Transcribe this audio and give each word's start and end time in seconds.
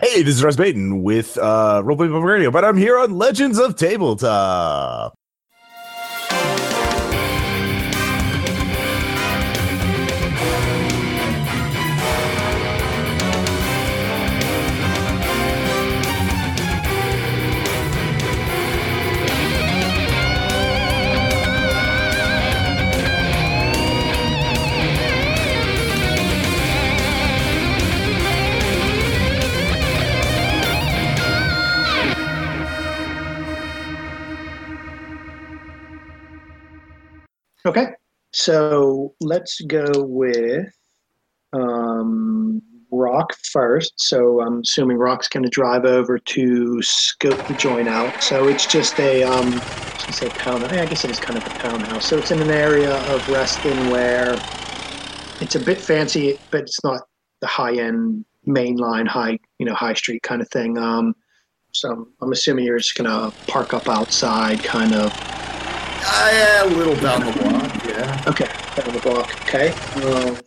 Hey, 0.00 0.22
this 0.22 0.36
is 0.36 0.44
Russ 0.44 0.54
Baton 0.54 1.02
with 1.02 1.36
uh, 1.38 1.82
Roleplay 1.84 2.08
Public 2.08 2.22
Radio, 2.22 2.52
but 2.52 2.64
I'm 2.64 2.76
here 2.76 2.96
on 2.96 3.18
Legends 3.18 3.58
of 3.58 3.74
Tabletop. 3.74 5.12
Okay, 37.68 37.88
so 38.32 39.14
let's 39.20 39.60
go 39.60 39.90
with 39.96 40.72
um, 41.52 42.62
Rock 42.90 43.34
first. 43.52 43.92
So 43.96 44.40
I'm 44.40 44.60
assuming 44.60 44.96
Rock's 44.96 45.28
going 45.28 45.42
to 45.42 45.50
drive 45.50 45.84
over 45.84 46.18
to 46.18 46.80
scope 46.80 47.46
the 47.46 47.52
joint 47.52 47.86
out. 47.86 48.22
So 48.22 48.48
it's 48.48 48.64
just 48.64 48.98
a, 48.98 49.22
um, 49.22 49.52
I 49.52 50.10
say 50.12 50.30
town. 50.30 50.64
I 50.64 50.86
guess 50.86 51.04
it 51.04 51.10
is 51.10 51.20
kind 51.20 51.36
of 51.36 51.46
a 51.46 51.50
townhouse. 51.58 52.06
So 52.06 52.16
it's 52.16 52.30
in 52.30 52.40
an 52.40 52.50
area 52.50 52.96
of 53.12 53.28
Reston 53.28 53.90
where 53.90 54.32
it's 55.42 55.54
a 55.54 55.60
bit 55.60 55.76
fancy, 55.76 56.38
but 56.50 56.62
it's 56.62 56.82
not 56.82 57.02
the 57.42 57.46
high 57.46 57.74
end 57.74 58.24
mainline 58.46 59.06
high, 59.06 59.38
you 59.58 59.66
know, 59.66 59.74
high 59.74 59.92
street 59.92 60.22
kind 60.22 60.40
of 60.40 60.48
thing. 60.48 60.78
Um, 60.78 61.14
so 61.72 62.08
I'm, 62.22 62.32
assuming 62.32 62.64
you're 62.64 62.78
just 62.78 62.96
to 62.96 63.30
park 63.46 63.74
up 63.74 63.90
outside, 63.90 64.64
kind 64.64 64.94
of 64.94 65.12
Uh, 66.00 66.30
yeah, 66.32 66.64
a 66.64 66.66
little 66.66 66.94
down 66.96 67.26
the 67.26 67.32
block, 67.32 67.57
yeah. 67.98 68.24
Okay, 68.26 68.48
down 68.76 68.94
the 68.94 69.00
block. 69.00 69.30
Okay. 69.42 69.70
Um, 70.02 70.38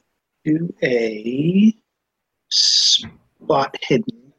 do 0.43 0.73
a 0.83 1.73
spot 2.49 3.75
hidden. 3.81 4.33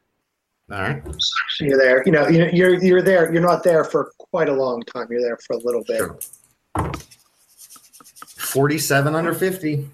All 0.71 0.81
right. 0.81 1.03
So 1.51 1.65
you're 1.65 1.79
there. 1.79 2.03
You 2.05 2.13
know, 2.13 2.29
you're 2.29 2.49
you're 2.49 2.83
you're 2.83 3.03
there. 3.03 3.33
You're 3.33 3.43
not 3.43 3.63
there 3.63 3.85
for 3.85 4.13
quite 4.19 4.49
a 4.49 4.55
long 4.55 4.83
time. 4.83 5.09
You're 5.11 5.23
there 5.23 5.39
for 5.47 5.55
a 5.55 5.59
little 5.59 5.85
bit. 5.85 5.99
Sure. 5.99 6.19
47 8.39 9.15
under 9.15 9.35
50. 9.35 9.89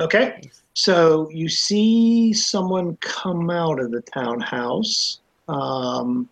Okay. 0.00 0.40
So 0.74 1.30
you 1.30 1.48
see 1.48 2.32
someone 2.32 2.96
come 3.00 3.50
out 3.50 3.80
of 3.80 3.90
the 3.90 4.02
townhouse. 4.02 5.20
Um, 5.48 6.28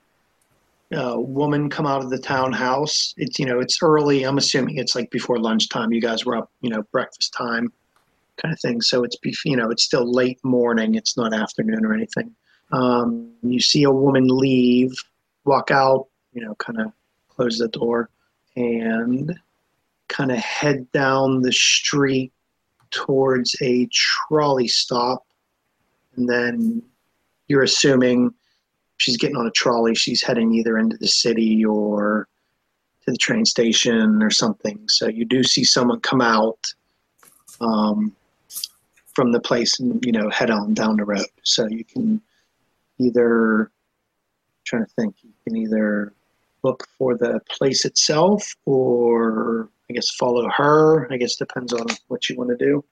a 0.92 1.20
woman 1.20 1.70
come 1.70 1.86
out 1.86 2.02
of 2.02 2.10
the 2.10 2.18
townhouse. 2.18 3.14
It's 3.16 3.38
you 3.38 3.46
know 3.46 3.60
it's 3.60 3.78
early. 3.82 4.24
I'm 4.24 4.38
assuming 4.38 4.78
it's 4.78 4.94
like 4.94 5.10
before 5.10 5.38
lunchtime. 5.38 5.92
You 5.92 6.00
guys 6.00 6.24
were 6.24 6.36
up, 6.36 6.50
you 6.60 6.70
know, 6.70 6.82
breakfast 6.92 7.32
time, 7.32 7.72
kind 8.36 8.52
of 8.52 8.60
thing. 8.60 8.80
So 8.80 9.04
it's 9.04 9.16
you 9.44 9.56
know 9.56 9.70
it's 9.70 9.82
still 9.84 10.10
late 10.10 10.38
morning. 10.44 10.94
It's 10.94 11.16
not 11.16 11.34
afternoon 11.34 11.84
or 11.84 11.94
anything. 11.94 12.34
Um, 12.72 13.32
you 13.42 13.60
see 13.60 13.84
a 13.84 13.90
woman 13.90 14.26
leave, 14.28 14.92
walk 15.44 15.70
out, 15.70 16.08
you 16.32 16.44
know, 16.44 16.54
kind 16.56 16.80
of 16.80 16.92
close 17.28 17.58
the 17.58 17.68
door, 17.68 18.10
and 18.56 19.38
kind 20.08 20.30
of 20.30 20.38
head 20.38 20.90
down 20.92 21.42
the 21.42 21.52
street 21.52 22.32
towards 22.90 23.56
a 23.60 23.88
trolley 23.92 24.68
stop, 24.68 25.26
and 26.16 26.28
then 26.28 26.82
you're 27.48 27.62
assuming 27.62 28.32
she's 28.96 29.16
getting 29.16 29.36
on 29.36 29.46
a 29.46 29.50
trolley. 29.50 29.94
She's 29.94 30.22
heading 30.22 30.52
either 30.54 30.78
into 30.78 30.96
the 30.96 31.08
city 31.08 31.64
or 31.64 32.28
to 33.04 33.10
the 33.10 33.16
train 33.16 33.44
station 33.44 34.22
or 34.22 34.30
something. 34.30 34.80
So 34.88 35.08
you 35.08 35.24
do 35.24 35.42
see 35.42 35.64
someone 35.64 36.00
come 36.00 36.20
out 36.20 36.58
um, 37.60 38.14
from 39.14 39.32
the 39.32 39.40
place 39.40 39.78
and 39.80 40.04
you 40.04 40.12
know 40.12 40.28
head 40.30 40.50
on 40.50 40.74
down 40.74 40.96
the 40.96 41.04
road. 41.04 41.26
So 41.42 41.66
you 41.66 41.84
can 41.84 42.20
either 42.98 43.70
trying 44.64 44.84
to 44.84 44.90
think. 44.94 45.16
You 45.22 45.32
can 45.46 45.56
either 45.56 46.12
look 46.62 46.88
for 46.98 47.16
the 47.16 47.40
place 47.50 47.84
itself 47.84 48.54
or 48.64 49.68
I 49.88 49.92
guess 49.92 50.10
follow 50.14 50.48
her. 50.48 51.12
I 51.12 51.16
guess 51.16 51.36
depends 51.36 51.72
on 51.72 51.86
what 52.08 52.28
you 52.28 52.36
want 52.36 52.50
to 52.50 52.56
do. 52.56 52.84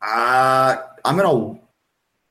Uh, 0.00 0.76
I'm 1.04 1.16
to. 1.16 1.60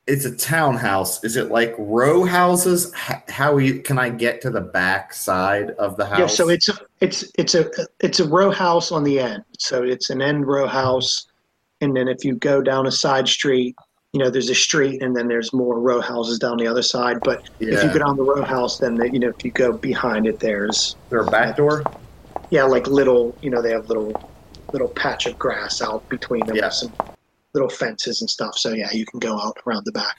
It's 0.10 0.26
a 0.26 0.36
townhouse. 0.36 1.24
Is 1.24 1.38
it 1.38 1.52
like 1.52 1.76
row 1.78 2.24
houses? 2.26 2.92
How 2.96 3.54
we, 3.54 3.80
can 3.80 4.00
I 4.00 4.10
get 4.10 4.42
to 4.42 4.50
the 4.50 4.60
back 4.62 5.14
side 5.14 5.70
of 5.72 5.98
the 5.98 6.06
house? 6.08 6.20
Yeah, 6.20 6.26
so 6.26 6.50
it's 6.50 6.68
a, 6.68 6.74
it's 7.00 7.32
it's 7.38 7.54
a 7.54 7.70
it's 8.00 8.20
a 8.20 8.28
row 8.28 8.50
house 8.50 8.92
on 8.92 9.04
the 9.04 9.20
end. 9.20 9.44
So 9.60 9.84
it's 9.84 10.10
an 10.10 10.20
end 10.22 10.48
row 10.48 10.66
house, 10.66 11.28
and 11.82 11.96
then 11.96 12.08
if 12.08 12.26
you 12.26 12.34
go 12.34 12.62
down 12.64 12.88
a 12.88 12.92
side 12.92 13.28
street, 13.28 13.76
you 14.14 14.20
know, 14.20 14.32
there's 14.32 14.50
a 14.50 14.56
street, 14.56 15.04
and 15.04 15.16
then 15.16 15.28
there's 15.28 15.54
more 15.54 15.80
row 15.80 16.02
houses 16.02 16.40
down 16.40 16.58
the 16.58 16.66
other 16.66 16.82
side. 16.82 17.18
But 17.24 17.48
if 17.60 17.70
you 17.70 17.78
Yeah. 17.78 17.94
go 17.94 18.00
down 18.00 18.18
the 18.18 18.24
row 18.24 18.42
house, 18.44 18.80
then 18.80 18.96
the, 18.96 19.12
you 19.12 19.20
know, 19.20 19.30
if 19.30 19.46
you 19.46 19.52
go 19.52 19.72
behind 19.72 20.26
it, 20.26 20.40
there's 20.40 20.96
there 21.12 21.20
a 21.20 21.30
back 21.30 21.56
door? 21.58 21.84
yeah, 22.50 22.64
like 22.64 22.88
little, 22.88 23.36
you 23.44 23.52
know, 23.52 23.62
they 23.62 23.70
have 23.72 23.88
little 23.90 24.12
little 24.74 24.88
patch 24.88 25.28
of 25.28 25.38
grass 25.38 25.84
out 25.84 26.08
between 26.10 26.44
them, 26.48 26.56
Yeah. 26.56 26.70
some 26.70 26.92
little 27.54 27.70
fences 27.70 28.22
and 28.22 28.30
stuff. 28.30 28.58
So 28.58 28.74
yeah, 28.74 28.92
you 28.92 29.06
can 29.06 29.20
go 29.20 29.40
out 29.40 29.58
around 29.66 29.86
the 29.86 29.92
back. 29.92 30.18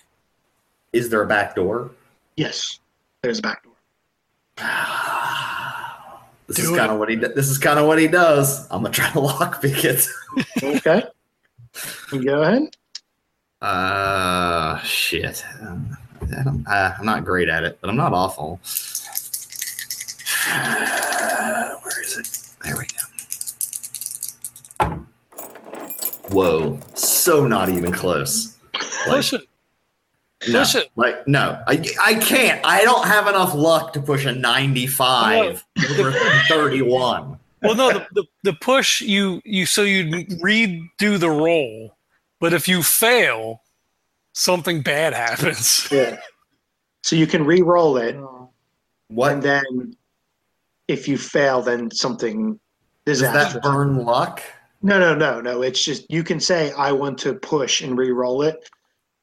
Is 0.92 1.08
there 1.08 1.22
a 1.22 1.26
back 1.26 1.54
door? 1.54 1.90
Yes, 2.36 2.80
there's 3.22 3.38
a 3.38 3.42
back 3.42 3.62
door. 3.64 3.72
This 6.46 6.56
Do 6.56 6.72
is 6.72 6.76
kind 6.76 6.90
of 6.90 6.98
what 6.98 7.08
he. 7.08 7.14
This 7.14 7.48
is 7.48 7.58
kind 7.58 7.78
of 7.78 7.86
what 7.86 8.00
he 8.00 8.08
does. 8.08 8.66
I'm 8.72 8.82
gonna 8.82 8.92
try 8.92 9.08
to 9.10 9.20
lockpick 9.20 9.84
it. 9.92 10.04
Okay, 10.60 11.04
you 12.12 12.24
go 12.24 12.42
ahead. 12.42 12.76
Uh, 13.62 14.80
shit. 14.80 15.44
Um, 15.60 15.96
I 16.36 16.42
don't, 16.42 16.66
uh, 16.66 16.94
I'm 16.98 17.06
not 17.06 17.24
great 17.24 17.48
at 17.48 17.62
it, 17.62 17.78
but 17.80 17.88
I'm 17.88 17.96
not 17.96 18.12
awful. 18.12 18.58
Where 21.84 22.02
is 22.02 22.18
it? 22.18 22.28
There 22.64 22.76
we 22.76 22.86
Whoa, 26.30 26.78
so 26.94 27.46
not 27.46 27.68
even 27.68 27.92
close. 27.92 28.56
Like, 28.74 29.16
Push 29.16 29.32
it. 29.34 29.42
no, 30.48 30.60
push 30.60 30.74
it. 30.74 30.90
Like 30.96 31.26
no, 31.26 31.60
I 31.66 31.84
I 32.02 32.14
can't. 32.14 32.64
I 32.64 32.82
don't 32.84 33.06
have 33.06 33.26
enough 33.26 33.54
luck 33.54 33.92
to 33.94 34.00
push 34.00 34.24
a 34.26 34.32
95 34.32 35.64
over 35.98 36.12
31. 36.48 37.38
Well, 37.62 37.74
no, 37.74 37.92
the, 37.92 38.06
the, 38.14 38.24
the 38.44 38.52
push 38.54 39.00
you 39.00 39.42
you 39.44 39.66
so 39.66 39.82
you 39.82 40.04
redo 40.42 41.18
the 41.18 41.28
roll, 41.30 41.96
but 42.40 42.52
if 42.54 42.66
you 42.68 42.82
fail, 42.82 43.62
something 44.32 44.82
bad 44.82 45.12
happens. 45.14 45.88
Yeah. 45.92 46.18
So 47.02 47.16
you 47.16 47.26
can 47.26 47.44
re-roll 47.46 47.96
it, 47.96 48.14
and 48.14 48.26
What 49.08 49.40
then 49.40 49.96
if 50.86 51.08
you 51.08 51.16
fail, 51.16 51.62
then 51.62 51.90
something 51.90 52.60
does 53.06 53.20
disastrous. 53.20 53.54
that 53.54 53.62
burn 53.62 54.04
luck? 54.04 54.42
No, 54.82 54.98
no, 54.98 55.14
no, 55.14 55.40
no. 55.40 55.62
It's 55.62 55.82
just 55.84 56.10
you 56.10 56.22
can 56.24 56.40
say 56.40 56.72
I 56.72 56.92
want 56.92 57.18
to 57.18 57.34
push 57.34 57.82
and 57.82 57.96
re-roll 57.98 58.42
it. 58.42 58.68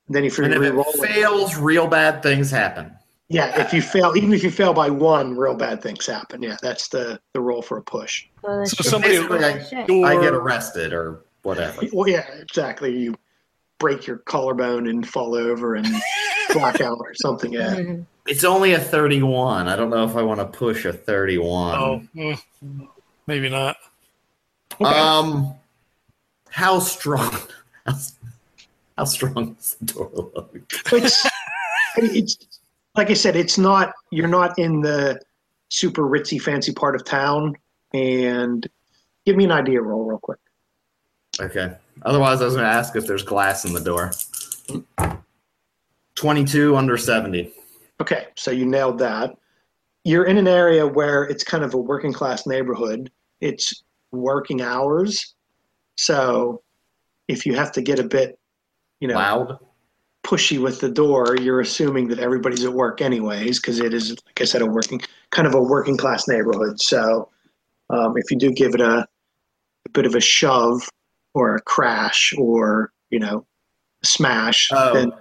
Then 0.10 0.24
if 0.24 0.38
you 0.38 0.46
And 0.46 0.54
if 0.54 0.60
re-roll 0.60 0.86
it 0.90 0.96
it, 1.04 1.08
fails, 1.14 1.58
real 1.58 1.88
bad 1.88 2.22
things 2.24 2.50
happen. 2.52 2.92
yeah. 3.30 3.60
If 3.62 3.74
you 3.74 3.82
fail, 3.82 4.14
even 4.16 4.34
if 4.34 4.44
you 4.44 4.52
fail 4.52 4.74
by 4.74 4.90
one, 4.90 5.36
real 5.36 5.56
bad 5.56 5.82
things 5.82 6.06
happen. 6.06 6.42
Yeah, 6.44 6.58
that's 6.62 6.88
the 6.90 7.20
the 7.34 7.42
roll 7.42 7.62
for 7.62 7.78
a 7.78 7.82
push. 7.82 8.26
Well, 8.44 8.66
So 8.66 8.84
somebody- 8.84 9.20
what 9.20 9.44
I. 9.44 9.66
I 9.88 10.22
get 10.22 10.34
arrested 10.34 10.94
or 10.94 11.22
whatever. 11.42 11.82
Well, 11.92 12.08
yeah, 12.08 12.26
exactly. 12.40 12.96
You 12.98 13.16
break 13.80 14.08
your 14.08 14.18
collarbone 14.18 14.88
and 14.88 15.08
fall 15.08 15.36
over 15.36 15.76
and 15.76 15.88
black 16.54 16.82
out 16.82 16.98
or 17.00 17.14
something. 17.16 17.52
Yeah. 17.52 17.76
Mhm. 17.76 18.06
It's 18.28 18.44
only 18.44 18.74
a 18.74 18.80
31. 18.80 19.68
I 19.68 19.76
don't 19.78 19.90
know 19.90 20.04
if 20.04 20.16
I 20.18 20.22
want 20.22 20.40
to 20.42 20.46
push 20.46 20.84
a 20.86 20.92
31. 20.94 21.78
Oh, 21.80 22.02
mm, 22.16 22.88
maybe 23.26 23.48
not. 23.50 23.78
Um, 24.80 25.54
how 26.50 26.80
strong? 26.80 27.36
How, 27.86 27.94
how 28.98 29.06
strong 29.06 29.56
is 29.58 29.78
the 29.80 29.86
door 29.94 30.12
look? 30.14 30.54
It's 30.92 31.26
it's 31.96 32.60
like 32.96 33.10
I 33.10 33.14
said. 33.14 33.38
It's 33.38 33.58
not. 33.58 33.94
You're 34.12 34.28
not 34.28 34.60
in 34.60 34.82
the 34.82 35.22
super 35.70 36.02
ritzy, 36.02 36.42
fancy 36.42 36.74
part 36.74 36.96
of 36.96 37.06
town. 37.06 37.56
And 37.94 38.68
give 39.26 39.38
me 39.38 39.46
an 39.46 39.52
idea 39.52 39.82
roll 39.82 40.04
real 40.04 40.20
quick. 40.20 40.40
Okay. 41.40 41.74
Otherwise, 42.04 42.42
I 42.42 42.46
was 42.46 42.56
going 42.56 42.66
to 42.66 42.72
ask 42.72 42.96
if 42.96 43.08
there's 43.08 43.24
glass 43.24 43.66
in 43.66 43.74
the 43.74 43.80
door. 43.80 44.12
22 46.16 46.76
under 46.76 46.98
70. 46.98 47.52
Okay, 48.02 48.28
so 48.36 48.52
you 48.52 48.66
nailed 48.66 49.00
that. 49.00 49.36
You're 50.04 50.26
in 50.26 50.38
an 50.38 50.48
area 50.48 50.86
where 50.86 51.24
it's 51.24 51.44
kind 51.44 51.64
of 51.64 51.74
a 51.74 51.78
working 51.78 52.14
class 52.14 52.46
neighborhood. 52.46 53.12
It's 53.42 53.84
working 54.12 54.62
hours. 54.62 55.36
So 55.96 56.62
if 57.28 57.46
you 57.46 57.56
have 57.56 57.72
to 57.74 57.82
get 57.82 58.00
a 58.00 58.04
bit, 58.04 58.40
you 59.00 59.08
know, 59.08 59.16
Loud. 59.16 59.58
pushy 60.26 60.62
with 60.62 60.80
the 60.80 60.90
door, 60.90 61.36
you're 61.40 61.60
assuming 61.62 62.08
that 62.10 62.20
everybody's 62.20 62.64
at 62.64 62.74
work 62.74 63.02
anyways, 63.02 63.60
because 63.60 63.80
it 63.80 63.94
is, 63.94 64.12
like 64.26 64.42
I 64.42 64.46
said, 64.46 64.62
a 64.62 64.66
working 64.66 65.02
kind 65.32 65.48
of 65.48 65.54
a 65.56 65.62
working 65.62 65.98
class 65.98 66.28
neighborhood. 66.28 66.80
So 66.82 67.30
um, 67.90 68.14
if 68.18 68.30
you 68.32 68.38
do 68.38 68.52
give 68.52 68.74
it 68.76 68.82
a, 68.82 69.00
a 69.86 69.90
bit 69.94 70.06
of 70.06 70.16
a 70.16 70.22
shove 70.22 70.88
or 71.34 71.56
a 71.56 71.62
crash 71.62 72.34
or 72.38 72.92
you 73.10 73.20
know 73.20 73.46
a 74.04 74.06
smash, 74.06 74.70
Oh. 74.72 74.94
then 74.94 75.12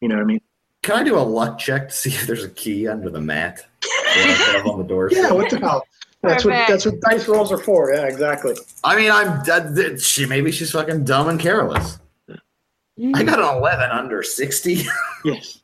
you 0.00 0.08
know 0.08 0.16
what 0.16 0.22
I 0.22 0.26
mean. 0.26 0.40
Can 0.82 0.96
I 0.96 1.02
do 1.02 1.16
a 1.16 1.20
luck 1.20 1.58
check 1.58 1.88
to 1.88 1.94
see 1.94 2.10
if 2.10 2.26
there's 2.26 2.44
a 2.44 2.50
key 2.50 2.86
under 2.86 3.08
the 3.08 3.20
mat? 3.20 3.64
What 3.82 4.16
I 4.16 4.20
have 4.56 4.66
on 4.66 4.78
the 4.78 4.84
door. 4.84 5.08
Yeah, 5.12 5.32
what 5.32 5.48
the 5.50 5.58
hell? 5.58 5.82
That's 6.24 6.44
what 6.44 6.68
that's 6.68 6.86
what 6.86 7.00
dice 7.00 7.28
rolls 7.28 7.52
are 7.52 7.58
for. 7.58 7.92
Yeah, 7.92 8.06
exactly. 8.06 8.54
I 8.82 8.96
mean, 8.96 9.10
I'm. 9.10 9.42
Uh, 9.48 9.96
she 9.98 10.26
maybe 10.26 10.50
she's 10.52 10.70
fucking 10.72 11.04
dumb 11.04 11.28
and 11.28 11.38
careless. 11.40 11.98
I 12.28 13.22
got 13.24 13.40
an 13.40 13.56
eleven 13.58 13.90
under 13.90 14.22
sixty. 14.22 14.84
Yes. 15.24 15.60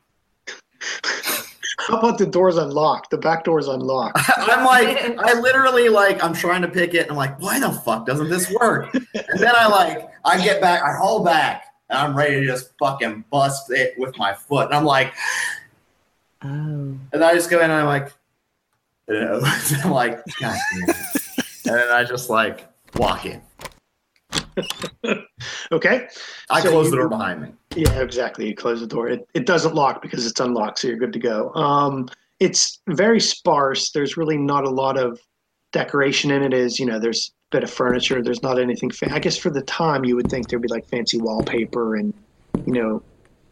How 1.87 1.99
about 1.99 2.19
the 2.19 2.27
door's 2.27 2.57
unlocked? 2.57 3.11
The 3.11 3.19
back 3.19 3.45
door's 3.45 3.69
unlocked. 3.69 4.19
I'm 4.37 4.65
like, 4.65 5.19
I 5.19 5.39
literally 5.41 5.89
like, 5.89 6.23
I'm 6.23 6.33
trying 6.35 6.63
to 6.63 6.69
pick 6.69 6.95
it, 6.95 7.03
and 7.03 7.11
I'm 7.11 7.17
like, 7.17 7.39
why 7.41 7.59
the 7.61 7.71
fuck 7.73 8.07
doesn't 8.07 8.29
this 8.31 8.51
work? 8.53 8.95
And 8.95 9.39
then 9.39 9.53
I 9.57 9.67
like, 9.67 10.09
I 10.25 10.43
get 10.43 10.61
back, 10.61 10.83
I 10.83 10.97
haul 10.97 11.25
back, 11.25 11.65
and 11.91 11.99
I'm 11.99 12.17
ready 12.17 12.41
to 12.41 12.47
just 12.47 12.71
fucking 12.79 13.25
bust 13.31 13.71
it 13.71 13.95
with 13.99 14.17
my 14.19 14.33
foot, 14.35 14.67
and 14.67 14.75
I'm 14.75 14.85
like, 14.85 15.13
Oh. 16.43 16.49
and 17.13 17.23
I 17.23 17.35
just 17.35 17.51
go 17.51 17.59
in 17.59 17.65
and 17.65 17.73
I'm 17.75 17.87
like, 17.87 18.13
you 19.11 19.21
know, 19.21 19.41
I'm 19.85 19.91
like, 19.91 20.21
God 20.41 20.57
damn 20.73 20.89
it. 20.91 20.97
and 21.67 21.75
then 21.77 21.89
I 21.91 22.05
just 22.05 22.31
like 22.31 22.67
walk 22.97 23.27
in. 23.27 23.41
Okay. 25.73 26.09
I 26.51 26.61
So 26.61 26.71
close 26.71 26.87
you- 26.87 26.91
the 26.91 26.97
door 26.99 27.09
behind 27.09 27.43
me. 27.43 27.49
Yeah, 27.77 28.01
exactly. 28.01 28.49
You 28.49 28.55
close 28.55 28.81
the 28.81 28.87
door. 28.87 29.09
It, 29.09 29.27
it 29.35 29.47
doesn't 29.47 29.75
lock 29.75 30.03
because 30.03 30.27
it's 30.27 30.41
unlocked, 30.41 30.81
so 30.81 30.89
you're 30.89 30.97
good 30.99 31.13
to 31.13 31.19
go. 31.21 31.55
Um, 31.55 32.09
it's 32.41 32.81
very 32.89 33.21
sparse. 33.21 33.93
There's 33.93 34.17
really 34.17 34.37
not 34.37 34.65
a 34.65 34.69
lot 34.71 34.99
of 34.99 35.21
decoration 35.73 36.31
in 36.33 36.43
it. 36.43 36.53
Is 36.53 36.81
you 36.81 36.87
know, 36.87 36.99
there's 36.99 37.31
a 37.53 37.57
bit 37.57 37.63
of 37.63 37.71
furniture. 37.71 38.23
There's 38.23 38.43
not 38.43 38.59
anything. 38.59 38.91
Fa- 38.91 39.13
I 39.15 39.21
guess 39.21 39.37
for 39.37 39.51
the 39.51 39.63
time, 39.63 40.05
you 40.05 40.17
would 40.17 40.29
think 40.29 40.49
there'd 40.49 40.61
be 40.63 40.69
like 40.69 40.87
fancy 40.89 41.19
wallpaper 41.19 41.95
and 41.97 42.13
you 42.67 42.73
know, 42.73 43.03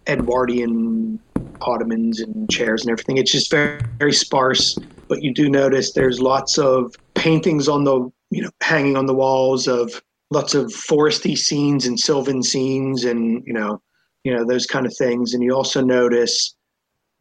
Edwardian 0.08 1.20
ottomans 1.60 2.20
and 2.20 2.50
chairs 2.50 2.82
and 2.82 2.90
everything. 2.90 3.19
It's 3.19 3.31
just 3.32 3.50
very 3.52 3.81
very 3.99 4.12
sparse. 4.12 4.76
But 5.08 5.22
you 5.22 5.32
do 5.32 5.49
notice 5.49 5.93
there's 5.93 6.20
lots 6.20 6.58
of 6.58 6.94
paintings 7.14 7.69
on 7.69 7.84
the 7.84 8.10
you 8.31 8.43
know 8.43 8.50
hanging 8.60 8.96
on 8.96 9.06
the 9.06 9.14
walls 9.14 9.66
of 9.66 10.02
lots 10.31 10.55
of 10.55 10.66
foresty 10.66 11.37
scenes 11.37 11.87
and 11.87 11.99
sylvan 11.99 12.43
scenes 12.43 13.05
and 13.05 13.43
you 13.46 13.55
know 13.55 13.81
you 14.25 14.34
know 14.34 14.44
those 14.44 14.66
kind 14.66 14.87
of 14.87 14.94
things. 14.96 15.34
And 15.34 15.43
you 15.43 15.55
also 15.55 15.81
notice 15.81 16.55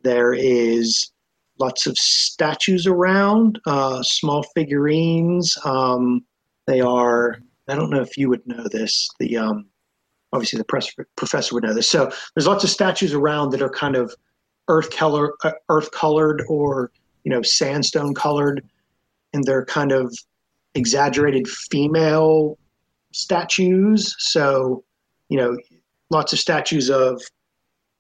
there 0.04 0.34
is 0.34 1.12
lots 1.60 1.88
of 1.88 1.98
statues 1.98 2.86
around 2.86 3.60
uh, 3.66 4.04
small 4.04 4.44
figurines. 4.56 5.58
Um, 5.64 6.26
they 6.68 6.82
are 6.82 7.38
i 7.70 7.76
don't 7.76 7.90
know 7.90 8.02
if 8.02 8.18
you 8.18 8.30
would 8.30 8.46
know 8.46 8.66
this 8.72 9.10
the 9.20 9.38
um, 9.38 9.66
obviously 10.34 10.58
the 10.58 10.66
press, 10.66 10.92
professor 11.16 11.56
would 11.56 11.64
know 11.64 11.74
this. 11.74 11.90
So 11.90 12.12
there's 12.36 12.48
lots 12.48 12.64
of 12.64 12.70
statues 12.70 13.14
around 13.14 13.52
that 13.52 13.62
are 13.62 13.70
kind 13.70 13.96
of 13.96 14.14
earth 14.68 14.92
color 14.92 15.34
uh, 15.44 15.54
earth 15.70 15.92
colored 15.92 16.44
or 16.50 16.92
you 17.28 17.34
know 17.34 17.42
sandstone 17.42 18.16
colored 18.16 18.64
and 19.34 19.44
they're 19.44 19.66
kind 19.66 19.92
of 19.92 20.18
exaggerated 20.76 21.48
female 21.48 22.58
statues 23.12 24.16
so 24.18 24.84
you 25.30 25.38
know 25.38 25.58
lots 26.10 26.32
of 26.32 26.40
statues 26.40 26.90
of 26.90 27.22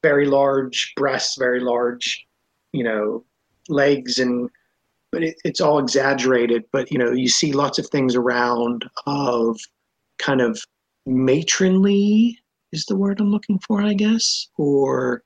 very 0.03 0.25
large 0.25 0.93
breasts, 0.95 1.37
very 1.37 1.59
large, 1.59 2.25
you 2.71 2.83
know, 2.83 3.25
legs, 3.69 4.19
and 4.19 4.49
but 5.11 5.23
it, 5.23 5.35
it's 5.43 5.61
all 5.61 5.79
exaggerated. 5.79 6.63
But 6.71 6.91
you 6.91 6.97
know, 6.97 7.11
you 7.11 7.29
see 7.29 7.51
lots 7.51 7.79
of 7.79 7.87
things 7.87 8.15
around 8.15 8.85
of 9.05 9.59
kind 10.19 10.41
of 10.41 10.61
matronly 11.05 12.39
is 12.71 12.85
the 12.85 12.95
word 12.95 13.19
I'm 13.19 13.31
looking 13.31 13.59
for, 13.59 13.81
I 13.81 13.93
guess, 13.93 14.47
or 14.57 15.23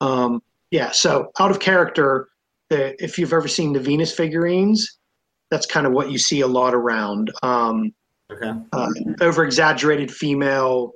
um, 0.00 0.42
yeah. 0.70 0.90
So 0.90 1.30
out 1.40 1.50
of 1.50 1.60
character. 1.60 2.28
The, 2.72 3.04
if 3.04 3.18
you've 3.18 3.34
ever 3.34 3.48
seen 3.48 3.74
the 3.74 3.80
Venus 3.80 4.14
figurines, 4.14 4.98
that's 5.50 5.66
kind 5.66 5.86
of 5.86 5.92
what 5.92 6.10
you 6.10 6.16
see 6.16 6.40
a 6.40 6.46
lot 6.46 6.72
around. 6.74 7.30
Um, 7.42 7.92
Okay. 8.32 8.50
uh, 8.72 8.88
over 9.20 9.44
exaggerated 9.44 10.10
female, 10.10 10.94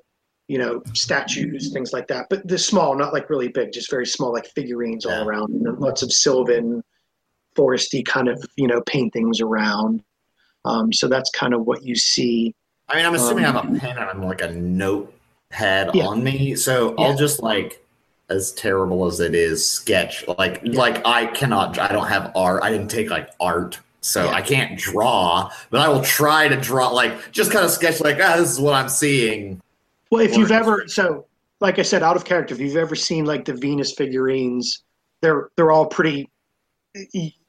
you 0.49 0.57
know, 0.57 0.83
statues, 0.95 1.71
things 1.75 1.93
like 1.93 2.07
that. 2.09 2.29
But 2.31 2.49
they're 2.49 2.57
small, 2.57 2.97
not 2.97 3.13
like 3.13 3.29
really 3.29 3.49
big, 3.49 3.73
just 3.73 3.91
very 3.91 4.07
small, 4.07 4.33
like 4.33 4.47
figurines 4.55 5.05
Yeah. 5.05 5.19
all 5.21 5.29
around. 5.29 5.51
And 5.53 5.67
then 5.67 5.79
lots 5.79 6.03
of 6.03 6.11
sylvan, 6.11 6.83
foresty 7.55 8.03
kind 8.03 8.29
of, 8.29 8.43
you 8.57 8.67
know, 8.67 8.81
paintings 8.87 9.43
around. 9.43 10.03
Um, 10.65 10.95
so 10.95 11.09
that's 11.09 11.29
kind 11.33 11.53
of 11.53 11.67
what 11.67 11.83
you 11.85 11.95
see. 11.95 12.55
I 12.89 12.97
mean, 12.97 13.05
I'm 13.05 13.15
assuming 13.15 13.45
I 13.45 13.49
Um, 13.51 13.55
have 13.57 13.77
a 13.77 13.79
pen 13.81 13.99
and 13.99 14.09
I'm 14.09 14.23
like 14.23 14.41
a 14.41 14.51
notepad 14.53 15.91
Yeah. 15.95 16.07
on 16.07 16.25
me, 16.25 16.55
so 16.57 16.95
Yeah. 16.97 17.05
I'll 17.09 17.17
just 17.19 17.43
like, 17.43 17.85
as 18.29 18.53
terrible 18.53 19.07
as 19.07 19.21
it 19.21 19.35
is, 19.35 19.69
sketch. 19.69 20.27
Like, 20.39 20.61
Yeah. 20.65 20.79
like 20.79 21.07
I 21.07 21.27
cannot. 21.27 21.79
I 21.79 21.89
don't 21.89 22.07
have 22.09 22.33
art. 22.35 22.63
I 22.63 22.71
didn't 22.71 22.89
take 22.89 23.11
like 23.11 23.31
art, 23.41 23.79
so 24.01 24.25
Yeah. 24.25 24.31
I 24.33 24.43
can't 24.43 24.79
draw. 24.79 25.51
But 25.71 25.81
I 25.81 25.89
will 25.89 26.03
try 26.03 26.49
to 26.49 26.57
draw. 26.57 26.89
Like, 26.89 27.31
just 27.33 27.53
kind 27.53 27.65
of 27.65 27.71
sketch. 27.71 28.01
Like, 28.01 28.19
ah, 28.21 28.37
this 28.37 28.51
is 28.51 28.61
what 28.61 28.75
I'm 28.75 28.89
seeing. 28.89 29.61
Well, 30.11 30.23
if 30.23 30.37
you've 30.37 30.53
ever, 30.53 30.85
so 30.87 31.27
like 31.61 31.79
I 31.79 31.83
said, 31.83 32.03
out 32.03 32.17
of 32.17 32.25
character, 32.25 32.55
if 32.55 32.61
you've 32.61 32.77
ever 32.77 32.95
seen 32.95 33.25
like 33.25 33.45
the 33.45 33.55
Venus 33.55 33.93
figurines, 33.93 34.83
they're 35.21 35.51
they're 35.57 35.73
all 35.73 35.87
pretty. 35.87 36.29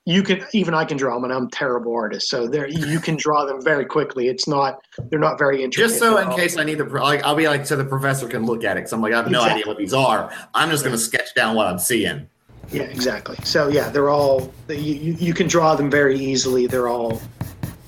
You 0.07 0.23
can 0.23 0.41
even 0.53 0.73
I 0.73 0.85
can 0.85 0.95
draw 0.95 1.15
them, 1.15 1.25
and 1.25 1.33
I'm 1.33 1.47
a 1.47 1.49
terrible 1.51 1.93
artist, 1.93 2.29
so 2.29 2.47
there 2.47 2.65
you 2.65 3.01
can 3.01 3.17
draw 3.17 3.43
them 3.43 3.61
very 3.61 3.83
quickly. 3.83 4.29
It's 4.29 4.47
not 4.47 4.79
they're 5.09 5.19
not 5.19 5.37
very 5.37 5.61
intricate. 5.61 5.89
Just 5.89 5.99
so 5.99 6.17
in 6.17 6.29
case 6.29 6.55
I 6.55 6.63
need 6.63 6.77
to, 6.77 6.85
like, 6.85 7.25
I'll 7.25 7.35
be 7.35 7.45
like, 7.49 7.65
so 7.65 7.75
the 7.75 7.83
professor 7.83 8.25
can 8.25 8.45
look 8.45 8.63
at 8.63 8.77
it. 8.77 8.83
Cause 8.83 8.93
I'm 8.93 9.01
like, 9.01 9.11
I 9.11 9.17
have 9.17 9.29
no 9.29 9.39
Exactly. 9.39 9.61
idea 9.63 9.67
what 9.67 9.77
these 9.77 9.93
are. 9.93 10.31
I'm 10.53 10.69
just 10.69 10.85
gonna 10.85 10.97
sketch 10.97 11.35
down 11.35 11.57
what 11.57 11.67
I'm 11.67 11.77
seeing. 11.77 12.25
Yeah, 12.71 12.83
exactly. 12.83 13.35
So 13.43 13.67
yeah, 13.67 13.89
they're 13.89 14.09
all 14.09 14.53
you, 14.69 14.75
you 14.77 15.13
you 15.15 15.33
can 15.33 15.49
draw 15.49 15.75
them 15.75 15.91
very 15.91 16.17
easily. 16.17 16.67
They're 16.67 16.87
all 16.87 17.21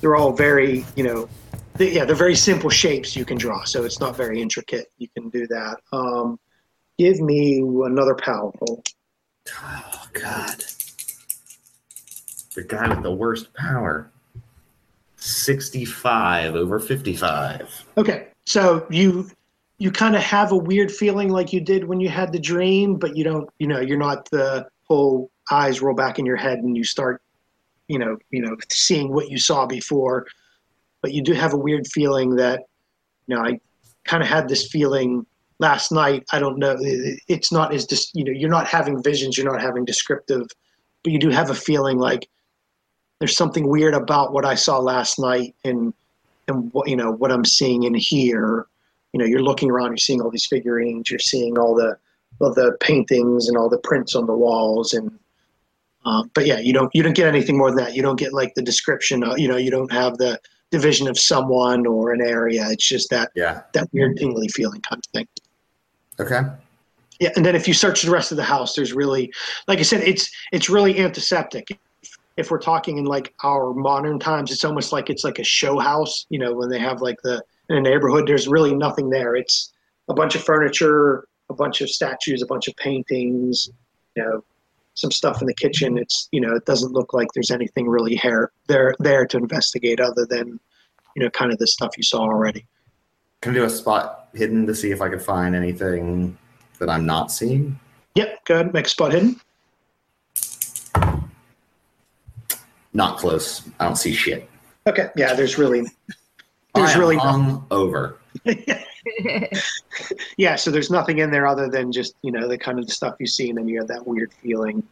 they're 0.01 0.17
all 0.17 0.33
very 0.33 0.85
you 0.97 1.05
know 1.05 1.29
they, 1.75 1.93
yeah 1.93 2.03
they're 2.03 2.17
very 2.17 2.35
simple 2.35 2.69
shapes 2.69 3.15
you 3.15 3.23
can 3.23 3.37
draw. 3.37 3.63
So 3.63 3.85
it's 3.85 4.01
not 4.01 4.17
very 4.17 4.41
intricate. 4.41 4.87
You 4.97 5.07
can 5.15 5.29
do 5.29 5.47
that. 5.47 5.77
Um, 5.93 6.37
give 6.97 7.21
me 7.21 7.59
another 7.59 8.15
powerful. 8.15 8.83
Oh 9.63 10.07
God. 10.11 10.65
The 12.59 12.65
guy 12.65 12.89
with 12.89 13.03
the 13.03 13.13
worst 13.13 13.53
power. 13.53 14.11
65 15.15 16.55
over 16.55 16.77
55. 16.77 17.85
Okay, 17.97 18.27
so 18.45 18.85
you 18.89 19.29
you 19.77 19.91
kind 19.91 20.13
of 20.13 20.21
have 20.21 20.51
a 20.51 20.57
weird 20.57 20.91
feeling 20.91 21.29
like 21.29 21.53
you 21.53 21.61
did 21.61 21.85
when 21.85 22.01
you 22.01 22.09
had 22.09 22.33
the 22.33 22.39
dream, 22.39 22.97
but 22.97 23.15
you 23.15 23.23
don't. 23.23 23.49
You 23.59 23.67
know, 23.67 23.79
you're 23.79 23.97
not 23.97 24.29
the 24.29 24.67
whole 24.89 25.31
eyes 25.49 25.81
roll 25.81 25.95
back 25.95 26.19
in 26.19 26.25
your 26.25 26.35
head 26.35 26.59
and 26.59 26.75
you 26.75 26.83
start, 26.83 27.21
you 27.87 27.97
know, 27.97 28.17
you 28.29 28.41
know, 28.41 28.57
seeing 28.69 29.13
what 29.13 29.29
you 29.29 29.37
saw 29.37 29.65
before. 29.65 30.27
But 31.01 31.13
you 31.13 31.23
do 31.23 31.31
have 31.31 31.53
a 31.53 31.57
weird 31.57 31.87
feeling 31.87 32.35
that, 32.35 32.65
you 33.27 33.37
know, 33.37 33.41
I 33.41 33.57
kind 34.03 34.21
of 34.21 34.27
had 34.27 34.49
this 34.49 34.67
feeling 34.67 35.25
last 35.59 35.93
night. 35.93 36.25
I 36.33 36.39
don't 36.39 36.59
know. 36.59 36.75
It's 36.81 37.53
not 37.53 37.73
as 37.73 37.85
dis, 37.85 38.11
you 38.13 38.25
know, 38.25 38.33
you're 38.33 38.49
not 38.49 38.67
having 38.67 39.01
visions. 39.01 39.37
You're 39.37 39.49
not 39.49 39.61
having 39.61 39.85
descriptive, 39.85 40.45
but 41.03 41.13
you 41.13 41.19
do 41.19 41.29
have 41.29 41.51
a 41.51 41.55
feeling 41.55 41.97
like 41.97 42.27
there's 43.19 43.35
something 43.35 43.67
weird 43.67 43.93
about 43.93 44.33
what 44.33 44.45
I 44.45 44.55
saw 44.55 44.79
last 44.79 45.19
night 45.19 45.55
and 45.63 45.93
and 46.47 46.73
what 46.73 46.89
you 46.89 46.95
know 46.95 47.11
what 47.11 47.31
I'm 47.31 47.45
seeing 47.45 47.83
in 47.83 47.93
here. 47.93 48.65
You 49.13 49.19
know, 49.19 49.25
you're 49.25 49.41
looking 49.41 49.71
around, 49.71 49.87
you're 49.89 49.97
seeing 49.97 50.21
all 50.21 50.29
these 50.29 50.45
figurines, 50.45 51.09
you're 51.09 51.19
seeing 51.19 51.57
all 51.57 51.75
the 51.75 51.97
all 52.39 52.53
the 52.53 52.77
paintings 52.79 53.47
and 53.47 53.57
all 53.57 53.69
the 53.69 53.79
prints 53.79 54.15
on 54.15 54.25
the 54.25 54.35
walls, 54.35 54.93
and 54.93 55.17
um, 56.05 56.31
but 56.33 56.45
yeah, 56.45 56.59
you 56.59 56.73
don't 56.73 56.89
you 56.93 57.03
don't 57.03 57.15
get 57.15 57.27
anything 57.27 57.57
more 57.57 57.69
than 57.69 57.83
that. 57.83 57.95
You 57.95 58.01
don't 58.01 58.17
get 58.17 58.33
like 58.33 58.53
the 58.55 58.61
description. 58.61 59.23
Of, 59.23 59.37
you 59.37 59.47
know, 59.47 59.57
you 59.57 59.71
don't 59.71 59.91
have 59.91 60.17
the 60.17 60.39
division 60.71 61.07
of 61.07 61.17
someone 61.17 61.85
or 61.87 62.13
an 62.13 62.21
area. 62.21 62.67
It's 62.69 62.87
just 62.87 63.09
that 63.09 63.31
Yeah. 63.35 63.61
that 63.73 63.89
weird 63.91 64.17
tingly 64.17 64.47
feeling 64.49 64.81
kind 64.81 65.03
of 65.03 65.11
thing. 65.11 65.27
Okay. 66.19 66.41
Yeah, 67.19 67.31
and 67.35 67.45
then 67.45 67.55
if 67.55 67.67
you 67.67 67.73
search 67.73 68.03
the 68.03 68.11
rest 68.11 68.31
of 68.31 68.37
the 68.37 68.43
house, 68.43 68.75
there's 68.75 68.93
really, 68.93 69.33
like 69.67 69.79
I 69.79 69.81
said, 69.81 70.01
it's 70.03 70.31
it's 70.53 70.69
really 70.69 70.99
antiseptic. 70.99 71.77
If 72.39 72.51
we're 72.51 72.59
talking 72.59 72.97
in 72.97 73.05
like 73.05 73.33
our 73.43 73.73
modern 73.73 74.19
times, 74.19 74.51
it's 74.51 74.63
almost 74.63 74.91
like 74.91 75.09
it's 75.09 75.23
like 75.23 75.39
a 75.39 75.43
show 75.43 75.77
house. 75.79 76.25
You 76.29 76.39
know, 76.39 76.53
when 76.53 76.69
they 76.69 76.79
have 76.79 77.01
like 77.01 77.21
the 77.21 77.43
in 77.69 77.77
a 77.77 77.81
neighborhood, 77.81 78.27
there's 78.27 78.47
really 78.47 78.73
nothing 78.73 79.09
there. 79.09 79.35
It's 79.35 79.73
a 80.07 80.13
bunch 80.13 80.35
of 80.35 80.43
furniture, 80.43 81.27
a 81.49 81.53
bunch 81.53 81.81
of 81.81 81.89
statues, 81.89 82.41
a 82.41 82.47
bunch 82.47 82.67
of 82.67 82.75
paintings. 82.77 83.69
You 84.15 84.23
know, 84.23 84.43
some 84.93 85.11
stuff 85.11 85.41
in 85.41 85.47
the 85.47 85.53
kitchen. 85.53 85.97
It's 85.97 86.27
you 86.31 86.41
know, 86.41 86.55
it 86.55 86.65
doesn't 86.65 86.93
look 86.93 87.13
like 87.13 87.27
there's 87.33 87.51
anything 87.51 87.87
really 87.87 88.15
here 88.15 88.51
there 88.67 88.95
there 88.99 89.25
to 89.27 89.37
investigate 89.37 89.99
other 89.99 90.25
than 90.25 90.59
you 91.15 91.23
know, 91.23 91.29
kind 91.31 91.51
of 91.51 91.57
the 91.57 91.67
stuff 91.67 91.97
you 91.97 92.03
saw 92.03 92.21
already. 92.21 92.65
Can 93.41 93.51
I 93.51 93.55
do 93.55 93.63
a 93.65 93.69
spot 93.69 94.29
hidden 94.33 94.65
to 94.67 94.75
see 94.75 94.91
if 94.91 95.01
I 95.01 95.09
could 95.09 95.21
find 95.21 95.55
anything 95.55 96.37
that 96.79 96.89
I'm 96.89 97.05
not 97.05 97.31
seeing? 97.31 97.79
Yep, 98.15 98.45
go 98.45 98.53
ahead, 98.55 98.73
make 98.73 98.85
a 98.85 98.89
spot 98.89 99.13
hidden. 99.13 99.39
Not 102.93 103.17
close. 103.17 103.67
I 103.79 103.85
don't 103.85 103.95
see 103.95 104.13
shit. 104.13 104.49
Okay, 104.87 105.09
yeah, 105.15 105.33
there's 105.33 105.57
really, 105.57 105.85
There's 106.73 106.95
really 106.95 107.17
hung 107.17 107.65
over. 107.71 108.17
yeah, 110.37 110.55
so 110.55 110.71
there's 110.71 110.89
nothing 110.89 111.19
in 111.19 111.31
there 111.31 111.47
other 111.47 111.67
than 111.69 111.91
just, 111.91 112.15
you 112.21 112.31
know, 112.31 112.47
the 112.47 112.57
kind 112.57 112.79
of 112.79 112.89
stuff 112.89 113.15
you 113.19 113.27
see, 113.27 113.49
and 113.49 113.57
then 113.57 113.67
you 113.67 113.79
have 113.79 113.87
that 113.87 114.05
weird 114.07 114.31
feeling, 114.41 114.83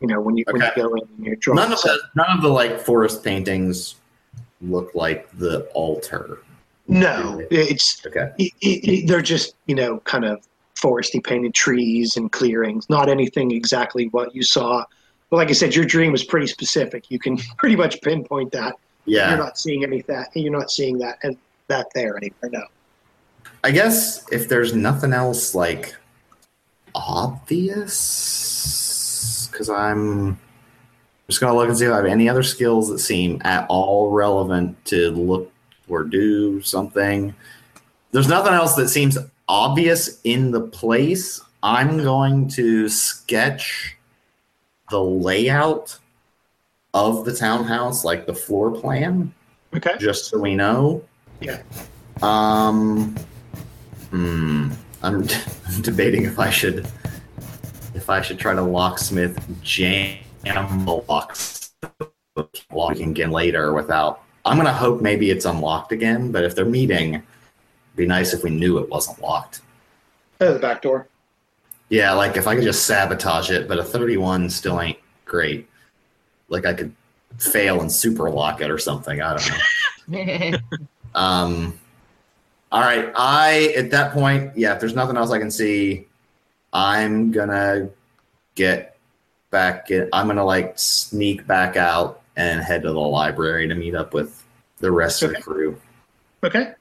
you 0.00 0.08
know, 0.08 0.20
when 0.20 0.36
you, 0.36 0.44
when 0.50 0.62
you 0.62 0.70
go 0.76 0.94
in 0.94 1.02
and 1.16 1.26
you're 1.26 1.36
drawn. 1.36 1.56
None 1.56 1.72
of 1.72 1.80
the 1.82 1.98
none 2.14 2.36
of 2.36 2.42
the 2.42 2.48
like 2.48 2.80
forest 2.80 3.22
paintings 3.24 3.96
look 4.62 4.94
like 4.94 5.28
the 5.38 5.62
altar. 5.74 6.38
No, 6.88 7.40
it's, 7.50 8.04
Okay. 8.06 8.30
it, 8.38 8.52
it- 8.62 9.06
they're 9.08 9.22
just, 9.22 9.54
you 9.66 9.74
know, 9.74 9.98
kind 10.00 10.24
of 10.24 10.46
foresty 10.76 11.22
painted 11.22 11.54
trees 11.54 12.16
and 12.16 12.32
clearings, 12.32 12.88
not 12.88 13.08
anything 13.08 13.50
exactly 13.50 14.06
what 14.08 14.34
you 14.34 14.42
saw. 14.42 14.84
But 15.30 15.36
like 15.36 15.48
I 15.48 15.52
said, 15.52 15.74
your 15.74 15.84
dream 15.84 16.12
was 16.12 16.24
pretty 16.24 16.46
specific. 16.48 17.10
You 17.10 17.18
can 17.18 17.36
pretty 17.58 17.76
much 17.76 18.02
pinpoint 18.02 18.52
that. 18.52 18.74
Yeah. 19.06 19.30
You're 19.30 19.38
not 19.38 19.56
seeing 19.58 19.82
any 19.84 20.02
that. 20.02 20.28
You're 20.34 20.52
not 20.52 20.70
seeing 20.70 20.98
that 20.98 21.18
and 21.22 21.38
that 21.68 21.86
there 21.94 22.16
anywhere. 22.16 22.50
No. 22.50 22.64
I 23.64 23.70
guess 23.70 24.30
if 24.32 24.48
there's 24.48 24.74
nothing 24.74 25.12
else 25.12 25.54
like 25.54 25.94
obvious, 26.94 27.88
because 29.50 29.70
I'm 29.70 30.38
just 31.28 31.40
gonna 31.40 31.54
look 31.54 31.68
and 31.68 31.76
see 31.78 31.84
if 31.86 31.92
I 31.92 31.96
have 31.96 32.06
any 32.06 32.28
other 32.28 32.42
skills 32.42 32.88
that 32.88 32.98
seem 32.98 33.40
at 33.44 33.66
all 33.68 34.10
relevant 34.10 34.84
to 34.86 35.10
look 35.10 35.52
or 35.88 36.04
do 36.04 36.62
something. 36.62 37.34
There's 38.12 38.28
nothing 38.28 38.52
else 38.52 38.74
that 38.74 38.88
seems 38.88 39.18
obvious 39.48 40.20
in 40.24 40.50
the 40.50 40.60
place. 40.60 41.40
I'm 41.62 41.98
going 41.98 42.48
to 42.50 42.88
sketch 42.88 43.96
the 44.90 45.02
layout 45.02 45.96
of 46.92 47.24
the 47.24 47.34
townhouse, 47.34 48.04
like 48.04 48.26
the 48.26 48.34
floor 48.34 48.70
plan 48.70 49.32
Okay. 49.74 49.96
just 49.98 50.26
so 50.26 50.38
we 50.38 50.54
know. 50.54 51.02
Yeah. 51.40 51.62
Um. 52.22 53.16
Hmm. 54.10 54.72
I'm, 55.02 55.26
I'm 55.68 55.80
debating 55.82 56.24
if 56.24 56.38
I 56.38 56.50
should 56.50 56.86
if 57.94 58.10
I 58.10 58.20
should 58.20 58.38
try 58.38 58.54
to 58.54 58.62
locksmith 58.62 59.38
jam 59.62 60.18
the 60.44 61.02
locks 61.08 61.72
locking 62.72 63.10
again 63.10 63.30
later 63.30 63.72
without. 63.72 64.22
I'm 64.44 64.56
gonna 64.56 64.72
hope 64.72 65.00
maybe 65.00 65.30
it's 65.30 65.44
unlocked 65.44 65.92
again. 65.92 66.32
But 66.32 66.44
if 66.44 66.54
they're 66.54 66.64
meeting, 66.64 67.14
it'd 67.14 67.24
be 67.96 68.06
nice 68.06 68.34
if 68.34 68.42
we 68.42 68.50
knew 68.50 68.78
it 68.78 68.88
wasn't 68.88 69.20
locked. 69.22 69.60
Oh, 70.40 70.52
the 70.52 70.58
back 70.58 70.82
door. 70.82 71.06
Yeah, 71.90 72.12
like 72.12 72.36
if 72.36 72.46
I 72.46 72.54
could 72.54 72.64
just 72.64 72.86
sabotage 72.86 73.50
it, 73.50 73.68
but 73.68 73.78
a 73.78 73.84
31 73.84 74.48
still 74.48 74.80
ain't 74.80 74.98
great. 75.24 75.68
Like 76.48 76.64
I 76.64 76.72
could 76.72 76.94
fail 77.38 77.80
and 77.80 77.90
super 77.90 78.30
lock 78.30 78.60
it 78.60 78.70
or 78.70 78.78
something. 78.78 79.20
I 79.20 79.36
don't 79.36 79.50
know. 80.08 80.58
Um, 81.12 81.76
all 82.70 82.82
right. 82.82 83.12
I 83.16 83.74
at 83.76 83.90
that 83.90 84.12
point, 84.12 84.56
yeah. 84.56 84.74
If 84.74 84.80
there's 84.80 84.94
nothing 84.94 85.16
else 85.16 85.32
I 85.32 85.40
can 85.40 85.50
see, 85.50 86.06
I'm 86.72 87.32
gonna 87.32 87.90
get 88.54 88.96
back. 89.50 89.90
In, 89.90 90.08
I'm 90.12 90.28
gonna 90.28 90.44
like 90.44 90.78
sneak 90.78 91.46
back 91.48 91.76
out 91.76 92.22
and 92.36 92.60
head 92.60 92.82
to 92.82 92.92
the 92.92 92.98
library 93.00 93.66
to 93.66 93.74
meet 93.74 93.96
up 93.96 94.14
with 94.14 94.44
the 94.78 94.92
rest 94.92 95.22
of 95.22 95.30
the 95.32 95.42
crew. 95.42 95.80
Okay. 96.44 96.74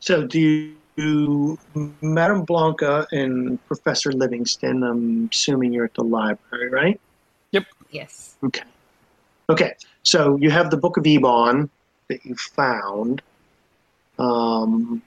So 0.00 0.26
do 0.26 0.40
you, 0.40 0.76
do 1.00 1.58
Madame 2.02 2.44
Blanca 2.44 3.06
and 3.12 3.64
Professor 3.66 4.12
Livingston, 4.12 4.82
I'm 4.82 5.28
assuming 5.32 5.72
you're 5.72 5.86
at 5.86 5.94
the 5.94 6.04
library, 6.04 6.70
right? 6.70 7.00
Yep. 7.52 7.66
Yes. 7.90 8.36
Okay. 8.44 8.62
Okay. 9.48 9.74
So 10.02 10.36
you 10.36 10.50
have 10.50 10.70
the 10.70 10.76
Book 10.76 10.96
of 10.96 11.04
Eibon 11.04 11.68
that 12.08 12.24
you 12.24 12.34
found. 12.36 13.22
Um, 14.18 15.02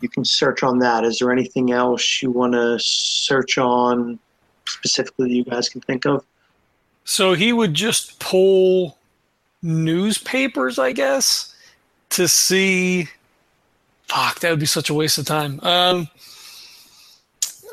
you 0.00 0.08
can 0.08 0.24
search 0.24 0.62
on 0.62 0.78
that. 0.80 1.04
Is 1.04 1.18
there 1.18 1.32
anything 1.32 1.72
else 1.72 2.22
you 2.22 2.30
want 2.30 2.52
to 2.52 2.78
search 2.78 3.58
on 3.58 4.18
specifically 4.66 5.28
that 5.28 5.34
you 5.34 5.44
guys 5.44 5.68
can 5.68 5.80
think 5.80 6.06
of? 6.06 6.24
So 7.04 7.34
he 7.34 7.52
would 7.52 7.74
just 7.74 8.18
pull 8.20 8.98
newspapers, 9.62 10.78
I 10.78 10.92
guess, 10.92 11.54
to 12.10 12.28
see. 12.28 13.08
Fuck, 14.10 14.40
that 14.40 14.50
would 14.50 14.58
be 14.58 14.66
such 14.66 14.90
a 14.90 14.94
waste 14.94 15.18
of 15.18 15.24
time. 15.24 15.60
Um, 15.62 16.08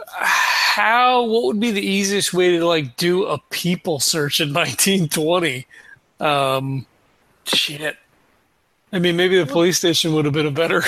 how? 0.07 1.23
What 1.23 1.45
would 1.45 1.59
be 1.59 1.71
the 1.71 1.81
easiest 1.81 2.31
way 2.31 2.55
to 2.57 2.63
like 2.63 2.95
do 2.95 3.25
a 3.25 3.39
people 3.49 3.99
search 3.99 4.39
in 4.39 4.49
1920? 4.53 5.65
Um, 6.19 6.85
shit. 7.45 7.97
I 8.93 8.99
mean, 8.99 9.15
maybe 9.15 9.39
the 9.39 9.47
police 9.47 9.79
station 9.79 10.13
would 10.13 10.25
have 10.25 10.33
been 10.33 10.45
a 10.45 10.51
better. 10.51 10.83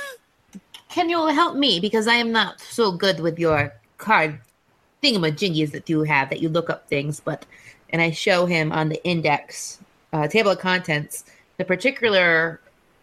Can 0.90 1.08
you 1.08 1.26
help 1.28 1.56
me? 1.56 1.80
Because 1.80 2.06
I 2.06 2.14
am 2.14 2.30
not 2.30 2.60
so 2.60 2.92
good 2.92 3.20
with 3.20 3.38
your 3.38 3.72
card 3.96 4.38
thingamajiggies 5.02 5.70
that 5.70 5.88
you 5.88 6.02
have 6.02 6.28
that 6.28 6.40
you 6.40 6.50
look 6.50 6.68
up 6.68 6.86
things, 6.86 7.18
but 7.18 7.46
and 7.88 8.02
I 8.02 8.10
show 8.10 8.44
him 8.44 8.72
on 8.72 8.90
the 8.90 9.02
index 9.06 9.78
uh, 10.12 10.28
table 10.28 10.50
of 10.50 10.58
contents 10.58 11.24
the 11.56 11.64
particular 11.64 12.60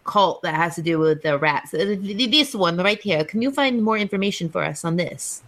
cult 0.08 0.42
that 0.42 0.54
has 0.54 0.74
to 0.76 0.82
do 0.82 0.98
with 0.98 1.22
the 1.22 1.38
rats. 1.38 1.74
Uh, 1.74 1.96
This 2.00 2.54
one 2.54 2.76
right 2.78 3.00
here. 3.00 3.24
Can 3.24 3.42
you 3.42 3.50
find 3.50 3.82
more 3.82 3.98
information 3.98 4.48
for 4.48 4.62
us 4.64 4.84
on 4.84 4.96
this? 4.96 5.42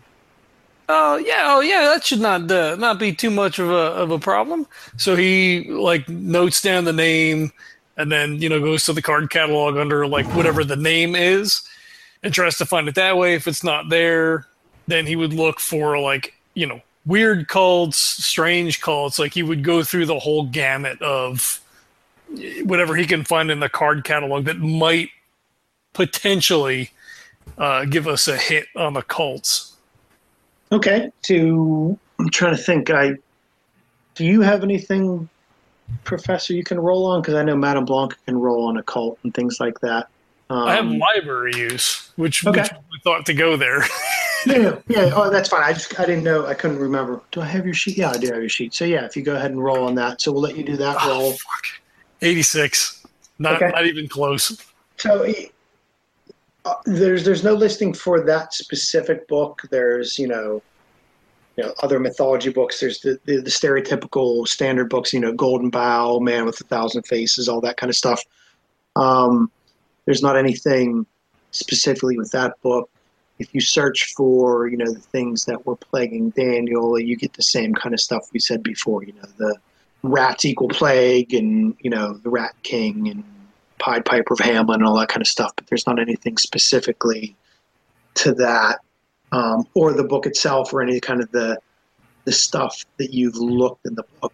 Oh 0.92 1.16
yeah, 1.16 1.44
oh 1.46 1.60
yeah, 1.60 1.82
that 1.82 2.04
should 2.04 2.20
not 2.20 2.50
uh, 2.50 2.74
not 2.76 2.98
be 2.98 3.14
too 3.14 3.30
much 3.30 3.60
of 3.60 3.70
a 3.70 3.84
of 4.02 4.10
a 4.10 4.18
problem. 4.18 4.66
So 4.96 5.14
he 5.14 5.70
like 5.70 6.08
notes 6.08 6.60
down 6.60 6.84
the 6.84 6.92
name, 6.92 7.52
and 7.96 8.10
then 8.10 8.42
you 8.42 8.48
know 8.48 8.60
goes 8.60 8.84
to 8.86 8.92
the 8.92 9.02
card 9.02 9.30
catalog 9.30 9.76
under 9.76 10.06
like 10.08 10.26
whatever 10.34 10.64
the 10.64 10.74
name 10.74 11.14
is, 11.14 11.62
and 12.24 12.34
tries 12.34 12.58
to 12.58 12.66
find 12.66 12.88
it 12.88 12.96
that 12.96 13.16
way. 13.16 13.34
If 13.34 13.46
it's 13.46 13.62
not 13.62 13.88
there, 13.88 14.46
then 14.88 15.06
he 15.06 15.14
would 15.14 15.32
look 15.32 15.60
for 15.60 15.96
like 16.00 16.34
you 16.54 16.66
know 16.66 16.80
weird 17.06 17.46
cults, 17.46 17.96
strange 17.96 18.80
cults. 18.80 19.16
Like 19.16 19.32
he 19.32 19.44
would 19.44 19.62
go 19.62 19.84
through 19.84 20.06
the 20.06 20.18
whole 20.18 20.46
gamut 20.46 21.00
of 21.00 21.59
whatever 22.64 22.94
he 22.96 23.06
can 23.06 23.24
find 23.24 23.50
in 23.50 23.60
the 23.60 23.68
card 23.68 24.04
catalog 24.04 24.44
that 24.44 24.58
might 24.58 25.10
potentially 25.92 26.90
uh, 27.58 27.84
give 27.84 28.06
us 28.06 28.28
a 28.28 28.36
hit 28.36 28.66
on 28.76 28.92
the 28.94 29.02
cults. 29.02 29.74
Okay. 30.72 31.10
To 31.22 31.98
I'm 32.18 32.28
trying 32.30 32.54
to 32.56 32.62
think. 32.62 32.90
I 32.90 33.14
do 34.14 34.24
you 34.24 34.40
have 34.42 34.62
anything, 34.62 35.28
Professor? 36.04 36.52
You 36.52 36.62
can 36.64 36.78
roll 36.78 37.06
on 37.06 37.22
because 37.22 37.34
I 37.34 37.42
know 37.42 37.56
Madame 37.56 37.84
Blanca 37.84 38.16
can 38.26 38.36
roll 38.38 38.66
on 38.68 38.76
a 38.76 38.82
cult 38.82 39.18
and 39.24 39.34
things 39.34 39.58
like 39.58 39.80
that. 39.80 40.08
Um, 40.50 40.68
I 40.68 40.74
have 40.74 40.86
library 40.86 41.52
use, 41.56 42.10
which, 42.16 42.44
Okay. 42.44 42.62
which 42.62 42.70
we 42.72 42.98
thought 43.04 43.24
to 43.26 43.34
go 43.34 43.56
there. 43.56 43.82
yeah, 44.46 44.56
yeah, 44.58 44.78
yeah. 44.88 45.10
Oh, 45.14 45.30
that's 45.30 45.48
fine. 45.48 45.62
I 45.62 45.72
just 45.72 45.98
I 45.98 46.04
didn't 46.06 46.24
know. 46.24 46.46
I 46.46 46.54
couldn't 46.54 46.78
remember. 46.78 47.20
Do 47.32 47.40
I 47.40 47.46
have 47.46 47.64
your 47.64 47.74
sheet? 47.74 47.96
Yeah, 47.96 48.10
I 48.10 48.18
do 48.18 48.26
have 48.28 48.36
your 48.40 48.48
sheet. 48.48 48.74
So 48.74 48.84
yeah, 48.84 49.04
if 49.04 49.16
you 49.16 49.22
go 49.22 49.36
ahead 49.36 49.50
and 49.52 49.62
roll 49.62 49.86
on 49.86 49.94
that, 49.96 50.20
so 50.20 50.32
we'll 50.32 50.42
let 50.42 50.56
you 50.56 50.64
do 50.64 50.76
that 50.76 50.96
Oh, 51.00 51.08
roll. 51.08 51.32
fuck. 51.32 51.79
86. 52.22 53.06
Not, 53.38 53.54
Okay. 53.54 53.70
not 53.70 53.86
even 53.86 54.06
close. 54.08 54.62
So 54.96 55.26
uh, 56.66 56.74
there's 56.84 57.24
there's 57.24 57.42
no 57.42 57.54
listing 57.54 57.94
for 57.94 58.20
that 58.20 58.52
specific 58.52 59.26
book. 59.28 59.62
There's 59.70 60.18
you 60.18 60.28
know, 60.28 60.62
you 61.56 61.64
know 61.64 61.74
other 61.82 61.98
mythology 61.98 62.50
books. 62.50 62.80
There's 62.80 63.00
the, 63.00 63.18
the 63.24 63.40
the 63.40 63.50
stereotypical 63.50 64.46
standard 64.46 64.90
books. 64.90 65.12
You 65.14 65.20
know, 65.20 65.32
Golden 65.32 65.70
Bough, 65.70 66.18
Man 66.20 66.44
with 66.44 66.60
a 66.60 66.64
Thousand 66.64 67.04
Faces, 67.04 67.48
all 67.48 67.62
that 67.62 67.78
kind 67.78 67.88
of 67.88 67.96
stuff. 67.96 68.22
Um, 68.96 69.50
there's 70.04 70.22
not 70.22 70.36
anything 70.36 71.06
specifically 71.52 72.18
with 72.18 72.30
that 72.32 72.60
book. 72.62 72.90
If 73.38 73.54
you 73.54 73.62
search 73.62 74.12
for 74.14 74.68
you 74.68 74.76
know 74.76 74.92
the 74.92 75.00
things 75.00 75.46
that 75.46 75.64
were 75.64 75.76
plaguing 75.76 76.28
Daniel, 76.30 77.00
you 77.00 77.16
get 77.16 77.32
the 77.32 77.42
same 77.42 77.74
kind 77.74 77.94
of 77.94 78.00
stuff 78.00 78.28
we 78.34 78.38
said 78.38 78.62
before. 78.62 79.02
You 79.02 79.14
know 79.14 79.28
the 79.38 79.56
rats 80.02 80.44
equal 80.44 80.68
plague, 80.68 81.34
and 81.34 81.74
you 81.80 81.90
know 81.90 82.14
the 82.14 82.30
Rat 82.30 82.54
King 82.62 83.08
and 83.08 83.24
Pied 83.78 84.04
Piper 84.04 84.34
of 84.34 84.40
Hamelin 84.40 84.76
and 84.76 84.84
all 84.84 84.98
that 84.98 85.08
kind 85.08 85.22
of 85.22 85.26
stuff, 85.26 85.52
but 85.56 85.66
there's 85.66 85.86
not 85.86 85.98
anything 85.98 86.36
specifically 86.36 87.34
to 88.14 88.32
that, 88.34 88.80
um, 89.32 89.66
or 89.74 89.92
the 89.92 90.04
book 90.04 90.26
itself, 90.26 90.72
or 90.72 90.82
any 90.82 91.00
kind 91.00 91.22
of 91.22 91.30
the 91.32 91.58
the 92.24 92.32
stuff 92.32 92.84
that 92.98 93.12
you've 93.14 93.36
looked 93.36 93.86
in 93.86 93.94
the 93.94 94.04
book, 94.20 94.32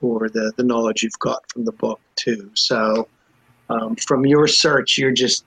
or 0.00 0.28
the 0.28 0.52
the 0.56 0.62
knowledge 0.62 1.02
you've 1.02 1.18
got 1.18 1.50
from 1.50 1.64
the 1.64 1.72
book 1.72 2.00
too. 2.16 2.50
So, 2.54 3.08
um, 3.70 3.96
from 3.96 4.26
your 4.26 4.46
search, 4.46 4.98
you're 4.98 5.12
just 5.12 5.44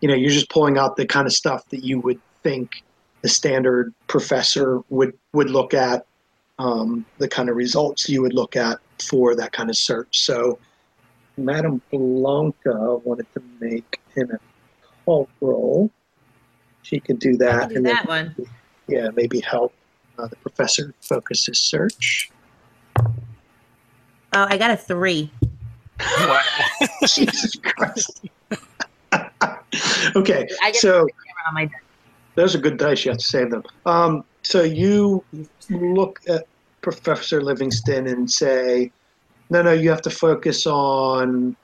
you 0.00 0.08
know 0.08 0.14
you're 0.14 0.30
just 0.30 0.50
pulling 0.50 0.78
out 0.78 0.96
the 0.96 1.06
kind 1.06 1.26
of 1.26 1.32
stuff 1.32 1.68
that 1.70 1.84
you 1.84 2.00
would 2.00 2.20
think 2.42 2.82
the 3.22 3.28
standard 3.28 3.92
professor 4.06 4.80
would 4.88 5.12
would 5.32 5.50
look 5.50 5.74
at, 5.74 6.06
um, 6.58 7.04
the 7.18 7.28
kind 7.28 7.48
of 7.48 7.56
results 7.56 8.08
you 8.08 8.22
would 8.22 8.34
look 8.34 8.56
at 8.56 8.78
for 9.02 9.34
that 9.36 9.52
kind 9.52 9.70
of 9.70 9.76
search. 9.76 10.20
So. 10.20 10.58
Madame 11.38 11.82
Blanca 11.90 12.96
wanted 13.04 13.26
to 13.34 13.42
make 13.60 14.00
him 14.14 14.30
a 14.30 14.38
cult 15.04 15.28
roll. 15.42 15.90
She 16.82 16.98
could 16.98 17.18
do 17.18 17.36
that. 17.36 17.68
can 17.68 17.68
do 17.68 17.76
and 17.76 17.86
then- 17.86 18.04
one. 18.06 18.34
yeah, 18.88 19.08
maybe 19.14 19.40
help 19.40 19.74
uh, 20.18 20.28
the 20.28 20.36
professor 20.36 20.94
focus 21.02 21.46
his 21.46 21.58
search. 21.58 22.30
Oh, 24.32 24.46
I 24.48 24.56
got 24.56 24.70
a 24.70 24.76
three. 24.76 25.30
Wow. 26.00 26.40
Jesus 27.06 27.56
Christ. 27.56 28.24
okay, 30.16 30.48
I 30.62 30.70
get 30.70 30.76
so 30.76 31.06
on 31.48 31.54
my 31.54 31.66
desk. 31.66 31.82
those 32.34 32.54
are 32.54 32.58
good 32.58 32.76
dice. 32.78 33.04
You 33.04 33.10
have 33.10 33.18
to 33.18 33.26
save 33.26 33.50
them. 33.50 33.62
Um, 33.84 34.24
so 34.42 34.62
you 34.62 35.24
look 35.70 36.20
at 36.28 36.46
Professor 36.86 37.42
Livingston 37.42 38.06
and 38.06 38.30
say, 38.30 38.92
no, 39.50 39.60
no, 39.60 39.72
you 39.72 39.90
have 39.90 40.02
to 40.02 40.10
focus 40.10 40.64
on 40.64 41.56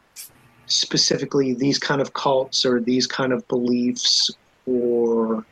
specifically 0.67 1.55
these 1.55 1.79
kind 1.79 2.01
of 2.01 2.13
cults 2.13 2.67
or 2.67 2.81
these 2.81 3.07
kind 3.07 3.33
of 3.33 3.47
beliefs 3.47 4.33
or 4.67 5.47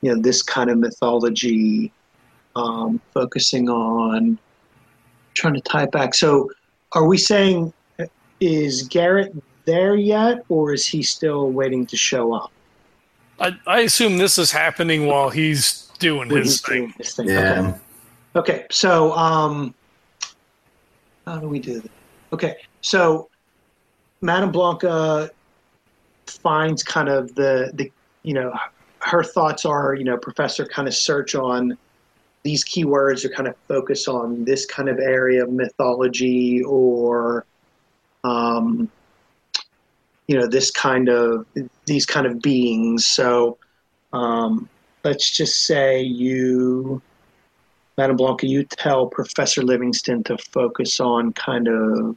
you 0.00 0.12
know 0.12 0.20
this 0.20 0.42
kind 0.42 0.70
of 0.70 0.78
mythology 0.78 1.92
um, 2.56 3.00
focusing 3.14 3.68
on 3.68 4.38
trying 5.34 5.54
to 5.54 5.60
tie 5.60 5.84
it 5.84 5.92
back 5.92 6.14
so 6.14 6.50
are 6.92 7.06
we 7.06 7.18
saying 7.18 7.72
is 8.40 8.82
garrett 8.88 9.34
there 9.66 9.94
yet 9.94 10.42
or 10.48 10.72
is 10.72 10.86
he 10.86 11.02
still 11.02 11.50
waiting 11.50 11.84
to 11.84 11.96
show 11.96 12.32
up 12.32 12.50
I, 13.38 13.56
I 13.66 13.80
assume 13.80 14.18
this 14.18 14.38
is 14.38 14.52
happening 14.52 15.06
while 15.06 15.30
he's 15.30 15.90
doing 15.98 16.28
his 16.28 16.44
he's 16.46 16.60
thing. 16.60 16.80
doing 16.80 16.94
his 16.98 17.14
thing? 17.14 17.28
Yeah. 17.28 17.60
Okay. 17.60 17.78
Okay, 18.34 18.66
so 18.70 19.12
um, 19.12 19.74
how 21.26 21.38
do 21.38 21.48
we 21.48 21.58
do 21.58 21.80
that? 21.80 21.90
Okay, 22.32 22.56
so 22.80 23.28
Madame 24.22 24.50
Blanca 24.50 25.30
finds 26.26 26.82
kind 26.82 27.08
of 27.08 27.34
the 27.34 27.70
the 27.74 27.92
you 28.22 28.32
know 28.32 28.52
her 29.00 29.22
thoughts 29.22 29.66
are 29.66 29.94
you 29.94 30.04
know 30.04 30.16
professor 30.16 30.64
kind 30.64 30.88
of 30.88 30.94
search 30.94 31.34
on 31.34 31.76
these 32.42 32.64
keywords 32.64 33.24
or 33.24 33.28
kind 33.28 33.48
of 33.48 33.54
focus 33.68 34.08
on 34.08 34.44
this 34.44 34.64
kind 34.66 34.88
of 34.88 34.98
area 34.98 35.44
of 35.44 35.50
mythology 35.50 36.62
or 36.62 37.44
um, 38.24 38.90
you 40.26 40.38
know 40.38 40.46
this 40.46 40.70
kind 40.70 41.08
of 41.08 41.46
these 41.84 42.06
kind 42.06 42.26
of 42.26 42.40
beings 42.40 43.04
so 43.04 43.58
um, 44.14 44.68
let's 45.04 45.30
just 45.36 45.66
say 45.66 46.00
you 46.00 47.02
Madame 47.98 48.16
Blanca, 48.16 48.46
you 48.46 48.64
tell 48.64 49.06
Professor 49.06 49.62
Livingston 49.62 50.24
to 50.24 50.38
focus 50.38 50.98
on 50.98 51.32
kind 51.34 51.68
of 51.68 52.16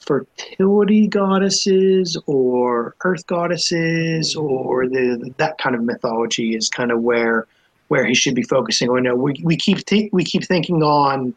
fertility 0.00 1.06
goddesses 1.06 2.16
or 2.26 2.96
earth 3.04 3.24
goddesses 3.28 4.34
or 4.34 4.88
the 4.88 5.32
that 5.36 5.56
kind 5.58 5.76
of 5.76 5.84
mythology 5.84 6.56
is 6.56 6.68
kind 6.68 6.90
of 6.90 7.00
where 7.00 7.46
where 7.88 8.04
he 8.04 8.14
should 8.14 8.34
be 8.34 8.42
focusing. 8.42 8.90
You 8.90 9.00
know, 9.00 9.14
we, 9.14 9.34
we 9.44 9.56
keep 9.56 9.84
th- 9.86 10.10
we 10.12 10.24
keep 10.24 10.44
thinking 10.44 10.82
on 10.82 11.34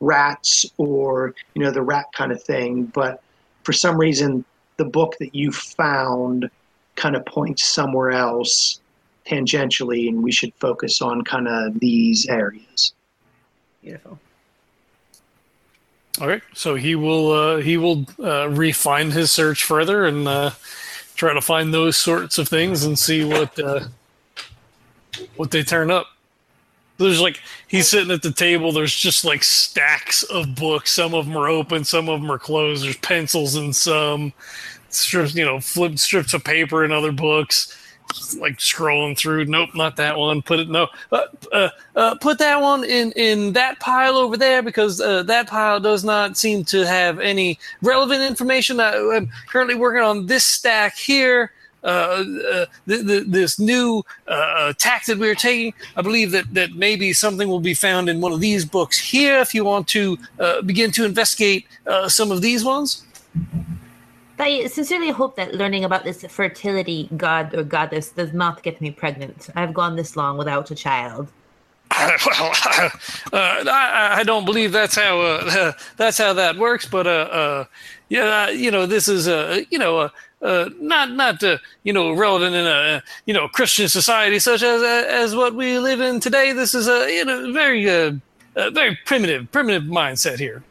rats 0.00 0.66
or 0.76 1.34
you 1.54 1.62
know 1.62 1.70
the 1.70 1.82
rat 1.82 2.06
kind 2.12 2.32
of 2.32 2.42
thing, 2.42 2.84
but 2.86 3.22
for 3.62 3.72
some 3.72 3.96
reason 3.96 4.44
the 4.76 4.84
book 4.84 5.16
that 5.18 5.34
you 5.34 5.50
found 5.50 6.50
kind 6.96 7.16
of 7.16 7.24
points 7.24 7.64
somewhere 7.64 8.10
else 8.10 8.80
tangentially, 9.28 10.08
and 10.08 10.22
we 10.22 10.32
should 10.32 10.52
focus 10.54 11.02
on 11.02 11.22
kind 11.22 11.48
of 11.48 11.78
these 11.80 12.26
areas. 12.28 12.92
Beautiful. 13.82 14.18
All 16.20 16.26
right, 16.26 16.42
so 16.52 16.74
he 16.74 16.96
will 16.96 17.30
uh, 17.30 17.56
he 17.58 17.76
will 17.76 18.04
uh, 18.18 18.48
refine 18.48 19.12
his 19.12 19.30
search 19.30 19.62
further 19.62 20.04
and 20.06 20.26
uh, 20.26 20.50
try 21.14 21.32
to 21.32 21.40
find 21.40 21.72
those 21.72 21.96
sorts 21.96 22.38
of 22.38 22.48
things 22.48 22.84
and 22.84 22.98
see 22.98 23.24
what 23.24 23.56
uh, 23.58 23.84
what 25.36 25.52
they 25.52 25.62
turn 25.62 25.92
up. 25.92 26.08
There's 26.96 27.20
like 27.20 27.40
he's 27.68 27.88
sitting 27.88 28.10
at 28.10 28.22
the 28.22 28.32
table. 28.32 28.72
There's 28.72 28.94
just 28.94 29.24
like 29.24 29.44
stacks 29.44 30.24
of 30.24 30.56
books. 30.56 30.90
Some 30.90 31.14
of 31.14 31.26
them 31.26 31.36
are 31.36 31.48
open, 31.48 31.84
some 31.84 32.08
of 32.08 32.20
them 32.20 32.32
are 32.32 32.38
closed. 32.38 32.84
There's 32.84 32.96
pencils 32.96 33.54
and 33.54 33.74
some 33.74 34.32
strips, 34.88 35.36
you 35.36 35.44
know, 35.44 35.60
flipped 35.60 36.00
strips 36.00 36.34
of 36.34 36.42
paper 36.42 36.84
in 36.84 36.90
other 36.90 37.12
books. 37.12 37.77
Like 38.38 38.58
scrolling 38.58 39.16
through. 39.16 39.44
Nope, 39.44 39.70
not 39.74 39.96
that 39.96 40.16
one. 40.16 40.42
Put 40.42 40.60
it 40.60 40.68
no. 40.68 40.88
Uh, 41.12 41.22
uh, 41.52 41.68
uh, 41.94 42.14
put 42.16 42.38
that 42.38 42.60
one 42.60 42.84
in 42.84 43.12
in 43.12 43.52
that 43.52 43.78
pile 43.80 44.16
over 44.16 44.36
there 44.36 44.62
because 44.62 45.00
uh, 45.00 45.22
that 45.24 45.46
pile 45.46 45.78
does 45.78 46.04
not 46.04 46.36
seem 46.36 46.64
to 46.64 46.86
have 46.86 47.20
any 47.20 47.58
relevant 47.82 48.22
information. 48.22 48.80
I, 48.80 48.96
I'm 49.14 49.30
currently 49.48 49.74
working 49.74 50.02
on 50.02 50.26
this 50.26 50.44
stack 50.44 50.96
here. 50.96 51.52
Uh, 51.84 52.24
uh, 52.50 52.66
th- 52.88 53.06
th- 53.06 53.24
this 53.28 53.58
new 53.60 54.02
tack 54.78 55.04
that 55.06 55.16
we're 55.16 55.34
taking, 55.34 55.72
I 55.96 56.02
believe 56.02 56.32
that, 56.32 56.52
that 56.52 56.72
maybe 56.72 57.12
something 57.12 57.48
will 57.48 57.60
be 57.60 57.72
found 57.74 58.08
in 58.08 58.20
one 58.20 58.32
of 58.32 58.40
these 58.40 58.64
books 58.64 58.98
here 58.98 59.38
if 59.38 59.54
you 59.54 59.64
want 59.64 59.86
to 59.88 60.18
begin 60.64 60.90
to 60.92 61.04
investigate 61.04 61.66
some 62.08 62.32
of 62.32 62.42
these 62.42 62.64
ones. 62.64 63.04
I 64.38 64.66
sincerely 64.68 65.10
hope 65.10 65.36
that 65.36 65.54
learning 65.54 65.84
about 65.84 66.04
this 66.04 66.24
fertility 66.28 67.08
god 67.16 67.54
or 67.54 67.64
goddess 67.64 68.10
does 68.10 68.32
not 68.32 68.62
get 68.62 68.80
me 68.80 68.90
pregnant. 68.90 69.48
I've 69.56 69.74
gone 69.74 69.96
this 69.96 70.16
long 70.16 70.38
without 70.38 70.70
a 70.70 70.74
child. 70.74 71.28
well, 71.90 72.52
uh, 72.70 72.90
I, 73.32 74.16
I 74.18 74.22
don't 74.24 74.44
believe 74.44 74.72
that's 74.72 74.94
how 74.94 75.20
uh, 75.20 75.72
that's 75.96 76.18
how 76.18 76.32
that 76.34 76.56
works. 76.56 76.86
But 76.86 77.06
uh, 77.06 77.10
uh, 77.10 77.64
yeah, 78.08 78.44
uh, 78.44 78.50
you 78.50 78.70
know, 78.70 78.86
this 78.86 79.08
is 79.08 79.26
uh, 79.26 79.62
you 79.70 79.78
know, 79.78 80.10
not 80.40 81.12
not 81.12 81.42
you 81.82 81.92
know 81.92 82.12
relevant 82.12 82.54
in 82.54 82.66
a 82.66 83.02
you 83.26 83.34
know 83.34 83.48
Christian 83.48 83.88
society 83.88 84.38
such 84.38 84.62
as 84.62 84.82
as 84.82 85.34
what 85.34 85.54
we 85.54 85.78
live 85.78 86.00
in 86.00 86.20
today. 86.20 86.52
This 86.52 86.74
is 86.74 86.88
a 86.88 87.10
you 87.10 87.24
know 87.24 87.52
very 87.52 88.20
very 88.54 88.98
primitive 89.04 89.50
primitive 89.50 89.84
mindset 89.84 90.38
here. 90.38 90.62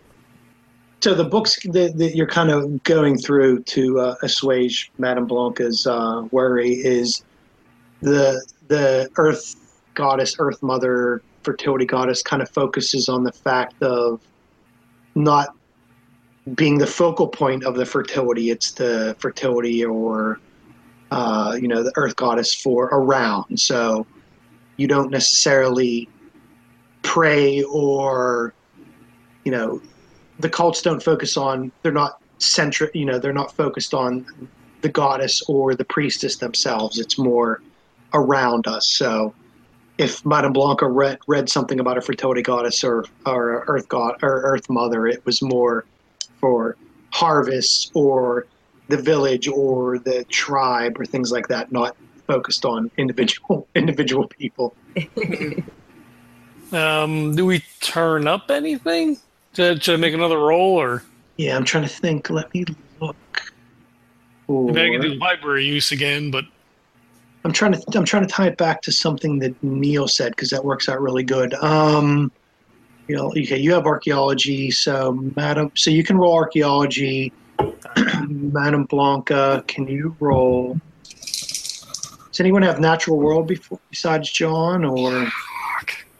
So 0.99 1.13
the 1.13 1.23
books 1.23 1.59
that, 1.63 1.97
that 1.97 2.15
you're 2.15 2.27
kind 2.27 2.49
of 2.49 2.83
going 2.83 3.17
through 3.17 3.63
to 3.63 3.99
uh, 3.99 4.15
assuage 4.23 4.91
Madame 4.97 5.27
Blanca's 5.27 5.85
uh, 5.85 6.27
worry 6.31 6.73
is 6.73 7.23
the 8.01 8.43
the 8.67 9.09
Earth 9.17 9.55
goddess, 9.93 10.35
Earth 10.39 10.61
Mother, 10.61 11.21
fertility 11.43 11.85
goddess, 11.85 12.21
kind 12.23 12.41
of 12.41 12.49
focuses 12.49 13.09
on 13.09 13.23
the 13.23 13.31
fact 13.31 13.81
of 13.81 14.19
not 15.15 15.55
being 16.55 16.77
the 16.77 16.87
focal 16.87 17.27
point 17.27 17.63
of 17.63 17.75
the 17.75 17.85
fertility. 17.85 18.49
It's 18.49 18.71
the 18.71 19.15
fertility 19.19 19.85
or 19.85 20.39
uh, 21.11 21.57
you 21.61 21.67
know 21.67 21.83
the 21.83 21.93
Earth 21.95 22.15
goddess 22.15 22.55
for 22.55 22.85
around. 22.85 23.59
So 23.59 24.07
you 24.77 24.87
don't 24.87 25.11
necessarily 25.11 26.09
pray 27.03 27.61
or 27.63 28.53
you 29.45 29.51
know 29.51 29.79
the 30.39 30.49
cults 30.49 30.81
don't 30.81 31.01
focus 31.01 31.37
on 31.37 31.71
they're 31.81 31.91
not 31.91 32.21
centric 32.39 32.93
you 32.93 33.05
know 33.05 33.17
they're 33.17 33.33
not 33.33 33.51
focused 33.55 33.93
on 33.93 34.25
the 34.81 34.89
goddess 34.89 35.41
or 35.47 35.75
the 35.75 35.85
priestess 35.85 36.37
themselves. 36.37 36.99
It's 36.99 37.17
more 37.17 37.61
around 38.13 38.67
us. 38.67 38.87
So 38.87 39.33
if 39.97 40.23
madame 40.25 40.53
blanca 40.53 40.87
read, 40.87 41.17
read 41.27 41.49
something 41.49 41.79
about 41.79 41.97
a 41.97 42.01
fertility 42.01 42.41
goddess 42.41 42.83
or 42.83 43.05
or 43.25 43.63
earth 43.67 43.89
god 43.89 44.15
or 44.21 44.41
earth 44.41 44.69
mother 44.69 45.07
it 45.07 45.25
was 45.25 45.41
more 45.41 45.85
for 46.39 46.77
harvests 47.11 47.89
or 47.95 48.45
the 48.89 48.97
village 48.97 49.47
or 49.47 49.97
the 49.97 50.23
tribe 50.25 50.99
or 50.99 51.05
things 51.05 51.31
like 51.31 51.47
that 51.47 51.71
not 51.71 51.97
focused 52.27 52.63
on 52.63 52.91
individual 52.97 53.67
individual 53.75 54.27
people. 54.27 54.75
Um, 56.73 57.33
do 57.33 57.45
we 57.45 57.63
turn 57.79 58.27
up 58.27 58.51
anything 58.51 59.17
to, 59.57 59.77
to 59.77 59.97
make 59.97 60.13
another 60.13 60.39
roll, 60.39 60.79
or 60.79 61.03
yeah 61.35 61.55
i'm 61.55 61.65
trying 61.65 61.83
to 61.83 61.89
think 61.89 62.29
let 62.29 62.51
me 62.53 62.65
look 62.99 63.15
maybe 64.47 64.95
I 64.95 64.99
can 64.99 65.01
do 65.01 65.13
library 65.15 65.65
use 65.65 65.91
again? 65.91 66.31
But 66.31 66.45
I'm 67.43 67.51
trying 67.51 67.73
to 67.73 67.83
I'm 67.95 68.05
trying 68.05 68.25
to 68.25 68.33
tie 68.33 68.47
it 68.47 68.57
back 68.57 68.81
to 68.83 68.91
something 68.91 69.39
that 69.39 69.61
Neil 69.63 70.07
said 70.07 70.31
because 70.31 70.49
that 70.49 70.63
works 70.63 70.89
out 70.89 71.01
really 71.01 71.23
good. 71.23 71.53
Um, 71.55 72.31
you 73.07 73.15
know, 73.15 73.29
okay, 73.31 73.57
you 73.57 73.73
have 73.73 73.85
archaeology, 73.85 74.69
so 74.71 75.13
Madam, 75.35 75.71
so 75.75 75.89
you 75.89 76.03
can 76.03 76.17
roll 76.17 76.33
archaeology. 76.33 77.31
Madam 78.27 78.85
Blanca, 78.85 79.63
can 79.67 79.87
you 79.87 80.15
roll? 80.19 80.79
Does 81.09 82.39
anyone 82.39 82.61
have 82.61 82.79
natural 82.79 83.17
world 83.17 83.47
before, 83.47 83.79
besides 83.89 84.29
John? 84.29 84.85
Or 84.85 85.27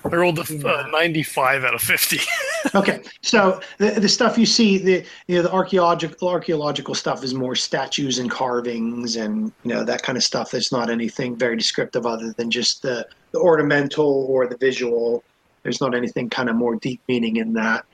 I 0.06 0.16
rolled 0.16 0.40
a 0.40 0.42
uh, 0.42 0.88
95 0.88 1.64
out 1.64 1.74
of 1.74 1.82
50. 1.82 2.20
okay, 2.76 3.02
so 3.22 3.60
the, 3.78 3.92
the 3.92 4.08
stuff 4.08 4.38
you 4.38 4.46
see, 4.46 4.78
the 4.78 5.06
you 5.28 5.38
know 5.38 5.42
the 5.42 5.52
archaeological 5.52 6.30
archaeological 6.30 6.94
stuff 6.94 7.24
is 7.24 7.34
more 7.34 7.56
statues 7.56 8.20
and 8.20 8.30
carvings 8.30 9.16
and 9.16 9.52
you 9.64 9.74
know 9.74 9.84
that 9.84 10.04
kind 10.04 10.18
of 10.18 10.24
stuff. 10.24 10.52
That's 10.52 10.72
not 10.72 10.90
anything 10.90 11.36
very 11.36 11.58
descriptive 11.58 12.06
other 12.06 12.32
than 12.34 12.52
just 12.52 12.82
the, 12.82 13.08
the 13.32 13.40
ornamental 13.40 14.28
or 14.30 14.48
the 14.48 14.58
visual. 14.58 15.24
There's 15.64 15.82
not 15.82 15.96
anything 15.96 16.30
kind 16.30 16.50
of 16.50 16.56
more 16.56 16.76
deep 16.76 17.02
meaning 17.08 17.38
in 17.38 17.54
that. 17.54 17.86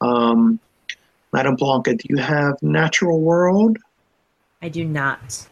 Um, 0.00 0.60
Madame 1.32 1.56
Blanca, 1.56 1.94
do 1.94 2.06
you 2.08 2.16
have 2.16 2.62
natural 2.62 3.20
world? 3.20 3.76
I 4.62 4.68
do 4.68 4.84
not. 4.84 5.46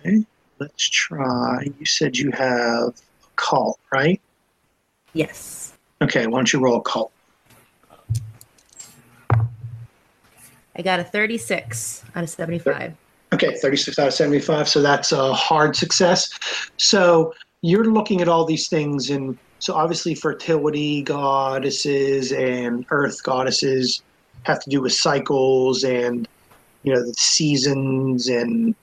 Okay, 0.00 0.24
let's 0.58 0.88
try. 0.88 1.66
You 1.78 1.86
said 1.86 2.16
you 2.16 2.30
have 2.32 3.00
occult, 3.32 3.80
right? 3.90 4.20
Yes. 5.14 5.72
Okay, 6.02 6.26
why 6.26 6.38
don't 6.38 6.52
you 6.52 6.60
roll 6.60 6.76
occult? 6.76 7.10
I 10.76 10.82
got 10.82 11.00
a 11.00 11.04
36 11.04 12.04
out 12.14 12.24
of 12.24 12.30
75. 12.30 12.94
Okay, 13.32 13.54
36 13.56 13.98
out 13.98 14.08
of 14.08 14.14
75. 14.14 14.68
So 14.68 14.82
that's 14.82 15.12
a 15.12 15.32
hard 15.32 15.76
success. 15.76 16.30
So 16.76 17.32
you're 17.62 17.84
looking 17.86 18.20
at 18.20 18.28
all 18.28 18.44
these 18.44 18.68
things, 18.68 19.10
and 19.10 19.38
so 19.60 19.74
obviously, 19.74 20.14
fertility 20.14 21.02
goddesses 21.02 22.32
and 22.32 22.84
earth 22.90 23.22
goddesses 23.22 24.02
have 24.42 24.60
to 24.62 24.70
do 24.70 24.82
with 24.82 24.92
cycles 24.92 25.84
and, 25.84 26.28
you 26.82 26.92
know, 26.92 27.02
the 27.02 27.14
seasons 27.14 28.28
and 28.28 28.74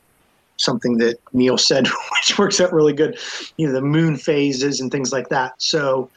something 0.58 0.98
that 0.98 1.20
Neil 1.34 1.58
said, 1.58 1.88
which 2.12 2.40
works 2.40 2.60
out 2.60 2.74
really 2.74 2.94
good, 2.94 3.20
you 3.58 3.68
know, 3.68 3.74
the 3.74 3.82
moon 3.82 4.18
phases 4.18 4.82
and 4.82 4.92
things 4.92 5.12
like 5.12 5.30
that. 5.30 5.54
So 5.62 6.10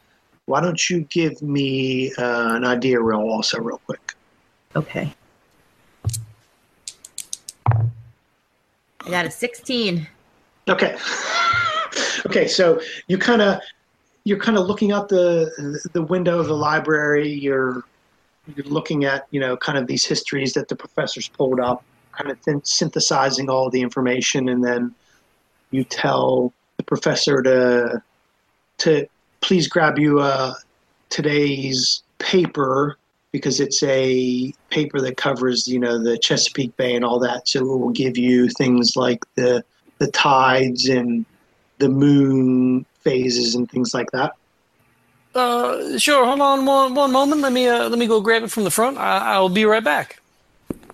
why 0.46 0.60
don't 0.60 0.90
you 0.90 1.00
give 1.02 1.40
me 1.42 2.12
uh, 2.14 2.54
an 2.54 2.64
idea 2.64 3.00
roll 3.00 3.30
also, 3.30 3.58
real 3.58 3.80
quick? 3.86 4.14
Okay. 4.76 5.14
I 7.66 9.10
got 9.10 9.26
a 9.26 9.30
16. 9.30 10.06
Okay. 10.68 10.96
okay, 12.26 12.46
so 12.46 12.80
you 13.06 13.18
kind 13.18 13.42
of 13.42 13.60
you're 14.24 14.38
kind 14.38 14.56
of 14.56 14.66
looking 14.66 14.92
out 14.92 15.08
the 15.08 15.50
the 15.92 16.02
window 16.02 16.38
of 16.40 16.46
the 16.46 16.56
library. 16.56 17.28
You're 17.28 17.82
you're 18.54 18.66
looking 18.66 19.04
at 19.04 19.26
you 19.30 19.40
know 19.40 19.56
kind 19.56 19.76
of 19.76 19.86
these 19.86 20.04
histories 20.04 20.54
that 20.54 20.68
the 20.68 20.76
professors 20.76 21.28
pulled 21.28 21.60
up, 21.60 21.84
kind 22.12 22.30
of 22.30 22.42
th- 22.42 22.64
synthesizing 22.64 23.50
all 23.50 23.68
the 23.68 23.82
information, 23.82 24.48
and 24.48 24.64
then 24.64 24.94
you 25.70 25.84
tell 25.84 26.52
the 26.78 26.82
professor 26.82 27.42
to 27.42 28.02
to 28.78 29.06
please 29.44 29.68
grab 29.68 29.98
you 29.98 30.20
uh, 30.20 30.54
today's 31.10 32.02
paper 32.18 32.96
because 33.30 33.60
it's 33.60 33.82
a 33.82 34.52
paper 34.70 35.00
that 35.00 35.16
covers 35.16 35.68
you 35.68 35.78
know 35.78 36.02
the 36.02 36.16
Chesapeake 36.18 36.76
Bay 36.76 36.94
and 36.96 37.04
all 37.04 37.18
that. 37.20 37.46
So 37.46 37.60
it 37.60 37.78
will 37.78 37.90
give 37.90 38.16
you 38.16 38.48
things 38.48 38.96
like 38.96 39.22
the 39.34 39.62
the 39.98 40.10
tides 40.10 40.88
and 40.88 41.26
the 41.78 41.88
moon 41.88 42.86
phases 43.00 43.54
and 43.54 43.70
things 43.70 43.92
like 43.92 44.10
that. 44.12 44.34
Uh, 45.34 45.98
sure. 45.98 46.24
Hold 46.24 46.40
on 46.40 46.64
one 46.64 46.94
one 46.94 47.12
moment. 47.12 47.42
Let 47.42 47.52
me 47.52 47.68
uh, 47.68 47.88
let 47.88 47.98
me 47.98 48.06
go 48.06 48.20
grab 48.20 48.44
it 48.44 48.50
from 48.50 48.64
the 48.64 48.70
front. 48.70 48.96
I, 48.96 49.34
I'll 49.34 49.50
be 49.50 49.66
right 49.66 49.84
back. 49.84 50.20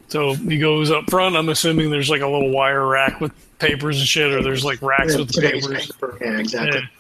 So 0.09 0.35
he 0.35 0.59
goes 0.59 0.91
up 0.91 1.09
front. 1.09 1.37
I'm 1.37 1.49
assuming 1.51 1.91
there's 1.91 2.11
like 2.11 2.23
a 2.23 2.27
little 2.27 2.51
wire 2.51 2.85
rack 2.85 3.21
with 3.21 3.33
papers 3.61 4.01
and 4.01 4.09
shit, 4.09 4.33
or 4.33 4.43
there's 4.43 4.65
like 4.65 4.83
racks 4.83 5.17
with 5.17 5.33
the 5.33 5.41
papers. 5.41 5.87
paper. 5.93 6.19
Yeah, 6.21 6.39
exactly. 6.39 6.81
Yeah. 6.81 7.00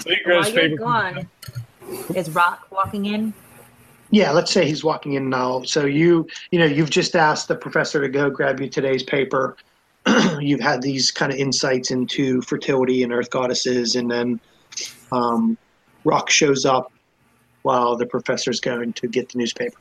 So 0.00 0.10
he 0.10 0.16
grabs 0.24 0.52
While 0.52 0.68
you're 0.68 0.78
gone, 0.78 1.28
is 2.14 2.30
Rock 2.30 2.66
walking 2.70 3.06
in? 3.06 3.32
Yeah, 4.10 4.30
let's 4.30 4.52
say 4.52 4.66
he's 4.66 4.84
walking 4.84 5.14
in 5.14 5.30
now. 5.30 5.62
So 5.62 5.86
you, 5.86 6.26
you 6.50 6.58
know, 6.58 6.66
you've 6.66 6.90
just 6.90 7.16
asked 7.16 7.48
the 7.48 7.56
professor 7.56 8.00
to 8.00 8.08
go 8.08 8.28
grab 8.28 8.60
you 8.60 8.68
today's 8.68 9.02
paper. 9.02 9.56
you've 10.40 10.60
had 10.60 10.82
these 10.82 11.10
kind 11.10 11.32
of 11.32 11.38
insights 11.38 11.90
into 11.90 12.42
fertility 12.42 13.02
and 13.02 13.12
earth 13.12 13.30
goddesses, 13.30 13.96
and 13.96 14.10
then 14.10 14.38
um, 15.12 15.56
Rock 16.04 16.28
shows 16.28 16.66
up 16.66 16.92
while 17.62 17.96
the 17.96 18.06
professor's 18.06 18.60
going 18.60 18.92
to 18.92 19.08
get 19.08 19.30
the 19.30 19.38
newspaper. 19.38 19.78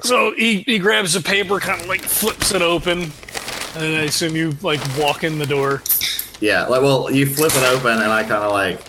So 0.00 0.34
he, 0.34 0.60
he 0.62 0.78
grabs 0.78 1.14
the 1.14 1.20
paper, 1.20 1.58
kind 1.58 1.80
of 1.80 1.88
like 1.88 2.02
flips 2.02 2.52
it 2.52 2.62
open, 2.62 3.12
and 3.74 3.96
I 3.96 4.04
assume 4.04 4.34
you 4.34 4.52
like 4.62 4.80
walk 4.98 5.24
in 5.24 5.38
the 5.38 5.46
door. 5.46 5.82
Yeah, 6.40 6.66
like 6.66 6.82
well, 6.82 7.10
you 7.10 7.26
flip 7.26 7.52
it 7.54 7.64
open, 7.64 7.92
and 7.92 8.12
I 8.12 8.22
kind 8.22 8.44
of 8.44 8.52
like 8.52 8.80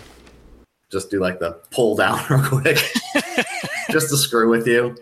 just 0.91 1.09
do 1.11 1.19
like 1.19 1.39
the 1.39 1.51
pull 1.71 1.95
down 1.95 2.23
real 2.29 2.43
quick, 2.43 2.77
just 3.91 4.09
to 4.09 4.17
screw 4.17 4.49
with 4.49 4.67
you, 4.67 4.95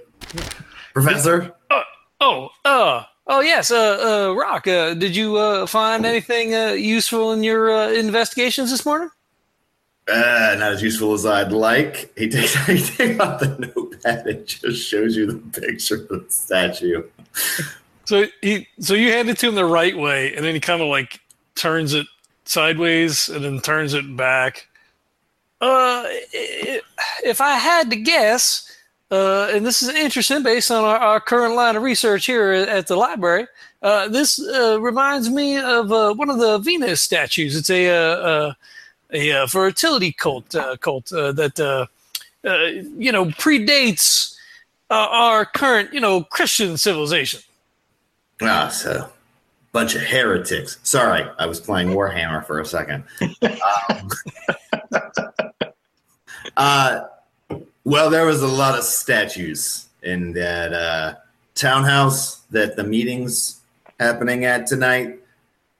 Professor. 0.93 1.53
Oh, 2.21 2.49
uh, 2.63 3.03
oh 3.27 3.41
yes, 3.41 3.71
uh, 3.71 4.29
uh, 4.29 4.33
Rock. 4.33 4.67
Uh, 4.67 4.93
did 4.93 5.15
you 5.15 5.37
uh, 5.37 5.65
find 5.65 6.05
anything 6.05 6.55
uh, 6.55 6.69
useful 6.69 7.33
in 7.33 7.43
your 7.43 7.71
uh, 7.71 7.89
investigations 7.89 8.71
this 8.71 8.85
morning? 8.85 9.09
Uh, 10.07 10.55
not 10.59 10.73
as 10.73 10.83
useful 10.83 11.13
as 11.13 11.25
I'd 11.25 11.51
like. 11.51 12.11
He 12.17 12.29
takes 12.29 12.53
he 12.67 12.81
takes 12.81 13.19
out 13.19 13.39
the 13.39 13.71
notepad 13.75 14.27
and 14.27 14.45
just 14.45 14.87
shows 14.87 15.15
you 15.15 15.25
the 15.25 15.59
picture 15.59 15.95
of 15.95 16.07
the 16.07 16.25
statue. 16.29 17.03
So 18.05 18.25
he, 18.41 18.67
so 18.79 18.93
you 18.93 19.11
hand 19.11 19.29
it 19.29 19.39
to 19.39 19.47
him 19.47 19.55
the 19.55 19.65
right 19.65 19.97
way, 19.97 20.35
and 20.35 20.45
then 20.45 20.53
he 20.53 20.59
kind 20.59 20.81
of 20.81 20.87
like 20.87 21.19
turns 21.55 21.93
it 21.93 22.05
sideways 22.45 23.29
and 23.29 23.43
then 23.43 23.59
turns 23.61 23.93
it 23.93 24.15
back. 24.15 24.67
Uh, 25.61 26.03
if 27.23 27.41
I 27.41 27.53
had 27.53 27.89
to 27.89 27.95
guess, 27.95 28.71
uh, 29.11 29.49
and 29.53 29.65
this 29.65 29.81
is 29.81 29.89
interesting 29.89 30.43
based 30.43 30.71
on 30.71 30.83
our, 30.83 30.97
our 30.97 31.19
current 31.19 31.55
line 31.55 31.75
of 31.75 31.83
research 31.83 32.25
here 32.25 32.51
at 32.51 32.87
the 32.87 32.95
library, 32.95 33.47
uh, 33.81 34.07
this 34.07 34.39
uh, 34.39 34.79
reminds 34.81 35.29
me 35.29 35.57
of 35.57 35.91
uh, 35.91 36.13
one 36.13 36.29
of 36.29 36.39
the 36.39 36.57
Venus 36.57 37.01
statues. 37.01 37.55
It's 37.55 37.69
a 37.69 37.87
uh, 37.87 38.53
a 39.11 39.47
fertility 39.47 40.11
cult 40.11 40.55
cult 40.81 41.05
that 41.09 41.87
you 42.43 43.11
know 43.11 43.25
predates 43.25 44.35
our 44.89 45.45
current 45.45 45.93
you 45.93 45.99
know 45.99 46.23
Christian 46.23 46.77
civilization. 46.77 47.41
Ah, 48.41 48.67
so 48.69 49.09
bunch 49.75 49.93
of 49.93 50.03
heretics. 50.03 50.79
Sorry, 50.83 51.27
I 51.37 51.45
was 51.47 51.59
playing 51.59 51.89
Warhammer 51.89 52.45
for 52.45 52.61
a 52.61 52.65
second. 52.65 53.03
Um, 53.89 54.09
uh, 56.55 57.01
well, 57.83 58.09
there 58.09 58.25
was 58.25 58.41
a 58.41 58.47
lot 58.47 58.77
of 58.77 58.85
statues 58.85 59.87
in 60.01 60.31
that 60.33 60.71
uh, 60.73 61.15
townhouse 61.55 62.37
that 62.51 62.77
the 62.77 62.83
meeting's 62.85 63.59
happening 63.99 64.45
at 64.45 64.65
tonight. 64.65 65.19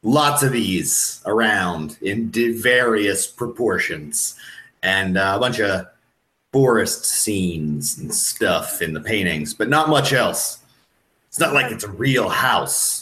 Lots 0.04 0.44
of 0.44 0.52
these 0.52 1.22
around 1.26 1.98
in 2.02 2.30
various 2.32 3.26
proportions, 3.26 4.36
and 4.84 5.18
uh, 5.18 5.34
a 5.38 5.40
bunch 5.40 5.60
of 5.60 5.88
forest 6.52 7.06
scenes 7.06 7.98
and 7.98 8.14
stuff 8.14 8.82
in 8.82 8.94
the 8.94 9.02
paintings, 9.02 9.54
but 9.54 9.70
not 9.70 9.88
much 9.88 10.12
else. 10.12 10.60
It's 11.30 11.40
not 11.40 11.54
like 11.54 11.72
it's 11.72 11.86
a 11.86 11.92
real 11.92 12.28
house. 12.30 12.95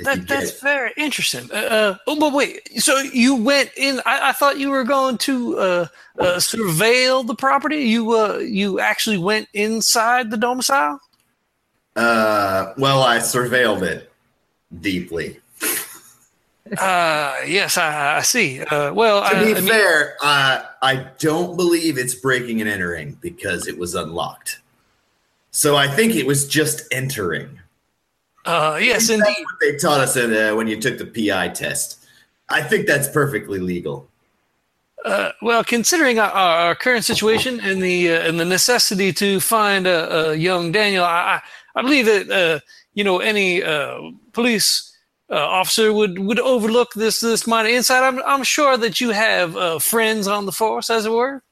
That, 0.00 0.26
that's 0.26 0.50
it. 0.50 0.60
very 0.60 0.92
interesting. 0.96 1.48
Uh, 1.52 1.56
uh, 1.56 1.96
oh, 2.06 2.18
but 2.18 2.32
wait. 2.32 2.82
So 2.82 2.98
you 2.98 3.36
went 3.36 3.70
in? 3.76 4.00
I, 4.04 4.30
I 4.30 4.32
thought 4.32 4.58
you 4.58 4.70
were 4.70 4.84
going 4.84 5.18
to 5.18 5.58
uh, 5.58 5.86
uh, 6.18 6.36
surveil 6.36 7.26
the 7.26 7.34
property. 7.34 7.84
You 7.84 8.10
uh, 8.18 8.38
you 8.38 8.80
actually 8.80 9.18
went 9.18 9.48
inside 9.54 10.30
the 10.30 10.36
domicile. 10.36 10.98
Uh, 11.94 12.72
well, 12.76 13.02
I 13.02 13.18
surveilled 13.18 13.82
it 13.82 14.12
deeply. 14.80 15.40
Uh, 16.78 17.36
yes, 17.46 17.76
I, 17.76 18.16
I 18.16 18.22
see. 18.22 18.62
Uh, 18.62 18.92
well, 18.94 19.20
To 19.20 19.36
I, 19.36 19.44
be 19.44 19.50
I 19.50 19.60
mean, 19.60 19.68
fair, 19.68 20.16
uh, 20.22 20.62
I 20.80 21.06
don't 21.18 21.56
believe 21.58 21.98
it's 21.98 22.14
breaking 22.14 22.62
and 22.62 22.70
entering 22.70 23.18
because 23.20 23.68
it 23.68 23.76
was 23.76 23.94
unlocked. 23.94 24.60
So 25.50 25.76
I 25.76 25.86
think 25.86 26.14
it 26.14 26.26
was 26.26 26.48
just 26.48 26.82
entering. 26.90 27.60
Uh, 28.44 28.78
yes, 28.80 29.08
indeed. 29.08 29.24
what 29.24 29.54
they 29.60 29.76
taught 29.76 30.00
us 30.00 30.16
in, 30.16 30.34
uh, 30.34 30.54
when 30.54 30.66
you 30.66 30.80
took 30.80 30.98
the 30.98 31.06
PI 31.06 31.48
test. 31.48 32.04
I 32.48 32.62
think 32.62 32.86
that's 32.86 33.08
perfectly 33.08 33.58
legal. 33.58 34.08
Uh, 35.04 35.32
well, 35.42 35.62
considering 35.62 36.18
our, 36.18 36.30
our 36.30 36.74
current 36.74 37.04
situation 37.04 37.60
and 37.60 37.82
the 37.82 38.10
uh, 38.10 38.28
and 38.28 38.40
the 38.40 38.44
necessity 38.44 39.12
to 39.12 39.38
find 39.38 39.86
a, 39.86 40.30
a 40.30 40.34
young 40.34 40.72
Daniel, 40.72 41.04
I, 41.04 41.40
I 41.76 41.78
I 41.78 41.82
believe 41.82 42.06
that 42.06 42.30
uh, 42.30 42.60
you 42.94 43.04
know 43.04 43.18
any 43.18 43.62
uh, 43.62 43.98
police 44.32 44.96
uh, 45.30 45.34
officer 45.34 45.92
would, 45.92 46.18
would 46.18 46.40
overlook 46.40 46.94
this 46.94 47.20
this 47.20 47.46
minor 47.46 47.68
insight. 47.68 48.02
I'm 48.02 48.22
I'm 48.22 48.44
sure 48.44 48.78
that 48.78 49.00
you 49.00 49.10
have 49.10 49.56
uh, 49.56 49.78
friends 49.78 50.26
on 50.26 50.46
the 50.46 50.52
force, 50.52 50.88
as 50.88 51.04
it 51.04 51.12
were. 51.12 51.42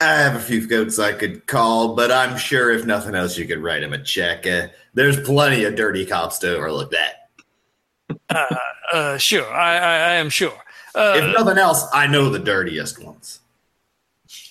I 0.00 0.14
have 0.14 0.34
a 0.34 0.40
few 0.40 0.66
goats 0.66 0.98
I 0.98 1.12
could 1.12 1.46
call, 1.46 1.94
but 1.94 2.10
I'm 2.10 2.36
sure 2.36 2.70
if 2.72 2.84
nothing 2.86 3.14
else, 3.14 3.36
you 3.36 3.46
could 3.46 3.58
write 3.58 3.82
him 3.82 3.92
a 3.92 4.02
check. 4.02 4.46
Uh, 4.92 4.94
there's 4.94 5.20
plenty 5.20 5.64
of 5.64 5.74
dirty 5.74 6.06
cops 6.06 6.38
to 6.38 6.56
overlook 6.56 6.90
that. 6.92 7.30
Uh, 8.92 9.18
sure, 9.18 9.50
I, 9.52 9.76
I, 9.76 9.94
I 9.94 10.12
am 10.14 10.30
sure. 10.30 10.56
Uh, 10.94 11.14
If 11.16 11.38
nothing 11.38 11.58
else, 11.58 11.86
I 11.94 12.06
know 12.06 12.28
the 12.28 12.38
dirtiest 12.38 13.02
ones. 13.02 13.40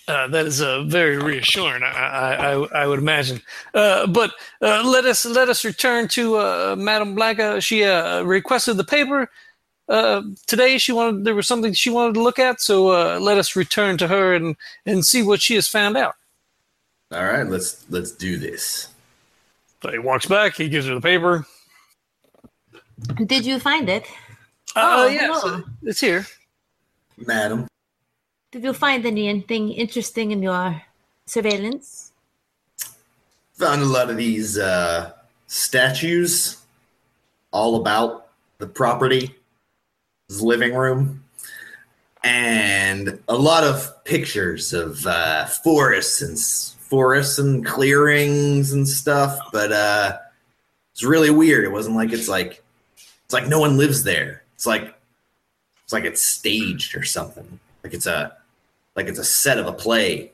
Uh, 0.08 0.28
that 0.28 0.46
is 0.46 0.62
uh, 0.62 0.84
very 0.84 1.18
reassuring. 1.18 1.84
I, 1.84 1.88
I, 1.88 2.34
I, 2.34 2.84
I 2.84 2.88
would 2.88 3.00
imagine. 3.00 3.42
Uh, 3.74 4.08
but 4.08 4.32
uh, 4.62 4.84
let 4.84 5.06
us 5.06 5.26
let 5.26 5.48
us 5.48 5.64
return 5.64 6.08
to 6.10 6.38
uh, 6.38 6.76
Madame 6.78 7.16
Blanca. 7.16 7.62
She 7.62 7.84
uh, 7.84 8.24
requested 8.24 8.78
the 8.78 8.84
paper 8.84 9.30
uh, 9.88 10.24
today. 10.48 10.80
She 10.80 10.92
wanted 10.92 11.24
there 11.24 11.36
was 11.36 11.48
something 11.48 11.72
she 11.74 11.92
wanted 11.92 12.16
to 12.16 12.24
look 12.24 12.40
at. 12.40 12.60
So 12.60 12.90
uh, 12.90 13.20
let 13.20 13.38
us 13.38 13.56
return 13.56 13.98
to 14.00 14.08
her 14.08 14.34
and 14.34 14.58
and 14.86 15.06
see 15.06 15.22
what 15.22 15.42
she 15.42 15.56
has 15.56 15.68
found 15.68 15.96
out. 15.96 16.16
All 17.14 17.24
right, 17.24 17.48
let's 17.48 17.86
let's 17.90 18.12
do 18.12 18.38
this. 18.38 18.88
So 19.82 19.90
he 19.92 19.98
walks 19.98 20.26
back. 20.26 20.56
He 20.56 20.70
gives 20.70 20.88
her 20.88 20.96
the 20.96 21.02
paper. 21.02 21.46
Did 23.26 23.46
you 23.46 23.60
find 23.60 23.90
it? 23.90 24.06
Uh, 24.76 25.04
Oh, 25.04 25.08
yes, 25.08 25.42
hello. 25.42 25.64
it's 25.84 26.00
here. 26.00 26.26
Madam. 27.18 27.68
Did 28.52 28.64
you 28.64 28.74
find 28.74 29.06
anything 29.06 29.72
interesting 29.72 30.32
in 30.32 30.44
your 30.44 30.82
surveillance? 31.26 32.12
Found 33.56 33.82
a 33.82 33.86
lot 33.86 34.10
of 34.10 34.18
these 34.18 34.58
uh, 34.58 35.12
statues 35.48 36.58
all 37.52 37.76
about 37.78 38.28
the 38.60 38.68
property, 38.68 39.36
his 40.28 40.42
living 40.42 40.74
room, 40.74 41.24
and 42.24 43.20
a 43.28 43.36
lot 43.36 43.64
of 43.64 44.04
pictures 44.04 44.74
of 44.74 45.06
uh, 45.08 45.46
forests 45.46 46.22
and 46.22 46.34
s- 46.34 46.76
forests 46.92 47.40
and 47.40 47.66
clearings 47.66 48.74
and 48.74 48.88
stuff. 48.88 49.40
But 49.52 49.72
uh, 49.72 50.20
it's 50.94 51.04
really 51.04 51.32
weird. 51.32 51.66
It 51.66 51.72
wasn't 51.72 51.96
like 51.96 52.14
it's 52.14 52.28
like 52.30 52.64
it's 53.26 53.34
like 53.34 53.48
no 53.48 53.60
one 53.60 53.78
lives 53.78 54.04
there. 54.04 54.44
It's 54.56 54.68
like 54.68 54.94
it's 55.84 55.94
like 55.94 56.06
it's 56.06 56.22
staged 56.22 56.96
or 56.96 57.04
something. 57.04 57.60
Like 57.84 57.96
it's 57.96 58.06
a 58.06 58.38
like 58.96 59.08
it's 59.08 59.20
a 59.20 59.24
set 59.24 59.58
of 59.58 59.68
a 59.68 59.74
play. 59.74 60.34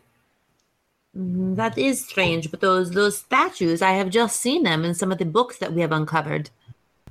Mm, 1.17 1.55
That 1.55 1.77
is 1.77 2.05
strange, 2.05 2.51
but 2.51 2.61
those 2.61 2.91
those 2.91 3.17
statues, 3.19 3.81
I 3.81 3.91
have 3.93 4.09
just 4.09 4.41
seen 4.41 4.63
them 4.63 4.83
in 4.85 4.93
some 4.93 5.11
of 5.11 5.17
the 5.19 5.25
books 5.25 5.57
that 5.59 5.73
we 5.73 5.81
have 5.81 5.91
uncovered. 5.91 6.49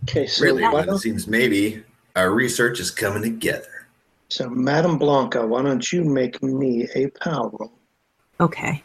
Okay, 0.05 0.27
so 0.27 0.45
Really, 0.45 0.67
why 0.69 0.87
well, 0.87 0.97
it 0.97 0.99
seems 0.99 1.27
maybe 1.27 1.83
our 2.15 2.31
research 2.31 2.81
is 2.81 2.91
coming 2.91 3.23
together. 3.23 3.87
so 4.29 4.49
Madame 4.49 4.99
Blanca, 4.99 5.47
why 5.47 5.63
don't 5.63 5.93
you 5.93 6.05
make 6.05 6.43
me 6.43 6.89
a 6.95 7.09
power 7.11 7.49
roll? 7.51 7.73
Okay. 8.41 8.83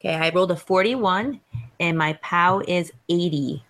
Okay, 0.00 0.14
I 0.14 0.30
rolled 0.30 0.50
a 0.50 0.56
41 0.56 1.40
and 1.80 1.96
my 1.96 2.12
POW 2.22 2.62
is 2.68 2.92
80. 3.08 3.64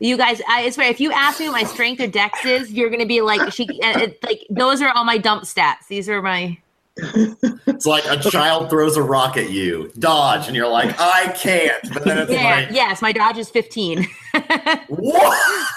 You 0.00 0.16
guys, 0.16 0.40
I 0.48 0.70
swear, 0.70 0.88
if 0.90 1.00
you 1.00 1.10
ask 1.10 1.40
me 1.40 1.48
what 1.48 1.60
my 1.60 1.68
strength 1.68 2.00
or 2.00 2.06
dex 2.06 2.44
is, 2.44 2.72
you're 2.72 2.88
gonna 2.88 3.04
be 3.06 3.20
like, 3.20 3.52
she, 3.52 3.64
uh, 3.82 3.98
it, 3.98 4.22
like 4.22 4.46
those 4.48 4.80
are 4.80 4.90
all 4.90 5.04
my 5.04 5.18
dump 5.18 5.42
stats. 5.42 5.88
These 5.88 6.08
are 6.08 6.22
my. 6.22 6.56
It's 6.96 7.86
like 7.86 8.04
a 8.06 8.16
child 8.30 8.70
throws 8.70 8.96
a 8.96 9.02
rock 9.02 9.36
at 9.36 9.50
you, 9.50 9.90
dodge, 9.98 10.46
and 10.46 10.54
you're 10.54 10.68
like, 10.68 10.94
I 11.00 11.32
can't. 11.36 11.92
But 11.92 12.04
then 12.04 12.18
it's 12.18 12.30
Yeah, 12.30 12.44
like, 12.44 12.68
yes, 12.70 13.02
my 13.02 13.12
dodge 13.12 13.38
is 13.38 13.50
15. 13.50 14.06
what? 14.88 15.68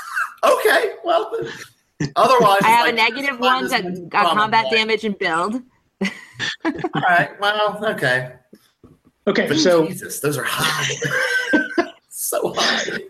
okay, 0.44 0.94
well, 1.04 1.32
otherwise, 2.16 2.62
I 2.64 2.70
have 2.70 2.88
it's 2.88 3.00
a 3.00 3.04
like, 3.04 3.14
negative 3.14 3.40
one 3.40 3.70
to 3.70 4.18
uh, 4.18 4.34
combat 4.34 4.68
damage 4.72 5.04
and 5.04 5.18
build. 5.18 5.62
All 6.02 7.02
right, 7.10 7.40
well, 7.40 7.84
okay. 7.86 8.34
Okay, 9.28 9.48
But 9.48 9.58
so 9.58 9.86
Jesus, 9.86 10.20
those 10.20 10.38
are 10.38 10.44
high. 10.44 10.96
so 12.10 12.54
high. 12.56 13.04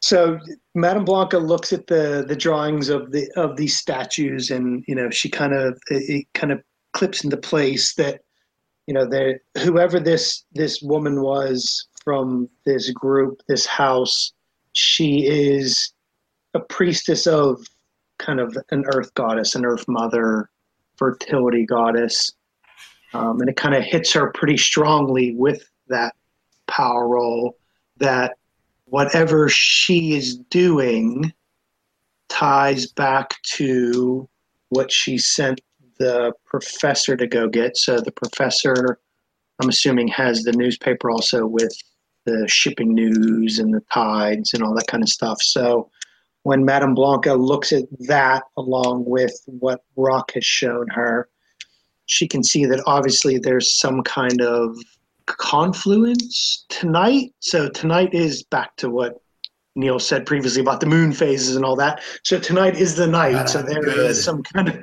so 0.00 0.38
Madame 0.74 1.04
Blanca 1.04 1.38
looks 1.38 1.72
at 1.72 1.86
the 1.86 2.24
the 2.26 2.34
drawings 2.34 2.88
of 2.88 3.12
the 3.12 3.30
of 3.36 3.56
these 3.56 3.76
statues, 3.76 4.50
and 4.50 4.84
you 4.88 4.94
know 4.94 5.08
she 5.10 5.28
kind 5.28 5.54
of 5.54 5.80
it, 5.90 6.02
it 6.10 6.26
kind 6.34 6.52
of 6.52 6.60
clips 6.92 7.22
into 7.22 7.36
place 7.36 7.94
that 7.94 8.22
you 8.88 8.94
know 8.94 9.06
that 9.06 9.38
whoever 9.62 10.00
this 10.00 10.44
this 10.52 10.82
woman 10.82 11.22
was 11.22 11.86
from 12.02 12.48
this 12.66 12.90
group, 12.90 13.40
this 13.46 13.66
house, 13.66 14.32
she 14.72 15.26
is 15.26 15.92
a 16.54 16.60
priestess 16.60 17.26
of 17.26 17.64
kind 18.18 18.40
of 18.40 18.56
an 18.70 18.84
earth 18.94 19.12
goddess, 19.14 19.54
an 19.54 19.64
earth 19.64 19.84
mother, 19.86 20.50
fertility 21.00 21.64
goddess, 21.64 22.32
um, 23.14 23.40
and 23.40 23.48
it 23.48 23.56
kind 23.56 23.74
of 23.74 23.82
hits 23.82 24.12
her 24.12 24.30
pretty 24.32 24.58
strongly 24.58 25.34
with 25.34 25.68
that 25.88 26.14
power 26.68 27.08
roll 27.08 27.56
that 27.96 28.36
whatever 28.84 29.48
she 29.48 30.14
is 30.14 30.36
doing 30.50 31.32
ties 32.28 32.86
back 32.86 33.34
to 33.42 34.28
what 34.68 34.92
she 34.92 35.16
sent 35.16 35.60
the 35.98 36.32
professor 36.44 37.16
to 37.16 37.26
go 37.26 37.48
get. 37.48 37.76
So 37.76 37.98
the 37.98 38.12
professor, 38.12 38.98
I'm 39.60 39.68
assuming, 39.70 40.08
has 40.08 40.42
the 40.42 40.52
newspaper 40.52 41.10
also 41.10 41.46
with 41.46 41.72
the 42.26 42.46
shipping 42.46 42.94
news 42.94 43.58
and 43.58 43.72
the 43.72 43.82
tides 43.92 44.52
and 44.52 44.62
all 44.62 44.74
that 44.74 44.86
kind 44.86 45.02
of 45.02 45.08
stuff. 45.08 45.42
So 45.42 45.90
when 46.42 46.64
Madame 46.64 46.94
Blanca 46.94 47.34
looks 47.34 47.72
at 47.72 47.84
that 48.00 48.44
along 48.56 49.04
with 49.06 49.32
what 49.46 49.82
Rock 49.96 50.32
has 50.34 50.44
shown 50.44 50.88
her, 50.88 51.28
she 52.06 52.26
can 52.26 52.42
see 52.42 52.64
that 52.66 52.82
obviously 52.86 53.38
there's 53.38 53.78
some 53.78 54.02
kind 54.02 54.40
of 54.40 54.76
confluence 55.26 56.64
tonight. 56.68 57.32
So 57.40 57.68
tonight 57.68 58.14
is 58.14 58.42
back 58.42 58.76
to 58.76 58.90
what 58.90 59.20
Neil 59.76 59.98
said 60.00 60.26
previously 60.26 60.60
about 60.60 60.80
the 60.80 60.86
moon 60.86 61.12
phases 61.12 61.54
and 61.54 61.64
all 61.64 61.76
that. 61.76 62.02
So 62.24 62.40
tonight 62.40 62.76
is 62.76 62.96
the 62.96 63.06
night. 63.06 63.36
Ah, 63.36 63.44
so 63.44 63.62
there 63.62 63.86
is 63.88 63.94
Good. 63.94 64.14
some 64.16 64.42
kind 64.42 64.68
of 64.68 64.78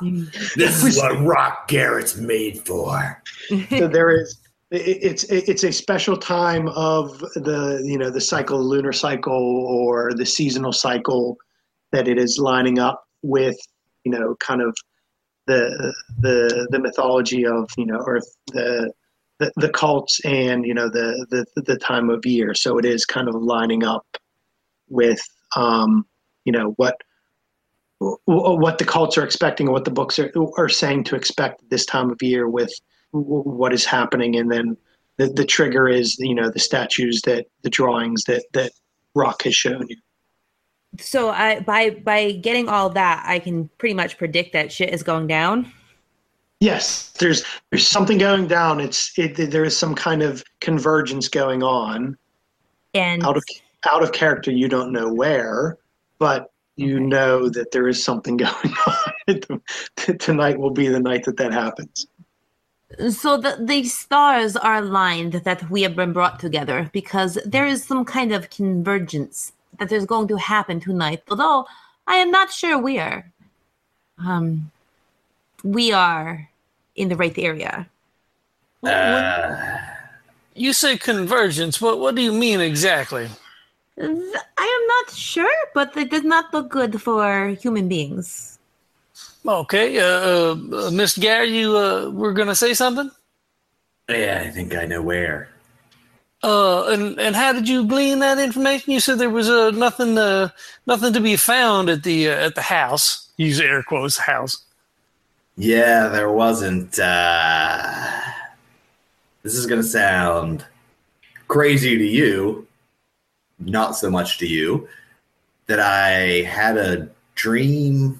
This 0.56 0.84
is 0.84 0.96
what 0.96 1.20
Rock 1.22 1.66
Garrett's 1.68 2.16
made 2.16 2.60
for. 2.60 3.22
so 3.70 3.88
there 3.88 4.10
is 4.10 4.38
it's 4.72 5.24
it's 5.24 5.64
a 5.64 5.72
special 5.72 6.16
time 6.16 6.68
of 6.68 7.18
the 7.18 7.82
you 7.84 7.98
know 7.98 8.10
the 8.10 8.20
cycle 8.20 8.62
lunar 8.62 8.92
cycle 8.92 9.66
or 9.66 10.12
the 10.14 10.24
seasonal 10.24 10.72
cycle 10.72 11.36
that 11.92 12.08
it 12.08 12.18
is 12.18 12.38
lining 12.38 12.78
up 12.78 13.04
with 13.22 13.56
you 14.04 14.10
know 14.10 14.34
kind 14.40 14.62
of 14.62 14.74
the 15.46 15.94
the 16.20 16.68
the 16.70 16.78
mythology 16.78 17.46
of 17.46 17.68
you 17.76 17.84
know 17.84 18.02
earth 18.06 18.36
the 18.48 18.90
the, 19.38 19.52
the 19.56 19.68
cults 19.68 20.20
and 20.24 20.64
you 20.64 20.72
know 20.72 20.88
the, 20.88 21.26
the 21.30 21.62
the 21.62 21.76
time 21.76 22.10
of 22.10 22.24
year. 22.24 22.54
So 22.54 22.78
it 22.78 22.84
is 22.84 23.04
kind 23.04 23.28
of 23.28 23.34
lining 23.34 23.84
up 23.84 24.06
with 24.88 25.20
um 25.56 26.06
you 26.44 26.52
know 26.52 26.70
what 26.76 26.96
what 28.24 28.78
the 28.78 28.84
cults 28.84 29.16
are 29.16 29.24
expecting 29.24 29.70
what 29.70 29.84
the 29.84 29.90
books 29.90 30.18
are, 30.18 30.32
are 30.56 30.68
saying 30.68 31.04
to 31.04 31.16
expect 31.16 31.68
this 31.70 31.86
time 31.86 32.10
of 32.10 32.20
year 32.20 32.48
with 32.48 32.72
w- 33.12 33.42
what 33.42 33.72
is 33.72 33.84
happening 33.84 34.36
and 34.36 34.50
then 34.50 34.76
the, 35.18 35.28
the 35.28 35.44
trigger 35.44 35.88
is 35.88 36.18
you 36.18 36.34
know 36.34 36.50
the 36.50 36.58
statues 36.58 37.20
that 37.22 37.46
the 37.62 37.70
drawings 37.70 38.24
that 38.24 38.44
that 38.52 38.72
rock 39.14 39.42
has 39.42 39.54
shown 39.54 39.86
you. 39.88 39.96
So 40.98 41.30
I 41.30 41.60
by 41.60 41.90
by 41.90 42.32
getting 42.32 42.68
all 42.68 42.90
that, 42.90 43.24
I 43.26 43.38
can 43.38 43.68
pretty 43.78 43.94
much 43.94 44.18
predict 44.18 44.52
that 44.52 44.72
shit 44.72 44.92
is 44.92 45.02
going 45.02 45.26
down. 45.26 45.70
yes. 46.60 47.10
There's 47.18 47.44
there's 47.70 47.86
something 47.86 48.18
going 48.18 48.46
down. 48.48 48.80
It's 48.80 49.16
it, 49.18 49.50
there 49.50 49.64
is 49.64 49.76
some 49.76 49.94
kind 49.94 50.22
of 50.22 50.42
convergence 50.60 51.28
going 51.28 51.62
on. 51.62 52.16
And 52.94 53.22
out 53.22 53.36
of 53.36 53.44
out 53.90 54.02
of 54.02 54.12
character 54.12 54.50
you 54.50 54.68
don't 54.68 54.92
know 54.92 55.12
where 55.12 55.78
but 56.22 56.52
you 56.76 57.00
know 57.00 57.48
that 57.48 57.72
there 57.72 57.88
is 57.88 58.02
something 58.02 58.36
going 58.46 58.74
on. 58.86 59.60
Tonight 60.18 60.56
will 60.56 60.70
be 60.70 60.86
the 60.86 61.00
night 61.00 61.24
that 61.24 61.36
that 61.36 61.52
happens 61.52 62.06
so 63.10 63.36
the 63.36 63.56
the 63.60 63.84
stars 63.84 64.56
are 64.56 64.76
aligned 64.76 65.32
that 65.32 65.70
we 65.70 65.82
have 65.82 65.96
been 65.96 66.12
brought 66.12 66.38
together 66.38 66.90
because 66.92 67.38
there 67.44 67.66
is 67.66 67.84
some 67.84 68.04
kind 68.04 68.32
of 68.32 68.50
convergence 68.50 69.52
that 69.78 69.92
is 69.92 70.04
going 70.04 70.28
to 70.28 70.36
happen 70.36 70.80
tonight. 70.80 71.22
Although 71.30 71.66
I 72.06 72.16
am 72.16 72.30
not 72.30 72.52
sure 72.52 72.78
where. 72.78 73.32
Um, 74.18 74.70
we 75.64 75.92
are 75.92 76.48
in 76.96 77.08
the 77.08 77.16
right 77.16 77.36
area. 77.38 77.88
Uh, 78.82 79.78
You 80.54 80.72
say 80.72 80.98
convergence. 80.98 81.80
What 81.80 81.98
what 81.98 82.14
do 82.14 82.22
you 82.22 82.32
mean 82.32 82.60
exactly? 82.60 83.28
I 83.98 84.66
am 84.76 84.86
not 84.86 85.14
sure, 85.14 85.56
but 85.74 85.96
it 85.96 86.10
does 86.10 86.24
not 86.24 86.52
look 86.52 86.68
good 86.68 87.00
for 87.00 87.48
human 87.60 87.88
beings. 87.88 88.51
Okay, 89.46 89.98
uh, 89.98 90.04
uh, 90.04 90.56
uh, 90.72 90.90
Miss 90.92 91.18
Gare, 91.18 91.44
you 91.44 91.76
uh, 91.76 92.10
were 92.10 92.32
gonna 92.32 92.54
say 92.54 92.74
something. 92.74 93.10
yeah, 94.08 94.44
I 94.46 94.50
think 94.50 94.74
I 94.74 94.86
know 94.86 95.02
where. 95.02 95.48
Uh, 96.44 96.86
and 96.88 97.20
and 97.20 97.34
how 97.36 97.52
did 97.52 97.68
you 97.68 97.86
glean 97.86 98.20
that 98.20 98.38
information? 98.38 98.92
You 98.92 99.00
said 99.00 99.18
there 99.18 99.30
was 99.30 99.48
uh, 99.48 99.70
nothing 99.72 100.16
uh, 100.16 100.50
nothing 100.86 101.12
to 101.12 101.20
be 101.20 101.36
found 101.36 101.88
at 101.88 102.02
the 102.02 102.28
uh, 102.28 102.46
at 102.46 102.54
the 102.54 102.62
house. 102.62 103.30
Use 103.36 103.60
air 103.60 103.82
quotes 103.82 104.16
house. 104.16 104.64
Yeah, 105.56 106.08
there 106.08 106.30
wasn't. 106.30 106.98
Uh, 106.98 108.20
this 109.42 109.54
is 109.54 109.66
to 109.66 109.82
sound 109.82 110.64
crazy 111.48 111.98
to 111.98 112.04
you, 112.04 112.66
not 113.58 113.96
so 113.96 114.08
much 114.08 114.38
to 114.38 114.46
you, 114.46 114.88
that 115.66 115.80
I 115.80 116.42
had 116.42 116.76
a 116.76 117.08
dream 117.34 118.18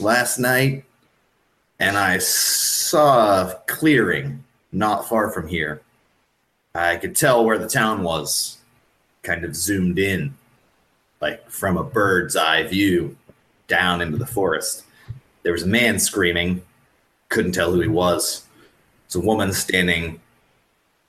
last 0.00 0.38
night 0.38 0.84
and 1.78 1.96
I 1.96 2.18
saw 2.18 3.48
a 3.48 3.62
clearing 3.66 4.44
not 4.72 5.08
far 5.08 5.30
from 5.30 5.48
here. 5.48 5.82
I 6.74 6.96
could 6.96 7.16
tell 7.16 7.44
where 7.44 7.58
the 7.58 7.68
town 7.68 8.02
was, 8.02 8.58
kind 9.22 9.44
of 9.44 9.56
zoomed 9.56 9.98
in, 9.98 10.34
like 11.20 11.48
from 11.50 11.76
a 11.76 11.84
bird's 11.84 12.36
eye 12.36 12.64
view 12.64 13.16
down 13.66 14.00
into 14.00 14.16
the 14.16 14.26
forest. 14.26 14.84
There 15.42 15.52
was 15.52 15.62
a 15.62 15.68
man 15.68 15.98
screaming, 15.98 16.62
couldn't 17.28 17.52
tell 17.52 17.72
who 17.72 17.80
he 17.80 17.88
was. 17.88 18.46
It's 19.06 19.14
a 19.14 19.20
woman 19.20 19.52
standing. 19.52 20.20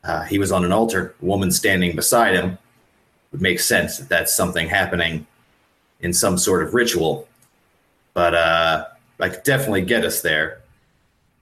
Uh, 0.03 0.23
he 0.23 0.39
was 0.39 0.51
on 0.51 0.65
an 0.65 0.71
altar. 0.71 1.15
A 1.21 1.25
woman 1.25 1.51
standing 1.51 1.95
beside 1.95 2.35
him 2.35 2.51
It 2.51 2.57
would 3.31 3.41
make 3.41 3.59
sense 3.59 3.97
that 3.97 4.09
that's 4.09 4.33
something 4.33 4.67
happening 4.67 5.25
in 6.01 6.13
some 6.13 6.37
sort 6.37 6.63
of 6.63 6.73
ritual. 6.73 7.27
But 8.19 8.35
uh, 8.35 8.85
I 9.21 9.29
could 9.29 9.43
definitely 9.43 9.83
get 9.83 10.03
us 10.03 10.19
there. 10.21 10.59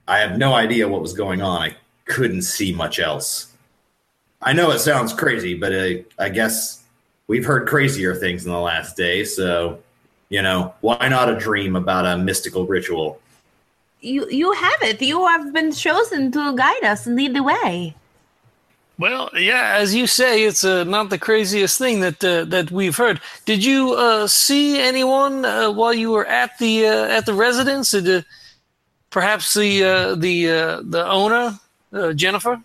I 0.06 0.20
have 0.20 0.38
no 0.38 0.54
idea 0.54 0.86
what 0.86 1.02
was 1.02 1.12
going 1.12 1.42
on. 1.42 1.60
I 1.60 1.76
couldn't 2.04 2.42
see 2.42 2.72
much 2.72 3.00
else. 3.00 3.52
I 4.40 4.52
know 4.52 4.70
it 4.70 4.78
sounds 4.78 5.12
crazy, 5.12 5.54
but 5.54 5.72
I, 5.74 6.04
I 6.20 6.28
guess 6.28 6.84
we've 7.26 7.44
heard 7.44 7.66
crazier 7.66 8.14
things 8.14 8.46
in 8.46 8.52
the 8.52 8.60
last 8.60 8.96
day. 8.96 9.24
So, 9.24 9.80
you 10.28 10.40
know, 10.40 10.72
why 10.80 11.08
not 11.08 11.28
a 11.28 11.36
dream 11.36 11.74
about 11.74 12.06
a 12.06 12.16
mystical 12.16 12.64
ritual? 12.64 13.20
You 14.00 14.30
you 14.30 14.52
have 14.52 14.80
it. 14.82 15.02
You 15.02 15.26
have 15.26 15.52
been 15.52 15.72
chosen 15.72 16.30
to 16.30 16.54
guide 16.54 16.84
us 16.84 17.08
and 17.08 17.16
lead 17.16 17.34
the 17.34 17.42
way. 17.42 17.96
Well, 18.98 19.30
yeah, 19.36 19.76
as 19.76 19.94
you 19.94 20.08
say, 20.08 20.42
it's 20.42 20.64
uh, 20.64 20.82
not 20.82 21.08
the 21.08 21.18
craziest 21.18 21.78
thing 21.78 22.00
that 22.00 22.24
uh, 22.24 22.44
that 22.46 22.72
we've 22.72 22.96
heard. 22.96 23.20
Did 23.44 23.64
you 23.64 23.94
uh, 23.94 24.26
see 24.26 24.80
anyone 24.80 25.44
uh, 25.44 25.70
while 25.70 25.94
you 25.94 26.10
were 26.10 26.26
at 26.26 26.58
the 26.58 26.86
uh, 26.86 27.06
at 27.06 27.24
the 27.24 27.34
residence? 27.34 27.92
Did, 27.92 28.08
uh, 28.08 28.22
perhaps 29.10 29.54
the 29.54 30.16
the 30.18 30.46
the 30.82 31.06
owner, 31.06 31.60
Jennifer? 32.14 32.60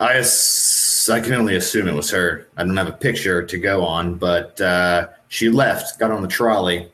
I, 0.00 0.14
ass- 0.14 1.08
I 1.08 1.20
can 1.20 1.34
only 1.34 1.54
assume 1.54 1.86
it 1.86 1.94
was 1.94 2.10
her. 2.10 2.48
I 2.56 2.64
don't 2.64 2.76
have 2.76 2.88
a 2.88 2.92
picture 2.92 3.44
to 3.44 3.58
go 3.58 3.84
on, 3.84 4.16
but 4.16 4.60
she 5.28 5.50
left, 5.50 6.00
got 6.00 6.10
on 6.10 6.22
the 6.22 6.28
trolley, 6.28 6.90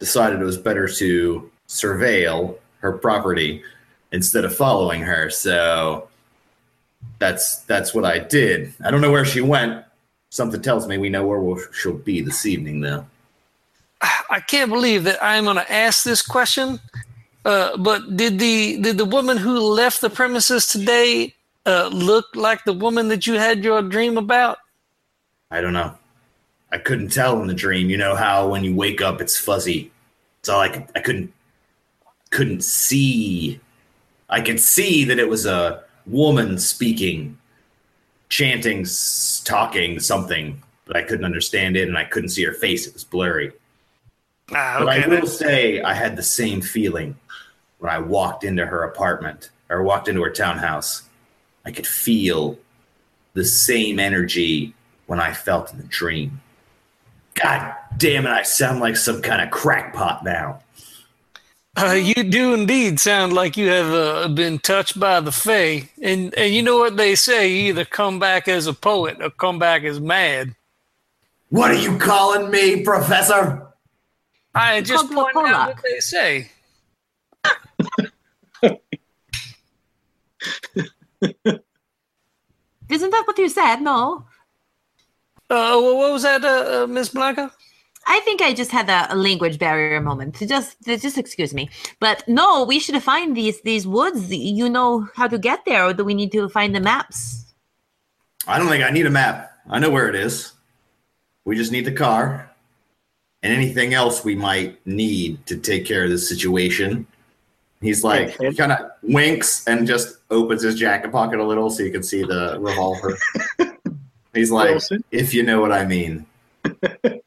decided 0.00 0.40
it 0.40 0.44
was 0.44 0.58
better 0.58 0.88
to 0.88 1.50
surveil 1.68 2.56
her 2.80 2.92
property 2.92 3.62
instead 4.10 4.44
of 4.44 4.56
following 4.56 5.02
her. 5.02 5.30
So 5.30 6.08
that's 7.18 7.60
that's 7.60 7.94
what 7.94 8.04
I 8.04 8.18
did. 8.18 8.72
I 8.84 8.90
don't 8.90 9.00
know 9.00 9.10
where 9.10 9.24
she 9.24 9.40
went. 9.40 9.84
Something 10.30 10.60
tells 10.60 10.86
me 10.86 10.98
we 10.98 11.08
know 11.08 11.26
where 11.26 11.40
we'll, 11.40 11.58
she'll 11.72 11.94
be 11.94 12.20
this 12.20 12.44
evening, 12.44 12.80
though. 12.80 13.06
I 14.30 14.40
can't 14.40 14.70
believe 14.70 15.04
that 15.04 15.22
I'm 15.22 15.44
going 15.44 15.56
to 15.56 15.72
ask 15.72 16.04
this 16.04 16.22
question. 16.22 16.78
Uh, 17.44 17.76
but 17.78 18.16
did 18.16 18.38
the 18.38 18.80
did 18.80 18.98
the 18.98 19.04
woman 19.04 19.36
who 19.36 19.58
left 19.58 20.00
the 20.00 20.10
premises 20.10 20.66
today 20.66 21.34
uh, 21.66 21.88
look 21.92 22.26
like 22.34 22.64
the 22.64 22.72
woman 22.72 23.08
that 23.08 23.26
you 23.26 23.34
had 23.34 23.64
your 23.64 23.80
dream 23.82 24.18
about? 24.18 24.58
I 25.50 25.60
don't 25.60 25.72
know. 25.72 25.94
I 26.70 26.78
couldn't 26.78 27.08
tell 27.08 27.40
in 27.40 27.46
the 27.46 27.54
dream. 27.54 27.88
You 27.88 27.96
know 27.96 28.14
how 28.14 28.48
when 28.48 28.64
you 28.64 28.74
wake 28.74 29.00
up, 29.00 29.22
it's 29.22 29.38
fuzzy. 29.38 29.90
It's 30.40 30.48
all 30.48 30.60
I 30.60 30.68
could. 30.68 30.86
I 30.94 31.00
couldn't 31.00 31.32
couldn't 32.30 32.62
see. 32.62 33.58
I 34.28 34.42
could 34.42 34.60
see 34.60 35.04
that 35.04 35.18
it 35.18 35.28
was 35.28 35.46
a 35.46 35.84
woman 36.08 36.58
speaking, 36.58 37.38
chanting, 38.28 38.86
talking 39.44 40.00
something, 40.00 40.62
but 40.84 40.96
I 40.96 41.02
couldn't 41.02 41.24
understand 41.24 41.76
it, 41.76 41.88
and 41.88 41.98
I 41.98 42.04
couldn't 42.04 42.30
see 42.30 42.44
her 42.44 42.52
face. 42.52 42.86
It 42.86 42.94
was 42.94 43.04
blurry. 43.04 43.52
Ah, 44.52 44.76
But. 44.80 44.88
I 44.88 45.06
will 45.06 45.26
say 45.26 45.82
I 45.82 45.94
had 45.94 46.16
the 46.16 46.22
same 46.22 46.60
feeling 46.60 47.16
when 47.78 47.92
I 47.92 47.98
walked 47.98 48.44
into 48.44 48.64
her 48.64 48.84
apartment 48.84 49.50
or 49.68 49.82
walked 49.82 50.08
into 50.08 50.22
her 50.22 50.30
townhouse. 50.30 51.02
I 51.64 51.70
could 51.70 51.86
feel 51.86 52.58
the 53.34 53.44
same 53.44 53.98
energy 53.98 54.74
when 55.06 55.20
I 55.20 55.32
felt 55.32 55.72
in 55.72 55.78
the 55.78 55.84
dream. 55.84 56.40
God 57.34 57.74
damn 57.98 58.26
it, 58.26 58.30
I 58.30 58.42
sound 58.42 58.80
like 58.80 58.96
some 58.96 59.22
kind 59.22 59.42
of 59.42 59.50
crackpot 59.50 60.24
now. 60.24 60.60
Uh, 61.80 61.92
you 61.92 62.24
do 62.24 62.54
indeed 62.54 62.98
sound 62.98 63.32
like 63.32 63.56
you 63.56 63.68
have 63.68 63.92
uh, 63.92 64.26
been 64.26 64.58
touched 64.58 64.98
by 64.98 65.20
the 65.20 65.30
Fae, 65.30 65.88
and 66.02 66.34
and 66.34 66.52
you 66.52 66.60
know 66.60 66.78
what 66.78 66.96
they 66.96 67.14
say: 67.14 67.46
you 67.46 67.68
either 67.68 67.84
come 67.84 68.18
back 68.18 68.48
as 68.48 68.66
a 68.66 68.72
poet 68.72 69.18
or 69.22 69.30
come 69.30 69.60
back 69.60 69.84
as 69.84 70.00
mad. 70.00 70.56
What 71.50 71.70
are 71.70 71.74
you 71.74 71.96
calling 71.98 72.50
me, 72.50 72.82
Professor? 72.82 73.68
I 74.56 74.80
just 74.80 75.08
called 75.12 75.30
you 75.34 75.40
a 75.40 75.48
out 75.48 75.68
what 75.68 75.84
they 75.84 76.00
say. 76.00 76.50
Isn't 82.88 83.10
that 83.10 83.24
what 83.26 83.38
you 83.38 83.48
said? 83.48 83.76
No. 83.82 84.24
Uh, 85.48 85.80
what 85.80 86.12
was 86.12 86.22
that, 86.22 86.44
uh, 86.44 86.82
uh, 86.82 86.86
Miss 86.88 87.10
Blanca? 87.10 87.52
I 88.10 88.20
think 88.20 88.40
I 88.40 88.54
just 88.54 88.70
had 88.70 88.88
a, 88.88 89.12
a 89.12 89.16
language 89.16 89.58
barrier 89.58 90.00
moment. 90.00 90.38
Just 90.48 90.82
just 90.82 91.18
excuse 91.18 91.52
me. 91.52 91.68
But 92.00 92.26
no, 92.26 92.64
we 92.64 92.78
should 92.78 93.00
find 93.02 93.36
these 93.36 93.60
these 93.60 93.86
woods. 93.86 94.34
You 94.34 94.68
know 94.68 95.08
how 95.14 95.28
to 95.28 95.38
get 95.38 95.64
there, 95.66 95.84
or 95.84 95.92
do 95.92 96.04
we 96.04 96.14
need 96.14 96.32
to 96.32 96.48
find 96.48 96.74
the 96.74 96.80
maps? 96.80 97.44
I 98.46 98.58
don't 98.58 98.68
think 98.68 98.82
I 98.82 98.90
need 98.90 99.06
a 99.06 99.10
map. 99.10 99.52
I 99.68 99.78
know 99.78 99.90
where 99.90 100.08
it 100.08 100.14
is. 100.14 100.52
We 101.44 101.54
just 101.54 101.70
need 101.70 101.84
the 101.84 101.92
car 101.92 102.50
and 103.42 103.52
anything 103.52 103.92
else 103.94 104.24
we 104.24 104.34
might 104.34 104.84
need 104.86 105.44
to 105.46 105.56
take 105.56 105.84
care 105.84 106.04
of 106.04 106.10
this 106.10 106.28
situation. 106.28 107.06
He's 107.80 108.02
like, 108.02 108.36
he 108.40 108.54
kind 108.54 108.72
of 108.72 108.90
winks 109.02 109.66
and 109.68 109.86
just 109.86 110.18
opens 110.30 110.62
his 110.62 110.74
jacket 110.74 111.12
pocket 111.12 111.38
a 111.38 111.44
little 111.44 111.70
so 111.70 111.82
you 111.82 111.92
can 111.92 112.02
see 112.02 112.22
the 112.22 112.58
revolver. 112.58 113.16
He's 114.34 114.50
like, 114.50 114.70
Wilson? 114.70 115.04
if 115.10 115.32
you 115.32 115.42
know 115.42 115.60
what 115.60 115.72
I 115.72 115.84
mean. 115.84 116.26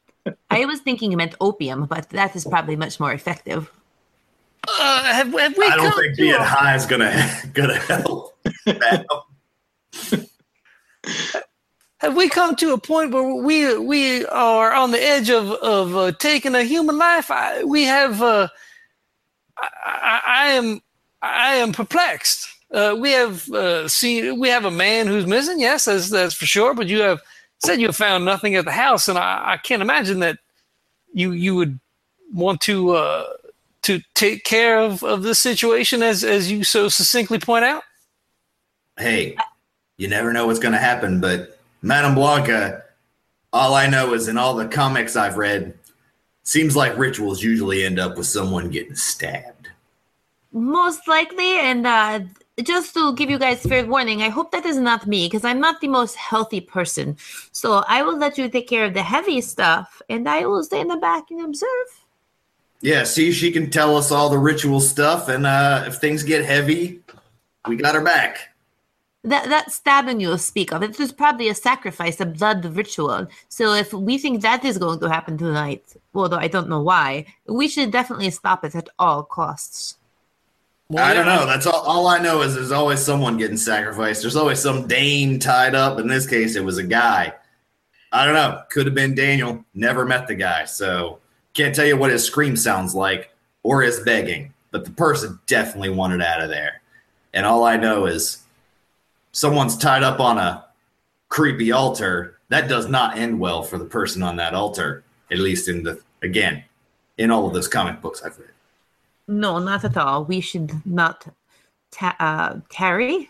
I 0.61 0.65
was 0.65 0.79
thinking 0.79 1.11
you 1.11 1.17
meant 1.17 1.35
opium, 1.41 1.85
but 1.85 2.09
that 2.09 2.35
is 2.35 2.45
probably 2.45 2.75
much 2.75 2.99
more 2.99 3.11
effective. 3.11 3.71
Uh, 4.67 5.03
have, 5.05 5.33
have 5.33 5.57
we 5.57 5.65
I 5.65 5.75
don't 5.75 5.95
think 5.95 6.17
being 6.17 6.33
a- 6.35 6.43
high 6.43 6.75
is 6.75 6.85
gonna 6.85 7.11
gonna 7.53 7.77
help. 7.77 8.37
have 11.97 12.15
we 12.15 12.29
come 12.29 12.55
to 12.57 12.73
a 12.73 12.77
point 12.77 13.11
where 13.11 13.33
we 13.35 13.77
we 13.77 14.25
are 14.27 14.71
on 14.71 14.91
the 14.91 15.01
edge 15.01 15.29
of 15.29 15.51
of 15.51 15.95
uh, 15.95 16.11
taking 16.13 16.53
a 16.55 16.63
human 16.63 16.97
life? 16.97 17.31
I, 17.31 17.63
we 17.63 17.83
have. 17.85 18.21
Uh, 18.21 18.47
I, 19.57 19.67
I, 19.83 20.21
I 20.25 20.47
am 20.49 20.81
I 21.21 21.55
am 21.55 21.71
perplexed. 21.71 22.47
Uh, 22.71 22.95
we 22.97 23.11
have 23.11 23.49
uh, 23.49 23.87
seen 23.87 24.39
we 24.39 24.49
have 24.49 24.65
a 24.65 24.71
man 24.71 25.07
who's 25.07 25.25
missing. 25.25 25.59
Yes, 25.59 25.85
that's 25.85 26.09
that's 26.09 26.35
for 26.35 26.45
sure. 26.45 26.73
But 26.75 26.87
you 26.87 27.01
have 27.01 27.19
said 27.65 27.79
you 27.79 27.87
have 27.87 27.95
found 27.95 28.25
nothing 28.25 28.55
at 28.55 28.65
the 28.65 28.71
house, 28.71 29.07
and 29.07 29.17
I, 29.17 29.53
I 29.53 29.57
can't 29.57 29.81
imagine 29.81 30.19
that 30.19 30.37
you 31.13 31.31
you 31.31 31.55
would 31.55 31.79
want 32.33 32.61
to 32.61 32.91
uh, 32.91 33.25
to 33.83 34.01
take 34.13 34.43
care 34.43 34.79
of, 34.79 35.03
of 35.03 35.23
this 35.23 35.39
situation 35.39 36.03
as 36.03 36.23
as 36.23 36.51
you 36.51 36.63
so 36.63 36.87
succinctly 36.87 37.39
point 37.39 37.65
out. 37.65 37.83
hey, 38.97 39.35
you 39.97 40.07
never 40.07 40.33
know 40.33 40.47
what's 40.47 40.59
going 40.59 40.73
to 40.73 40.79
happen, 40.79 41.21
but 41.21 41.59
Madame 41.81 42.15
Blanca, 42.15 42.83
all 43.53 43.73
I 43.73 43.87
know 43.87 44.13
is 44.13 44.27
in 44.27 44.37
all 44.37 44.55
the 44.55 44.67
comics 44.67 45.15
I've 45.15 45.37
read, 45.37 45.73
seems 46.43 46.75
like 46.75 46.97
rituals 46.97 47.43
usually 47.43 47.83
end 47.83 47.99
up 47.99 48.17
with 48.17 48.27
someone 48.27 48.69
getting 48.69 48.95
stabbed. 48.95 49.69
Most 50.51 51.07
likely, 51.07 51.59
and 51.59 51.87
uh, 51.87 52.21
just 52.61 52.93
to 52.93 53.13
give 53.15 53.29
you 53.29 53.39
guys 53.39 53.61
fair 53.61 53.85
warning, 53.85 54.21
I 54.21 54.29
hope 54.29 54.51
that 54.51 54.65
is 54.65 54.77
not 54.77 55.07
me 55.07 55.27
because 55.27 55.45
I'm 55.45 55.59
not 55.59 55.81
the 55.81 55.87
most 55.87 56.15
healthy 56.15 56.61
person. 56.61 57.17
So 57.51 57.83
I 57.87 58.03
will 58.03 58.17
let 58.17 58.37
you 58.37 58.49
take 58.49 58.67
care 58.67 58.85
of 58.85 58.93
the 58.93 59.03
heavy 59.03 59.41
stuff, 59.41 60.01
and 60.09 60.27
I 60.27 60.45
will 60.45 60.63
stay 60.63 60.81
in 60.81 60.87
the 60.87 60.97
back 60.97 61.31
and 61.31 61.43
observe. 61.45 61.87
Yeah, 62.81 63.03
see, 63.03 63.31
she 63.31 63.51
can 63.51 63.69
tell 63.69 63.95
us 63.95 64.11
all 64.11 64.29
the 64.29 64.39
ritual 64.39 64.79
stuff, 64.79 65.29
and 65.29 65.45
uh, 65.45 65.83
if 65.85 65.95
things 65.95 66.23
get 66.23 66.45
heavy, 66.45 67.01
we 67.67 67.75
got 67.75 67.95
her 67.95 68.03
back. 68.03 68.49
That 69.23 69.49
that 69.49 69.71
stabbing 69.71 70.19
you 70.19 70.35
speak 70.39 70.73
of, 70.73 70.81
it 70.81 70.97
was 70.97 71.11
probably 71.11 71.47
a 71.49 71.53
sacrifice, 71.53 72.19
a 72.19 72.25
blood 72.25 72.65
ritual. 72.65 73.27
So 73.49 73.73
if 73.73 73.93
we 73.93 74.17
think 74.17 74.41
that 74.41 74.65
is 74.65 74.79
going 74.79 74.99
to 74.99 75.09
happen 75.09 75.37
tonight, 75.37 75.95
although 76.15 76.37
I 76.37 76.47
don't 76.47 76.69
know 76.69 76.81
why, 76.81 77.27
we 77.47 77.67
should 77.67 77.91
definitely 77.91 78.31
stop 78.31 78.65
it 78.65 78.73
at 78.73 78.89
all 78.97 79.21
costs. 79.21 79.97
I 80.97 81.13
don't 81.13 81.25
know. 81.25 81.45
That's 81.45 81.65
all. 81.67 81.81
All 81.81 82.07
I 82.07 82.17
know 82.19 82.41
is 82.41 82.55
there's 82.55 82.71
always 82.71 82.99
someone 82.99 83.37
getting 83.37 83.57
sacrificed. 83.57 84.21
There's 84.21 84.35
always 84.35 84.59
some 84.59 84.87
Dane 84.87 85.39
tied 85.39 85.75
up. 85.75 85.99
In 85.99 86.07
this 86.07 86.27
case, 86.27 86.55
it 86.55 86.63
was 86.63 86.77
a 86.77 86.83
guy. 86.83 87.33
I 88.11 88.25
don't 88.25 88.33
know. 88.33 88.61
Could 88.69 88.87
have 88.87 88.95
been 88.95 89.15
Daniel. 89.15 89.63
Never 89.73 90.05
met 90.05 90.27
the 90.27 90.35
guy, 90.35 90.65
so 90.65 91.19
can't 91.53 91.73
tell 91.73 91.85
you 91.85 91.97
what 91.97 92.11
his 92.11 92.25
scream 92.25 92.55
sounds 92.55 92.93
like 92.93 93.33
or 93.63 93.81
his 93.81 93.99
begging. 94.01 94.53
But 94.71 94.85
the 94.85 94.91
person 94.91 95.39
definitely 95.47 95.91
wanted 95.91 96.21
out 96.21 96.41
of 96.41 96.49
there. 96.49 96.81
And 97.33 97.45
all 97.45 97.63
I 97.63 97.77
know 97.77 98.05
is 98.05 98.43
someone's 99.31 99.77
tied 99.77 100.03
up 100.03 100.19
on 100.19 100.37
a 100.37 100.65
creepy 101.29 101.71
altar. 101.71 102.37
That 102.49 102.67
does 102.67 102.87
not 102.87 103.17
end 103.17 103.39
well 103.39 103.63
for 103.63 103.77
the 103.77 103.85
person 103.85 104.23
on 104.23 104.35
that 104.37 104.53
altar. 104.53 105.03
At 105.31 105.39
least 105.39 105.69
in 105.69 105.83
the 105.83 106.01
again, 106.21 106.63
in 107.17 107.31
all 107.31 107.47
of 107.47 107.53
those 107.53 107.67
comic 107.67 108.01
books 108.01 108.21
I've 108.23 108.37
read. 108.37 108.50
No, 109.31 109.59
not 109.59 109.83
at 109.83 109.97
all. 109.97 110.25
We 110.25 110.41
should 110.41 110.85
not 110.85 111.25
ta- 111.91 112.15
uh, 112.19 112.59
tarry. 112.69 113.29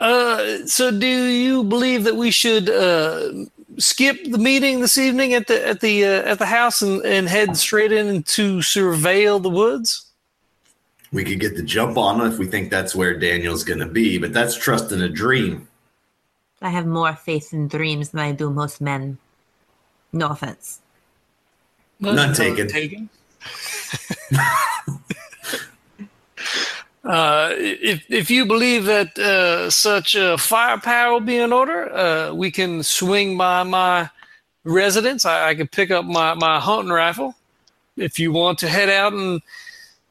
Uh, 0.00 0.66
so 0.66 0.90
do 0.90 1.06
you 1.06 1.64
believe 1.64 2.04
that 2.04 2.16
we 2.16 2.30
should 2.30 2.70
uh, 2.70 3.32
skip 3.78 4.16
the 4.24 4.38
meeting 4.38 4.80
this 4.80 4.96
evening 4.96 5.34
at 5.34 5.46
the 5.48 5.66
at 5.66 5.80
the 5.80 6.04
uh, 6.04 6.22
at 6.22 6.38
the 6.38 6.46
house 6.46 6.82
and, 6.82 7.04
and 7.04 7.28
head 7.28 7.56
straight 7.56 7.92
in 7.92 8.22
to 8.24 8.58
surveil 8.58 9.42
the 9.42 9.50
woods? 9.50 10.08
we 11.12 11.24
could 11.24 11.40
get 11.40 11.56
the 11.56 11.62
jump 11.62 11.96
on 11.96 12.20
if 12.26 12.38
we 12.38 12.46
think 12.46 12.70
that's 12.70 12.94
where 12.94 13.18
Daniel's 13.18 13.64
going 13.64 13.80
to 13.80 13.86
be, 13.86 14.18
but 14.18 14.32
that's 14.32 14.56
trusting 14.56 15.00
a 15.00 15.08
dream. 15.08 15.68
I 16.60 16.70
have 16.70 16.86
more 16.86 17.14
faith 17.14 17.52
in 17.52 17.68
dreams 17.68 18.10
than 18.10 18.20
I 18.20 18.32
do 18.32 18.50
most 18.50 18.80
men. 18.80 19.18
No 20.12 20.28
offense. 20.28 20.80
None 22.00 22.34
taken. 22.34 23.08
Uh, 27.08 27.54
if 27.56 28.04
if 28.10 28.30
you 28.30 28.44
believe 28.44 28.84
that 28.84 29.18
uh, 29.18 29.70
such 29.70 30.14
uh, 30.14 30.36
firepower 30.36 31.12
will 31.12 31.20
be 31.20 31.38
in 31.38 31.54
order, 31.54 31.90
uh, 31.94 32.34
we 32.34 32.50
can 32.50 32.82
swing 32.82 33.38
by 33.38 33.62
my 33.62 34.10
residence. 34.64 35.24
I, 35.24 35.48
I 35.48 35.54
could 35.54 35.72
pick 35.72 35.90
up 35.90 36.04
my, 36.04 36.34
my 36.34 36.60
hunting 36.60 36.92
rifle. 36.92 37.34
If 37.96 38.18
you 38.18 38.30
want 38.30 38.58
to 38.58 38.68
head 38.68 38.90
out 38.90 39.14
and 39.14 39.40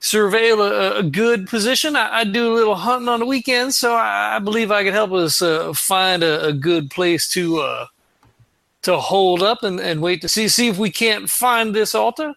surveil 0.02 0.60
a, 0.60 0.98
a 0.98 1.04
good 1.04 1.48
position, 1.48 1.96
I, 1.96 2.20
I 2.20 2.24
do 2.24 2.52
a 2.52 2.56
little 2.56 2.76
hunting 2.76 3.10
on 3.10 3.20
the 3.20 3.28
weekends, 3.28 3.78
so 3.78 3.94
I, 3.94 4.38
I 4.38 4.40
believe 4.40 4.72
I 4.72 4.84
could 4.84 4.94
help 4.94 5.12
us 5.12 5.40
uh, 5.40 5.74
find 5.74 6.24
a, 6.24 6.48
a 6.48 6.54
good 6.54 6.90
place 6.90 7.28
to 7.30 7.60
uh, 7.60 7.86
to 8.82 8.98
hold 8.98 9.44
up 9.44 9.62
and, 9.62 9.80
and 9.80 10.02
wait 10.02 10.22
to 10.22 10.30
see 10.30 10.48
see 10.48 10.68
if 10.68 10.80
we 10.80 10.90
can't 10.90 11.30
find 11.30 11.76
this 11.76 11.94
altar. 11.94 12.34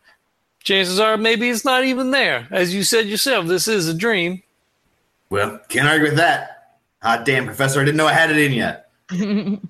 Chances 0.63 1.01
are 1.01 1.17
maybe 1.17 1.49
it's 1.49 1.65
not 1.65 1.85
even 1.85 2.11
there. 2.11 2.47
As 2.51 2.75
you 2.75 2.83
said 2.83 3.07
yourself, 3.07 3.47
this 3.47 3.67
is 3.67 3.89
a 3.89 3.95
dream. 3.95 4.43
Well, 5.31 5.59
can't 5.69 5.89
argue 5.89 6.07
with 6.09 6.17
that. 6.17 6.77
Hot 7.03 7.25
damn, 7.25 7.47
Professor, 7.47 7.81
I 7.81 7.85
didn't 7.85 7.97
know 7.97 8.07
I 8.07 8.13
had 8.13 8.31
it 8.31 8.39
in 8.39 8.53
yet. 8.53 8.91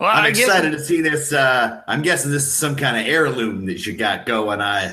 Well, 0.00 0.10
I'm 0.12 0.24
I 0.24 0.30
guess- 0.32 0.40
excited 0.48 0.72
to 0.72 0.80
see 0.80 1.00
this. 1.00 1.32
Uh, 1.32 1.80
I'm 1.86 2.02
guessing 2.02 2.30
this 2.32 2.42
is 2.42 2.52
some 2.52 2.74
kind 2.76 2.96
of 2.96 3.06
heirloom 3.06 3.64
that 3.66 3.86
you 3.86 3.96
got 3.96 4.26
going. 4.26 4.60
I 4.60 4.92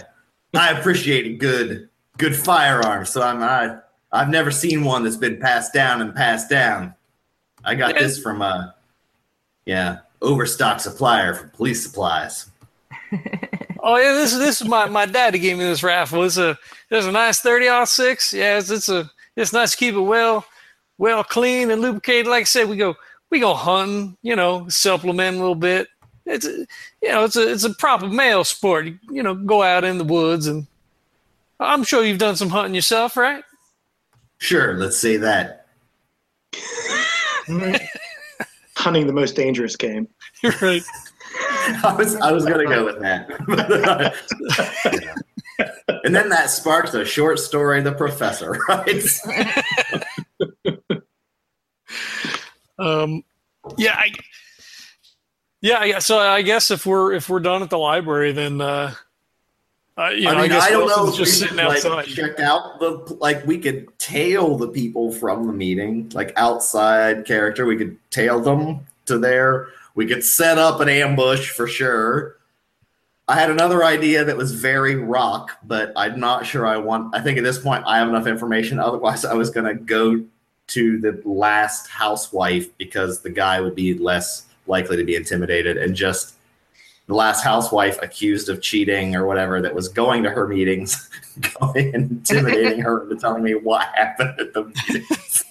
I 0.53 0.69
appreciate 0.69 1.25
a 1.25 1.33
good 1.33 1.89
good 2.17 2.35
firearm. 2.35 3.05
So 3.05 3.21
I'm 3.21 3.41
I 3.41 3.79
I've 4.13 4.29
never 4.29 4.51
seen 4.51 4.83
one 4.85 5.03
that's 5.03 5.17
been 5.17 5.39
passed 5.39 5.73
down 5.73 6.01
and 6.01 6.15
passed 6.15 6.49
down. 6.49 6.93
I 7.65 7.73
got 7.75 7.95
Yeah. 7.95 8.03
this 8.03 8.19
from 8.21 8.41
a 8.43 8.75
yeah 9.65 9.97
overstock 10.21 10.79
supplier 10.79 11.33
for 11.33 11.47
police 11.47 11.83
supplies. 11.83 12.49
Oh 13.83 13.97
yeah, 13.97 14.13
this 14.13 14.37
this 14.37 14.61
is 14.61 14.67
my 14.67 14.87
my 14.87 15.05
dad 15.05 15.31
gave 15.31 15.57
me 15.57 15.63
this 15.63 15.83
rifle. 15.83 16.23
It's 16.23 16.37
a 16.37 16.57
it's 16.89 17.05
a 17.05 17.11
nice 17.11 17.39
thirty 17.39 17.67
six. 17.85 18.33
Yeah, 18.33 18.59
it's, 18.59 18.69
it's 18.69 18.89
a 18.89 19.09
it's 19.35 19.53
nice 19.53 19.71
to 19.71 19.77
keep 19.77 19.95
it 19.95 20.01
well 20.01 20.45
well 20.97 21.23
clean 21.23 21.71
and 21.71 21.81
lubricated. 21.81 22.27
Like 22.27 22.41
I 22.41 22.45
said, 22.45 22.69
we 22.69 22.77
go 22.77 22.95
we 23.31 23.39
go 23.39 23.53
hunting, 23.53 24.17
you 24.21 24.35
know, 24.35 24.67
supplement 24.69 25.37
a 25.37 25.39
little 25.39 25.55
bit. 25.55 25.87
It's 26.25 26.45
a, 26.45 26.65
you 27.01 27.09
know 27.09 27.23
it's 27.23 27.35
a 27.35 27.51
it's 27.51 27.63
a 27.63 27.73
proper 27.73 28.07
male 28.07 28.43
sport. 28.43 28.85
You, 28.85 28.99
you 29.09 29.23
know, 29.23 29.33
go 29.33 29.63
out 29.63 29.83
in 29.83 29.97
the 29.97 30.03
woods 30.03 30.45
and 30.45 30.67
I'm 31.59 31.83
sure 31.83 32.03
you've 32.03 32.17
done 32.19 32.35
some 32.35 32.49
hunting 32.49 32.75
yourself, 32.75 33.15
right? 33.15 33.43
Sure, 34.39 34.75
let's 34.75 34.97
say 34.97 35.17
that. 35.17 35.67
Hunting 38.75 39.05
the 39.05 39.13
most 39.13 39.35
dangerous 39.35 39.75
game. 39.75 40.07
You're 40.41 40.53
right. 40.61 40.81
I 41.83 41.95
was 41.97 42.15
I 42.15 42.31
was 42.31 42.45
gonna 42.45 42.65
go 42.65 42.85
with 42.85 42.99
that. 42.99 43.29
and 46.03 46.15
then 46.15 46.29
that 46.29 46.49
sparked 46.49 46.93
a 46.93 47.05
short 47.05 47.39
story, 47.39 47.81
The 47.81 47.93
Professor, 47.93 48.57
right? 48.67 49.03
Um, 52.81 53.23
yeah, 53.77 53.95
I, 53.95 54.11
yeah, 55.61 55.83
yeah. 55.83 55.99
So 55.99 56.17
I 56.17 56.41
guess 56.41 56.71
if 56.71 56.85
we're 56.85 57.13
if 57.13 57.29
we're 57.29 57.39
done 57.39 57.61
at 57.61 57.69
the 57.69 57.77
library, 57.77 58.31
then 58.31 58.59
uh, 58.59 58.95
uh 59.97 60.09
you 60.09 60.23
know, 60.23 60.31
I 60.31 60.41
mean, 60.41 60.49
guess 60.49 60.63
I, 60.63 60.71
don't 60.71 60.87
know 60.87 61.07
if 61.07 61.15
just 61.15 61.19
we 61.19 61.47
sitting 61.47 61.57
could, 61.57 61.67
like, 61.67 61.85
outside. 61.85 62.07
check 62.07 62.39
out 62.39 62.79
the 62.79 63.15
like 63.19 63.45
we 63.45 63.59
could 63.59 63.87
tail 63.99 64.57
the 64.57 64.67
people 64.67 65.11
from 65.11 65.45
the 65.45 65.53
meeting, 65.53 66.09
like 66.15 66.33
outside 66.37 67.25
character. 67.25 67.67
We 67.67 67.77
could 67.77 67.97
tail 68.09 68.39
them 68.39 68.87
to 69.05 69.19
there. 69.19 69.67
We 69.95 70.05
could 70.05 70.23
set 70.23 70.57
up 70.57 70.79
an 70.79 70.89
ambush 70.89 71.49
for 71.49 71.67
sure. 71.67 72.37
I 73.27 73.35
had 73.35 73.49
another 73.49 73.83
idea 73.83 74.25
that 74.25 74.35
was 74.35 74.53
very 74.53 74.95
rock, 74.95 75.51
but 75.63 75.93
I'm 75.95 76.19
not 76.19 76.45
sure 76.45 76.67
I 76.67 76.77
want. 76.77 77.15
I 77.15 77.21
think 77.21 77.37
at 77.37 77.43
this 77.43 77.59
point 77.59 77.83
I 77.85 77.97
have 77.97 78.09
enough 78.09 78.27
information. 78.27 78.79
Otherwise, 78.79 79.23
I 79.23 79.33
was 79.33 79.49
going 79.49 79.65
to 79.65 79.75
go 79.75 80.23
to 80.67 80.99
the 80.99 81.21
last 81.25 81.87
housewife 81.87 82.75
because 82.77 83.21
the 83.21 83.29
guy 83.29 83.61
would 83.61 83.75
be 83.75 83.93
less 83.93 84.45
likely 84.67 84.97
to 84.97 85.03
be 85.03 85.15
intimidated 85.15 85.77
and 85.77 85.95
just 85.95 86.35
the 87.07 87.15
last 87.15 87.43
housewife 87.43 88.01
accused 88.01 88.47
of 88.47 88.61
cheating 88.61 89.15
or 89.15 89.25
whatever 89.25 89.61
that 89.61 89.75
was 89.75 89.89
going 89.89 90.23
to 90.23 90.29
her 90.29 90.47
meetings, 90.47 91.09
going 91.59 91.93
and 91.93 92.11
intimidating 92.11 92.79
her 92.79 93.03
into 93.03 93.15
telling 93.17 93.43
me 93.43 93.53
what 93.53 93.87
happened 93.95 94.39
at 94.39 94.53
the 94.53 94.63
meetings. 94.63 95.43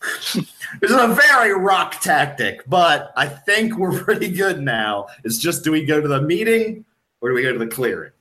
This 0.80 0.90
is 0.92 0.96
a 0.96 1.08
very 1.08 1.52
rock 1.52 2.00
tactic, 2.00 2.62
but 2.68 3.12
I 3.16 3.26
think 3.26 3.76
we're 3.76 3.98
pretty 4.04 4.30
good 4.30 4.62
now. 4.62 5.08
It's 5.24 5.36
just 5.36 5.64
do 5.64 5.72
we 5.72 5.84
go 5.84 6.00
to 6.00 6.06
the 6.06 6.22
meeting 6.22 6.84
or 7.20 7.30
do 7.30 7.34
we 7.34 7.42
go 7.42 7.52
to 7.52 7.58
the 7.58 7.66
clearing? 7.66 8.12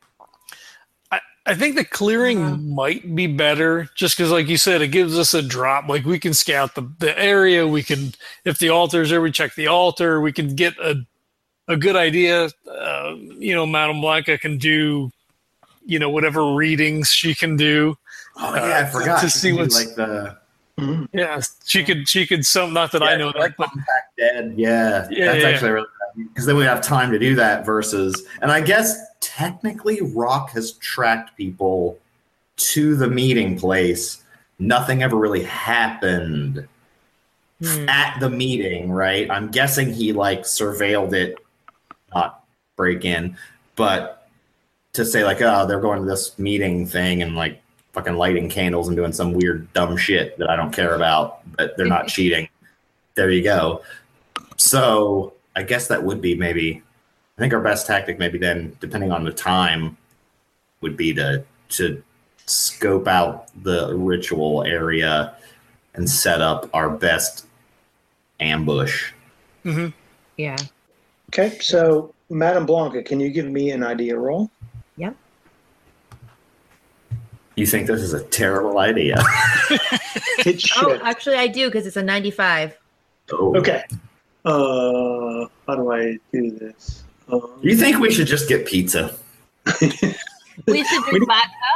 I 1.46 1.56
think 1.56 1.76
the 1.78 1.86
clearing 1.86 2.44
Uh-huh. 2.44 2.58
might 2.58 3.16
be 3.16 3.26
better 3.26 3.88
just 3.96 4.16
because, 4.18 4.32
like 4.32 4.48
you 4.48 4.58
said, 4.58 4.82
it 4.84 4.90
gives 4.90 5.18
us 5.18 5.34
a 5.34 5.42
drop. 5.42 5.88
Like 5.88 6.06
we 6.06 6.20
can 6.20 6.34
scout 6.34 6.76
the, 6.76 6.92
the 7.00 7.18
area. 7.18 7.68
We 7.68 7.82
can, 7.82 8.14
if 8.46 8.60
the 8.60 8.70
altar's 8.70 9.10
there, 9.10 9.22
we 9.22 9.32
check 9.32 9.56
the 9.56 9.68
altar. 9.68 10.22
We 10.22 10.32
can 10.32 10.56
get 10.56 10.78
a 10.80 11.06
a 11.68 11.78
good 11.78 11.96
idea. 11.96 12.50
Uh, 12.68 13.16
you 13.38 13.54
know, 13.56 13.66
Madame 13.68 14.02
Blanca 14.02 14.38
can 14.40 14.58
do, 14.58 15.12
you 15.86 15.98
know, 16.00 16.10
whatever 16.10 16.54
readings 16.56 17.10
she 17.10 17.34
can 17.36 17.56
do. 17.56 17.96
Oh 18.38 18.54
yeah, 18.56 18.62
I 18.62 18.82
Uh, 18.82 18.86
forgot 18.88 19.20
to 19.20 19.26
You 19.28 19.30
see 19.30 19.52
what's- 19.54 19.76
like 19.76 19.96
the 19.96 20.38
Mhm. 20.80 21.08
Yeah, 21.14 21.42
she 21.66 21.84
could. 21.84 22.08
She 22.08 22.26
could. 22.26 22.46
Some 22.46 22.74
not 22.74 22.92
that 22.94 23.04
I 23.04 23.12
Yeah, 23.12 23.18
know 23.18 23.26
like 23.28 23.36
that, 23.36 23.58
but 23.58 23.70
Contact 23.70 24.18
Dead. 24.18 24.54
Yeah, 24.58 25.08
Yeah, 25.12 25.26
that's 25.26 25.44
yeah, 25.44 25.50
actually 25.50 25.72
really 25.72 25.88
because 26.18 26.46
then 26.46 26.58
we 26.58 26.64
have 26.64 26.82
time 26.82 27.12
to 27.12 27.20
do 27.20 27.36
that. 27.36 27.66
Versus, 27.66 28.26
and 28.42 28.52
I 28.52 28.62
guess 28.62 28.98
technically, 29.20 30.00
Rock 30.02 30.52
has 30.52 30.74
tracked 30.74 31.36
people 31.38 31.98
to 32.58 32.96
the 32.96 33.08
meeting 33.08 33.58
place. 33.60 34.24
Nothing 34.60 35.04
ever 35.04 35.16
really 35.16 35.44
happened 35.44 36.68
Hmm. 37.62 37.90
at 37.90 38.18
the 38.22 38.30
meeting, 38.30 38.90
right? 38.92 39.30
I'm 39.30 39.50
guessing 39.50 39.94
he 39.94 40.14
like 40.14 40.44
surveilled 40.44 41.14
it, 41.14 41.38
not 42.16 42.46
break 42.78 43.04
in, 43.04 43.38
but 43.76 44.30
to 44.94 45.04
say 45.06 45.24
like, 45.26 45.42
oh, 45.42 45.66
they're 45.68 45.82
going 45.82 46.00
to 46.02 46.06
this 46.08 46.40
meeting 46.40 46.86
thing 46.88 47.22
and 47.22 47.36
like 47.36 47.62
fucking 48.00 48.16
lighting 48.16 48.50
candles 48.50 48.88
and 48.88 48.96
doing 48.96 49.12
some 49.12 49.34
weird 49.34 49.72
dumb 49.74 49.98
shit 49.98 50.38
that 50.38 50.50
I 50.50 50.56
don't 50.56 50.72
care 50.72 50.96
about, 50.96 51.42
but 51.58 51.76
they're 51.76 51.86
not 51.86 52.08
cheating. 52.16 52.48
There 53.16 53.30
you 53.30 53.44
go. 53.44 53.82
So 54.56 55.34
I 55.56 55.64
guess 55.64 55.88
that 55.88 56.04
would 56.04 56.22
be 56.22 56.36
maybe. 56.36 56.82
I 57.38 57.42
think 57.42 57.54
our 57.54 57.62
best 57.62 57.88
tactic, 57.88 58.20
maybe 58.20 58.38
then, 58.38 58.76
depending 58.82 59.14
on 59.14 59.24
the 59.24 59.32
time, 59.32 59.98
would 60.82 60.96
be 60.98 61.14
to 61.16 61.44
to 61.70 62.02
scope 62.46 63.08
out 63.08 63.48
the 63.64 63.96
ritual 63.96 64.64
area 64.64 65.36
and 65.94 66.10
set 66.10 66.42
up 66.42 66.70
our 66.74 66.90
best 66.90 67.46
ambush. 68.40 69.12
Mm-hmm. 69.64 69.90
Yeah. 70.38 70.58
Okay, 71.30 71.58
so 71.60 72.14
Madame 72.30 72.66
Blanca, 72.66 73.04
can 73.04 73.20
you 73.20 73.30
give 73.30 73.46
me 73.46 73.72
an 73.72 73.84
idea 73.84 74.18
roll? 74.18 74.50
You 77.60 77.66
think 77.66 77.88
this 77.88 78.02
is 78.02 78.14
a 78.14 78.24
terrible 78.24 78.80
idea? 78.80 79.18
It. 80.46 80.64
Oh, 80.78 80.98
actually, 81.04 81.36
I 81.36 81.48
do 81.48 81.68
because 81.68 81.86
it's 81.86 81.98
a 81.98 82.02
95. 82.02 82.78
Oh. 83.34 83.58
Okay. 83.58 83.84
Uh, 84.46 85.46
how 85.68 85.76
do 85.76 85.92
I 85.92 86.18
do 86.32 86.52
this? 86.52 87.04
Um, 87.30 87.60
You 87.62 87.76
think 87.76 88.00
we 88.00 88.10
should 88.10 88.26
just 88.28 88.48
get 88.48 88.66
pizza? 88.66 89.14
We 89.82 89.90
should 89.90 91.04
We- 91.06 91.10
drink 91.12 91.28
vodka. 91.28 91.74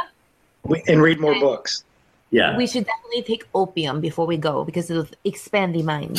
we- 0.64 0.82
and 0.88 1.02
read 1.02 1.20
more 1.20 1.38
books. 1.38 1.84
Yeah. 2.30 2.56
We 2.56 2.66
should 2.66 2.86
definitely 2.86 3.22
take 3.22 3.46
opium 3.54 4.00
before 4.00 4.26
we 4.26 4.38
go 4.38 4.64
because 4.64 4.90
it'll 4.90 5.06
expand 5.24 5.74
the 5.74 5.82
mind. 5.82 6.18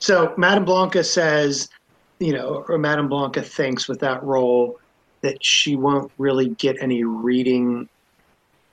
So 0.00 0.34
Madame 0.36 0.64
Blanca 0.64 1.04
says, 1.04 1.68
you 2.18 2.32
know, 2.32 2.64
or 2.68 2.76
Madame 2.76 3.08
Blanca 3.08 3.40
thinks 3.42 3.86
with 3.88 4.00
that 4.00 4.20
role 4.24 4.80
that 5.20 5.44
she 5.44 5.76
won't 5.76 6.10
really 6.18 6.48
get 6.58 6.76
any 6.80 7.04
reading 7.04 7.88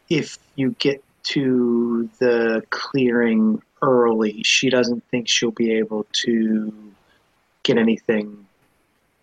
if 0.09 0.37
you 0.55 0.75
get 0.79 1.03
to 1.23 2.09
the 2.19 2.63
clearing 2.69 3.61
early. 3.81 4.43
She 4.43 4.69
doesn't 4.69 5.03
think 5.09 5.27
she'll 5.27 5.51
be 5.51 5.73
able 5.73 6.05
to 6.13 6.93
get 7.63 7.77
anything 7.77 8.45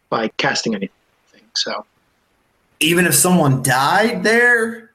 by 0.08 0.28
casting 0.36 0.74
anything. 0.74 0.92
So 1.54 1.86
Even 2.80 3.06
if 3.06 3.14
someone 3.14 3.62
died 3.62 4.22
there? 4.24 4.90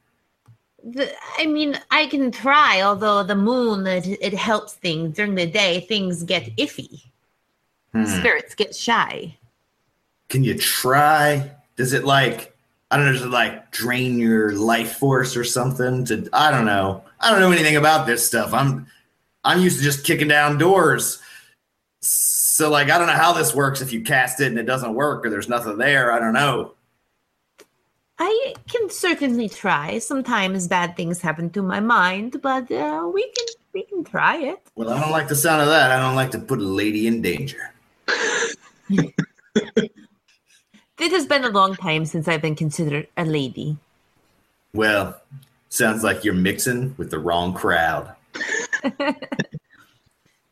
The, 0.83 1.11
I 1.37 1.45
mean, 1.45 1.79
I 1.91 2.07
can 2.07 2.31
try, 2.31 2.81
although 2.81 3.23
the 3.23 3.35
moon, 3.35 3.87
it, 3.87 4.07
it 4.07 4.33
helps 4.33 4.73
things. 4.73 5.15
During 5.15 5.35
the 5.35 5.45
day, 5.45 5.81
things 5.81 6.23
get 6.23 6.55
iffy. 6.57 7.03
Hmm. 7.93 8.05
Spirits 8.05 8.55
get 8.55 8.75
shy. 8.75 9.37
Can 10.29 10.43
you 10.43 10.57
try? 10.57 11.51
Does 11.75 11.93
it 11.93 12.03
like 12.03 12.56
I 12.89 12.97
don't 12.97 13.05
know, 13.05 13.13
does 13.13 13.23
it 13.23 13.29
like 13.29 13.71
drain 13.71 14.17
your 14.17 14.53
life 14.53 14.97
force 14.97 15.35
or 15.35 15.43
something? 15.43 16.05
To 16.05 16.29
I 16.31 16.51
don't 16.51 16.65
know. 16.65 17.03
I 17.19 17.31
don't 17.31 17.41
know 17.41 17.51
anything 17.51 17.75
about 17.75 18.07
this 18.07 18.25
stuff. 18.25 18.53
I'm 18.53 18.87
I'm 19.43 19.61
used 19.61 19.77
to 19.77 19.83
just 19.83 20.05
kicking 20.05 20.29
down 20.29 20.57
doors. 20.57 21.21
So 21.99 22.69
like 22.69 22.89
I 22.89 22.97
don't 22.97 23.07
know 23.07 23.13
how 23.13 23.33
this 23.33 23.53
works 23.53 23.81
if 23.81 23.91
you 23.91 24.01
cast 24.01 24.39
it 24.39 24.47
and 24.47 24.57
it 24.57 24.65
doesn't 24.65 24.93
work 24.93 25.25
or 25.25 25.29
there's 25.29 25.49
nothing 25.49 25.77
there. 25.77 26.11
I 26.11 26.19
don't 26.19 26.33
know. 26.33 26.73
I 28.19 28.55
can 28.67 28.89
certainly 28.89 29.47
try. 29.47 29.99
Sometimes 29.99 30.67
bad 30.67 30.95
things 30.95 31.21
happen 31.21 31.49
to 31.51 31.61
my 31.61 31.79
mind, 31.79 32.41
but 32.41 32.71
uh, 32.71 33.09
we 33.13 33.23
can 33.23 33.45
we 33.73 33.83
can 33.83 34.03
try 34.03 34.37
it. 34.37 34.59
Well, 34.75 34.89
I 34.89 34.99
don't 34.99 35.11
like 35.11 35.27
the 35.27 35.35
sound 35.35 35.61
of 35.61 35.67
that. 35.67 35.91
I 35.91 35.99
don't 35.99 36.15
like 36.15 36.31
to 36.31 36.39
put 36.39 36.59
a 36.59 36.63
lady 36.63 37.05
in 37.05 37.21
danger. 37.21 37.73
It 40.99 41.11
has 41.11 41.25
been 41.25 41.43
a 41.43 41.49
long 41.49 41.75
time 41.75 42.05
since 42.05 42.27
I've 42.27 42.41
been 42.41 42.55
considered 42.55 43.07
a 43.17 43.23
lady. 43.25 43.77
Well, 44.73 45.19
sounds 45.69 46.03
like 46.03 46.23
you're 46.23 46.33
mixing 46.33 46.95
with 46.97 47.11
the 47.11 47.19
wrong 47.19 47.53
crowd. 47.53 48.13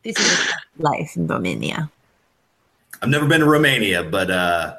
This 0.04 0.20
is 0.20 0.54
life 0.78 1.16
in 1.18 1.26
Romania. 1.26 1.90
I've 3.02 3.10
never 3.10 3.26
been 3.26 3.40
to 3.40 3.48
Romania, 3.48 4.04
but 4.04 4.30
uh 4.30 4.76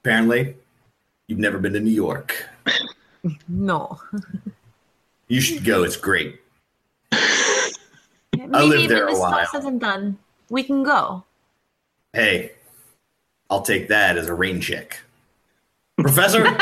apparently 0.00 0.56
you've 1.26 1.38
never 1.38 1.58
been 1.58 1.74
to 1.74 1.80
New 1.80 1.92
York. 1.92 2.48
No. 3.48 4.00
You 5.28 5.40
should 5.40 5.62
go. 5.62 5.84
It's 5.84 5.96
great. 5.96 6.40
Maybe 8.36 8.48
lived 8.50 8.90
there 8.90 9.06
a 9.06 9.10
this 9.10 9.20
while. 9.20 9.34
all 9.38 9.46
said 9.46 9.62
and 9.62 9.78
done, 9.80 10.18
we 10.50 10.64
can 10.64 10.82
go. 10.82 11.22
Hey, 12.12 12.52
I'll 13.52 13.60
take 13.60 13.88
that 13.88 14.16
as 14.16 14.28
a 14.28 14.34
rain 14.34 14.62
check. 14.62 14.98
Professor, 15.98 16.42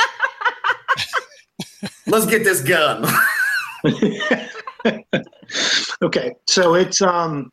let's 2.09 2.27
get 2.27 2.43
this 2.43 2.63
gun. 2.63 3.07
okay, 6.03 6.35
so 6.49 6.75
it's 6.75 7.01
um, 7.01 7.53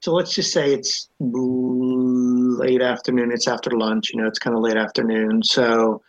so 0.00 0.12
let's 0.14 0.32
just 0.32 0.52
say 0.52 0.72
it's 0.72 1.08
late 1.18 2.82
afternoon. 2.82 3.32
It's 3.32 3.48
after 3.48 3.72
lunch. 3.72 4.10
You 4.10 4.20
know, 4.22 4.28
it's 4.28 4.38
kind 4.38 4.54
of 4.54 4.62
late 4.62 4.76
afternoon. 4.76 5.42
So 5.42 6.00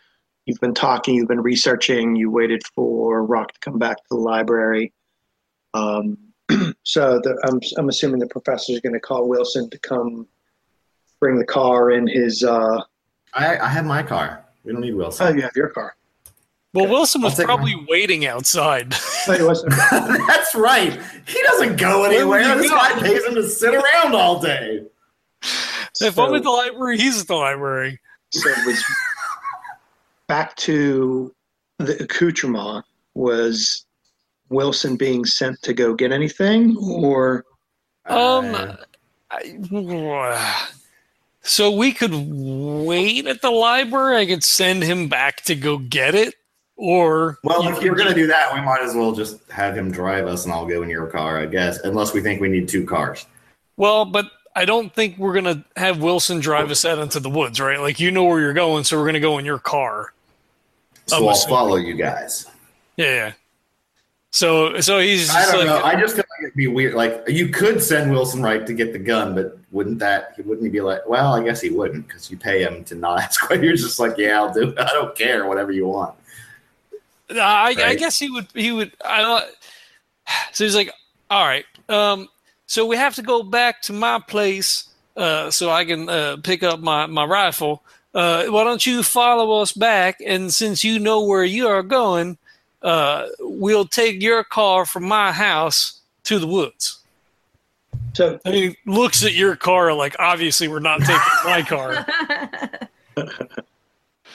you've 0.46 0.60
been 0.60 0.74
talking, 0.74 1.16
you've 1.16 1.26
been 1.26 1.42
researching. 1.42 2.14
You 2.14 2.30
waited 2.30 2.62
for 2.72 3.24
Rock 3.24 3.52
to 3.54 3.58
come 3.58 3.80
back 3.80 3.96
to 3.96 4.04
the 4.10 4.16
library. 4.16 4.92
Um, 5.74 6.16
so 6.84 7.18
the, 7.18 7.36
I'm 7.48 7.58
I'm 7.76 7.88
assuming 7.88 8.20
the 8.20 8.28
professor 8.28 8.74
is 8.74 8.80
going 8.80 8.92
to 8.92 9.00
call 9.00 9.28
Wilson 9.28 9.68
to 9.70 9.78
come 9.80 10.28
bring 11.20 11.38
the 11.38 11.44
car 11.44 11.90
in 11.90 12.06
his. 12.06 12.42
Uh, 12.44 12.82
I, 13.34 13.58
I 13.58 13.68
have 13.68 13.84
my 13.84 14.02
car. 14.02 14.44
We 14.64 14.72
don't 14.72 14.80
need 14.80 14.94
Wilson. 14.94 15.26
oh, 15.26 15.30
you 15.34 15.42
have 15.42 15.54
your 15.56 15.68
car. 15.68 15.94
Well, 16.74 16.86
Wilson 16.88 17.22
was 17.22 17.32
I'll 17.32 17.36
take 17.38 17.46
probably 17.46 17.74
waiting 17.88 18.26
outside. 18.26 18.94
Oh, 19.26 19.32
he 19.36 19.42
wasn't. 19.42 19.72
That's 19.90 20.54
right. 20.54 21.00
He 21.26 21.42
doesn't 21.42 21.76
go 21.76 22.04
anywhere. 22.04 22.42
he 22.54 22.60
This 22.60 22.70
go? 22.70 22.76
guy 22.76 23.00
pays 23.00 23.24
him 23.24 23.34
to 23.36 23.48
sit 23.48 23.74
around 23.74 24.14
all 24.14 24.40
day. 24.40 24.82
if 26.00 26.18
I'm 26.18 26.34
at 26.34 26.42
the 26.42 26.50
library, 26.50 26.98
he's 26.98 27.20
at 27.22 27.26
the 27.26 27.34
library. 27.34 27.98
so 28.32 28.48
it 28.50 28.66
was 28.66 28.84
back 30.26 30.54
to 30.56 31.34
the 31.78 32.02
accoutrement 32.02 32.84
was 33.14 33.86
wilson 34.50 34.96
being 34.96 35.24
sent 35.24 35.60
to 35.62 35.72
go 35.72 35.94
get 35.94 36.12
anything 36.12 36.76
or 36.78 37.44
Um, 38.06 38.54
Uh, 38.54 38.76
I, 39.30 39.58
so 41.48 41.70
we 41.70 41.92
could 41.92 42.12
wait 42.12 43.26
at 43.26 43.42
the 43.42 43.50
library. 43.50 44.16
I 44.16 44.26
could 44.26 44.44
send 44.44 44.82
him 44.82 45.08
back 45.08 45.42
to 45.44 45.54
go 45.54 45.78
get 45.78 46.14
it, 46.14 46.34
or 46.76 47.38
well, 47.42 47.64
you 47.64 47.70
if 47.70 47.82
you're 47.82 47.94
gonna 47.94 48.14
do 48.14 48.26
that, 48.26 48.54
we 48.54 48.60
might 48.60 48.82
as 48.82 48.94
well 48.94 49.12
just 49.12 49.38
have 49.50 49.76
him 49.76 49.90
drive 49.90 50.26
us, 50.26 50.44
and 50.44 50.52
I'll 50.52 50.66
go 50.66 50.82
in 50.82 50.90
your 50.90 51.06
car, 51.06 51.38
I 51.38 51.46
guess. 51.46 51.78
Unless 51.80 52.12
we 52.12 52.20
think 52.20 52.40
we 52.40 52.48
need 52.48 52.68
two 52.68 52.84
cars. 52.84 53.26
Well, 53.76 54.04
but 54.04 54.30
I 54.54 54.64
don't 54.64 54.94
think 54.94 55.16
we're 55.18 55.34
gonna 55.34 55.64
have 55.76 56.02
Wilson 56.02 56.40
drive 56.40 56.70
us 56.70 56.84
out 56.84 56.98
into 56.98 57.20
the 57.20 57.30
woods, 57.30 57.60
right? 57.60 57.80
Like 57.80 57.98
you 57.98 58.10
know 58.10 58.24
where 58.24 58.40
you're 58.40 58.52
going, 58.52 58.84
so 58.84 58.98
we're 58.98 59.06
gonna 59.06 59.20
go 59.20 59.38
in 59.38 59.44
your 59.44 59.58
car. 59.58 60.12
So 61.06 61.16
I'm 61.16 61.24
I'll 61.24 61.30
assuming. 61.30 61.56
follow 61.56 61.76
you 61.76 61.94
guys. 61.94 62.46
Yeah. 62.96 63.06
yeah. 63.06 63.32
So 64.30 64.80
so 64.80 64.98
he's 64.98 65.30
I 65.30 65.46
don't 65.46 65.58
like 65.60 65.66
know. 65.66 65.82
I 65.82 65.98
just 65.98 66.14
feel 66.14 66.24
be 66.58 66.66
weird. 66.66 66.94
Like 66.94 67.22
you 67.28 67.48
could 67.48 67.82
send 67.82 68.10
Wilson 68.10 68.42
right 68.42 68.66
to 68.66 68.74
get 68.74 68.92
the 68.92 68.98
gun, 68.98 69.34
but 69.34 69.56
wouldn't 69.70 70.00
that? 70.00 70.32
He 70.36 70.42
wouldn't 70.42 70.64
he 70.64 70.70
be 70.70 70.80
like? 70.80 71.08
Well, 71.08 71.32
I 71.32 71.42
guess 71.42 71.60
he 71.60 71.70
wouldn't 71.70 72.06
because 72.06 72.30
you 72.30 72.36
pay 72.36 72.62
him 72.62 72.84
to 72.84 72.96
not 72.96 73.20
ask. 73.22 73.48
You're 73.50 73.76
just 73.76 73.98
like, 73.98 74.18
yeah, 74.18 74.42
I'll 74.42 74.52
do 74.52 74.70
it. 74.70 74.78
I 74.78 74.92
don't 74.92 75.16
care. 75.16 75.46
Whatever 75.46 75.72
you 75.72 75.86
want. 75.86 76.14
Uh, 77.30 77.40
I, 77.40 77.74
I 77.78 77.94
guess 77.94 78.18
he 78.18 78.28
would. 78.28 78.48
He 78.52 78.72
would. 78.72 78.92
I 79.02 79.22
don't. 79.22 79.44
So 80.52 80.64
he's 80.64 80.74
like, 80.74 80.90
all 81.30 81.46
right. 81.46 81.64
Um. 81.88 82.28
So 82.66 82.84
we 82.84 82.96
have 82.96 83.14
to 83.14 83.22
go 83.22 83.42
back 83.42 83.80
to 83.82 83.94
my 83.94 84.20
place, 84.28 84.90
uh, 85.16 85.50
so 85.50 85.70
I 85.70 85.86
can 85.86 86.06
uh, 86.06 86.36
pick 86.42 86.62
up 86.62 86.80
my 86.80 87.06
my 87.06 87.24
rifle. 87.24 87.82
Uh, 88.14 88.46
why 88.46 88.64
don't 88.64 88.84
you 88.84 89.02
follow 89.02 89.62
us 89.62 89.72
back? 89.72 90.18
And 90.26 90.52
since 90.52 90.84
you 90.84 90.98
know 90.98 91.24
where 91.24 91.44
you 91.44 91.68
are 91.68 91.82
going, 91.82 92.36
uh, 92.82 93.28
we'll 93.38 93.86
take 93.86 94.20
your 94.20 94.44
car 94.44 94.84
from 94.84 95.04
my 95.04 95.32
house 95.32 95.97
to 96.28 96.38
the 96.38 96.46
woods. 96.46 97.00
so 98.12 98.38
And 98.44 98.54
he 98.54 98.76
looks 98.86 99.24
at 99.24 99.34
your 99.34 99.56
car 99.56 99.92
like, 99.94 100.14
obviously, 100.18 100.68
we're 100.68 100.78
not 100.78 101.00
taking 101.00 101.16
my 101.44 101.62
car. 101.62 102.06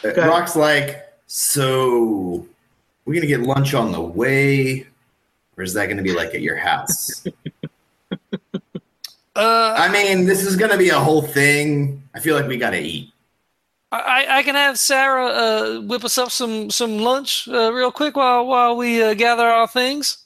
Okay. 0.06 0.28
Rock's 0.28 0.56
like, 0.56 1.02
so 1.28 2.46
we're 3.06 3.14
gonna 3.14 3.28
get 3.28 3.42
lunch 3.42 3.74
on 3.74 3.92
the 3.92 4.02
way, 4.02 4.86
or 5.56 5.64
is 5.64 5.74
that 5.76 5.88
gonna 5.88 6.02
be 6.02 6.14
like 6.14 6.34
at 6.36 6.42
your 6.42 6.58
house? 6.58 7.26
Uh, 9.36 9.74
I 9.76 9.92
mean, 9.92 10.28
this 10.28 10.46
is 10.46 10.56
gonna 10.56 10.78
be 10.78 10.90
a 10.90 11.00
whole 11.00 11.24
thing. 11.24 12.04
I 12.14 12.20
feel 12.20 12.36
like 12.36 12.48
we 12.48 12.56
gotta 12.56 12.80
eat. 12.80 13.12
I, 13.92 14.28
I 14.30 14.44
can 14.44 14.54
have 14.54 14.78
Sarah 14.78 15.26
uh, 15.26 15.82
whip 15.82 16.06
us 16.06 16.20
up 16.20 16.30
some 16.30 16.70
some 16.70 17.00
lunch 17.00 17.48
uh, 17.48 17.74
real 17.74 17.92
quick 17.92 18.16
while 18.16 18.46
while 18.46 18.78
we 18.78 19.02
uh, 19.02 19.16
gather 19.16 19.48
our 19.48 19.68
things. 19.68 20.23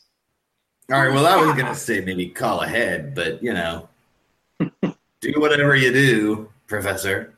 All 0.89 1.01
right. 1.01 1.13
Well, 1.13 1.25
I 1.25 1.35
was 1.35 1.53
gonna 1.55 1.75
say 1.75 1.99
maybe 1.99 2.29
call 2.29 2.61
ahead, 2.61 3.13
but 3.13 3.43
you 3.43 3.53
know, 3.53 3.89
do 4.59 5.33
whatever 5.35 5.75
you 5.75 5.91
do, 5.91 6.49
Professor. 6.67 7.33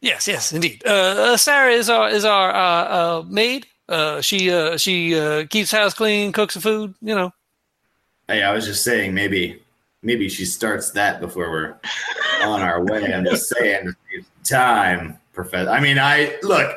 Yes, 0.00 0.26
yes, 0.26 0.52
indeed. 0.52 0.82
Uh, 0.84 0.90
uh, 0.90 1.36
Sarah 1.36 1.72
is 1.72 1.88
our 1.88 2.08
is 2.08 2.24
our 2.24 2.50
uh, 2.50 3.20
uh, 3.20 3.24
maid. 3.28 3.66
Uh, 3.88 4.20
she 4.20 4.50
uh, 4.50 4.76
she 4.76 5.18
uh, 5.18 5.46
keeps 5.46 5.70
house 5.70 5.94
clean, 5.94 6.32
cooks 6.32 6.54
the 6.54 6.60
food. 6.60 6.94
You 7.00 7.14
know. 7.14 7.32
Hey, 8.26 8.42
I 8.42 8.52
was 8.52 8.66
just 8.66 8.82
saying 8.82 9.14
maybe 9.14 9.62
maybe 10.02 10.28
she 10.28 10.44
starts 10.44 10.90
that 10.90 11.20
before 11.20 11.50
we're 11.50 11.76
on 12.42 12.62
our 12.62 12.84
way. 12.84 13.14
I'm 13.14 13.24
just 13.24 13.48
saying 13.56 13.94
time, 14.42 15.18
Professor. 15.32 15.70
I 15.70 15.78
mean, 15.78 16.00
I 16.00 16.36
look. 16.42 16.76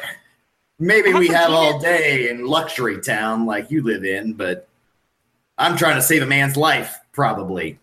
Maybe 0.81 1.13
we 1.13 1.27
have 1.27 1.51
all 1.51 1.77
day 1.79 2.29
in 2.29 2.45
luxury 2.45 3.01
town 3.01 3.45
like 3.45 3.69
you 3.69 3.83
live 3.83 4.05
in, 4.05 4.31
but 4.31 4.68
I'm 5.59 5.77
trying 5.77 5.95
to 5.95 6.01
save 6.01 6.23
a 6.23 6.25
man's 6.25 6.57
life, 6.57 6.97
probably. 7.11 7.77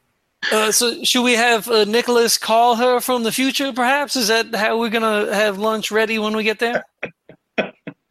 Uh, 0.52 0.72
so 0.72 1.02
should 1.04 1.22
we 1.22 1.34
have 1.34 1.68
uh, 1.68 1.84
Nicholas 1.84 2.38
call 2.38 2.76
her 2.76 3.00
from 3.00 3.22
the 3.22 3.32
future? 3.32 3.72
Perhaps 3.72 4.16
is 4.16 4.28
that 4.28 4.54
how 4.54 4.78
we're 4.78 4.90
gonna 4.90 5.32
have 5.34 5.58
lunch 5.58 5.90
ready 5.90 6.18
when 6.18 6.34
we 6.36 6.42
get 6.42 6.58
there? 6.58 6.84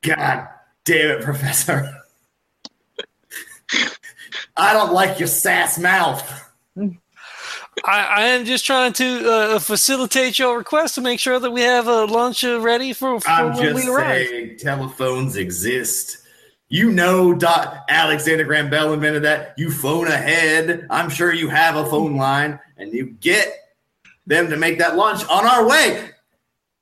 God 0.01 0.47
damn 0.83 1.11
it, 1.11 1.23
Professor. 1.23 1.91
I 4.57 4.73
don't 4.73 4.93
like 4.93 5.19
your 5.19 5.27
sass 5.27 5.79
mouth. 5.79 6.23
I, 6.77 8.03
I 8.03 8.21
am 8.27 8.45
just 8.45 8.65
trying 8.65 8.93
to 8.93 9.29
uh, 9.31 9.59
facilitate 9.59 10.39
your 10.39 10.57
request 10.57 10.95
to 10.95 11.01
make 11.01 11.19
sure 11.19 11.39
that 11.39 11.51
we 11.51 11.61
have 11.61 11.87
a 11.87 12.05
lunch 12.05 12.43
ready 12.43 12.93
for, 12.93 13.19
for 13.19 13.29
I'm 13.29 13.53
when 13.53 13.73
just 13.73 13.85
we 13.85 13.91
arrive. 13.91 14.27
saying 14.27 14.57
telephones 14.57 15.35
exist. 15.35 16.24
You 16.67 16.91
know 16.91 17.33
Dot 17.33 17.85
Alexander 17.89 18.43
Graham 18.43 18.69
Bell 18.69 18.93
invented 18.93 19.23
that. 19.23 19.53
You 19.57 19.71
phone 19.71 20.07
ahead. 20.07 20.87
I'm 20.89 21.09
sure 21.09 21.33
you 21.33 21.49
have 21.49 21.75
a 21.75 21.85
phone 21.85 22.15
line 22.17 22.59
and 22.77 22.91
you 22.93 23.11
get 23.21 23.75
them 24.25 24.49
to 24.49 24.57
make 24.57 24.79
that 24.79 24.95
lunch 24.95 25.23
on 25.27 25.45
our 25.45 25.67
way. 25.67 26.09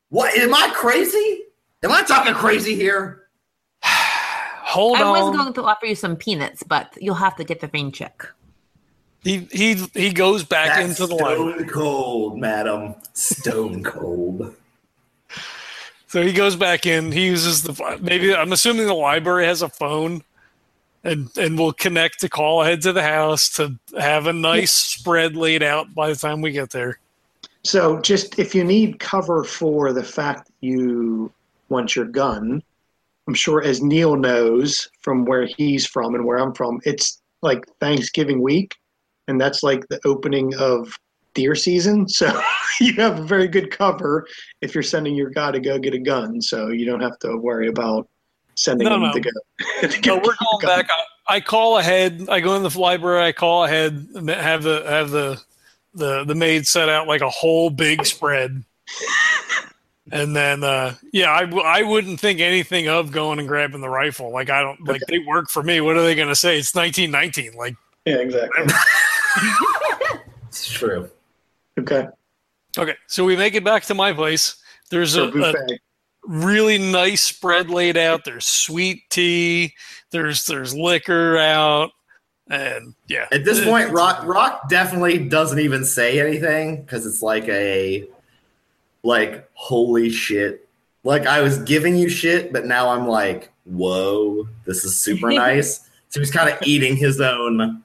What 0.09 0.37
am 0.37 0.53
I 0.53 0.71
crazy? 0.73 1.41
Am 1.83 1.91
I 1.91 2.03
talking 2.03 2.33
crazy 2.33 2.75
here? 2.75 3.27
Hold 3.83 4.97
on. 4.97 5.03
I 5.03 5.11
was 5.11 5.23
on. 5.23 5.33
going 5.33 5.53
to 5.53 5.63
offer 5.63 5.85
you 5.85 5.95
some 5.95 6.15
peanuts, 6.15 6.63
but 6.63 6.97
you'll 7.01 7.15
have 7.15 7.35
to 7.35 7.43
get 7.43 7.59
the 7.59 7.69
rain 7.73 7.91
check. 7.91 8.27
He 9.23 9.47
he 9.51 9.75
he 9.93 10.11
goes 10.11 10.43
back 10.43 10.75
That's 10.75 10.99
into 10.99 11.07
the 11.07 11.15
library. 11.15 11.53
stone 11.53 11.67
cold, 11.69 12.39
madam. 12.39 12.95
Stone 13.13 13.83
cold. 13.83 14.53
So 16.13 16.21
he 16.21 16.31
goes 16.31 16.55
back 16.55 16.85
in. 16.85 17.11
He 17.11 17.25
uses 17.25 17.63
the 17.63 17.97
maybe 17.99 18.35
I'm 18.35 18.53
assuming 18.53 18.85
the 18.85 18.93
library 18.93 19.47
has 19.47 19.63
a 19.63 19.67
phone, 19.67 20.21
and 21.03 21.35
and 21.39 21.57
will 21.57 21.73
connect 21.73 22.19
to 22.19 22.29
call 22.29 22.61
ahead 22.61 22.83
to 22.83 22.93
the 22.93 23.01
house 23.01 23.49
to 23.55 23.79
have 23.97 24.27
a 24.27 24.33
nice 24.33 24.71
spread 24.71 25.35
laid 25.35 25.63
out 25.63 25.91
by 25.95 26.09
the 26.09 26.15
time 26.15 26.41
we 26.41 26.51
get 26.51 26.69
there. 26.69 26.99
so 27.63 27.99
just 28.01 28.37
if 28.37 28.53
you 28.53 28.63
need 28.63 28.99
cover 28.99 29.43
for 29.43 29.91
the 29.91 30.03
fact 30.03 30.45
that 30.45 30.53
you 30.61 31.31
want 31.69 31.95
your 31.95 32.05
gun 32.05 32.61
i'm 33.27 33.33
sure 33.33 33.63
as 33.63 33.81
neil 33.81 34.15
knows 34.15 34.87
from 35.01 35.25
where 35.25 35.47
he's 35.57 35.87
from 35.87 36.13
and 36.13 36.23
where 36.23 36.37
i'm 36.37 36.53
from 36.53 36.79
it's 36.83 37.23
like 37.41 37.65
thanksgiving 37.79 38.39
week 38.39 38.75
and 39.27 39.41
that's 39.41 39.63
like 39.63 39.87
the 39.87 39.99
opening 40.05 40.53
of 40.59 40.95
deer 41.33 41.55
season, 41.55 42.07
so 42.07 42.27
you 42.79 42.93
have 42.95 43.19
a 43.19 43.23
very 43.23 43.47
good 43.47 43.71
cover 43.71 44.27
if 44.61 44.73
you're 44.75 44.83
sending 44.83 45.15
your 45.15 45.29
guy 45.29 45.51
to 45.51 45.59
go 45.59 45.77
get 45.79 45.93
a 45.93 45.99
gun. 45.99 46.41
So 46.41 46.69
you 46.69 46.85
don't 46.85 47.01
have 47.01 47.17
to 47.19 47.37
worry 47.37 47.67
about 47.67 48.07
sending 48.55 48.87
No, 48.87 48.95
him 48.95 49.01
no. 49.03 49.11
to 49.13 49.19
go. 49.19 49.29
to 49.81 49.87
No, 49.87 49.91
get 49.99 50.23
we're 50.25 50.33
a 50.33 50.37
going 50.43 50.61
gun. 50.61 50.79
back. 50.79 50.89
I, 51.27 51.35
I 51.35 51.39
call 51.41 51.77
ahead. 51.77 52.27
I 52.29 52.39
go 52.39 52.55
in 52.55 52.63
the 52.63 52.79
library. 52.79 53.23
I 53.23 53.31
call 53.31 53.63
ahead. 53.63 54.07
and 54.15 54.29
Have 54.29 54.63
the 54.63 54.83
have 54.87 55.09
the 55.11 55.41
the 55.93 56.23
the 56.23 56.35
maid 56.35 56.67
set 56.67 56.89
out 56.89 57.07
like 57.07 57.21
a 57.21 57.29
whole 57.29 57.69
big 57.69 58.05
spread. 58.05 58.63
And 60.11 60.35
then, 60.35 60.63
uh, 60.65 60.95
yeah, 61.13 61.31
I 61.31 61.81
wouldn't 61.81 62.19
think 62.19 62.41
anything 62.41 62.89
of 62.89 63.11
going 63.11 63.39
and 63.39 63.47
grabbing 63.47 63.79
the 63.81 63.89
rifle. 63.89 64.31
Like 64.31 64.49
I 64.49 64.61
don't 64.61 64.85
like 64.85 65.01
they 65.07 65.19
work 65.19 65.49
for 65.49 65.63
me. 65.63 65.79
What 65.81 65.95
are 65.95 66.03
they 66.03 66.13
going 66.13 66.27
to 66.27 66.35
say? 66.35 66.59
It's 66.59 66.75
1919. 66.75 67.53
Like 67.57 67.75
Yeah, 68.05 68.17
exactly. 68.17 68.65
It's 70.47 70.71
true. 70.71 71.09
Okay. 71.79 72.07
okay, 72.77 72.95
so 73.07 73.25
we 73.25 73.35
make 73.35 73.55
it 73.55 73.63
back 73.63 73.83
to 73.85 73.93
my 73.93 74.13
place. 74.13 74.57
There's 74.89 75.13
So 75.13 75.31
a, 75.33 75.51
a 75.51 75.53
really 76.25 76.77
nice 76.77 77.21
spread 77.21 77.69
laid 77.69 77.97
out. 77.97 78.25
There's 78.25 78.45
sweet 78.45 79.03
tea. 79.09 79.73
There's 80.11 80.45
there's 80.45 80.75
liquor 80.75 81.37
out, 81.37 81.91
and 82.49 82.93
yeah. 83.07 83.27
At 83.31 83.45
this 83.45 83.59
eh. 83.59 83.65
point, 83.65 83.91
Rock 83.91 84.25
Rock 84.25 84.69
definitely 84.69 85.17
doesn't 85.27 85.59
even 85.59 85.85
say 85.85 86.19
anything 86.19 86.81
because 86.81 87.05
it's 87.05 87.21
like 87.21 87.47
a 87.49 88.07
like 89.03 89.47
holy 89.53 90.09
shit. 90.09 90.67
Like 91.03 91.25
I 91.25 91.41
was 91.41 91.57
giving 91.59 91.95
you 91.95 92.09
shit, 92.09 92.53
but 92.53 92.65
now 92.65 92.89
I'm 92.89 93.07
like, 93.07 93.51
whoa, 93.65 94.47
this 94.65 94.85
is 94.85 94.99
super 94.99 95.29
nice. 95.31 95.89
So 96.09 96.19
he's 96.19 96.31
kind 96.31 96.49
of 96.49 96.61
eating 96.61 96.95
his 96.95 97.19
own 97.19 97.81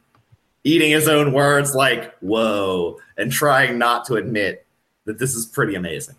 eating 0.64 0.90
his 0.90 1.08
own 1.08 1.32
words 1.32 1.74
like 1.74 2.16
whoa 2.20 2.98
and 3.16 3.30
trying 3.32 3.78
not 3.78 4.04
to 4.06 4.14
admit 4.14 4.66
that 5.04 5.18
this 5.18 5.34
is 5.34 5.46
pretty 5.46 5.74
amazing. 5.74 6.14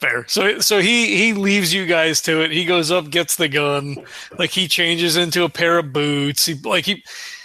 Fair. 0.00 0.24
So 0.28 0.58
so 0.58 0.80
he 0.80 1.16
he 1.16 1.32
leaves 1.32 1.72
you 1.72 1.86
guys 1.86 2.20
to 2.22 2.42
it. 2.42 2.50
He 2.50 2.64
goes 2.64 2.90
up, 2.90 3.10
gets 3.10 3.36
the 3.36 3.48
gun. 3.48 3.96
Like 4.38 4.50
he 4.50 4.66
changes 4.68 5.16
into 5.16 5.44
a 5.44 5.48
pair 5.48 5.78
of 5.78 5.92
boots. 5.92 6.44
He 6.46 6.54
like 6.54 6.84
he 6.84 7.04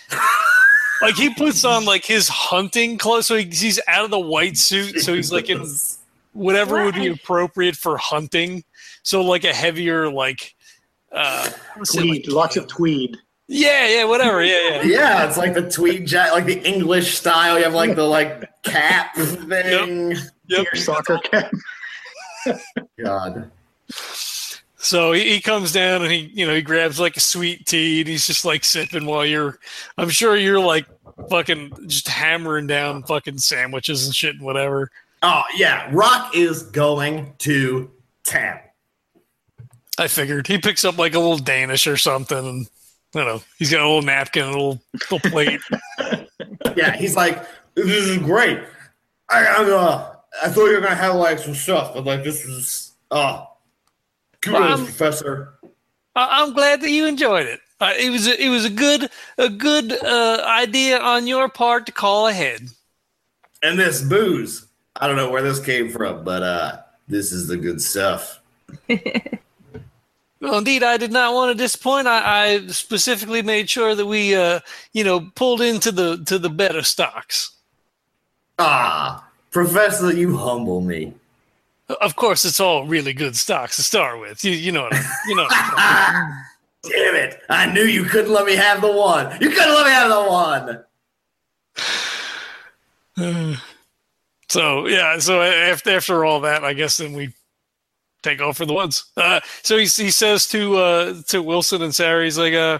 like 1.02 1.16
he 1.16 1.34
puts 1.34 1.64
on 1.64 1.86
like 1.86 2.04
his 2.06 2.28
hunting 2.28 2.98
clothes. 2.98 3.28
So 3.28 3.36
he, 3.38 3.46
he's 3.46 3.80
out 3.88 4.06
of 4.06 4.12
the 4.12 4.20
white 4.20 4.58
suit. 4.58 5.00
So 5.02 5.14
he's 5.14 5.32
like 5.32 5.50
in 5.50 5.64
whatever 6.34 6.84
would 6.84 6.96
be 6.96 7.08
appropriate 7.08 7.76
for 7.76 7.98
hunting. 7.98 8.64
So 9.04 9.22
like 9.22 9.44
a 9.44 9.54
heavier 9.54 10.12
like 10.12 10.56
uh 11.12 11.50
Tweed. 11.86 12.28
like- 12.28 12.34
Lots 12.36 12.58
of 12.58 12.68
tweed. 12.68 13.16
Yeah 13.52 13.88
yeah 13.88 14.04
whatever 14.06 14.44
yeah 14.44 14.76
yeah 14.76 14.84
Yeah, 14.84 15.28
it's 15.28 15.38
like 15.38 15.54
the 15.56 15.70
tweed 15.70 16.06
jacket, 16.06 16.34
like 16.34 16.46
the 16.46 16.62
English 16.62 17.18
style. 17.18 17.58
You 17.58 17.64
have 17.66 17.74
like 17.74 17.96
the 17.96 18.04
like 18.04 18.48
cap 18.64 19.16
thing. 19.16 20.12
yep. 20.48 20.66
Your 20.72 20.76
soccer 20.76 21.18
cap. 21.18 21.52
God. 23.04 23.50
So 24.82 25.12
he, 25.12 25.34
he 25.34 25.42
comes 25.42 25.72
down 25.72 26.04
and 26.04 26.12
he, 26.12 26.32
you 26.34 26.48
know, 26.48 26.56
he 26.56 26.62
grabs 26.62 27.00
like 27.00 27.18
a 27.18 27.20
sweet 27.20 27.66
tea 27.66 28.00
and 28.02 28.08
he's 28.08 28.26
just 28.28 28.46
like 28.46 28.64
sipping 28.64 29.06
while 29.06 29.26
you're, 29.26 29.60
I'm 29.98 30.10
sure 30.10 30.38
you're 30.38 30.60
like 30.60 30.86
fucking 31.30 31.74
just 31.88 32.08
hammering 32.08 32.68
down 32.68 33.04
fucking 33.04 33.40
sandwiches 33.40 34.06
and 34.06 34.16
shit 34.16 34.36
and 34.36 34.44
whatever. 34.46 34.90
Oh 35.22 35.44
yeah, 35.56 35.90
Rock 35.92 36.36
is 36.36 36.64
going 36.64 37.34
to 37.40 37.92
town. 38.24 38.60
I 39.98 40.08
figured 40.08 40.48
he 40.48 40.60
picks 40.60 40.86
up 40.86 40.98
like 40.98 41.14
a 41.14 41.20
little 41.20 41.38
Danish 41.38 41.86
or 41.86 41.98
something 41.98 42.68
and, 43.14 43.24
you 43.24 43.26
know, 43.28 43.42
he's 43.58 43.72
got 43.72 43.82
a 43.82 43.86
little 43.88 44.02
napkin, 44.02 44.44
and 44.46 44.52
a 44.56 44.58
little, 44.58 44.82
little 45.12 45.20
plate. 45.32 45.60
Yeah, 46.76 46.96
he's 46.96 47.16
like, 47.16 47.44
this 47.76 47.88
is 47.88 48.18
great. 48.20 48.60
I, 49.30 49.46
I'm, 49.46 49.74
uh, 49.74 50.12
I 50.44 50.48
thought 50.50 50.68
you 50.68 50.76
were 50.76 50.82
gonna 50.82 50.96
have 50.96 51.16
like 51.16 51.40
some 51.40 51.56
stuff, 51.56 51.94
but 51.94 52.06
like 52.06 52.24
this 52.24 52.46
is, 52.46 52.94
uh, 53.12 53.46
kudos, 54.42 54.60
Well, 54.60 54.70
I'm- 54.70 54.86
Professor. 54.86 55.54
I, 56.16 56.42
I'm 56.44 56.54
glad 56.54 56.82
that 56.82 56.90
you 56.92 57.06
enjoyed 57.06 57.48
it. 57.48 57.60
Uh, 57.82 57.94
it 57.98 58.10
was 58.12 58.28
a, 58.28 58.42
it 58.44 58.50
was 58.50 58.66
a 58.66 58.70
good 58.70 59.10
a 59.38 59.50
good 59.50 59.92
uh, 59.92 60.44
idea 60.46 61.00
on 61.00 61.28
your 61.28 61.50
part 61.50 61.86
to 61.88 61.92
call 61.92 62.28
ahead. 62.28 62.70
And 63.64 63.78
this 63.80 64.02
booze, 64.02 64.68
I 64.96 65.08
don't 65.08 65.16
know 65.18 65.30
where 65.30 65.42
this 65.42 65.60
came 65.60 65.90
from, 65.90 66.24
but 66.24 66.44
uh, 66.44 66.78
this 67.08 67.32
is 67.32 67.48
the 67.48 67.58
good 67.58 67.82
stuff. 67.82 68.40
Well, 70.42 70.58
indeed, 70.58 70.84
I 70.84 70.98
did 70.98 71.12
not 71.12 71.34
want 71.34 71.52
to 71.52 71.64
disappoint. 71.64 72.08
I, 72.08 72.54
I 72.54 72.68
specifically 72.68 73.42
made 73.42 73.70
sure 73.70 73.94
that 73.94 74.06
we, 74.06 74.36
uh, 74.36 74.62
you 74.94 75.04
know, 75.04 75.30
pulled 75.36 75.60
into 75.62 75.92
the 75.92 76.24
to 76.26 76.40
the 76.40 76.50
better 76.50 76.82
stocks. 76.82 77.52
Ah, 78.58 79.28
Professor, 79.52 80.14
you 80.14 80.38
humble 80.38 80.82
me. 80.82 81.14
Of 82.02 82.16
course, 82.16 82.46
it's 82.46 82.60
all 82.60 82.86
really 82.86 83.14
good 83.14 83.36
stocks 83.36 83.76
to 83.78 83.84
start 83.84 84.20
with. 84.20 84.44
You, 84.46 84.52
you 84.52 84.72
know 84.72 84.84
what 84.84 84.94
I, 84.94 85.04
you 85.28 85.36
know. 85.36 85.44
what 85.44 85.54
I'm 85.78 86.44
Damn 86.84 87.16
it! 87.16 87.42
I 87.50 87.66
knew 87.66 87.84
you 87.84 88.06
couldn't 88.06 88.32
let 88.32 88.46
me 88.46 88.56
have 88.56 88.80
the 88.80 88.92
one. 88.92 89.38
You 89.42 89.50
couldn't 89.50 89.74
let 89.74 89.86
me 89.86 89.92
have 89.92 90.10
the 90.10 90.24
one. 93.18 93.58
so 94.50 94.88
yeah, 94.88 95.20
so 95.20 95.42
after 95.42 95.92
after 95.92 96.24
all 96.24 96.40
that, 96.42 96.64
I 96.64 96.72
guess 96.74 96.96
then 96.98 97.12
we 97.12 97.34
take 98.24 98.42
off 98.42 98.58
for 98.58 98.66
the 98.66 98.74
woods. 98.74 99.06
Uh, 99.18 99.40
so 99.64 99.78
he 99.78 99.84
he 99.86 100.12
says 100.12 100.48
to 100.48 100.78
uh, 100.78 101.22
to 101.28 101.42
Wilson 101.42 101.82
and 101.82 101.94
Sarah, 101.94 102.24
he's 102.24 102.38
like, 102.38 102.54
uh, 102.54 102.80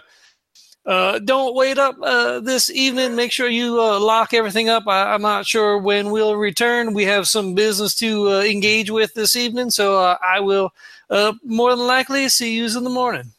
uh, 0.86 1.20
"Don't 1.20 1.56
wait 1.56 1.78
up 1.78 1.96
uh, 2.02 2.40
this 2.40 2.70
evening. 2.70 3.16
Make 3.16 3.32
sure 3.32 3.50
you 3.50 3.80
uh, 3.80 4.00
lock 4.00 4.34
everything 4.34 4.70
up. 4.70 4.88
I, 4.88 5.14
I'm 5.14 5.22
not 5.22 5.46
sure 5.46 5.78
when 5.78 6.12
we'll 6.12 6.36
return. 6.36 6.94
We 6.94 7.06
have 7.06 7.28
some 7.28 7.54
business 7.54 7.96
to 7.96 8.30
uh, 8.30 8.42
engage 8.42 8.90
with 8.90 9.14
this 9.14 9.36
evening, 9.36 9.70
so 9.70 10.00
uh, 10.00 10.18
I 10.26 10.40
will 10.40 10.72
uh, 11.10 11.34
more 11.44 11.76
than 11.76 11.86
likely 11.86 12.28
see 12.30 12.56
you 12.56 12.66
in 12.66 12.84
the 12.84 12.90
morning." 12.90 13.34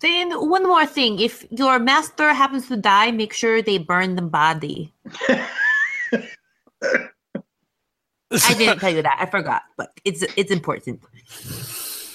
Then 0.00 0.30
one 0.48 0.64
more 0.64 0.86
thing: 0.86 1.18
if 1.18 1.44
your 1.50 1.78
master 1.78 2.32
happens 2.32 2.68
to 2.68 2.76
die, 2.76 3.10
make 3.10 3.32
sure 3.32 3.62
they 3.62 3.78
burn 3.78 4.16
the 4.16 4.22
body. 4.22 4.92
I 8.32 8.54
didn't 8.58 8.78
tell 8.80 8.94
you 8.94 9.02
that. 9.02 9.16
I 9.20 9.26
forgot, 9.26 9.62
but 9.76 9.92
it's 10.04 10.24
it's 10.36 10.50
important. 10.50 11.00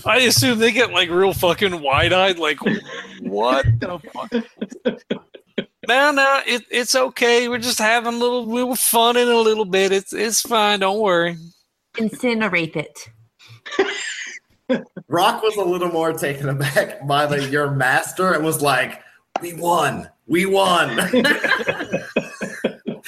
I 0.06 0.18
assume 0.20 0.60
they 0.60 0.72
get 0.72 0.92
like 0.92 1.10
real 1.10 1.34
fucking 1.34 1.82
wide 1.82 2.14
eyed, 2.14 2.40
like, 2.40 2.58
what 3.22 3.66
the 3.80 4.00
fuck? 4.14 4.32
no, 5.88 6.12
no, 6.12 6.42
it, 6.48 6.64
it's 6.72 6.96
okay. 6.96 7.48
We're 7.48 7.60
just 7.60 7.78
having 7.78 8.16
a 8.16 8.18
little, 8.18 8.46
we 8.48 8.64
were 8.64 8.76
fun 8.76 9.16
in 9.18 9.28
a 9.28 9.38
little 9.38 9.66
bit. 9.66 9.92
It's 9.92 10.14
it's 10.14 10.42
fine. 10.42 10.80
Don't 10.80 11.00
worry. 11.00 11.38
Incinerate 11.96 12.76
it. 12.76 13.10
Rock 15.08 15.44
was 15.44 15.58
a 15.58 15.64
little 15.64 15.90
more 15.90 16.14
taken 16.14 16.50
aback 16.50 17.06
by 17.06 17.26
the 17.26 17.48
your 17.50 17.72
master 17.72 18.34
and 18.34 18.44
was 18.44 18.62
like, 18.62 19.02
"We 19.42 19.54
won, 19.54 20.10
we 20.28 20.46
won." 20.46 20.90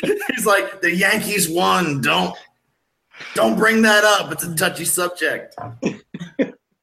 He's 0.02 0.46
like, 0.46 0.82
"The 0.82 0.94
Yankees 0.94 1.50
won. 1.50 2.02
Don't, 2.02 2.36
don't 3.36 3.58
bring 3.58 3.82
that 3.84 4.04
up. 4.04 4.32
It's 4.32 4.44
a 4.44 4.56
touchy 4.56 4.86
subject." 4.86 5.56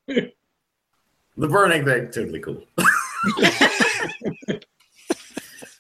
the 0.06 1.48
burning 1.48 1.84
thing, 1.84 2.10
totally 2.10 2.40
cool. 2.40 2.62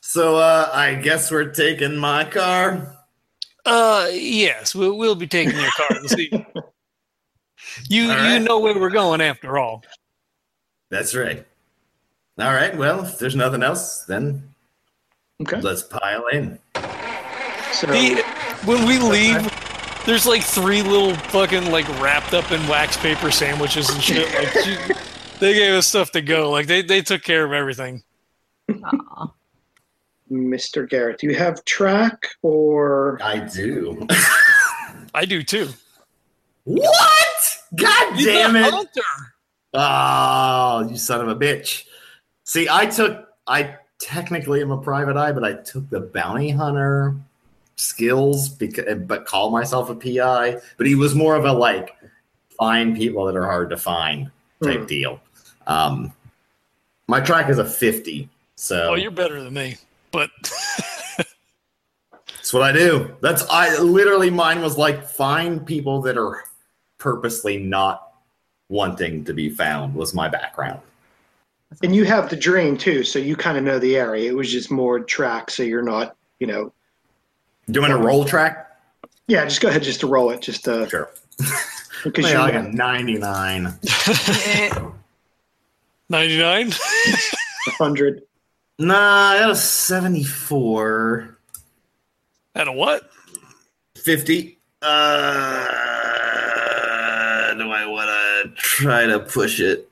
so 0.00 0.36
uh, 0.36 0.70
I 0.72 0.94
guess 0.94 1.30
we're 1.30 1.50
taking 1.52 1.96
my 1.96 2.24
car. 2.24 2.96
Uh, 3.66 4.08
yes, 4.12 4.74
we'll 4.74 4.96
we'll 4.96 5.14
be 5.14 5.26
taking 5.26 5.54
your 5.58 5.70
car 5.76 6.00
this 6.02 6.18
evening. 6.18 6.46
You 7.88 8.10
All 8.10 8.32
you 8.32 8.40
know 8.40 8.58
where 8.58 8.78
we're 8.78 8.90
going 8.90 9.20
after 9.20 9.58
all. 9.58 9.84
That's 10.90 11.14
right. 11.14 11.46
All 12.38 12.52
right. 12.52 12.76
Well, 12.76 13.04
if 13.04 13.18
there's 13.18 13.36
nothing 13.36 13.62
else, 13.62 14.04
then 14.04 14.42
Okay. 15.42 15.60
let's 15.60 15.82
pile 15.82 16.26
in. 16.28 16.58
So 17.72 17.86
The, 17.86 18.22
when 18.64 18.86
we 18.86 18.98
leave, 18.98 19.48
there's 20.10 20.26
like 20.26 20.42
three 20.42 20.82
little 20.82 21.14
fucking 21.14 21.70
like 21.70 21.88
wrapped 22.00 22.34
up 22.34 22.50
in 22.50 22.66
wax 22.66 22.96
paper 22.96 23.30
sandwiches 23.30 23.88
and 23.90 24.02
shit. 24.02 24.26
Like 24.34 24.48
she- 24.64 24.94
they 25.38 25.54
gave 25.54 25.72
us 25.74 25.86
stuff 25.86 26.10
to 26.12 26.20
go. 26.20 26.50
Like 26.50 26.66
they 26.66 26.82
they 26.82 27.00
took 27.00 27.22
care 27.22 27.44
of 27.44 27.52
everything. 27.52 28.02
Aw. 28.68 29.32
Mr. 30.28 30.88
Garrett, 30.88 31.18
do 31.20 31.28
you 31.28 31.36
have 31.36 31.64
track 31.64 32.26
or 32.42 33.20
I 33.22 33.38
do. 33.38 34.04
I 35.14 35.24
do 35.26 35.44
too. 35.44 35.68
what? 36.64 37.58
God 37.76 38.14
He's 38.16 38.26
damn 38.26 38.56
it! 38.56 38.72
hunter. 38.72 39.00
Oh, 39.74 40.88
you 40.90 40.96
son 40.96 41.20
of 41.20 41.28
a 41.28 41.36
bitch. 41.36 41.84
See, 42.42 42.68
I 42.68 42.86
took, 42.86 43.28
I 43.46 43.76
technically 44.00 44.60
am 44.60 44.72
a 44.72 44.78
private 44.80 45.16
eye, 45.16 45.30
but 45.30 45.44
I 45.44 45.52
took 45.54 45.88
the 45.88 46.00
bounty 46.00 46.50
hunter 46.50 47.14
skills, 47.80 48.48
because, 48.48 48.84
but 49.06 49.24
call 49.24 49.50
myself 49.50 49.90
a 49.90 49.94
PI. 49.94 50.60
But 50.76 50.86
he 50.86 50.94
was 50.94 51.14
more 51.14 51.34
of 51.34 51.44
a 51.44 51.52
like, 51.52 51.96
find 52.58 52.96
people 52.96 53.24
that 53.24 53.36
are 53.36 53.46
hard 53.46 53.70
to 53.70 53.76
find 53.76 54.30
type 54.62 54.80
Hmm. 54.80 54.86
deal. 54.86 55.20
Um, 55.66 56.12
my 57.08 57.20
track 57.20 57.48
is 57.48 57.58
a 57.58 57.64
50. 57.64 58.28
So 58.56 58.90
Oh, 58.90 58.94
you're 58.94 59.10
better 59.10 59.42
than 59.42 59.54
me. 59.54 59.76
But 60.12 60.30
That's 62.26 62.52
what 62.52 62.62
I 62.62 62.72
do. 62.72 63.14
That's 63.20 63.44
I 63.50 63.78
literally 63.78 64.30
mine 64.30 64.60
was 64.60 64.76
like 64.76 65.08
find 65.08 65.64
people 65.64 66.02
that 66.02 66.18
are 66.18 66.42
purposely 66.98 67.58
not 67.58 68.12
wanting 68.68 69.24
to 69.24 69.32
be 69.32 69.48
found 69.50 69.94
was 69.94 70.14
my 70.14 70.28
background. 70.28 70.80
And 71.82 71.94
you 71.94 72.04
have 72.04 72.28
the 72.28 72.36
dream 72.36 72.76
too, 72.76 73.04
so 73.04 73.18
you 73.18 73.36
kind 73.36 73.56
of 73.56 73.62
know 73.64 73.78
the 73.78 73.96
area. 73.96 74.28
It 74.30 74.34
was 74.34 74.50
just 74.50 74.70
more 74.70 75.00
track, 75.00 75.50
so 75.50 75.62
you're 75.62 75.82
not, 75.82 76.16
you 76.40 76.46
know. 76.46 76.72
Doing 77.70 77.92
a 77.92 77.96
roll 77.96 78.24
track? 78.24 78.66
Yeah, 79.26 79.44
just 79.44 79.60
go 79.60 79.68
ahead, 79.68 79.82
just 79.82 80.00
to 80.00 80.06
roll 80.06 80.30
it, 80.30 80.40
just 80.40 80.66
uh, 80.66 80.88
Sure. 80.88 81.10
because 82.04 82.30
you're 82.30 82.46
you 82.46 82.52
got 82.52 82.72
99. 82.72 83.74
99? 86.08 86.72
hundred. 87.78 88.22
Nah, 88.78 89.34
that 89.34 89.46
was 89.46 89.62
74. 89.62 91.38
At 92.54 92.66
a 92.68 92.72
what? 92.72 93.10
50. 93.96 94.58
Uh, 94.82 94.88
do 97.54 97.70
I 97.70 97.86
want 97.86 98.08
to 98.08 98.52
try 98.56 99.06
to 99.06 99.20
push 99.20 99.60
it? 99.60 99.89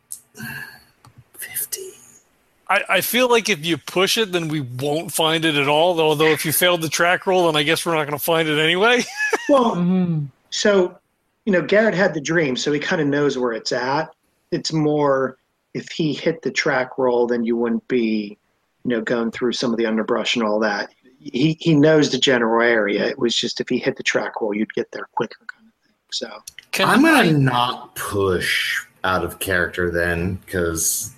50. 2.70 2.84
I, 2.90 2.96
I 2.96 3.00
feel 3.00 3.28
like 3.28 3.48
if 3.48 3.64
you 3.64 3.76
push 3.78 4.18
it, 4.18 4.32
then 4.32 4.48
we 4.48 4.60
won't 4.60 5.12
find 5.12 5.44
it 5.44 5.54
at 5.56 5.68
all. 5.68 6.00
Although 6.00 6.28
if 6.32 6.44
you 6.44 6.52
failed 6.52 6.82
the 6.82 6.88
track 6.88 7.26
roll, 7.26 7.46
then 7.46 7.56
I 7.56 7.62
guess 7.62 7.84
we're 7.86 7.94
not 7.94 8.06
going 8.06 8.18
to 8.18 8.24
find 8.24 8.48
it 8.48 8.58
anyway. 8.58 9.04
Well, 9.50 9.76
Mhm. 9.76 10.26
so 10.50 10.98
you 11.46 11.52
know, 11.52 11.62
Garrett 11.62 11.94
had 11.94 12.12
the 12.12 12.20
dream, 12.20 12.54
so 12.56 12.70
he 12.70 12.78
kind 12.78 13.00
of 13.00 13.08
knows 13.08 13.38
where 13.38 13.52
it's 13.54 13.72
at. 13.72 14.10
It's 14.50 14.74
more 14.74 15.38
if 15.72 15.88
he 15.90 16.12
hit 16.12 16.42
the 16.42 16.50
track 16.50 16.98
roll, 16.98 17.26
then 17.26 17.44
you 17.44 17.56
wouldn't 17.56 17.88
be, 17.88 18.36
you 18.84 18.90
know, 18.90 19.00
going 19.00 19.30
through 19.30 19.52
some 19.54 19.70
of 19.72 19.78
the 19.78 19.86
underbrush 19.86 20.36
and 20.36 20.44
all 20.44 20.58
that. 20.60 20.90
He 21.20 21.56
he 21.60 21.74
knows 21.74 22.10
the 22.10 22.18
general 22.18 22.62
area. 22.62 23.06
It 23.06 23.18
was 23.18 23.34
just 23.34 23.58
if 23.62 23.70
he 23.70 23.78
hit 23.78 23.96
the 23.96 24.02
track 24.02 24.40
roll, 24.42 24.52
you'd 24.54 24.74
get 24.74 24.92
there 24.92 25.08
quicker, 25.14 25.38
kind 25.50 25.66
of 25.66 25.72
thing. 25.86 25.94
So 26.12 26.42
Can 26.72 26.86
I'm 26.90 27.00
going 27.00 27.32
to 27.32 27.38
not 27.38 27.94
push 27.94 28.84
out 29.04 29.24
of 29.24 29.38
character 29.38 29.90
then 29.90 30.34
because 30.44 31.14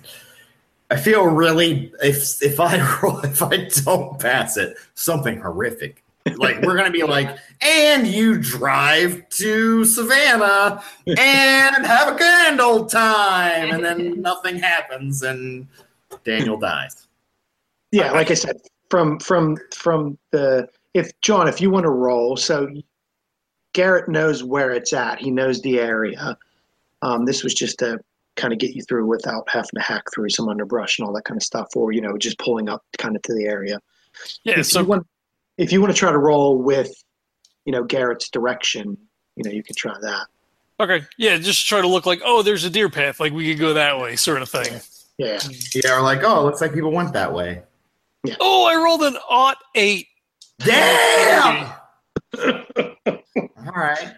I 0.91 0.97
feel 0.97 1.25
really 1.25 1.93
if 2.03 2.43
if 2.43 2.59
I 2.59 2.75
if 3.23 3.41
I 3.41 3.69
don't 3.83 4.19
pass 4.19 4.57
it 4.57 4.77
something 4.93 5.39
horrific 5.39 6.03
like 6.35 6.61
we're 6.61 6.75
gonna 6.75 6.91
be 6.91 7.03
like 7.03 7.35
and 7.61 8.05
you 8.05 8.37
drive 8.37 9.27
to 9.29 9.85
Savannah 9.85 10.83
and 11.07 11.85
have 11.85 12.13
a 12.13 12.17
grand 12.17 12.61
old 12.61 12.89
time 12.89 13.71
and 13.71 13.83
then 13.83 14.21
nothing 14.21 14.57
happens 14.57 15.23
and 15.23 15.67
Daniel 16.23 16.57
dies. 16.57 17.07
yeah, 17.91 18.11
like 18.11 18.29
I 18.29 18.35
said, 18.35 18.57
from 18.89 19.19
from 19.19 19.57
from 19.73 20.17
the 20.31 20.67
if 20.93 21.09
John, 21.21 21.47
if 21.47 21.61
you 21.61 21.71
want 21.71 21.85
to 21.85 21.89
roll, 21.89 22.35
so 22.35 22.67
Garrett 23.73 24.09
knows 24.09 24.43
where 24.43 24.71
it's 24.71 24.93
at. 24.93 25.19
He 25.19 25.31
knows 25.31 25.61
the 25.61 25.79
area. 25.79 26.37
Um, 27.01 27.25
this 27.25 27.43
was 27.43 27.53
just 27.53 27.79
to 27.79 27.99
kind 28.35 28.53
of 28.53 28.59
get 28.59 28.75
you 28.75 28.81
through 28.83 29.05
without 29.05 29.49
having 29.49 29.69
to 29.75 29.81
hack 29.81 30.03
through 30.13 30.29
some 30.29 30.49
underbrush 30.49 30.97
and 30.97 31.07
all 31.07 31.13
that 31.13 31.25
kind 31.25 31.37
of 31.37 31.43
stuff, 31.43 31.69
or 31.75 31.91
you 31.91 32.01
know, 32.01 32.17
just 32.17 32.37
pulling 32.39 32.69
up 32.69 32.83
kind 32.97 33.15
of 33.15 33.21
to 33.23 33.33
the 33.33 33.45
area. 33.45 33.79
yeah, 34.43 34.59
if 34.59 34.67
so 34.67 34.81
you 34.81 34.85
want, 34.85 35.07
if 35.57 35.71
you 35.71 35.81
want 35.81 35.93
to 35.93 35.97
try 35.97 36.11
to 36.11 36.17
roll 36.17 36.57
with, 36.57 36.91
you 37.65 37.71
know, 37.71 37.83
Garrett's 37.83 38.29
direction, 38.29 38.97
you 39.35 39.43
know, 39.43 39.51
you 39.51 39.63
can 39.63 39.75
try 39.75 39.93
that. 40.01 40.27
okay, 40.79 41.05
yeah, 41.17 41.37
just 41.37 41.67
try 41.67 41.81
to 41.81 41.87
look 41.87 42.05
like 42.05 42.21
oh, 42.23 42.41
there's 42.41 42.63
a 42.63 42.69
deer 42.69 42.89
path, 42.89 43.19
like 43.19 43.33
we 43.33 43.49
could 43.51 43.59
go 43.59 43.73
that 43.73 43.99
way, 43.99 44.15
sort 44.15 44.41
of 44.41 44.49
thing. 44.49 44.81
Yeah. 45.17 45.39
Yeah, 45.75 45.97
or 45.97 46.01
like, 46.01 46.23
oh, 46.23 46.41
it 46.41 46.43
looks 46.45 46.61
like 46.61 46.73
people 46.73 46.91
went 46.91 47.13
that 47.13 47.31
way. 47.31 47.61
Yeah. 48.23 48.35
Oh, 48.39 48.65
I 48.65 48.81
rolled 48.83 49.03
an 49.03 49.17
aught 49.29 49.57
eight. 49.75 50.07
Damn! 50.59 51.73
All 52.37 53.73
right. 53.75 54.13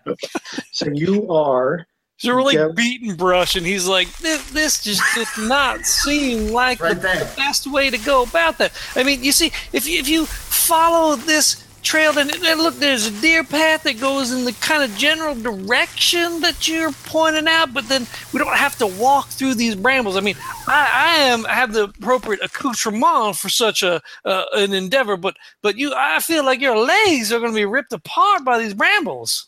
So 0.71 0.89
you 0.93 1.29
are. 1.31 1.85
So 2.23 2.33
we're 2.35 2.41
like 2.43 2.55
Yeah. 2.55 2.69
beating 2.69 3.15
brush, 3.15 3.55
and 3.55 3.65
he's 3.65 3.85
like, 3.85 4.07
"This, 4.17 4.41
this 4.51 4.81
just 4.83 5.01
does 5.13 5.37
not 5.37 5.85
seem 5.85 6.51
like 6.51 6.79
Right 6.81 6.95
the 6.95 7.01
there. 7.01 7.29
best 7.35 7.67
way 7.67 7.89
to 7.89 7.97
go 7.97 8.23
about 8.23 8.57
that." 8.59 8.71
I 8.95 9.03
mean, 9.03 9.23
you 9.23 9.31
see, 9.33 9.51
if 9.73 9.85
you, 9.87 9.99
if 9.99 10.07
you 10.07 10.25
follow 10.25 11.15
this 11.17 11.63
trail, 11.81 12.13
then 12.13 12.31
then 12.41 12.59
look, 12.59 12.75
there's 12.79 13.07
a 13.07 13.11
deer 13.19 13.43
path 13.43 13.83
that 13.83 13.99
goes 13.99 14.31
in 14.31 14.45
the 14.45 14.53
kind 14.53 14.83
of 14.83 14.97
general 14.97 15.35
direction 15.35 16.39
that 16.39 16.65
you're 16.65 16.93
pointing 17.03 17.45
out, 17.45 17.73
but 17.73 17.89
then 17.89 18.07
we 18.31 18.39
don't 18.39 18.55
have 18.55 18.77
to 18.77 18.87
walk 18.87 19.27
through 19.27 19.53
these 19.55 19.75
brambles. 19.75 20.15
I 20.15 20.21
mean, 20.21 20.37
I, 20.65 20.89
I 20.93 21.15
am 21.23 21.45
I 21.45 21.53
have 21.53 21.73
the 21.73 21.83
appropriate 21.83 22.41
accoutrement 22.41 23.35
for 23.35 23.49
such 23.49 23.83
a 23.83 24.01
uh, 24.23 24.45
an 24.53 24.71
endeavor, 24.73 25.17
but 25.17 25.35
but 25.61 25.77
you, 25.77 25.93
I 25.93 26.19
feel 26.21 26.45
like 26.45 26.61
your 26.61 26.77
legs 26.77 27.33
are 27.33 27.39
going 27.39 27.51
to 27.51 27.55
be 27.55 27.65
ripped 27.65 27.91
apart 27.91 28.45
by 28.45 28.59
these 28.59 28.73
brambles. 28.73 29.47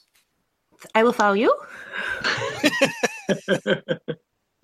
I 0.94 1.04
will 1.04 1.14
follow 1.14 1.34
you. 1.34 1.56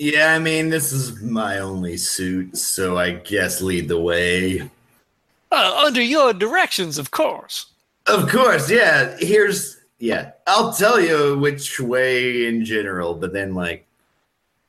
Yeah, 0.01 0.33
I 0.33 0.39
mean, 0.39 0.69
this 0.69 0.91
is 0.91 1.21
my 1.21 1.59
only 1.59 1.95
suit, 1.95 2.57
so 2.57 2.97
I 2.97 3.11
guess 3.11 3.61
lead 3.61 3.87
the 3.87 4.01
way. 4.01 4.67
Uh, 5.51 5.83
under 5.85 6.01
your 6.01 6.33
directions, 6.33 6.97
of 6.97 7.11
course. 7.11 7.67
Of 8.07 8.27
course, 8.27 8.67
yeah. 8.67 9.15
Here's, 9.19 9.77
yeah, 9.99 10.31
I'll 10.47 10.73
tell 10.73 10.99
you 10.99 11.37
which 11.37 11.79
way 11.79 12.47
in 12.47 12.65
general, 12.65 13.13
but 13.13 13.31
then, 13.31 13.53
like, 13.53 13.85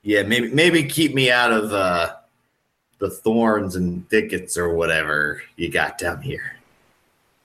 yeah, 0.03 0.23
maybe 0.23 0.51
maybe 0.51 0.85
keep 0.85 1.15
me 1.15 1.31
out 1.31 1.51
of 1.51 1.73
uh, 1.73 2.15
the 2.99 3.09
thorns 3.09 3.75
and 3.75 4.07
thickets 4.11 4.59
or 4.59 4.75
whatever 4.75 5.41
you 5.57 5.71
got 5.71 5.97
down 5.97 6.21
here. 6.21 6.57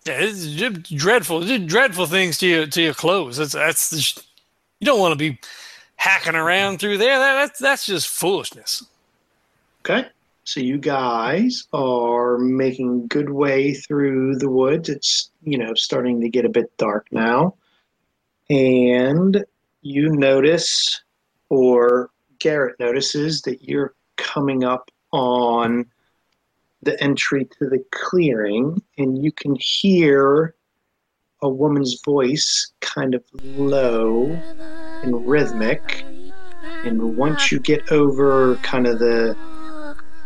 Yeah, 0.08 0.20
it's 0.20 0.48
just 0.48 0.96
dreadful, 0.96 1.42
dreadful 1.66 2.06
things 2.06 2.38
to 2.40 2.48
your 2.48 2.68
to 2.68 2.82
your 2.82 2.94
clothes. 2.94 3.38
That's 3.38 3.54
that's 3.54 3.90
just, 3.90 4.26
you 4.80 4.86
don't 4.86 5.00
want 5.00 5.12
to 5.12 5.18
be 5.18 5.38
hacking 5.98 6.36
around 6.36 6.80
through 6.80 6.98
there. 6.98 7.20
That, 7.20 7.36
that's 7.36 7.60
that's 7.60 7.86
just 7.86 8.08
foolishness. 8.08 8.86
Okay. 9.82 10.08
So 10.44 10.62
you 10.62 10.78
guys 10.78 11.68
are 11.74 12.38
making 12.38 13.08
good 13.08 13.32
way 13.32 13.74
through 13.74 14.38
the 14.38 14.50
woods. 14.50 14.88
It's, 14.88 15.30
you 15.44 15.58
know, 15.58 15.74
starting 15.74 16.22
to 16.22 16.30
get 16.30 16.46
a 16.46 16.50
bit 16.50 16.72
dark 16.78 17.08
now. 17.12 17.56
And 18.50 19.44
you 19.82 20.10
notice, 20.10 21.02
or 21.50 22.10
Garrett 22.40 22.80
notices, 22.80 23.42
that 23.42 23.68
you're 23.68 23.94
coming 24.16 24.64
up 24.64 24.90
on 25.12 25.86
the 26.82 27.02
entry 27.04 27.46
to 27.46 27.70
the 27.70 27.84
clearing, 27.92 28.82
and 28.98 29.24
you 29.24 29.32
can 29.32 29.56
hear 29.60 30.56
a 31.42 31.50
woman's 31.50 32.02
voice 32.06 32.72
kind 32.82 33.14
of 33.16 33.24
low 33.34 34.46
and 35.04 35.28
rhythmic. 35.28 36.08
And 36.84 37.16
once 37.16 37.52
you 37.52 37.60
get 37.60 37.84
over 37.92 38.60
kind 38.64 38.88
of 38.88 39.00
the 39.00 39.38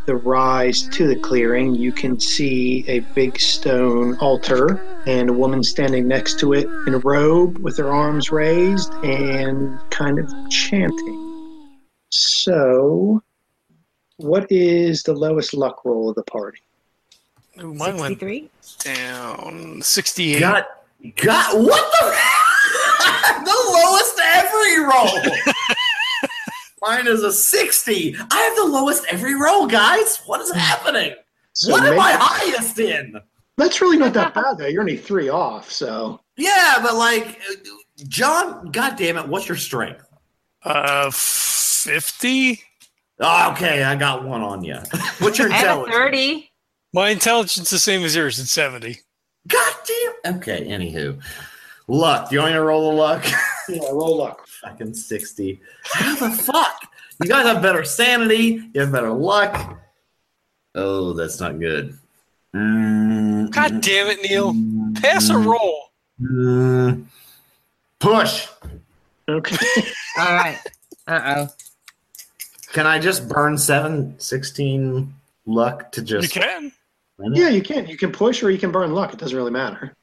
the 0.08 0.16
rise 0.16 0.88
to 0.90 1.08
the 1.08 1.16
clearing, 1.16 1.76
you 1.76 1.94
can 1.94 2.20
see 2.20 2.84
a 2.88 3.02
big 3.16 3.40
stone 3.40 4.16
altar 4.20 4.84
and 5.06 5.30
a 5.30 5.34
woman 5.34 5.64
standing 5.64 6.08
next 6.08 6.36
to 6.38 6.54
it 6.54 6.74
in 6.86 6.94
a 6.94 7.00
robe 7.00 7.58
with 7.60 7.78
her 7.78 7.94
arms 7.94 8.32
raised 8.32 8.96
and 9.04 9.80
kind 9.90 10.20
of 10.20 10.34
chanting. 10.50 11.34
So, 12.10 13.22
what 14.22 14.52
is 14.52 15.04
the 15.04 15.14
lowest 15.14 15.54
luck 15.54 15.84
roll 15.86 16.10
of 16.10 16.16
the 16.16 16.24
party? 16.24 16.60
Ooh, 17.60 17.74
mine 17.74 17.98
went 17.98 18.20
63. 18.20 18.50
down 18.84 19.82
sixty-eight. 19.82 20.40
Got, 20.40 20.68
got 21.18 21.58
what 21.58 21.92
the? 22.00 22.16
the 23.44 23.58
lowest 23.74 24.20
every 24.24 24.80
roll. 24.84 25.36
Mine 26.82 27.06
is 27.06 27.22
a 27.22 27.32
60. 27.32 28.16
I 28.32 28.38
have 28.38 28.56
the 28.56 28.66
lowest 28.66 29.06
every 29.08 29.36
roll, 29.36 29.68
guys. 29.68 30.18
What 30.26 30.42
is 30.42 30.52
happening? 30.52 31.14
So 31.54 31.72
what 31.72 31.86
am 31.86 32.00
I 32.00 32.14
highest 32.14 32.80
in? 32.80 33.22
That's 33.58 33.82
really 33.82 33.98
not 33.98 34.14
that 34.14 34.34
bad, 34.34 34.58
though. 34.58 34.66
You're 34.66 34.82
only 34.82 34.98
three 34.98 35.30
off, 35.30 35.72
so. 35.72 36.22
Yeah, 36.38 36.80
but 36.82 36.96
like, 36.96 37.40
John, 38.08 38.72
God 38.72 38.96
damn 38.96 39.18
it, 39.18 39.28
what's 39.28 39.48
your 39.48 39.58
strength? 39.58 40.08
Uh, 40.64 41.12
fifty. 41.12 42.64
Oh, 43.22 43.52
okay, 43.52 43.84
I 43.84 43.96
got 43.96 44.24
one 44.24 44.42
on 44.42 44.64
you. 44.64 44.78
What's 45.20 45.38
your 45.40 45.50
I 45.52 45.56
have 45.56 45.78
a 45.78 45.84
intelligence? 45.86 45.96
30. 45.96 46.52
My 46.94 47.10
intelligence 47.10 47.58
is 47.58 47.70
the 47.70 47.80
same 47.80 48.04
as 48.04 48.16
yours. 48.16 48.40
It's 48.40 48.52
seventy. 48.52 48.98
God 49.48 49.74
damn. 50.24 50.36
Okay, 50.38 50.68
anywho. 50.68 51.22
Luck. 51.88 52.30
Do 52.30 52.36
you 52.36 52.42
want 52.42 52.52
me 52.52 52.56
to 52.58 52.62
roll 52.64 52.90
the 52.92 52.98
luck? 52.98 53.26
Yeah, 53.70 53.88
roll 53.92 54.18
luck. 54.18 54.46
Fucking 54.48 54.94
60. 54.96 55.62
How 55.86 56.16
the 56.16 56.32
fuck? 56.36 56.88
You 57.24 57.30
guys 57.30 57.46
have 57.46 57.62
better 57.62 57.86
sanity. 57.86 58.62
You 58.74 58.82
have 58.82 58.92
better 58.92 59.12
luck. 59.14 59.80
Oh, 60.76 61.14
that's 61.14 61.40
not 61.40 61.58
good. 61.60 61.98
Mm, 62.54 63.50
God 63.52 63.80
damn 63.82 64.08
it, 64.08 64.20
Neil! 64.24 64.54
Pass 65.02 65.30
a 65.30 65.38
roll. 65.38 65.92
mm, 66.20 67.06
push. 68.00 68.48
Okay. 69.30 69.56
All 70.20 70.34
right. 70.34 70.60
Uh 71.08 71.22
oh. 71.48 71.48
Can 72.72 72.88
I 72.88 73.00
just 73.00 73.28
burn 73.28 73.58
7, 73.58 74.16
16 74.18 75.14
luck 75.46 75.92
to 75.92 76.02
just. 76.02 76.36
You 76.36 76.42
can. 76.42 76.72
yeah, 77.34 77.50
you 77.50 77.62
can. 77.62 77.88
You 77.88 77.98
can 77.98 78.12
push 78.12 78.42
or 78.44 78.50
you 78.50 78.58
can 78.58 78.72
burn 78.72 78.94
luck. 78.94 79.14
It 79.14 79.20
doesn't 79.20 79.36
really 79.38 79.52
matter. 79.52 79.96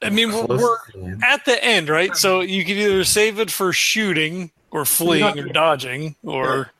I 0.00 0.10
mean, 0.10 0.32
we're, 0.32 0.46
we're 0.46 0.78
at 1.22 1.44
the 1.44 1.62
end, 1.62 1.88
right? 1.88 2.14
So 2.16 2.40
you 2.40 2.64
can 2.64 2.76
either 2.76 3.04
save 3.04 3.40
it 3.40 3.50
for 3.50 3.72
shooting 3.72 4.50
or 4.70 4.84
fleeing 4.84 5.38
or 5.38 5.48
dodging, 5.48 6.14
or 6.22 6.70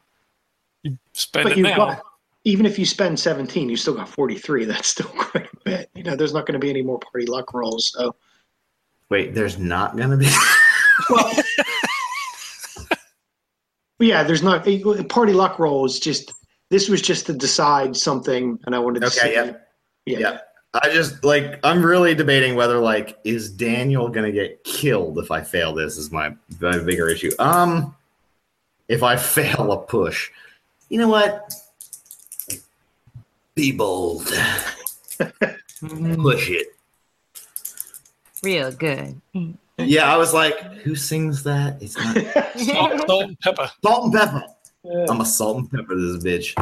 you 0.83 0.97
spend 1.13 1.45
But 1.45 1.53
it 1.53 1.59
you've 1.59 1.69
now. 1.69 1.77
got 1.77 2.03
even 2.45 2.65
if 2.65 2.79
you 2.79 2.87
spend 2.87 3.19
17, 3.19 3.69
you 3.69 3.77
still 3.77 3.95
got 3.95 4.09
43. 4.09 4.65
That's 4.67 4.89
still 4.89 5.09
quite 5.09 5.49
a 5.53 5.57
bit. 5.65 5.91
You 5.95 6.05
know, 6.05 6.15
there's 6.15 6.33
not 6.33 6.47
going 6.47 6.53
to 6.53 6.65
be 6.65 6.71
any 6.71 6.83
more 6.83 7.01
party 7.01 7.27
luck 7.27 7.53
rolls. 7.55 7.93
So 7.93 8.15
Wait, 9.09 9.35
there's 9.35 9.59
not 9.59 9.97
gonna 9.97 10.17
be. 10.17 10.29
But 11.11 11.45
yeah, 13.99 14.23
there's 14.23 14.43
not 14.43 14.67
a 14.67 15.05
party 15.05 15.33
luck 15.33 15.59
roll 15.59 15.85
is 15.85 15.99
just 16.01 16.33
this 16.69 16.89
was 16.89 17.01
just 17.01 17.27
to 17.27 17.33
decide 17.33 17.97
something, 17.97 18.59
and 18.67 18.75
I 18.75 18.79
wanted 18.79 19.01
to 19.01 19.07
Okay, 19.07 19.19
see. 19.19 19.33
yeah. 19.33 19.53
yeah. 20.07 20.19
Yeah. 20.19 20.39
I 20.83 20.91
just 20.91 21.25
like 21.25 21.59
I'm 21.65 21.83
really 21.85 22.15
debating 22.15 22.55
whether 22.55 22.79
like 22.79 23.17
is 23.25 23.49
Daniel 23.51 24.09
gonna 24.09 24.33
get 24.33 24.63
killed 24.65 25.19
if 25.19 25.31
I 25.31 25.41
fail 25.41 25.73
this 25.73 25.97
is 25.97 26.11
my, 26.13 26.35
my 26.61 26.79
bigger 26.79 27.09
issue. 27.09 27.31
Um 27.39 27.95
if 28.89 29.03
I 29.03 29.17
fail 29.37 29.73
a 29.73 29.79
push. 29.79 30.31
You 30.91 30.99
know 30.99 31.09
what? 31.09 31.51
Be 33.55 33.73
bold. 33.73 34.27
Push 35.81 36.51
it. 36.51 36.77
Real 38.43 38.71
good. 38.71 39.21
Yeah, 39.79 40.13
I 40.13 40.17
was 40.17 40.33
like, 40.33 40.59
who 40.77 40.95
sings 40.95 41.43
that? 41.43 41.83
It's 41.83 41.97
not 41.99 42.17
Salt, 42.59 43.07
Salt-N-Pepa. 43.07 43.71
salt 43.85 44.05
and 44.05 44.13
pepper. 44.15 44.43
Yeah. 44.85 45.05
I'm 45.11 45.21
a 45.21 45.27
Salt-N-Pepa 45.27 45.89
this 45.89 46.25
bitch. 46.25 46.55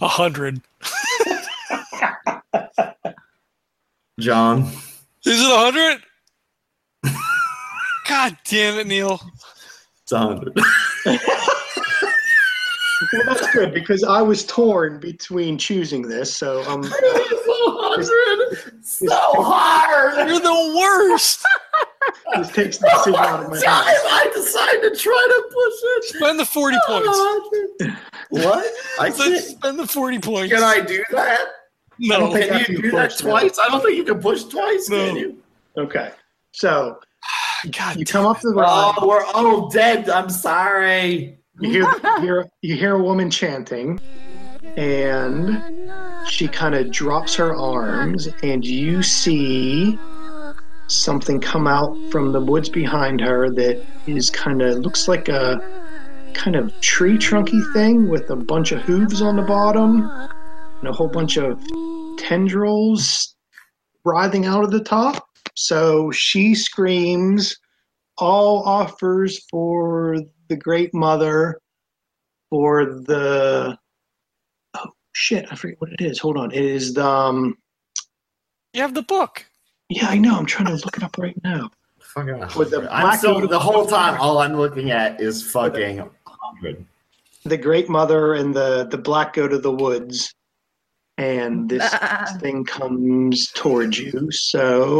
A 0.00 0.08
hundred. 0.08 0.60
John. 4.20 4.62
Is 5.24 5.40
it 5.40 5.50
a 5.50 5.56
hundred? 5.56 6.02
God 8.08 8.36
damn 8.44 8.78
it, 8.78 8.86
Neil. 8.86 9.20
It's 10.02 10.12
a 10.12 10.18
hundred. 10.18 10.56
Well, 13.12 13.22
that's 13.26 13.50
good 13.52 13.74
because 13.74 14.02
I 14.04 14.22
was 14.22 14.46
torn 14.46 14.98
between 15.00 15.58
choosing 15.58 16.00
this. 16.00 16.34
So 16.34 16.62
um, 16.62 16.80
so 18.82 19.08
hard. 19.42 20.28
You're 20.28 20.40
the 20.40 20.74
worst. 20.78 21.44
this 22.36 22.48
takes 22.52 22.78
the 22.78 22.88
decision 22.88 23.14
out 23.20 23.44
of 23.44 23.50
my 23.50 23.60
Time 23.60 23.84
hands. 23.84 24.00
I 24.04 24.30
decide 24.34 24.80
to 24.82 24.96
try 24.96 25.26
to 25.28 25.42
push 25.52 25.74
it. 25.82 26.04
Spend 26.16 26.40
the 26.40 26.44
40 26.44 26.76
points. 26.86 27.18
What? 28.30 28.66
I 29.00 29.04
Let's 29.08 29.18
can't. 29.18 29.44
spend 29.44 29.78
the 29.78 29.86
40 29.86 30.18
points. 30.20 30.52
Can 30.54 30.62
I 30.62 30.80
do 30.80 31.02
that? 31.12 31.40
No. 31.98 32.30
Can 32.32 32.60
you 32.68 32.76
you 32.76 32.82
do 32.82 32.90
that 32.92 33.10
push, 33.10 33.22
no. 33.24 33.30
twice? 33.30 33.58
I 33.58 33.68
don't 33.68 33.82
think 33.82 33.96
you 33.96 34.04
can 34.04 34.20
push 34.20 34.44
twice, 34.44 34.88
No. 34.90 35.06
can 35.06 35.16
you? 35.16 35.38
Okay, 35.78 36.10
so 36.52 36.98
God 37.70 37.96
you 37.96 38.04
come 38.06 38.24
up 38.26 38.40
to 38.40 38.48
the 38.50 38.64
Oh, 38.66 39.06
we're 39.06 39.24
all 39.24 39.68
dead. 39.68 40.08
I'm 40.10 40.30
sorry. 40.30 41.38
You 41.60 41.70
hear, 41.70 41.82
you 41.82 42.20
hear 42.20 42.46
you 42.62 42.76
hear 42.76 42.94
a 42.96 43.02
woman 43.02 43.30
chanting, 43.30 43.98
and 44.76 45.64
she 46.22 46.48
kind 46.48 46.74
of 46.74 46.90
drops 46.90 47.36
her 47.36 47.56
arms, 47.56 48.28
and 48.42 48.64
you 48.64 49.02
see 49.02 50.00
something 50.88 51.40
come 51.40 51.66
out 51.66 51.98
from 52.10 52.32
the 52.32 52.40
woods 52.40 52.68
behind 52.68 53.20
her 53.20 53.50
that 53.50 53.78
is 54.06 54.30
kind 54.30 54.62
of 54.62 54.78
looks 54.78 55.08
like 55.08 55.28
a 55.28 55.60
kind 56.34 56.56
of 56.56 56.78
tree 56.80 57.18
trunky 57.18 57.66
thing 57.72 58.06
with 58.06 58.28
a 58.30 58.36
bunch 58.36 58.72
of 58.72 58.82
hooves 58.82 59.22
on 59.22 59.36
the 59.36 59.42
bottom 59.42 60.12
and 60.82 60.90
a 60.90 60.92
whole 60.92 61.08
bunch 61.08 61.36
of 61.36 61.62
tendrils 62.16 63.34
writhing 64.04 64.46
out 64.46 64.64
of 64.64 64.70
the 64.70 64.82
top. 64.82 65.26
So 65.54 66.10
she 66.12 66.54
screams, 66.54 67.56
all 68.18 68.62
offers 68.64 69.44
for 69.50 70.18
the 70.48 70.56
great 70.56 70.94
mother 70.94 71.58
for 72.50 72.84
the 72.86 73.76
shit, 75.16 75.46
I 75.50 75.54
forget 75.56 75.80
what 75.80 75.90
it 75.92 76.00
is. 76.02 76.18
Hold 76.18 76.36
on. 76.36 76.52
It 76.52 76.62
is 76.62 76.92
the 76.94 77.06
um 77.06 77.56
You 78.74 78.82
have 78.82 78.94
the 78.94 79.02
book. 79.02 79.46
yeah, 79.88 80.08
I 80.08 80.18
know, 80.18 80.36
I'm 80.36 80.46
trying 80.46 80.66
to 80.66 80.74
look 80.84 80.96
it 80.98 81.02
up 81.02 81.16
right 81.18 81.38
now. 81.42 81.70
With 82.56 82.70
the 82.70 82.86
I'm 82.90 83.02
black 83.02 83.18
still 83.18 83.46
the 83.46 83.58
whole 83.58 83.84
time. 83.86 84.18
All 84.20 84.38
I'm 84.38 84.54
looking 84.56 84.90
at 84.90 85.20
is 85.20 85.42
fucking 85.50 86.08
hundred. 86.26 86.84
The 87.44 87.56
great 87.58 87.88
mother 87.88 88.34
and 88.34 88.54
the 88.54 88.86
the 88.90 88.96
black 88.98 89.34
goat 89.34 89.52
of 89.52 89.62
the 89.62 89.72
woods. 89.72 90.32
And 91.18 91.66
this 91.68 91.94
thing 92.40 92.64
comes 92.64 93.50
towards 93.52 93.98
you. 93.98 94.30
So 94.30 94.96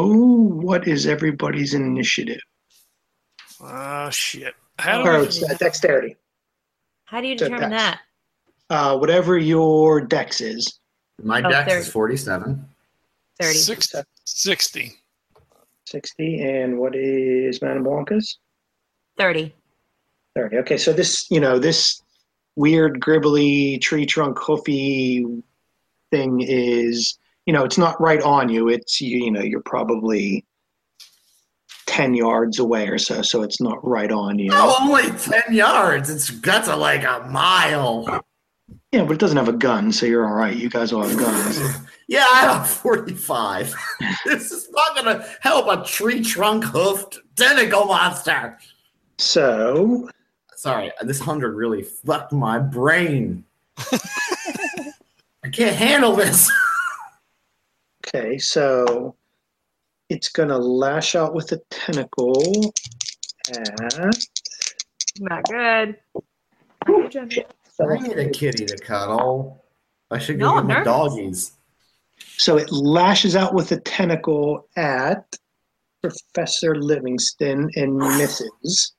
what 0.66 0.88
is 0.88 1.06
everybody's 1.06 1.74
initiative? 1.74 2.40
Oh, 3.60 4.08
shit. 4.10 4.54
How 4.78 5.02
do 5.02 5.08
Or 5.08 5.16
I, 5.18 5.22
it's, 5.24 5.42
uh, 5.42 5.54
dexterity. 5.58 6.16
How 7.04 7.20
do 7.20 7.28
you 7.28 7.36
So 7.38 7.44
determine 7.48 7.70
that's- 7.70 7.92
that? 7.96 8.00
Uh, 8.68 8.96
whatever 8.98 9.38
your 9.38 10.00
dex 10.00 10.40
is. 10.40 10.80
My 11.22 11.40
Oh, 11.42 11.48
dex 11.50 11.68
30. 11.72 11.80
is 11.82 11.88
47. 11.88 12.68
30. 13.40 13.54
Six, 13.58 13.92
60. 14.24 14.92
60. 15.86 16.40
And 16.42 16.78
what 16.78 16.94
is 16.96 17.62
Madame 17.62 17.84
Blanca's? 17.84 18.38
30. 19.18 19.54
30. 20.34 20.56
Okay, 20.58 20.76
so 20.76 20.92
this, 20.92 21.30
you 21.30 21.40
know, 21.40 21.58
this 21.58 22.02
weird 22.56 23.00
gribbly 23.00 23.80
tree 23.80 24.04
trunk 24.04 24.38
hoofy 24.38 25.24
thing 26.10 26.40
is, 26.40 27.18
you 27.46 27.52
know, 27.52 27.64
it's 27.64 27.78
not 27.78 28.00
right 28.00 28.20
on 28.22 28.48
you. 28.48 28.68
It's 28.68 29.00
you, 29.00 29.24
you 29.24 29.30
know, 29.30 29.42
you're 29.42 29.62
probably 29.62 30.44
10 31.86 32.14
yards 32.14 32.58
away 32.58 32.88
or 32.88 32.98
so, 32.98 33.22
so 33.22 33.42
it's 33.42 33.60
not 33.60 33.78
right 33.86 34.10
on 34.10 34.38
you. 34.38 34.50
Oh, 34.52 34.76
only 34.82 35.10
10 35.18 35.54
yards. 35.54 36.10
It's 36.10 36.28
that's 36.40 36.68
a, 36.68 36.76
like 36.76 37.04
a 37.04 37.26
mile. 37.30 38.20
Yeah, 38.92 39.04
but 39.04 39.12
it 39.12 39.18
doesn't 39.18 39.36
have 39.36 39.48
a 39.48 39.52
gun, 39.52 39.92
so 39.92 40.06
you're 40.06 40.26
all 40.26 40.34
right. 40.34 40.56
You 40.56 40.70
guys 40.70 40.92
all 40.92 41.02
have 41.02 41.18
guns. 41.18 41.60
Yeah, 42.08 42.24
I 42.32 42.42
have 42.42 42.70
45. 42.70 43.74
this 44.26 44.52
is 44.52 44.70
not 44.70 44.94
going 44.94 45.06
to 45.18 45.28
help 45.40 45.66
a 45.66 45.84
tree 45.84 46.22
trunk 46.22 46.62
hoofed 46.62 47.18
tentacle 47.34 47.86
monster. 47.86 48.56
So, 49.18 50.08
Sorry, 50.56 50.90
this 51.02 51.18
100 51.18 51.54
really 51.54 51.82
fucked 51.82 52.32
my 52.32 52.58
brain. 52.58 53.44
I 53.78 55.48
can't 55.52 55.76
handle 55.76 56.16
this. 56.16 56.50
okay, 58.06 58.38
so 58.38 59.16
it's 60.08 60.28
going 60.30 60.48
to 60.48 60.56
lash 60.56 61.14
out 61.14 61.34
with 61.34 61.52
a 61.52 61.58
tentacle 61.70 62.72
at. 63.50 64.16
Not 65.20 65.44
good. 65.44 65.96
I 66.88 67.96
need 67.98 68.18
a 68.18 68.30
kitty 68.30 68.64
to 68.66 68.76
cuddle. 68.78 69.64
I 70.10 70.18
should 70.18 70.38
No, 70.38 70.50
go 70.50 70.58
I'm 70.58 70.68
get 70.68 70.78
my 70.78 70.84
doggies. 70.84 71.52
So 72.38 72.56
it 72.58 72.70
lashes 72.72 73.36
out 73.36 73.54
with 73.54 73.72
a 73.72 73.80
tentacle 73.80 74.68
at 74.76 75.36
Professor 76.02 76.74
Livingston 76.76 77.70
and 77.76 77.96
misses. 77.96 78.94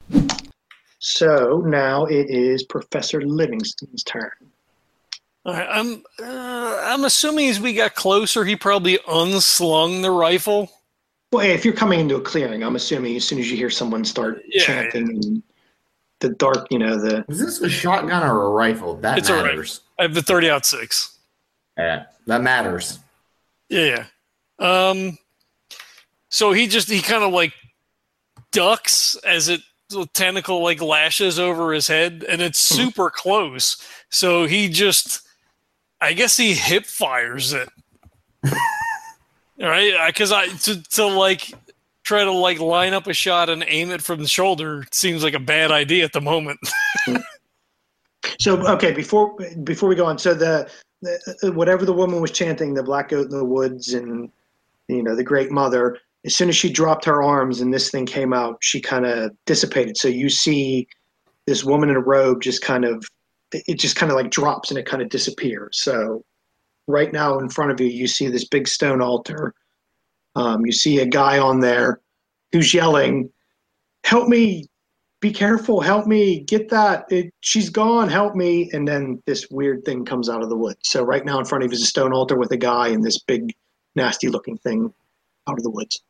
So 0.99 1.63
now 1.65 2.05
it 2.05 2.29
is 2.29 2.63
Professor 2.63 3.21
Livingston's 3.21 4.03
turn. 4.03 4.31
All 5.45 5.53
right, 5.53 5.67
I'm 5.71 6.03
uh, 6.21 6.81
I'm 6.83 7.05
assuming 7.05 7.47
as 7.49 7.59
we 7.59 7.73
got 7.73 7.95
closer, 7.95 8.43
he 8.43 8.55
probably 8.55 8.99
unslung 9.07 10.01
the 10.01 10.11
rifle. 10.11 10.69
Well, 11.31 11.45
hey, 11.45 11.53
if 11.53 11.63
you're 11.63 11.73
coming 11.73 11.99
into 12.01 12.15
a 12.15 12.21
clearing, 12.21 12.63
I'm 12.63 12.75
assuming 12.75 13.15
as 13.15 13.25
soon 13.25 13.39
as 13.39 13.49
you 13.49 13.55
hear 13.55 13.69
someone 13.69 14.03
start 14.03 14.41
Yeah. 14.47 14.63
chanting 14.63 15.09
and 15.09 15.43
the 16.19 16.29
dark, 16.29 16.67
you 16.71 16.79
know, 16.79 16.97
the 16.97 17.23
Is 17.27 17.39
this 17.39 17.61
a 17.61 17.69
shotgun 17.69 18.23
or 18.23 18.43
a 18.43 18.49
rifle? 18.49 18.95
That 18.97 19.17
It's 19.17 19.29
a 19.29 19.33
rifle. 19.33 19.47
matters. 19.49 19.81
I 19.99 20.03
have 20.03 20.13
the 20.13 20.21
30 20.21 20.49
aught 20.49 20.65
six. 20.65 21.17
Yeah, 21.77 22.05
that 22.25 22.41
matters. 22.41 22.99
Yeah, 23.69 24.05
yeah. 24.59 24.89
Um, 24.89 25.17
so 26.29 26.51
he 26.53 26.67
just 26.67 26.89
he 26.89 27.01
kind 27.01 27.23
of 27.23 27.31
like 27.33 27.53
ducks 28.51 29.15
as 29.25 29.49
it 29.49 29.61
the 29.89 30.05
tentacle 30.13 30.61
like 30.63 30.81
lashes 30.81 31.39
over 31.39 31.71
his 31.73 31.87
head, 31.87 32.25
and 32.27 32.41
it's 32.41 32.67
Hmm. 32.69 32.75
super 32.75 33.09
close. 33.09 33.77
So 34.09 34.45
he 34.45 34.67
just, 34.69 35.21
I 36.01 36.13
guess 36.13 36.35
he 36.35 36.53
hip 36.55 36.85
fires 36.85 37.53
it. 37.53 37.69
All 38.43 38.51
right, 39.59 39.93
because 40.07 40.31
I 40.31 40.47
to 40.47 40.81
to 40.91 41.05
like 41.05 41.53
try 42.07 42.23
to 42.23 42.31
like 42.31 42.59
line 42.59 42.93
up 42.93 43.05
a 43.07 43.13
shot 43.13 43.49
and 43.49 43.65
aim 43.67 43.91
it 43.91 44.01
from 44.01 44.21
the 44.21 44.27
shoulder 44.27 44.85
seems 44.91 45.23
like 45.23 45.33
a 45.33 45.39
bad 45.39 45.71
idea 45.71 46.05
at 46.05 46.13
the 46.13 46.21
moment. 46.21 46.59
So 48.39 48.67
okay, 48.67 48.91
before 48.91 49.35
before 49.63 49.89
we 49.89 49.95
go 49.95 50.05
on, 50.05 50.17
so 50.17 50.33
the, 50.33 50.69
the 51.01 51.37
uh, 51.43 51.51
whatever 51.51 51.85
the 51.85 51.93
woman 51.93 52.21
was 52.21 52.31
chanting, 52.31 52.73
the 52.73 52.83
black 52.83 53.09
goat 53.09 53.31
in 53.31 53.37
the 53.37 53.45
woods, 53.45 53.93
and 53.93 54.29
you 54.87 55.01
know 55.01 55.15
the 55.15 55.23
great 55.23 55.51
mother. 55.51 55.97
As 56.25 56.35
soon 56.35 56.49
as 56.49 56.55
she 56.55 56.71
dropped 56.71 57.05
her 57.05 57.23
arms 57.23 57.61
and 57.61 57.73
this 57.73 57.89
thing 57.89 58.05
came 58.05 58.33
out, 58.33 58.57
she 58.61 58.81
kind 58.81 59.05
of 59.05 59.31
dissipated. 59.45 59.97
So 59.97 60.07
you 60.07 60.29
see 60.29 60.87
this 61.45 61.63
woman 61.63 61.89
in 61.89 61.95
a 61.95 62.01
robe 62.01 62.41
just 62.41 62.61
kind 62.61 62.85
of 62.85 63.05
it 63.53 63.79
just 63.79 63.95
kind 63.95 64.11
of 64.11 64.17
like 64.17 64.29
drops 64.29 64.69
and 64.69 64.77
it 64.77 64.85
kind 64.85 65.01
of 65.01 65.09
disappears. 65.09 65.81
So 65.81 66.23
right 66.87 67.13
now 67.13 67.39
in 67.39 67.49
front 67.49 67.71
of 67.71 67.79
you, 67.79 67.87
you 67.87 68.07
see 68.07 68.27
this 68.27 68.45
big 68.45 68.67
stone 68.67 69.01
altar. 69.01 69.53
Um, 70.37 70.65
you 70.65 70.71
see 70.71 70.99
a 70.99 71.05
guy 71.05 71.39
on 71.39 71.59
there 71.59 71.99
who's 72.51 72.73
yelling, 72.73 73.29
"Help 74.03 74.29
me! 74.29 74.65
Be 75.19 75.31
careful! 75.31 75.81
Help 75.81 76.05
me! 76.05 76.41
Get 76.41 76.69
that! 76.69 77.11
It, 77.11 77.33
she's 77.41 77.69
gone! 77.69 78.07
Help 78.07 78.35
me!" 78.35 78.69
And 78.71 78.87
then 78.87 79.21
this 79.25 79.49
weird 79.49 79.83
thing 79.83 80.05
comes 80.05 80.29
out 80.29 80.43
of 80.43 80.49
the 80.49 80.55
woods. 80.55 80.79
So 80.83 81.03
right 81.03 81.25
now 81.25 81.39
in 81.39 81.45
front 81.45 81.63
of 81.63 81.71
you 81.71 81.75
is 81.75 81.81
a 81.81 81.87
stone 81.87 82.13
altar 82.13 82.37
with 82.37 82.51
a 82.51 82.57
guy 82.57 82.89
and 82.89 83.03
this 83.03 83.19
big, 83.19 83.53
nasty-looking 83.95 84.57
thing 84.59 84.93
out 85.49 85.57
of 85.57 85.63
the 85.63 85.71
woods. 85.71 86.01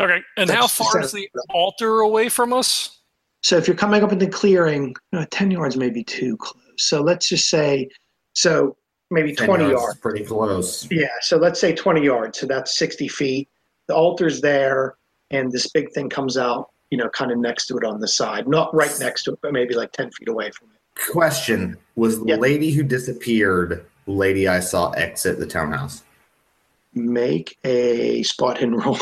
Okay. 0.00 0.20
And 0.36 0.50
how 0.50 0.62
That's 0.62 0.78
the 0.78 0.84
far 0.84 1.00
is 1.00 1.12
the 1.12 1.28
altar 1.50 2.00
away 2.00 2.28
from 2.28 2.52
us? 2.52 2.98
So 3.42 3.56
if 3.56 3.66
you're 3.66 3.76
coming 3.76 4.02
up 4.02 4.12
in 4.12 4.18
the 4.18 4.26
clearing, 4.26 4.94
uh, 5.12 5.26
10 5.30 5.50
yards 5.50 5.76
may 5.76 5.90
be 5.90 6.02
too 6.02 6.36
close. 6.38 6.56
So 6.76 7.02
let's 7.02 7.28
just 7.28 7.48
say, 7.48 7.88
so 8.32 8.76
maybe 9.10 9.34
20 9.34 9.64
yards 9.64 9.80
yards. 9.80 10.00
Pretty 10.00 10.24
close. 10.24 10.90
Yeah, 10.90 11.08
so 11.20 11.36
let's 11.36 11.60
say 11.60 11.74
20 11.74 12.02
yards. 12.02 12.38
So 12.38 12.46
that's 12.46 12.76
60 12.76 13.08
feet. 13.08 13.48
The 13.90 13.96
altar's 13.96 14.40
there, 14.40 14.94
and 15.32 15.50
this 15.50 15.68
big 15.68 15.90
thing 15.92 16.08
comes 16.08 16.38
out, 16.38 16.68
you 16.92 16.96
know, 16.96 17.08
kind 17.08 17.32
of 17.32 17.38
next 17.38 17.66
to 17.66 17.76
it 17.76 17.82
on 17.82 17.98
the 17.98 18.06
side. 18.06 18.46
Not 18.46 18.72
right 18.72 18.96
next 19.00 19.24
to 19.24 19.32
it, 19.32 19.40
but 19.42 19.52
maybe 19.52 19.74
like 19.74 19.90
10 19.90 20.12
feet 20.12 20.28
away 20.28 20.52
from 20.52 20.68
it. 20.72 21.10
Question: 21.10 21.76
Was 21.96 22.20
the 22.20 22.26
Yeah. 22.26 22.36
lady 22.36 22.70
who 22.70 22.84
disappeared 22.84 23.84
the 24.06 24.12
lady 24.12 24.46
I 24.46 24.60
saw 24.60 24.90
exit 24.92 25.40
the 25.40 25.46
townhouse? 25.46 26.04
Make 26.94 27.58
a 27.64 28.22
spot 28.22 28.58
hidden 28.58 28.76
roll. 28.76 28.96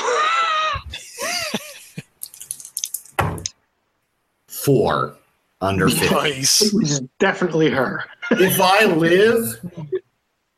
Four 4.47 5.15
under 5.61 5.89
fifty. 5.91 6.15
Nice. 6.15 6.63
it 6.63 6.73
was 6.75 7.01
definitely 7.19 7.69
her. 7.71 8.05
if 8.31 8.59
I 8.61 8.87
live, 8.87 9.61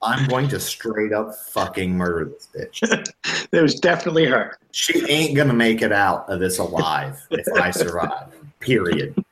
I'm 0.03 0.27
going 0.29 0.49
to 0.49 0.61
straight 0.61 1.13
up 1.13 1.35
fucking 1.35 1.97
murder 1.97 2.31
this 2.31 2.49
bitch. 2.55 3.13
It 3.53 3.61
was 3.61 3.81
definitely 3.81 4.27
her. 4.27 4.59
She 4.71 5.05
ain't 5.11 5.35
gonna 5.37 5.53
make 5.53 5.83
it 5.83 5.91
out 5.91 6.29
of 6.29 6.39
this 6.39 6.59
alive 6.59 7.21
if 7.31 7.47
I 7.61 7.73
survive. 7.73 8.29
Period. 8.61 9.25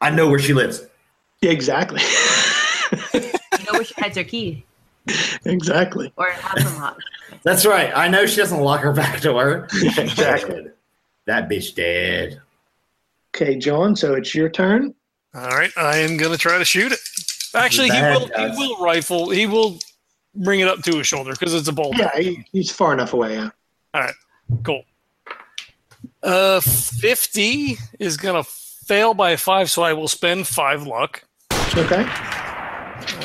I 0.00 0.10
know 0.10 0.28
where 0.28 0.38
she 0.38 0.52
lives. 0.52 0.84
Yeah, 1.40 1.50
exactly. 1.52 2.02
You 3.12 3.64
know 3.64 3.72
where 3.72 3.84
she 3.84 3.94
hides 3.94 4.16
her 4.16 4.24
key 4.24 4.64
exactly. 5.44 6.12
or 6.16 6.30
has 6.30 6.64
them 6.64 6.80
locked. 6.80 7.04
That's 7.42 7.66
right. 7.66 7.92
I 7.94 8.08
know 8.08 8.26
she 8.26 8.36
doesn't 8.36 8.60
lock 8.60 8.80
her 8.80 8.92
back 8.92 9.20
door. 9.20 9.68
Yeah, 9.80 10.00
exactly. 10.00 10.68
That 11.26 11.48
bitch 11.48 11.74
dead. 11.74 12.40
Okay, 13.34 13.56
John, 13.56 13.94
so 13.94 14.14
it's 14.14 14.34
your 14.34 14.48
turn. 14.48 14.94
All 15.34 15.48
right. 15.50 15.70
I 15.76 15.98
am 15.98 16.16
going 16.16 16.32
to 16.32 16.38
try 16.38 16.58
to 16.58 16.64
shoot 16.64 16.92
it. 16.92 16.98
Actually, 17.58 17.88
he 17.88 18.00
Bad 18.00 18.16
will. 18.16 18.50
He 18.50 18.56
will 18.56 18.84
rifle. 18.84 19.30
He 19.30 19.46
will 19.46 19.78
bring 20.34 20.60
it 20.60 20.68
up 20.68 20.82
to 20.82 20.96
his 20.98 21.06
shoulder 21.06 21.32
because 21.32 21.54
it's 21.54 21.68
a 21.68 21.72
bolt. 21.72 21.96
Yeah, 21.96 22.10
he, 22.16 22.44
he's 22.52 22.70
far 22.70 22.92
enough 22.92 23.12
away. 23.12 23.34
Yeah. 23.34 23.50
All 23.94 24.00
right. 24.00 24.14
Cool. 24.62 24.82
Uh, 26.22 26.60
fifty 26.60 27.76
is 27.98 28.16
gonna 28.16 28.44
fail 28.44 29.14
by 29.14 29.36
five, 29.36 29.70
so 29.70 29.82
I 29.82 29.92
will 29.92 30.08
spend 30.08 30.46
five 30.46 30.86
luck. 30.86 31.22
Okay. 31.74 32.06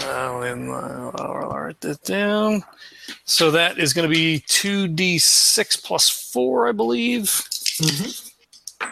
Uh, 0.06 0.40
then 0.40 0.70
uh, 0.70 1.12
I'll 1.16 1.50
write 1.50 1.82
that 1.82 2.04
down. 2.04 2.64
So 3.26 3.52
that 3.52 3.80
is 3.80 3.94
going 3.94 4.08
to 4.08 4.14
be 4.14 4.44
two 4.48 4.88
d 4.88 5.18
six 5.18 5.76
plus 5.76 6.10
four, 6.10 6.68
I 6.68 6.72
believe. 6.72 7.24
Mm-hmm. 7.24 8.90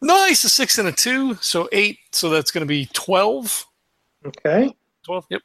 Nice, 0.00 0.44
a 0.44 0.48
six 0.48 0.78
and 0.78 0.88
a 0.88 0.92
two, 0.92 1.34
so 1.36 1.68
eight. 1.72 1.98
So 2.12 2.30
that's 2.30 2.50
going 2.50 2.62
to 2.62 2.68
be 2.68 2.86
twelve. 2.92 3.66
Okay. 4.28 4.74
Twelve. 5.04 5.26
Yep. 5.30 5.42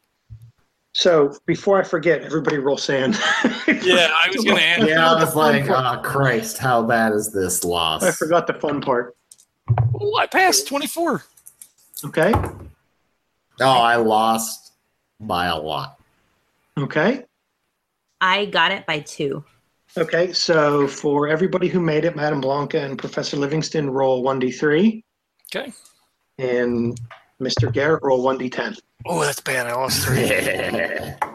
So 0.95 1.35
before 1.47 1.79
I 1.79 1.83
forget, 1.83 2.21
everybody 2.21 2.57
roll 2.59 2.77
SAN. 2.77 3.13
Yeah, 3.67 4.13
I 4.13 4.29
was 4.33 4.43
going 4.45 4.57
to 4.57 4.63
add. 4.63 4.87
Yeah, 4.87 5.11
I 5.11 5.15
was 5.23 5.35
like, 5.35 5.67
oh 5.69 5.99
Christ, 6.03 6.57
how 6.57 6.83
bad 6.83 7.11
is 7.13 7.31
this 7.33 7.63
loss? 7.63 8.03
I 8.03 8.11
forgot 8.11 8.45
the 8.47 8.53
fun 8.53 8.79
part. 8.81 9.15
Oh, 9.99 10.15
I 10.17 10.27
passed 10.27 10.67
twenty-four. 10.67 11.23
Okay. 12.05 12.33
Oh, 13.59 13.65
I 13.81 13.95
lost 13.95 14.73
by 15.19 15.47
a 15.47 15.57
lot. 15.57 15.99
Okay. 16.77 17.25
I 18.21 18.45
got 18.45 18.71
it 18.71 18.85
by 18.85 18.99
two. 18.99 19.43
Okay. 19.97 20.33
So 20.33 20.87
for 20.87 21.27
everybody 21.27 21.67
who 21.67 21.79
made 21.79 22.05
it, 22.05 22.15
Madam 22.15 22.39
Blanca 22.41 22.79
and 22.81 22.97
Professor 22.97 23.37
Livingston 23.37 23.89
roll 23.89 24.23
1d3, 24.23 25.03
Okay. 25.53 25.71
and 26.37 26.99
Mr. 27.43 27.71
Garrett 27.71 28.03
roll 28.03 28.23
1d10. 28.23 28.79
Oh, 29.05 29.21
that's 29.21 29.41
bad. 29.41 29.67
I 29.67 29.75
lost 29.75 30.05
three. 30.05 30.31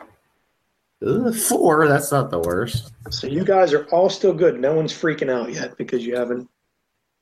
Ugh, 1.07 1.35
Four, 1.35 1.87
that's 1.87 2.11
not 2.11 2.31
the 2.31 2.41
worst. 2.41 2.93
So 3.11 3.27
you 3.27 3.45
guys 3.45 3.73
are 3.73 3.85
all 3.87 4.11
still 4.11 4.35
good. 4.35 4.61
No 4.61 4.75
one's 4.75 4.93
freaking 4.93 5.31
out 5.31 5.53
yet 5.53 5.77
because 5.77 6.05
you 6.05 6.17
haven't. 6.17 6.49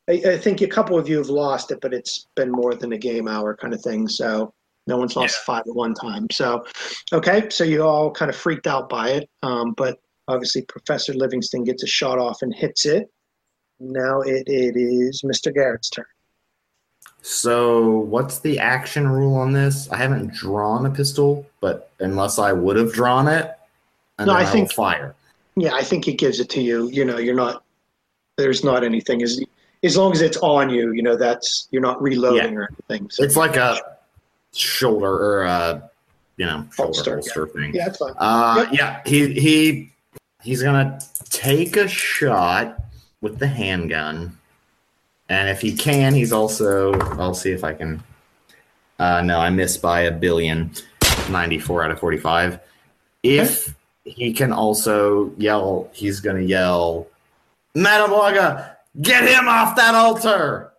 I, 0.09 0.13
I 0.27 0.39
think 0.39 0.63
a 0.63 0.67
couple 0.67 0.99
of 0.99 1.09
you 1.09 1.19
have 1.19 1.29
lost 1.29 1.71
it, 1.71 1.81
but 1.83 1.93
it's 1.93 2.29
been 2.37 2.51
more 2.51 2.75
than 2.75 2.93
a 2.93 2.99
game 2.99 3.29
hour 3.29 3.55
kind 3.55 3.75
of 3.75 3.83
thing. 3.83 4.09
So 4.09 4.55
no 4.87 4.97
one's 4.97 5.17
lost 5.17 5.39
five 5.45 5.65
at 5.67 5.75
one 5.75 5.95
time. 5.95 6.29
So, 6.31 6.65
okay, 7.13 7.51
so 7.51 7.65
you 7.65 7.83
all 7.83 8.11
kind 8.11 8.31
of 8.31 8.37
freaked 8.37 8.67
out 8.67 8.89
by 8.89 9.11
it. 9.11 9.29
Um, 9.43 9.73
but 9.73 9.99
obviously, 10.29 10.63
Professor 10.63 11.13
Livingston 11.13 11.65
gets 11.65 11.83
a 11.83 11.89
shot 11.89 12.19
off 12.19 12.43
and 12.43 12.55
hits 12.55 12.87
it. 12.87 13.11
Now 13.79 14.21
it, 14.21 14.45
it 14.47 14.77
is 14.77 15.23
Mr. 15.23 15.53
Garrett's 15.53 15.91
turn. 15.91 16.07
So, 17.29 17.89
what's 17.89 18.39
the 18.39 18.61
action 18.61 19.09
rule 19.09 19.35
on 19.35 19.53
this? 19.53 19.91
I 19.91 19.97
haven't 19.97 20.33
drawn 20.33 20.87
a 20.87 20.91
pistol, 20.91 21.45
but 21.61 21.91
unless 21.99 22.39
I 22.39 22.53
would 22.53 22.77
have 22.77 22.93
drawn 22.93 23.27
it, 23.27 23.51
and 24.21 24.29
No, 24.29 24.33
I 24.33 24.43
I, 24.43 24.45
think- 24.45 24.73
fire. 24.73 25.13
Yeah, 25.57 25.75
I 25.75 25.83
think 25.83 26.07
it 26.07 26.19
gives 26.19 26.39
it 26.39 26.49
to 26.51 26.61
you. 26.63 26.89
You 26.91 27.05
know, 27.05 27.19
you're 27.19 27.35
not. 27.35 27.65
There's 28.37 28.63
not 28.63 28.85
anything 28.85 29.23
as 29.25 29.41
as 29.83 29.97
long 29.97 30.13
as 30.13 30.21
it's 30.21 30.37
on 30.37 30.71
you. 30.71 30.93
You 30.93 31.03
know, 31.03 31.17
that's 31.17 31.67
you're 31.73 31.83
not 31.83 32.01
reloading 32.01 32.57
or 32.57 32.69
anything. 32.89 33.11
So, 33.11 33.25
It's 33.25 33.35
like 33.37 33.57
a 33.57 33.77
shoulder 34.55 35.11
or 35.11 35.43
a, 35.47 35.91
you 36.37 36.47
know, 36.47 36.65
shoulder 36.77 36.93
Holster, 36.93 37.15
holster, 37.17 37.47
thing. 37.49 37.75
yeah, 37.75 37.87
that's 37.87 37.99
fine. 37.99 38.15
Uh, 38.19 38.67
Yep. 38.71 38.73
yeah, 38.73 39.01
he 39.05 39.33
he 39.41 39.93
he's 40.43 40.63
gonna 40.63 41.01
take 41.31 41.77
a 41.77 41.89
shot 41.89 42.79
with 43.21 43.41
the 43.41 43.49
handgun, 43.49 44.36
and 45.29 45.49
if 45.49 45.61
he 45.61 45.75
can, 45.77 46.15
he's 46.15 46.33
also. 46.33 46.93
I'll 47.19 47.35
see 47.35 47.51
if 47.53 47.65
I 47.65 47.75
can. 47.75 48.03
Uh, 48.99 49.23
no, 49.23 49.39
I 49.39 49.51
missed 49.51 49.83
by 49.83 50.01
a 50.03 50.11
billion. 50.13 50.71
Ninety-four 51.31 51.83
out 51.85 51.91
of 51.91 51.99
forty-five. 51.99 52.61
If 53.23 53.75
he 54.05 54.33
can 54.33 54.53
also 54.53 55.33
yell, 55.39 55.91
he's 55.93 56.21
gonna 56.21 56.41
yell, 56.41 57.09
"Madablaga, 57.75 58.77
get 59.03 59.29
him 59.29 59.49
off 59.49 59.75
that 59.77 59.95
altar!" 59.95 60.73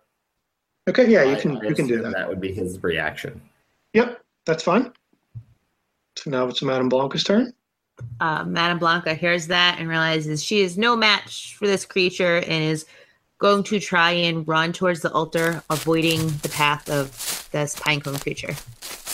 Okay, 0.88 1.10
yeah, 1.10 1.24
you 1.24 1.36
I- 1.36 1.40
can 1.40 1.58
I 1.58 1.68
you 1.68 1.74
can 1.74 1.86
do 1.86 2.00
that. 2.02 2.12
That 2.14 2.28
would 2.28 2.40
be 2.40 2.52
his 2.52 2.82
reaction. 2.82 3.40
Yep, 3.92 4.20
that's 4.46 4.62
fine. 4.62 4.92
So 6.16 6.30
now 6.30 6.48
it's 6.48 6.62
Madame 6.62 6.88
Blanca's 6.88 7.24
turn. 7.24 7.52
Uh, 8.20 8.44
Madame 8.44 8.78
Blanca 8.78 9.14
hears 9.14 9.48
that 9.48 9.76
and 9.78 9.88
realizes 9.88 10.42
she 10.42 10.60
is 10.62 10.78
no 10.78 10.96
match 10.96 11.56
for 11.58 11.66
this 11.66 11.84
creature 11.84 12.38
and 12.38 12.64
is 12.64 12.86
going 13.38 13.62
to 13.62 13.80
try 13.80 14.10
and 14.10 14.46
run 14.46 14.72
towards 14.72 15.00
the 15.00 15.12
altar, 15.12 15.62
avoiding 15.70 16.26
the 16.42 16.48
path 16.48 16.90
of 16.90 17.48
this 17.52 17.74
pinecone 17.76 18.20
creature. 18.20 18.54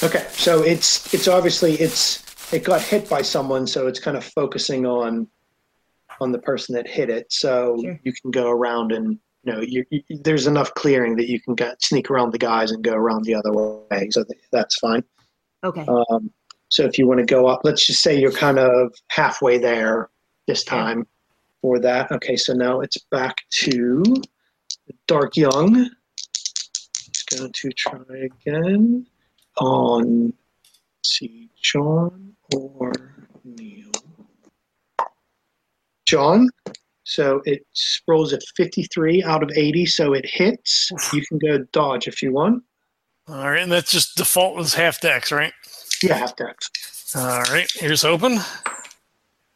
Okay, 0.03 0.27
so 0.33 0.63
it's 0.63 1.13
it's 1.15 1.29
obviously 1.29 1.75
it's 1.75 2.25
it 2.53 2.65
got 2.65 2.83
hit 2.83 3.09
by 3.09 3.23
someone, 3.23 3.67
so 3.67 3.87
it's 3.87 4.01
kind 4.01 4.17
of 4.17 4.25
focusing 4.25 4.87
on 4.87 5.29
on 6.21 6.33
the 6.33 6.39
person 6.39 6.75
that 6.75 6.89
hit 6.89 7.11
it. 7.11 7.27
So 7.31 7.79
Sure. 7.81 8.01
you 8.03 8.13
can 8.13 8.31
go 8.31 8.51
around 8.51 8.93
and 8.93 9.19
you 9.43 9.53
know 9.53 9.61
you, 9.61 9.85
you, 9.91 10.03
there's 10.23 10.47
enough 10.47 10.73
clearing 10.75 11.17
that 11.17 11.29
you 11.29 11.41
can 11.41 11.55
get, 11.55 11.83
sneak 11.83 12.11
around 12.11 12.33
the 12.33 12.39
guys 12.39 12.71
and 12.71 12.83
go 12.83 12.95
around 12.95 13.25
the 13.25 13.35
other 13.35 13.53
way. 13.53 14.09
So 14.11 14.25
that's 14.53 14.79
fine. 14.79 15.05
Okay. 15.63 15.87
Um, 15.87 16.31
so 16.69 16.85
if 16.85 16.99
you 16.99 17.07
want 17.07 17.21
to 17.21 17.27
go 17.27 17.47
up, 17.47 17.61
let's 17.63 17.87
just 17.87 18.03
say 18.03 18.19
you're 18.19 18.33
kind 18.33 18.59
of 18.59 18.93
halfway 19.09 19.59
there 19.59 20.11
this 20.47 20.65
time 20.65 21.07
for 21.65 21.79
that. 21.79 22.13
Okay, 22.13 22.37
so 22.37 22.53
now 22.53 22.83
it's 22.83 22.99
back 23.11 23.39
to 23.51 24.05
Dark 25.07 25.35
Young. 25.35 25.89
It's 27.09 27.23
going 27.23 27.51
to 27.51 27.71
try 27.71 28.03
again 28.23 29.07
on, 29.57 30.35
see, 31.03 31.49
John 31.63 32.35
or 32.55 32.93
Neil. 33.45 33.91
John. 36.05 36.51
So 37.05 37.41
it 37.47 37.67
rolls 38.07 38.35
at 38.35 38.43
53 38.59 39.23
out 39.23 39.43
of 39.43 39.51
80, 39.57 39.87
so 39.87 40.13
it 40.13 40.27
hits. 40.29 40.91
You 41.15 41.25
can 41.25 41.39
go 41.39 41.65
dodge 41.73 42.09
if 42.09 42.21
you 42.21 42.31
want. 42.31 42.63
All 43.27 43.49
right, 43.51 43.63
and 43.63 43.73
that's 43.73 43.91
just 43.91 44.19
default 44.19 44.55
was 44.55 44.75
half 44.75 45.01
dex, 45.01 45.33
right? 45.33 45.55
Yeah, 46.03 46.19
half 46.19 46.37
dex. 46.37 46.69
All 47.17 47.41
right, 47.45 47.71
here's 47.77 48.03
hoping. 48.03 48.39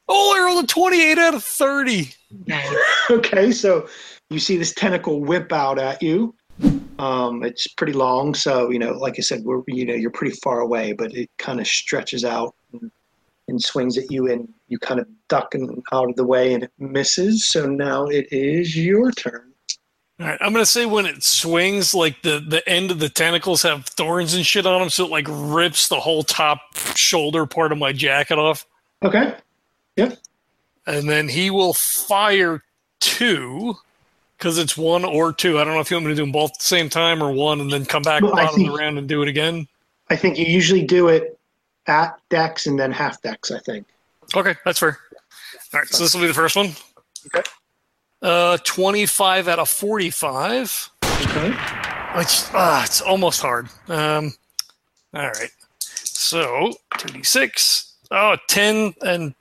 Oh, 0.08 0.36
I 0.36 0.44
rolled 0.46 0.64
a 0.64 0.66
28 0.66 1.18
out 1.18 1.34
of 1.34 1.44
30. 1.44 2.12
Okay, 3.10 3.52
so 3.52 3.88
you 4.28 4.38
see 4.38 4.56
this 4.58 4.74
tentacle 4.74 5.20
whip 5.22 5.50
out 5.52 5.78
at 5.78 6.02
you. 6.02 6.34
Um, 6.98 7.42
it's 7.42 7.66
pretty 7.66 7.92
long, 7.94 8.34
so 8.34 8.70
you 8.70 8.78
know, 8.78 8.92
like 8.92 9.14
I 9.18 9.22
said, 9.22 9.44
we're 9.44 9.62
you 9.66 9.86
know 9.86 9.94
you're 9.94 10.10
pretty 10.10 10.36
far 10.42 10.60
away, 10.60 10.92
but 10.92 11.14
it 11.14 11.30
kind 11.38 11.58
of 11.60 11.66
stretches 11.66 12.24
out 12.24 12.54
and 12.72 12.90
and 13.46 13.62
swings 13.62 13.96
at 13.96 14.10
you, 14.10 14.30
and 14.30 14.46
you 14.66 14.78
kind 14.78 15.00
of 15.00 15.06
duck 15.28 15.54
and 15.54 15.82
out 15.92 16.10
of 16.10 16.16
the 16.16 16.24
way, 16.24 16.52
and 16.52 16.64
it 16.64 16.72
misses. 16.78 17.46
So 17.46 17.64
now 17.66 18.06
it 18.06 18.26
is 18.30 18.76
your 18.76 19.10
turn. 19.12 19.52
All 20.20 20.26
right, 20.26 20.38
I'm 20.42 20.52
gonna 20.52 20.66
say 20.66 20.84
when 20.84 21.06
it 21.06 21.22
swings, 21.22 21.94
like 21.94 22.20
the 22.22 22.44
the 22.46 22.68
end 22.68 22.90
of 22.90 22.98
the 22.98 23.08
tentacles 23.08 23.62
have 23.62 23.86
thorns 23.86 24.34
and 24.34 24.44
shit 24.44 24.66
on 24.66 24.80
them, 24.80 24.90
so 24.90 25.04
it 25.06 25.10
like 25.10 25.26
rips 25.28 25.88
the 25.88 26.00
whole 26.00 26.24
top 26.24 26.60
shoulder 26.94 27.46
part 27.46 27.72
of 27.72 27.78
my 27.78 27.92
jacket 27.92 28.38
off, 28.38 28.66
Okay. 29.04 29.34
And 30.86 31.08
then 31.08 31.28
he 31.28 31.50
will 31.50 31.74
fire 31.74 32.62
two, 33.00 33.76
because 34.36 34.58
it's 34.58 34.76
one 34.76 35.04
or 35.04 35.32
two. 35.32 35.58
I 35.58 35.64
don't 35.64 35.74
know 35.74 35.80
if 35.80 35.90
you 35.90 35.96
want 35.96 36.06
me 36.06 36.12
to 36.12 36.16
do 36.16 36.22
them 36.22 36.32
both 36.32 36.52
at 36.52 36.58
the 36.58 36.64
same 36.64 36.88
time 36.88 37.22
or 37.22 37.32
one, 37.32 37.60
and 37.60 37.70
then 37.70 37.84
come 37.84 38.02
back 38.02 38.22
Well, 38.22 38.32
bottom 38.32 38.66
of 38.66 38.72
the 38.72 38.78
round 38.78 38.98
and 38.98 39.08
do 39.08 39.22
it 39.22 39.28
again. 39.28 39.68
I 40.10 40.16
think 40.16 40.38
you 40.38 40.46
usually 40.46 40.84
do 40.84 41.08
it 41.08 41.38
at 41.86 42.18
dex 42.30 42.66
and 42.66 42.78
then 42.78 42.92
half 42.92 43.20
dex. 43.22 43.50
I 43.50 43.58
think. 43.58 43.86
Okay, 44.34 44.54
that's 44.64 44.78
fair. 44.78 44.98
All 45.72 45.80
right, 45.80 45.88
so 45.88 46.02
this 46.02 46.14
will 46.14 46.22
be 46.22 46.28
the 46.28 46.34
first 46.34 46.56
one. 46.56 46.70
Okay. 47.26 47.42
Uh, 48.22 48.56
25 48.64 49.48
out 49.48 49.58
of 49.58 49.68
45. 49.68 50.90
Okay. 51.04 51.48
Which 51.50 52.42
ah, 52.54 52.84
it's 52.84 53.00
almost 53.00 53.40
hard. 53.40 53.68
Um, 53.88 54.32
all 55.14 55.26
right. 55.26 55.50
So 55.80 56.72
36. 56.98 57.94
Oh, 58.10 58.36
10 58.48 58.94
and 59.02 59.34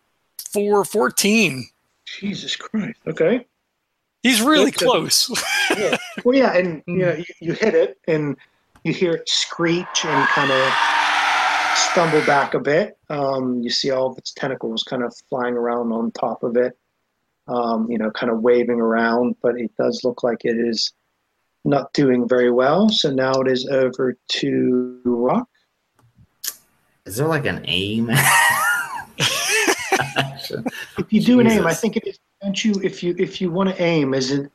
4, 0.53 0.85
14. 0.85 1.67
Jesus 2.19 2.55
Christ. 2.55 2.99
Okay. 3.07 3.45
He's 4.23 4.41
really 4.41 4.67
Okay. 4.69 4.85
close. 4.85 5.29
yeah. 5.77 5.97
Well, 6.23 6.35
yeah, 6.37 6.55
and 6.57 6.81
you 6.87 6.97
know, 6.97 7.13
you, 7.13 7.25
you 7.39 7.53
hit 7.53 7.75
it, 7.75 7.97
and 8.07 8.35
you 8.83 8.93
hear 8.93 9.13
it 9.13 9.29
screech 9.29 10.05
and 10.05 10.27
kind 10.29 10.51
of 10.51 10.73
stumble 11.75 12.25
back 12.25 12.53
a 12.53 12.59
bit. 12.59 12.97
Um, 13.09 13.61
you 13.61 13.69
see 13.69 13.91
all 13.91 14.11
of 14.11 14.17
its 14.17 14.33
tentacles 14.33 14.83
kind 14.83 15.03
of 15.03 15.13
flying 15.29 15.53
around 15.55 15.91
on 15.91 16.11
top 16.11 16.43
of 16.43 16.57
it. 16.57 16.77
Um, 17.47 17.89
you 17.89 17.97
know, 17.97 18.11
kind 18.11 18.31
of 18.31 18.41
waving 18.41 18.79
around, 18.81 19.35
but 19.41 19.57
it 19.59 19.71
does 19.77 20.01
look 20.03 20.23
like 20.23 20.43
it 20.43 20.57
is 20.57 20.91
not 21.63 21.93
doing 21.93 22.27
very 22.27 22.51
well. 22.51 22.89
So 22.89 23.11
now 23.11 23.33
it 23.41 23.47
is 23.47 23.67
over 23.67 24.17
to 24.29 25.01
Rock. 25.05 25.47
Is 27.05 27.15
there 27.17 27.27
like 27.27 27.45
an 27.45 27.61
aim? 27.65 28.09
If 30.97 31.11
you 31.13 31.21
do 31.21 31.39
an 31.39 31.47
aim, 31.47 31.65
I 31.65 31.73
think 31.73 31.97
it 31.97 32.07
is. 32.07 32.19
Don't 32.41 32.63
you? 32.63 32.73
If 32.83 33.01
you 33.03 33.15
if 33.17 33.41
you 33.41 33.49
want 33.51 33.69
to 33.69 33.81
aim, 33.81 34.13
is 34.13 34.31
it 34.31 34.51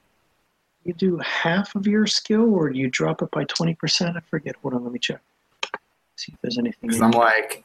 you 0.85 0.93
do 0.95 1.19
half 1.19 1.75
of 1.75 1.87
your 1.87 2.07
skill, 2.07 2.55
or 2.55 2.71
do 2.71 2.79
you 2.79 2.89
drop 2.89 3.23
it 3.23 3.31
by 3.31 3.45
twenty 3.45 3.75
percent? 3.75 4.17
I 4.17 4.21
forget. 4.21 4.55
Hold 4.63 4.75
on, 4.75 4.85
let 4.85 4.93
me 4.93 4.99
check. 4.99 5.21
See 6.17 6.33
if 6.33 6.41
there's 6.43 6.59
anything. 6.59 6.89
Because 6.89 7.01
I'm 7.03 7.11
like, 7.13 7.65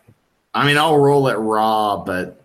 I 0.53 0.65
mean, 0.65 0.78
I'll 0.78 0.97
roll 0.97 1.28
it 1.28 1.36
raw, 1.36 1.97
but 1.97 2.41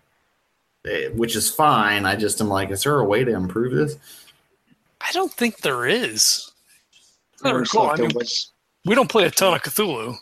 eh, 0.86 1.08
which 1.08 1.36
is 1.36 1.48
fine. 1.50 2.04
I 2.04 2.16
just 2.16 2.40
am 2.40 2.48
like, 2.48 2.70
is 2.70 2.82
there 2.82 2.98
a 2.98 3.04
way 3.04 3.24
to 3.24 3.32
improve 3.34 3.72
this? 3.72 3.96
I 5.00 5.10
don't 5.12 5.32
think 5.32 5.58
there 5.58 5.86
is. 5.86 6.50
I 7.44 7.50
Or 7.52 7.58
recall. 7.60 7.90
I 7.90 7.96
mean, 7.96 8.10
was- 8.14 8.50
we 8.84 8.94
don't 8.94 9.08
play 9.08 9.24
a 9.24 9.30
ton 9.30 9.54
of 9.54 9.62
Cthulhu. 9.62 10.16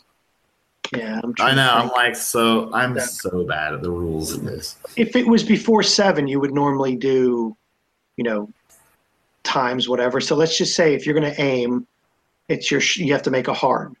Yeah, 0.95 1.19
I'm 1.23 1.31
I 1.31 1.33
trying 1.37 1.55
know. 1.55 1.67
to 1.67 1.73
I'm 1.73 1.87
like, 1.89 2.15
so 2.15 2.71
I'm 2.73 2.95
Yeah. 2.95 3.03
so 3.03 3.45
bad 3.45 3.73
at 3.73 3.81
the 3.81 3.91
rules 3.91 4.33
of 4.33 4.43
this. 4.43 4.75
If 4.97 5.15
it 5.15 5.27
was 5.27 5.43
before 5.43 5.83
seven, 5.83 6.27
you 6.27 6.39
would 6.39 6.53
normally 6.53 6.95
do, 6.95 7.55
you 8.17 8.23
know, 8.23 8.49
times 9.43 9.87
whatever. 9.89 10.19
So 10.21 10.35
let's 10.35 10.57
just 10.57 10.75
say 10.75 10.93
if 10.93 11.05
you're 11.05 11.17
going 11.19 11.33
to 11.33 11.41
aim, 11.41 11.87
it's 12.49 12.69
your 12.69 12.81
sh- 12.81 12.97
you 12.97 13.13
have 13.13 13.23
to 13.23 13.31
make 13.31 13.47
a 13.47 13.53
hard. 13.53 13.93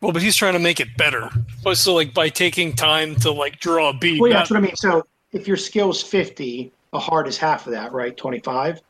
Well, 0.00 0.12
but 0.12 0.22
he's 0.22 0.36
trying 0.36 0.54
to 0.54 0.58
make 0.58 0.80
it 0.80 0.96
better. 0.96 1.28
But 1.62 1.76
so 1.76 1.94
like 1.94 2.14
by 2.14 2.30
taking 2.30 2.74
time 2.74 3.14
to 3.16 3.30
like 3.30 3.60
draw 3.60 3.90
a 3.90 3.92
bead. 3.92 4.20
Well, 4.20 4.30
yeah, 4.30 4.34
not- 4.34 4.40
that's 4.40 4.50
what 4.50 4.56
I 4.56 4.60
mean. 4.62 4.76
So 4.76 5.06
if 5.32 5.46
your 5.46 5.58
skill's 5.58 6.02
fifty, 6.02 6.72
a 6.94 6.98
hard 6.98 7.28
is 7.28 7.36
half 7.36 7.66
of 7.66 7.72
that, 7.72 7.92
right? 7.92 8.16
Twenty 8.16 8.40
five. 8.40 8.80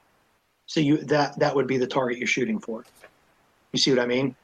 So 0.66 0.78
you 0.78 0.98
that 0.98 1.36
that 1.40 1.54
would 1.56 1.66
be 1.66 1.78
the 1.78 1.86
target 1.86 2.18
you're 2.18 2.28
shooting 2.28 2.60
for. 2.60 2.84
You 3.72 3.78
see 3.80 3.90
what 3.90 3.98
I 3.98 4.06
mean? 4.06 4.36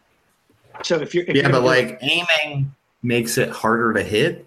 So 0.85 0.97
if 1.01 1.15
you're 1.15 1.25
if 1.25 1.37
Yeah, 1.37 1.43
you're 1.45 1.53
but 1.53 1.63
like 1.63 1.99
aiming 2.03 2.75
makes 3.03 3.39
it 3.39 3.51
harder 3.51 3.93
to 3.95 4.03
hit. 4.03 4.47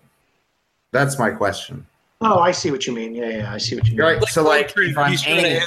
That's 0.92 1.18
my 1.20 1.30
question. 1.30 1.86
oh, 2.22 2.40
I 2.40 2.52
see 2.52 2.72
what 2.72 2.86
you 2.88 2.94
mean. 2.94 3.14
Yeah, 3.16 3.30
yeah, 3.30 3.54
I 3.54 3.58
see 3.58 3.76
what 3.76 3.86
you 3.88 3.92
mean. 3.92 4.02
Right. 4.02 4.24
So 4.30 4.44
like, 4.44 4.74
if 4.76 4.98
I'm 4.98 5.12
he's 5.12 5.26
aiming, 5.28 5.62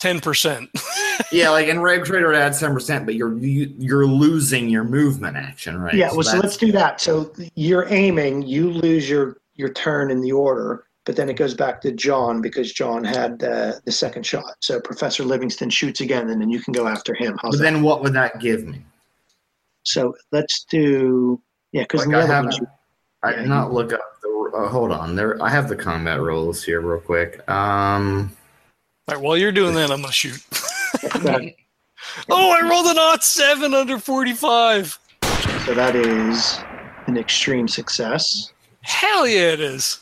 ten 0.00 0.18
percent. 0.20 0.70
yeah, 1.32 1.50
like 1.50 1.68
in 1.68 1.78
Rogue 1.80 2.04
Trader 2.04 2.32
it 2.32 2.36
adds 2.36 2.58
ten 2.58 2.72
percent, 2.72 3.04
but 3.06 3.14
you're 3.14 3.36
you, 3.38 3.72
you're 3.78 4.06
losing 4.06 4.68
your 4.68 4.84
movement 4.84 5.36
action, 5.36 5.78
right? 5.78 5.94
Yeah, 5.94 6.10
well, 6.12 6.22
so 6.22 6.32
that's- 6.32 6.42
let's 6.42 6.56
do 6.56 6.72
that. 6.72 7.00
So 7.00 7.32
you're 7.54 7.86
aiming, 7.92 8.42
you 8.42 8.70
lose 8.70 9.08
your 9.08 9.36
your 9.54 9.72
turn 9.74 10.10
in 10.10 10.22
the 10.22 10.32
order, 10.32 10.84
but 11.04 11.14
then 11.14 11.28
it 11.28 11.34
goes 11.34 11.52
back 11.52 11.82
to 11.82 11.92
John 11.92 12.40
because 12.40 12.72
John 12.72 13.04
had 13.04 13.44
uh, 13.44 13.74
the 13.84 13.92
second 13.92 14.24
shot. 14.24 14.54
So 14.60 14.80
Professor 14.80 15.22
Livingston 15.24 15.68
shoots 15.68 16.00
again, 16.00 16.30
and 16.30 16.40
then 16.40 16.48
you 16.50 16.60
can 16.60 16.72
go 16.72 16.88
after 16.88 17.12
him. 17.14 17.36
How's 17.42 17.52
But 17.52 17.58
that? 17.58 17.64
then 17.72 17.82
what 17.82 18.02
would 18.02 18.14
that 18.14 18.40
give 18.40 18.64
me? 18.66 18.82
So 19.84 20.14
let's 20.32 20.64
do 20.64 21.40
yeah, 21.72 21.82
because 21.82 22.00
Like, 22.06 22.10
the 22.10 22.16
I 22.16 22.22
other 22.22 22.32
haven't- 22.32 22.46
ones, 22.46 22.58
you- 22.60 22.66
I 23.24 23.32
did 23.34 23.46
not 23.48 23.72
look 23.72 23.92
up 23.92 24.00
the. 24.22 24.28
Uh, 24.54 24.68
hold 24.68 24.90
on, 24.92 25.14
there. 25.16 25.40
I 25.42 25.48
have 25.48 25.68
the 25.68 25.76
combat 25.76 26.20
rolls 26.20 26.62
here, 26.64 26.80
real 26.80 27.00
quick. 27.00 27.48
Um, 27.48 28.36
All 29.08 29.14
right, 29.14 29.22
while 29.22 29.36
you're 29.36 29.52
doing 29.52 29.74
that, 29.76 29.90
I'm 29.90 30.00
gonna 30.02 30.12
shoot. 30.12 30.40
Oh, 32.28 32.50
I 32.50 32.68
rolled 32.68 32.86
an 32.86 32.98
odd 32.98 33.22
seven 33.22 33.74
under 33.74 33.98
forty-five. 33.98 34.98
so 35.64 35.74
that 35.74 35.94
is 35.94 36.58
an 37.06 37.16
extreme 37.16 37.68
success. 37.68 38.52
Hell 38.82 39.26
yeah, 39.26 39.52
it 39.52 39.60
is. 39.60 40.00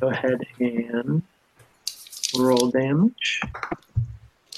Go 0.00 0.08
ahead 0.08 0.40
and 0.58 1.22
roll 2.38 2.70
damage. 2.70 3.40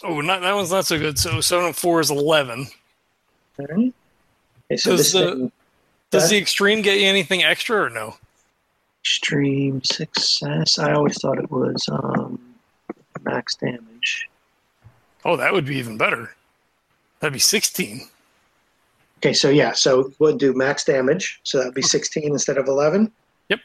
Oh, 0.04 0.20
not 0.20 0.40
that 0.42 0.54
one's 0.54 0.70
not 0.70 0.86
so 0.86 0.98
good. 0.98 1.18
So 1.18 1.40
seven 1.40 1.66
and 1.66 1.76
four 1.76 2.00
is 2.00 2.10
eleven. 2.10 2.66
All 3.58 3.66
right. 3.66 3.92
Okay, 4.70 4.76
so 4.76 4.96
Does 4.96 5.12
the- 5.12 5.30
thing, 5.32 5.52
Does 6.10 6.24
Okay. 6.24 6.36
the 6.36 6.42
extreme 6.42 6.82
get 6.82 6.98
you 7.00 7.06
anything 7.06 7.42
extra 7.42 7.82
or 7.82 7.90
no? 7.90 8.16
extreme 9.00 9.82
success. 9.84 10.78
I 10.78 10.92
always 10.92 11.18
thought 11.20 11.38
it 11.38 11.50
was 11.50 11.88
um, 11.90 12.38
max 13.22 13.54
damage. 13.54 14.28
Oh, 15.24 15.36
that 15.36 15.52
would 15.52 15.64
be 15.64 15.76
even 15.76 15.96
better. 15.96 16.34
That'd 17.20 17.32
be 17.32 17.38
sixteen. 17.38 18.08
Okay, 19.18 19.32
so 19.32 19.48
yeah, 19.48 19.72
so 19.72 20.12
we'll 20.18 20.36
do 20.36 20.52
max 20.54 20.84
damage. 20.84 21.40
So 21.42 21.58
that'd 21.58 21.74
be 21.74 21.82
16 21.82 22.22
instead 22.24 22.56
of 22.56 22.68
11. 22.68 23.10
Yep. 23.48 23.58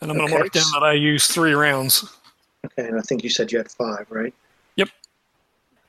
And 0.00 0.10
I'm 0.10 0.16
gonna 0.18 0.30
mark 0.30 0.52
down 0.52 0.62
that 0.74 0.84
I 0.84 0.92
used 0.92 1.32
three 1.32 1.52
rounds. 1.54 2.04
Okay, 2.64 2.86
and 2.86 2.96
I 2.96 3.02
think 3.02 3.24
you 3.24 3.30
said 3.30 3.50
you 3.50 3.58
had 3.58 3.70
five, 3.70 4.06
right? 4.08 4.32
Yep. 4.76 4.90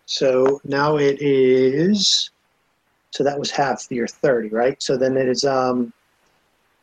So 0.08 0.60
now 0.64 0.98
it 0.98 1.22
is. 1.22 2.32
So 3.14 3.24
that 3.24 3.38
was 3.38 3.52
half 3.52 3.86
your 3.92 4.08
30, 4.08 4.50
right? 4.50 4.82
So 4.82 4.98
then 4.98 5.18
it 5.18 5.30
is 5.30 5.46
um, 5.46 5.94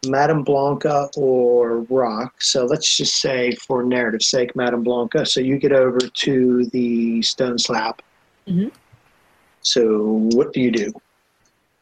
Madame 0.07 0.45
Blanca 0.45 1.09
or 1.17 1.81
Rock. 1.91 2.41
So 2.41 2.67
let's 2.67 2.97
just 2.97 3.17
say, 3.17 3.51
for 3.67 3.83
narrative 3.83 4.23
sake, 4.23 4.55
Madame 4.55 4.85
Blanca. 4.85 5.27
So 5.27 5.41
you 5.41 5.59
get 5.59 5.73
over 5.73 5.99
to 5.99 6.67
the 6.67 7.21
stone 7.23 7.59
slab. 7.59 8.01
Mhm. 8.49 8.71
So 9.63 10.31
what 10.33 10.53
do 10.53 10.61
you 10.61 10.71
do? 10.71 10.93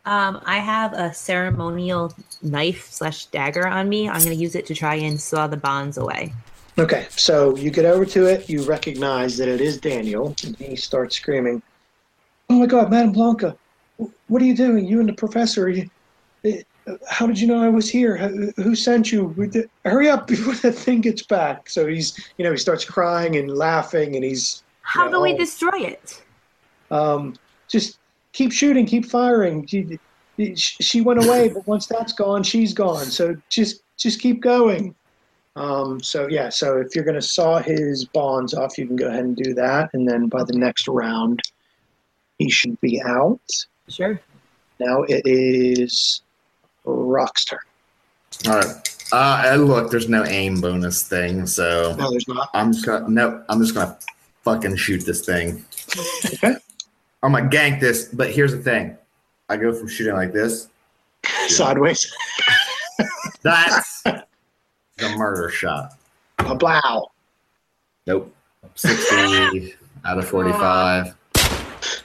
Um, 0.07 0.41
I 0.47 0.61
have 0.61 0.95
a 0.95 1.13
ceremonial 1.13 2.15
knife 2.41 2.89
slash 2.91 3.27
dagger 3.27 3.69
on 3.69 3.91
me. 3.91 4.09
I'm 4.09 4.25
going 4.25 4.35
to 4.35 4.43
use 4.43 4.55
it 4.55 4.65
to 4.69 4.75
try 4.75 4.95
and 4.95 5.21
saw 5.21 5.47
the 5.47 5.59
bonds 5.59 5.99
away. 5.99 6.33
Okay, 6.79 7.07
so 7.11 7.55
you 7.57 7.71
get 7.71 7.85
over 7.85 8.07
to 8.07 8.25
it. 8.25 8.49
You 8.49 8.63
recognize 8.63 9.37
that 9.37 9.49
it 9.49 9.61
is 9.61 9.79
Daniel, 9.79 10.35
and 10.43 10.57
he 10.57 10.75
starts 10.75 11.17
screaming, 11.17 11.61
"Oh 12.49 12.55
my 12.55 12.67
God, 12.67 12.91
Madame 12.91 13.13
Blanca, 13.13 13.59
what 14.29 14.41
are 14.43 14.45
you 14.45 14.55
doing? 14.57 14.87
You 14.87 15.01
and 15.01 15.09
the 15.09 15.15
professor? 15.15 15.69
You, 15.69 15.89
eh, 16.45 16.63
how 17.09 17.27
did 17.27 17.39
you 17.39 17.47
know 17.47 17.63
I 17.63 17.69
was 17.69 17.91
here? 17.91 18.17
Who 18.57 18.75
sent 18.75 19.13
you? 19.13 19.35
Hurry 19.85 20.09
up 20.09 20.27
before 20.35 20.55
that 20.55 20.73
thing 20.73 21.01
gets 21.01 21.23
back!" 21.23 21.69
So 21.69 21.87
he's, 21.87 22.33
you 22.39 22.45
know, 22.45 22.53
he 22.53 22.57
starts 22.59 22.85
crying 22.85 23.37
and 23.37 23.51
laughing, 23.51 24.15
and 24.15 24.25
he's, 24.25 24.63
How 24.83 25.07
Yeah, 25.07 25.11
do 25.13 25.21
we 25.21 25.35
oh. 25.35 25.39
destroy 25.39 25.79
it? 25.81 26.23
um, 26.91 27.35
just 27.69 27.99
keep 28.33 28.53
shooting, 28.53 28.87
keep 28.87 29.05
firing. 29.07 29.67
She, 29.67 29.99
she 30.55 31.01
went 31.01 31.25
away, 31.25 31.49
but 31.49 31.67
once 31.67 31.87
that's 31.87 32.13
gone, 32.13 32.43
she's 32.43 32.73
gone. 32.73 33.07
So 33.07 33.37
just 33.51 33.83
just 33.97 34.21
keep 34.21 34.41
going. 34.41 34.95
Um, 35.57 36.01
so 36.01 36.29
yeah, 36.29 36.51
so 36.51 36.79
if 36.79 36.95
you're 36.95 37.05
going 37.05 37.17
to 37.17 37.23
saw 37.23 37.59
his 37.59 38.05
bonds 38.05 38.55
off, 38.55 38.79
you 38.79 38.87
can 38.87 38.95
go 38.95 39.09
ahead 39.09 39.25
and 39.25 39.37
do 39.37 39.55
that, 39.55 39.91
and 39.93 40.09
then 40.09 40.29
by 40.29 40.45
the 40.45 40.57
next 40.57 40.87
round, 40.87 41.41
he 42.39 42.49
should 42.49 42.81
be 42.81 43.03
out. 43.03 43.41
Sure. 43.89 44.21
Now 44.81 45.03
it 45.05 45.23
is 45.25 46.23
Rock's 46.85 47.45
turn. 47.45 47.59
all 48.47 48.57
right. 48.57 48.75
Uh, 49.11 49.43
and 49.47 49.65
look, 49.67 49.91
there's 49.91 50.09
no 50.09 50.25
aim 50.25 50.61
bonus 50.61 51.03
thing, 51.03 51.47
so 51.47 51.95
No, 51.99 52.11
there's 52.11 52.29
not. 52.29 52.51
I'm 52.53 52.73
just 52.73 52.85
gonna. 52.85 53.09
No, 53.09 53.43
I'm 53.49 53.61
just 53.61 53.75
gonna 53.75 53.99
fucking 54.43 54.77
shoot 54.77 55.05
this 55.07 55.25
thing. 55.25 55.65
Okay. 56.27 56.55
I'm 57.23 57.33
gonna 57.33 57.49
gank 57.49 57.81
this, 57.81 58.09
but 58.13 58.31
here's 58.31 58.53
the 58.53 58.59
thing. 58.59 58.97
I 59.49 59.57
go 59.57 59.73
from 59.73 59.89
shooting 59.89 60.15
like 60.15 60.33
this. 60.33 60.69
Sideways. 61.49 62.13
That's 63.43 64.03
the 64.03 64.25
murder 65.17 65.49
shot. 65.49 65.93
A 66.41 66.55
blow. 66.55 67.11
Nope. 68.07 68.35
60 68.75 69.75
out 70.05 70.19
of 70.19 70.29
45. 70.29 71.15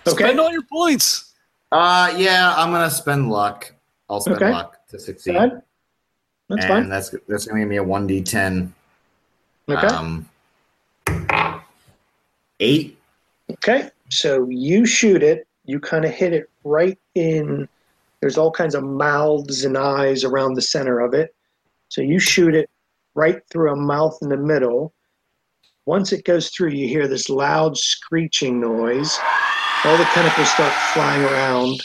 Okay. 0.07 0.23
Spend 0.23 0.39
all 0.39 0.51
your 0.51 0.63
points. 0.63 1.22
Uh, 1.73 2.13
yeah, 2.17 2.53
I'm 2.55 2.71
gonna 2.71 2.89
spend 2.91 3.31
luck. 3.31 3.73
I'll 4.07 4.21
spend 4.21 4.37
Okay. 4.37 4.51
luck 4.51 4.85
to 4.89 4.99
succeed. 4.99 5.33
That's 5.35 5.63
and 6.49 6.63
fine. 6.67 6.89
that's 6.89 7.09
that's 7.27 7.45
gonna 7.47 7.61
give 7.61 7.69
me 7.69 7.77
a 7.77 7.83
1d10. 7.83 8.71
Okay. 9.67 9.87
Um, 9.87 10.29
eight. 12.59 12.97
Okay, 13.51 13.89
so 14.09 14.47
you 14.49 14.85
shoot 14.85 15.23
it. 15.23 15.47
You 15.65 15.79
kind 15.79 16.05
of 16.05 16.11
hit 16.11 16.31
it 16.33 16.49
right 16.63 16.99
in. 17.15 17.67
There's 18.21 18.37
all 18.37 18.51
kinds 18.51 18.75
of 18.75 18.83
mouths 18.83 19.65
and 19.65 19.75
eyes 19.77 20.23
around 20.23 20.53
the 20.53 20.61
center 20.61 20.99
of 20.99 21.13
it. 21.15 21.33
So 21.89 22.01
you 22.01 22.19
shoot 22.19 22.53
it 22.53 22.69
right 23.15 23.41
through 23.49 23.71
a 23.71 23.75
mouth 23.75 24.17
in 24.21 24.29
the 24.29 24.37
middle. 24.37 24.93
Once 25.85 26.13
it 26.13 26.23
goes 26.23 26.49
through, 26.49 26.69
you 26.69 26.87
hear 26.87 27.07
this 27.07 27.29
loud 27.29 27.77
screeching 27.77 28.59
noise. 28.61 29.17
All 29.85 29.97
the 29.97 30.05
tentacles 30.05 30.49
start 30.49 30.73
flying 30.93 31.23
around, 31.23 31.81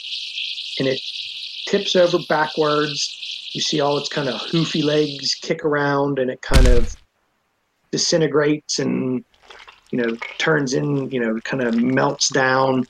and 0.79 0.89
it 0.89 1.01
tips 1.67 1.97
over 1.97 2.19
backwards. 2.29 3.51
You 3.53 3.61
see 3.61 3.81
all 3.81 3.99
its 3.99 4.09
kind 4.09 4.29
of 4.29 4.41
hoofy 4.41 4.83
legs 4.83 5.35
kick 5.35 5.65
around, 5.65 6.19
and 6.19 6.31
it 6.31 6.41
kind 6.43 6.69
of 6.69 6.97
disintegrates 7.91 8.79
and 8.79 9.25
you 9.91 9.99
know, 9.99 10.17
turns 10.39 10.75
in, 10.75 11.11
you 11.11 11.21
know, 11.21 11.41
kind 11.41 11.63
of 11.63 11.75
melts 11.77 12.29
down. 12.29 12.87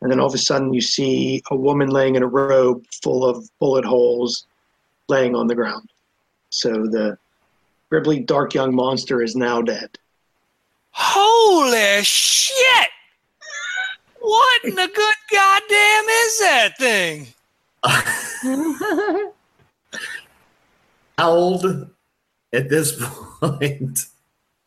And 0.00 0.10
then 0.10 0.20
all 0.20 0.26
of 0.26 0.34
a 0.34 0.38
sudden 0.38 0.72
you 0.72 0.80
see 0.80 1.42
a 1.50 1.56
woman 1.56 1.88
laying 1.88 2.16
in 2.16 2.22
a 2.22 2.28
robe 2.28 2.84
full 3.02 3.24
of 3.24 3.48
bullet 3.58 3.84
holes 3.84 4.46
laying 5.08 5.34
on 5.34 5.46
the 5.46 5.54
ground. 5.54 5.90
So 6.50 6.70
the 6.70 7.18
Gribbly 7.90 8.24
dark 8.24 8.54
young 8.54 8.74
monster 8.74 9.22
is 9.22 9.36
now 9.36 9.62
dead. 9.62 9.98
Holy 10.90 12.02
shit! 12.02 12.88
What 14.26 14.64
in 14.64 14.74
the 14.74 14.90
good 14.92 15.14
goddamn 15.30 16.04
is 16.08 16.38
that 16.40 16.76
thing? 16.80 17.28
How 21.16 21.30
old 21.30 21.88
at 22.52 22.68
this 22.68 23.00
point? 23.40 24.06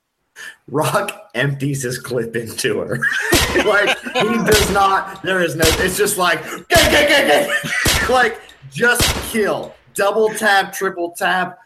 Rock 0.69 1.29
empties 1.35 1.83
his 1.83 1.99
clip 1.99 2.37
into 2.37 2.79
her. 2.79 2.99
like 3.65 3.99
he 3.99 4.37
does 4.45 4.71
not. 4.71 5.21
There 5.23 5.41
is 5.41 5.57
no. 5.57 5.65
It's 5.65 5.97
just 5.97 6.17
like 6.17 6.41
"Gah, 6.41 6.61
gah, 6.69 7.07
gah, 7.09 7.27
gah." 7.27 8.13
like 8.13 8.39
just 8.71 9.03
kill. 9.29 9.75
Double 9.93 10.29
tap, 10.29 10.71
triple 10.71 11.11
tap, 11.17 11.59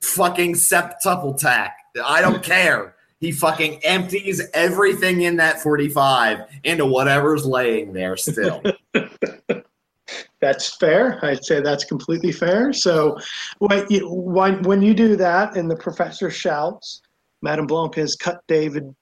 fucking 0.00 0.54
septuple 0.54 1.38
tap. 1.38 1.76
I 2.04 2.20
don't 2.20 2.42
care. 2.42 2.93
He 3.24 3.32
fucking 3.32 3.82
empties 3.84 4.42
everything 4.52 5.22
in 5.22 5.36
that 5.36 5.62
45 5.62 6.40
into 6.64 6.84
whatever's 6.84 7.46
laying 7.46 7.94
there 7.94 8.18
still. 8.18 8.62
That's 10.42 10.76
fair. 10.76 11.24
I'd 11.24 11.42
say 11.42 11.62
that's 11.62 11.84
completely 11.84 12.32
fair. 12.32 12.74
So 12.74 13.16
when 13.60 13.86
you, 13.88 14.10
when, 14.10 14.62
when 14.64 14.82
you 14.82 14.92
do 14.92 15.16
that 15.16 15.56
and 15.56 15.70
the 15.70 15.76
professor 15.76 16.30
shouts, 16.30 17.00
Madame 17.40 17.66
Blanca 17.66 18.00
has 18.00 18.14
cut 18.14 18.42
David, 18.46 18.94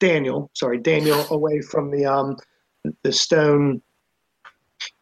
Daniel, 0.00 0.50
sorry, 0.54 0.78
Daniel 0.78 1.24
away 1.30 1.60
from 1.60 1.92
the, 1.92 2.06
um, 2.06 2.36
the 3.04 3.12
stone 3.12 3.80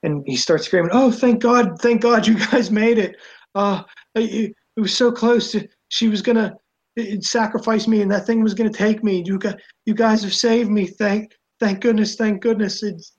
and 0.03 0.23
he 0.27 0.37
starts 0.37 0.67
screaming, 0.67 0.91
"Oh, 0.93 1.11
thank 1.11 1.41
God! 1.41 1.81
Thank 1.81 2.03
God, 2.03 2.27
you 2.27 2.39
guys 2.51 2.71
made 2.71 2.99
it! 2.99 3.17
Uh, 3.55 3.83
it, 4.15 4.55
it 4.77 4.81
was 4.81 4.95
so 4.95 5.11
close. 5.11 5.53
To, 5.53 5.67
she 5.89 6.09
was 6.09 6.21
gonna 6.21 6.55
it, 6.97 7.25
sacrifice 7.25 7.87
me, 7.89 8.03
and 8.03 8.11
that 8.11 8.27
thing 8.27 8.43
was 8.43 8.55
gonna 8.55 8.71
take 8.71 9.03
me. 9.03 9.23
You 9.27 9.39
got, 9.39 9.57
you 9.87 9.95
guys 9.95 10.23
have 10.23 10.35
saved 10.35 10.71
me. 10.71 10.87
Thank, 10.87 11.33
thank 11.61 11.81
goodness, 11.81 12.17
thank 12.17 12.41
goodness. 12.43 12.83
It's, 12.83 13.13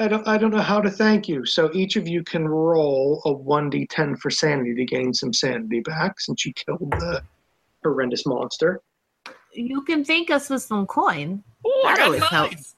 I 0.00 0.08
don't, 0.08 0.26
I 0.26 0.36
don't 0.36 0.50
know 0.50 0.60
how 0.62 0.80
to 0.80 0.90
thank 0.90 1.28
you. 1.28 1.46
So 1.46 1.70
each 1.74 1.96
of 1.96 2.08
you 2.08 2.24
can 2.24 2.48
roll 2.48 3.22
a 3.24 3.32
one 3.32 3.70
d10 3.70 4.18
for 4.18 4.30
sanity 4.30 4.74
to 4.74 4.84
gain 4.84 5.14
some 5.14 5.32
sanity 5.32 5.80
back, 5.80 6.18
since 6.20 6.44
you 6.44 6.52
killed 6.54 6.90
the 6.98 7.22
horrendous 7.84 8.26
monster. 8.26 8.80
you 9.52 9.82
can 9.82 10.04
thank 10.04 10.30
us 10.30 10.50
with 10.50 10.62
some 10.62 10.86
coin. 10.86 11.42
I 11.64 11.70
That 11.84 11.96
got 11.98 12.04
always 12.06 12.20
nine. 12.20 12.30
helps. 12.30 12.74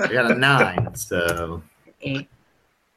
I 0.00 0.12
got 0.12 0.30
a 0.30 0.34
nine, 0.34 0.94
so 0.94 1.62
Okay. 2.04 2.28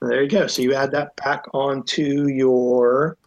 There 0.01 0.21
you 0.23 0.29
go. 0.29 0.45
So 0.47 0.61
you 0.61 0.73
add 0.75 0.91
that 0.91 1.15
back 1.15 1.45
onto 1.53 2.27
your. 2.27 3.17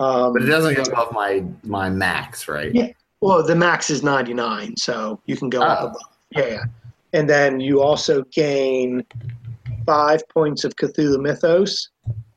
Um, 0.00 0.32
but 0.32 0.42
it 0.42 0.46
doesn't 0.46 0.74
go 0.74 0.82
above 0.82 1.12
my 1.12 1.44
my 1.62 1.88
max, 1.88 2.48
right? 2.48 2.74
Yeah. 2.74 2.88
Well, 3.20 3.42
the 3.42 3.54
max 3.54 3.88
is 3.90 4.02
99, 4.02 4.76
so 4.76 5.20
you 5.26 5.36
can 5.36 5.48
go 5.48 5.62
up 5.62 5.78
Oh. 5.82 5.86
above. 5.86 6.00
Yeah, 6.30 6.46
yeah. 6.46 6.64
And 7.12 7.30
then 7.30 7.60
you 7.60 7.80
also 7.80 8.22
gain 8.24 9.04
five 9.86 10.28
points 10.28 10.64
of 10.64 10.74
Cthulhu 10.76 11.20
Mythos, 11.20 11.88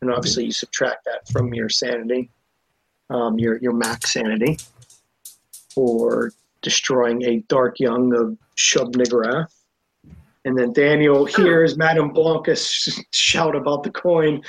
and 0.01 0.11
obviously 0.11 0.45
you 0.45 0.51
subtract 0.51 1.03
that 1.05 1.27
from 1.29 1.53
your 1.53 1.67
sanity, 1.69 2.29
um, 3.09 3.39
your 3.39 3.57
your 3.57 3.73
max 3.73 4.13
sanity, 4.13 4.59
for 5.73 6.31
destroying 6.61 7.23
a 7.23 7.39
dark 7.47 7.79
young 7.79 8.13
of 8.13 8.37
Shub 8.55 8.93
Niggurath. 8.95 9.51
And 10.47 10.57
then 10.57 10.71
Daniel 10.71 11.25
hears 11.25 11.75
Madame 11.75 12.09
Blanca 12.09 12.55
sh- 12.55 13.01
shout 13.11 13.53
about 13.53 13.83
the 13.83 13.89
coin. 13.91 14.41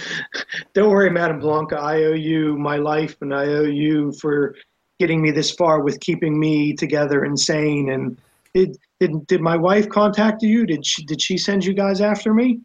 Don't 0.73 0.91
worry, 0.91 1.11
Madame 1.11 1.41
Blanca. 1.41 1.77
I 1.77 2.05
owe 2.05 2.12
you 2.12 2.57
my 2.57 2.77
life, 2.77 3.16
and 3.20 3.35
I 3.35 3.47
owe 3.47 3.65
you 3.65 4.12
for 4.12 4.55
getting 5.01 5.20
me 5.20 5.33
this 5.33 5.51
far 5.51 5.83
with 5.83 5.99
keeping 5.99 6.39
me 6.39 6.73
together 6.73 7.25
and 7.25 7.39
sane. 7.39 7.91
And 7.91 8.16
did 8.55 8.79
did, 9.01 9.27
did 9.27 9.41
my 9.41 9.57
wife 9.57 9.89
contact 9.89 10.41
you? 10.41 10.66
Did 10.66 10.87
she 10.87 11.05
did 11.05 11.20
she 11.20 11.37
send 11.37 11.65
you 11.65 11.75
guys 11.75 12.01
after 12.01 12.33
me? 12.33 12.61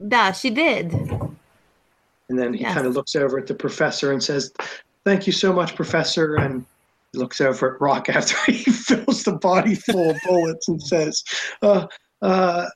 Yeah, 0.00 0.32
she 0.32 0.48
did. 0.48 0.90
And 2.30 2.38
then 2.38 2.54
he 2.54 2.62
Yes. 2.62 2.72
kind 2.72 2.86
of 2.86 2.94
looks 2.94 3.14
over 3.14 3.38
at 3.38 3.46
the 3.46 3.54
professor 3.54 4.10
and 4.10 4.22
says, 4.22 4.50
"Thank 5.04 5.26
you 5.26 5.34
so 5.34 5.52
much, 5.52 5.76
professor." 5.76 6.36
And 6.36 6.64
he 7.12 7.18
looks 7.18 7.42
over 7.42 7.74
at 7.74 7.80
Rock 7.82 8.08
after 8.18 8.36
he 8.50 8.62
fills 8.64 9.22
the 9.24 9.32
body 9.36 9.74
full 9.74 10.12
of 10.12 10.16
bullets 10.26 10.68
and 10.68 10.82
says, 10.82 11.22
uh, 11.60 11.86
uh, 12.22 12.66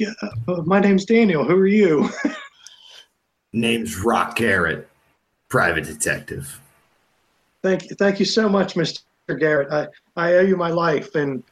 uh, 0.00 0.62
"My 0.64 0.80
name's 0.80 1.04
Daniel. 1.04 1.44
Who 1.44 1.56
are 1.56 1.66
you?" 1.66 2.10
Name's 3.54 3.96
Rock 3.96 4.36
Garrett, 4.36 4.88
private 5.48 5.84
detective. 5.84 6.60
Thank 7.62 7.88
you, 7.88 7.96
thank 7.96 8.18
you 8.18 8.26
so 8.26 8.46
much, 8.48 8.74
Mr. 8.74 9.00
Garrett. 9.38 9.72
I, 9.72 9.86
I 10.16 10.34
owe 10.34 10.42
you 10.42 10.56
my 10.56 10.68
life, 10.68 11.14
and 11.14 11.42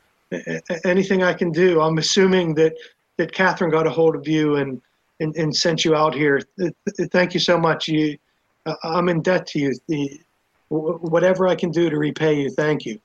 anything 0.85 1.23
I 1.23 1.33
can 1.33 1.51
do. 1.51 1.81
I'm 1.81 1.99
assuming 1.99 2.55
that 2.57 2.75
that 3.17 3.33
Catherine 3.33 3.71
got 3.71 3.87
a 3.87 3.91
hold 3.91 4.15
of 4.15 4.29
you 4.29 4.57
and 4.57 4.81
and, 5.21 5.35
and 5.37 5.55
sent 5.57 5.85
you 5.85 5.95
out 5.95 6.15
here. 6.15 6.41
Th- 6.59 6.75
th- 6.97 7.11
Thank 7.11 7.33
you 7.35 7.41
so 7.41 7.59
much. 7.59 7.89
You, 7.89 8.19
uh, 8.67 8.75
I'm 8.85 9.09
in 9.09 9.23
debt 9.23 9.47
to 9.49 9.59
you. 9.59 9.73
The, 9.89 10.21
whatever 10.69 11.47
I 11.47 11.55
can 11.55 11.71
do 11.71 11.89
to 11.89 11.97
repay 11.97 12.41
you, 12.41 12.51
thank 12.51 12.85
you. 12.85 13.01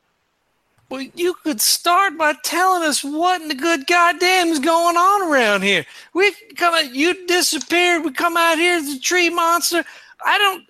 Well, 0.91 1.07
you 1.15 1.35
could 1.35 1.61
start 1.61 2.18
by 2.18 2.35
telling 2.43 2.84
us 2.84 3.01
what 3.01 3.41
in 3.41 3.47
the 3.47 3.55
good 3.55 3.88
goddamn 3.88 4.49
is 4.49 4.59
going 4.59 4.97
on 4.97 5.31
around 5.31 5.61
here. 5.61 5.85
We 6.13 6.34
come 6.57 6.73
out, 6.73 6.93
you 6.93 7.26
disappeared. 7.27 8.03
We 8.03 8.11
come 8.11 8.35
out 8.35 8.57
here 8.57 8.76
as 8.76 8.89
a 8.89 8.99
tree 8.99 9.30
monster. 9.30 9.85
I 10.26 10.38
don't. 10.38 10.65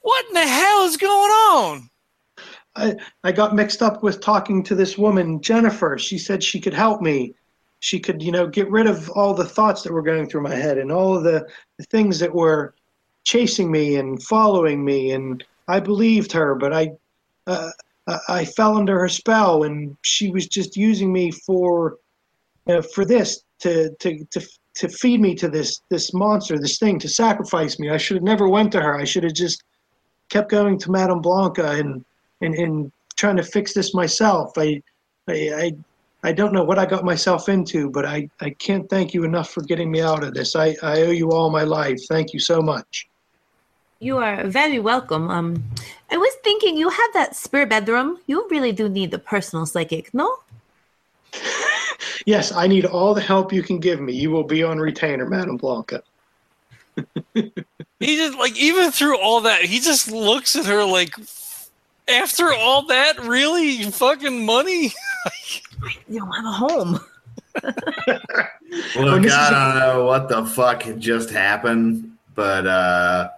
What 0.00 0.26
in 0.28 0.32
the 0.32 0.46
hell 0.46 0.84
is 0.86 0.96
going 0.96 1.30
on? 1.30 1.90
I 3.24 3.32
got 3.32 3.54
mixed 3.54 3.82
up 3.82 4.02
with 4.02 4.22
talking 4.22 4.62
to 4.62 4.74
this 4.74 4.96
woman, 4.96 5.42
Jennifer. 5.42 5.98
She 5.98 6.16
said 6.16 6.42
she 6.42 6.58
could 6.58 6.72
help 6.72 7.02
me. 7.02 7.34
She 7.80 8.00
could, 8.00 8.22
you 8.22 8.32
know, 8.32 8.46
get 8.46 8.70
rid 8.70 8.86
of 8.86 9.10
all 9.10 9.34
the 9.34 9.44
thoughts 9.44 9.82
that 9.82 9.92
were 9.92 10.00
going 10.00 10.30
through 10.30 10.44
my 10.44 10.54
head 10.54 10.78
and 10.78 10.90
all 10.90 11.14
of 11.14 11.24
the, 11.24 11.46
the 11.76 11.84
things 11.84 12.18
that 12.20 12.34
were 12.34 12.74
chasing 13.24 13.70
me 13.70 13.96
and 13.96 14.22
following 14.22 14.82
me. 14.82 15.10
And 15.10 15.44
I 15.68 15.80
believed 15.80 16.32
her, 16.32 16.54
but 16.54 16.72
I, 16.72 16.92
uh, 17.46 17.72
I- 18.28 18.44
fell 18.44 18.76
under 18.76 18.98
her 18.98 19.08
spell, 19.08 19.64
and 19.64 19.96
she 20.02 20.30
was 20.30 20.46
just 20.46 20.76
using 20.76 21.12
me 21.12 21.30
for, 21.30 21.98
you 22.66 22.74
know, 22.74 22.82
for 22.82 23.04
this 23.04 23.42
to 23.60 23.90
to 24.00 24.24
to 24.26 24.40
to 24.76 24.88
feed 24.88 25.20
me 25.20 25.34
to 25.34 25.48
this 25.48 25.80
this 25.88 26.12
monster, 26.14 26.58
this 26.58 26.78
thing, 26.78 26.98
to 27.00 27.08
sacrifice 27.08 27.78
me. 27.78 27.90
I 27.90 27.96
should 27.96 28.16
have 28.16 28.24
never 28.24 28.48
went 28.48 28.72
to 28.72 28.80
her. 28.80 28.96
I 28.96 29.04
should 29.04 29.24
have 29.24 29.34
just 29.34 29.62
kept 30.28 30.50
going 30.50 30.78
to 30.78 30.90
Madame 30.90 31.20
Blanca 31.20 31.70
and 31.72 32.04
and, 32.42 32.54
and 32.54 32.92
trying 33.16 33.36
to 33.36 33.42
fix 33.42 33.72
this 33.72 33.94
myself. 33.94 34.52
I, 34.56 34.82
I, 35.28 35.32
I, 35.32 35.72
I 36.22 36.32
don't 36.32 36.52
know 36.52 36.64
what 36.64 36.78
I 36.78 36.86
got 36.86 37.04
myself 37.04 37.48
into, 37.48 37.90
but 37.90 38.04
I, 38.04 38.28
I 38.40 38.50
can't 38.50 38.88
thank 38.90 39.14
you 39.14 39.24
enough 39.24 39.50
for 39.50 39.62
getting 39.62 39.90
me 39.90 40.02
out 40.02 40.22
of 40.22 40.34
this. 40.34 40.54
I, 40.54 40.76
I 40.82 41.02
owe 41.02 41.10
you 41.10 41.30
all 41.30 41.50
my 41.50 41.62
life. 41.62 41.98
Thank 42.08 42.32
you 42.32 42.40
so 42.40 42.60
much. 42.60 43.08
You 43.98 44.18
are 44.18 44.44
very 44.46 44.78
welcome. 44.78 45.30
Um, 45.30 45.64
I 46.10 46.16
was 46.16 46.32
thinking 46.44 46.76
you 46.76 46.88
have 46.88 47.12
that 47.14 47.34
spare 47.34 47.66
bedroom. 47.66 48.18
You 48.26 48.46
really 48.50 48.72
do 48.72 48.88
need 48.88 49.10
the 49.10 49.18
personal 49.18 49.66
psychic, 49.66 50.12
no? 50.14 50.36
Yes, 52.24 52.50
I 52.50 52.66
need 52.66 52.84
all 52.86 53.14
the 53.14 53.20
help 53.20 53.52
you 53.52 53.62
can 53.62 53.78
give 53.78 54.00
me. 54.00 54.12
You 54.12 54.32
will 54.32 54.42
be 54.42 54.64
on 54.64 54.78
retainer, 54.80 55.26
Madame 55.28 55.56
Blanca. 55.56 56.02
He 57.34 58.16
just 58.16 58.36
like 58.36 58.56
even 58.58 58.90
through 58.90 59.18
all 59.18 59.42
that, 59.42 59.60
he 59.62 59.78
just 59.78 60.10
looks 60.10 60.56
at 60.56 60.64
her 60.66 60.82
like 60.84 61.14
After 62.08 62.52
all 62.52 62.82
that, 62.86 63.20
really? 63.20 63.84
Fucking 63.90 64.44
money? 64.44 64.92
You 66.08 66.18
don't 66.20 66.32
have 66.32 66.44
a 66.44 66.52
home. 66.52 66.92
Look, 68.96 69.22
this 69.22 69.32
is 69.32 69.38
I 69.38 69.48
a- 69.48 69.50
don't 69.50 69.78
know 69.78 70.04
what 70.06 70.28
the 70.28 70.44
fuck 70.46 70.84
just 70.98 71.30
happened, 71.30 72.16
but 72.34 72.66
uh, 72.66 73.28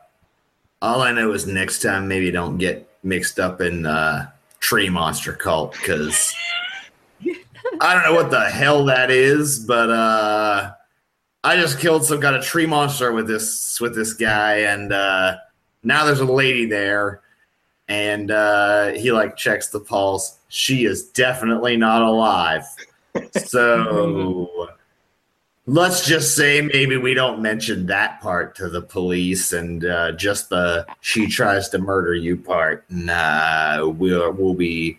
all 0.80 1.02
I 1.02 1.12
know 1.12 1.32
is 1.32 1.46
next 1.46 1.82
time 1.82 2.08
maybe 2.08 2.30
don't 2.30 2.58
get 2.58 2.88
mixed 3.02 3.38
up 3.40 3.60
in 3.60 3.86
uh, 3.86 4.30
tree 4.60 4.88
monster 4.88 5.32
cult 5.32 5.72
because 5.72 6.34
I 7.80 7.94
don't 7.94 8.04
know 8.04 8.14
what 8.14 8.30
the 8.30 8.48
hell 8.48 8.84
that 8.86 9.10
is, 9.10 9.58
but 9.58 9.90
uh, 9.90 10.72
I 11.44 11.56
just 11.56 11.78
killed 11.78 12.04
some 12.04 12.20
kind 12.20 12.36
of 12.36 12.44
tree 12.44 12.66
monster 12.66 13.12
with 13.12 13.26
this 13.26 13.80
with 13.80 13.94
this 13.94 14.12
guy, 14.12 14.58
and 14.58 14.92
uh, 14.92 15.36
now 15.82 16.04
there's 16.04 16.20
a 16.20 16.24
lady 16.24 16.66
there, 16.66 17.20
and 17.88 18.30
uh, 18.30 18.88
he 18.90 19.12
like 19.12 19.36
checks 19.36 19.68
the 19.68 19.80
pulse. 19.80 20.38
She 20.48 20.84
is 20.84 21.08
definitely 21.10 21.76
not 21.76 22.02
alive. 22.02 22.64
So 23.34 24.68
let's 25.68 26.06
just 26.06 26.34
say 26.34 26.62
maybe 26.62 26.96
we 26.96 27.12
don't 27.12 27.42
mention 27.42 27.86
that 27.86 28.20
part 28.22 28.54
to 28.56 28.70
the 28.70 28.80
police 28.80 29.52
and 29.52 29.84
uh, 29.84 30.12
just 30.12 30.48
the 30.48 30.86
she 31.00 31.26
tries 31.26 31.68
to 31.68 31.78
murder 31.78 32.14
you 32.14 32.36
part. 32.36 32.84
Nah, 32.88 33.86
we'll 33.86 34.32
we'll 34.32 34.54
be 34.54 34.98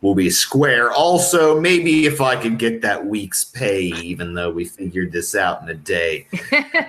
we'll 0.00 0.16
be 0.16 0.28
square. 0.28 0.90
Also, 0.90 1.60
maybe 1.60 2.04
if 2.04 2.20
I 2.20 2.34
could 2.34 2.58
get 2.58 2.82
that 2.82 3.06
week's 3.06 3.44
pay, 3.44 3.84
even 3.84 4.34
though 4.34 4.50
we 4.50 4.64
figured 4.64 5.12
this 5.12 5.36
out 5.36 5.62
in 5.62 5.68
a 5.68 5.74
day, 5.74 6.26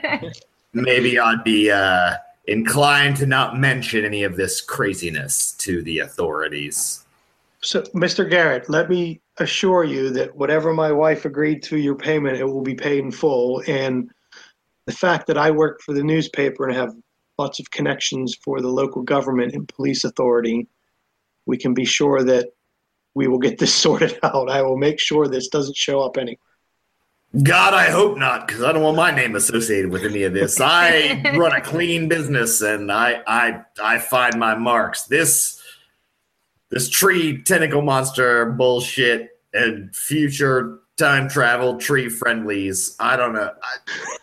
maybe 0.73 1.19
I'd 1.19 1.44
be 1.44 1.69
uh, 1.69 2.15
inclined 2.48 3.18
to 3.18 3.27
not 3.27 3.60
mention 3.60 4.03
any 4.06 4.23
of 4.23 4.35
this 4.35 4.60
craziness 4.60 5.52
to 5.60 5.84
the 5.84 5.99
authorities. 5.99 7.03
So, 7.64 7.81
Mr. 7.95 8.30
Garrett, 8.30 8.69
let 8.69 8.90
me 8.90 9.22
assure 9.40 9.85
you 9.85 10.10
that 10.11 10.35
whatever 10.35 10.73
my 10.73 10.91
wife 10.91 11.23
agreed 11.23 11.64
to 11.64 11.77
your 11.77 11.95
payment, 11.95 12.38
it 12.38 12.44
will 12.44 12.61
be 12.61 12.76
paid 12.76 12.99
in 12.99 13.11
full. 13.11 13.64
And 13.68 14.11
the 14.85 14.91
fact 14.91 15.27
that 15.27 15.38
I 15.38 15.49
work 15.49 15.81
for 15.81 15.94
the 15.94 16.03
newspaper 16.03 16.68
and 16.68 16.76
have 16.76 16.94
lots 17.38 17.61
of 17.61 17.72
connections 17.72 18.38
for 18.44 18.61
the 18.61 18.68
local 18.68 19.02
government 19.02 19.53
and 19.53 19.68
police 19.68 20.03
authority, 20.03 20.68
we 21.45 21.57
can 21.57 21.73
be 21.73 21.85
sure 21.85 22.22
that 22.23 22.49
we 23.15 23.27
will 23.27 23.40
get 23.40 23.57
this 23.57 23.73
sorted 23.84 24.19
out. 24.23 24.49
I 24.49 24.61
will 24.61 24.77
make 24.77 24.99
sure 24.99 25.27
this 25.27 25.48
doesn't 25.48 25.77
show 25.77 26.02
up 26.02 26.18
anywhere. 26.18 26.38
God, 27.41 27.73
I 27.73 27.90
hope 27.90 28.19
not, 28.19 28.48
because 28.48 28.61
I 28.61 28.72
don't 28.72 28.84
want 28.84 28.98
my 28.98 29.10
name 29.10 29.35
associated 29.35 29.90
with 29.90 30.03
any 30.03 30.22
of 30.22 30.34
this. 30.34 30.61
I 30.61 31.34
run 31.35 31.52
a 31.52 31.61
clean 31.61 32.07
business, 32.07 32.61
and 32.61 32.91
I, 32.91 33.23
I, 33.26 33.61
I 33.81 33.98
find 33.98 34.38
my 34.38 34.53
marks. 34.53 35.06
This, 35.06 35.60
this 36.74 36.90
tree 36.90 37.40
tentacle 37.44 37.84
monster 37.84 38.48
bullshit 38.48 39.40
and 39.54 39.95
future 39.95 40.80
time 40.98 41.30
travel 41.30 41.78
tree 41.78 42.10
friendlies. 42.10 42.95
I 43.00 43.16
don't 43.16 43.34
know. 43.34 43.52
I, 43.62 44.18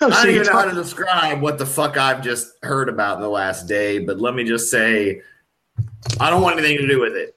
Oh, 0.00 0.10
I 0.10 0.24
don't 0.24 0.34
even 0.34 0.46
know 0.46 0.52
how 0.52 0.64
to 0.64 0.74
describe 0.74 1.40
what 1.40 1.58
the 1.58 1.64
fuck 1.64 1.96
I've 1.96 2.22
just 2.22 2.52
heard 2.62 2.88
about 2.88 3.16
in 3.16 3.22
the 3.22 3.28
last 3.28 3.66
day. 3.66 3.98
But 3.98 4.20
let 4.20 4.34
me 4.34 4.44
just 4.44 4.70
say, 4.70 5.22
I 6.20 6.28
don't 6.28 6.42
want 6.42 6.58
anything 6.58 6.78
to 6.78 6.86
do 6.86 7.00
with 7.00 7.14
it. 7.14 7.36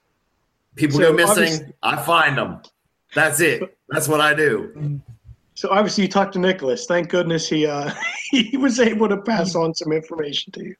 People 0.74 0.98
So 0.98 1.10
go 1.10 1.12
missing, 1.14 1.72
I 1.82 1.96
find 1.96 2.36
them. 2.36 2.60
That's 3.14 3.40
it. 3.40 3.76
That's 3.88 4.06
what 4.06 4.20
I 4.20 4.34
do. 4.34 5.00
So 5.54 5.70
obviously 5.70 6.04
you 6.04 6.08
talked 6.08 6.34
to 6.34 6.38
Nicholas. 6.38 6.84
Thank 6.86 7.08
goodness 7.08 7.48
he 7.48 7.66
uh, 7.66 7.94
he 8.30 8.56
was 8.56 8.80
able 8.80 9.08
to 9.08 9.16
pass 9.16 9.54
on 9.54 9.74
some 9.74 9.92
information 9.92 10.52
to 10.52 10.64
you. 10.64 10.74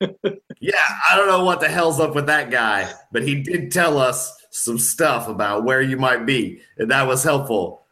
Yeah, 0.00 0.72
I 1.10 1.16
don't 1.16 1.28
know 1.28 1.44
what 1.44 1.60
the 1.60 1.68
hell's 1.68 2.00
up 2.00 2.14
with 2.14 2.26
that 2.26 2.50
guy, 2.50 2.90
but 3.12 3.22
he 3.22 3.42
did 3.42 3.70
tell 3.70 3.98
us 3.98 4.34
some 4.50 4.78
stuff 4.78 5.28
about 5.28 5.64
where 5.64 5.82
you 5.82 5.96
might 5.96 6.24
be, 6.26 6.60
and 6.78 6.90
that 6.90 7.06
was 7.06 7.22
helpful. 7.22 7.86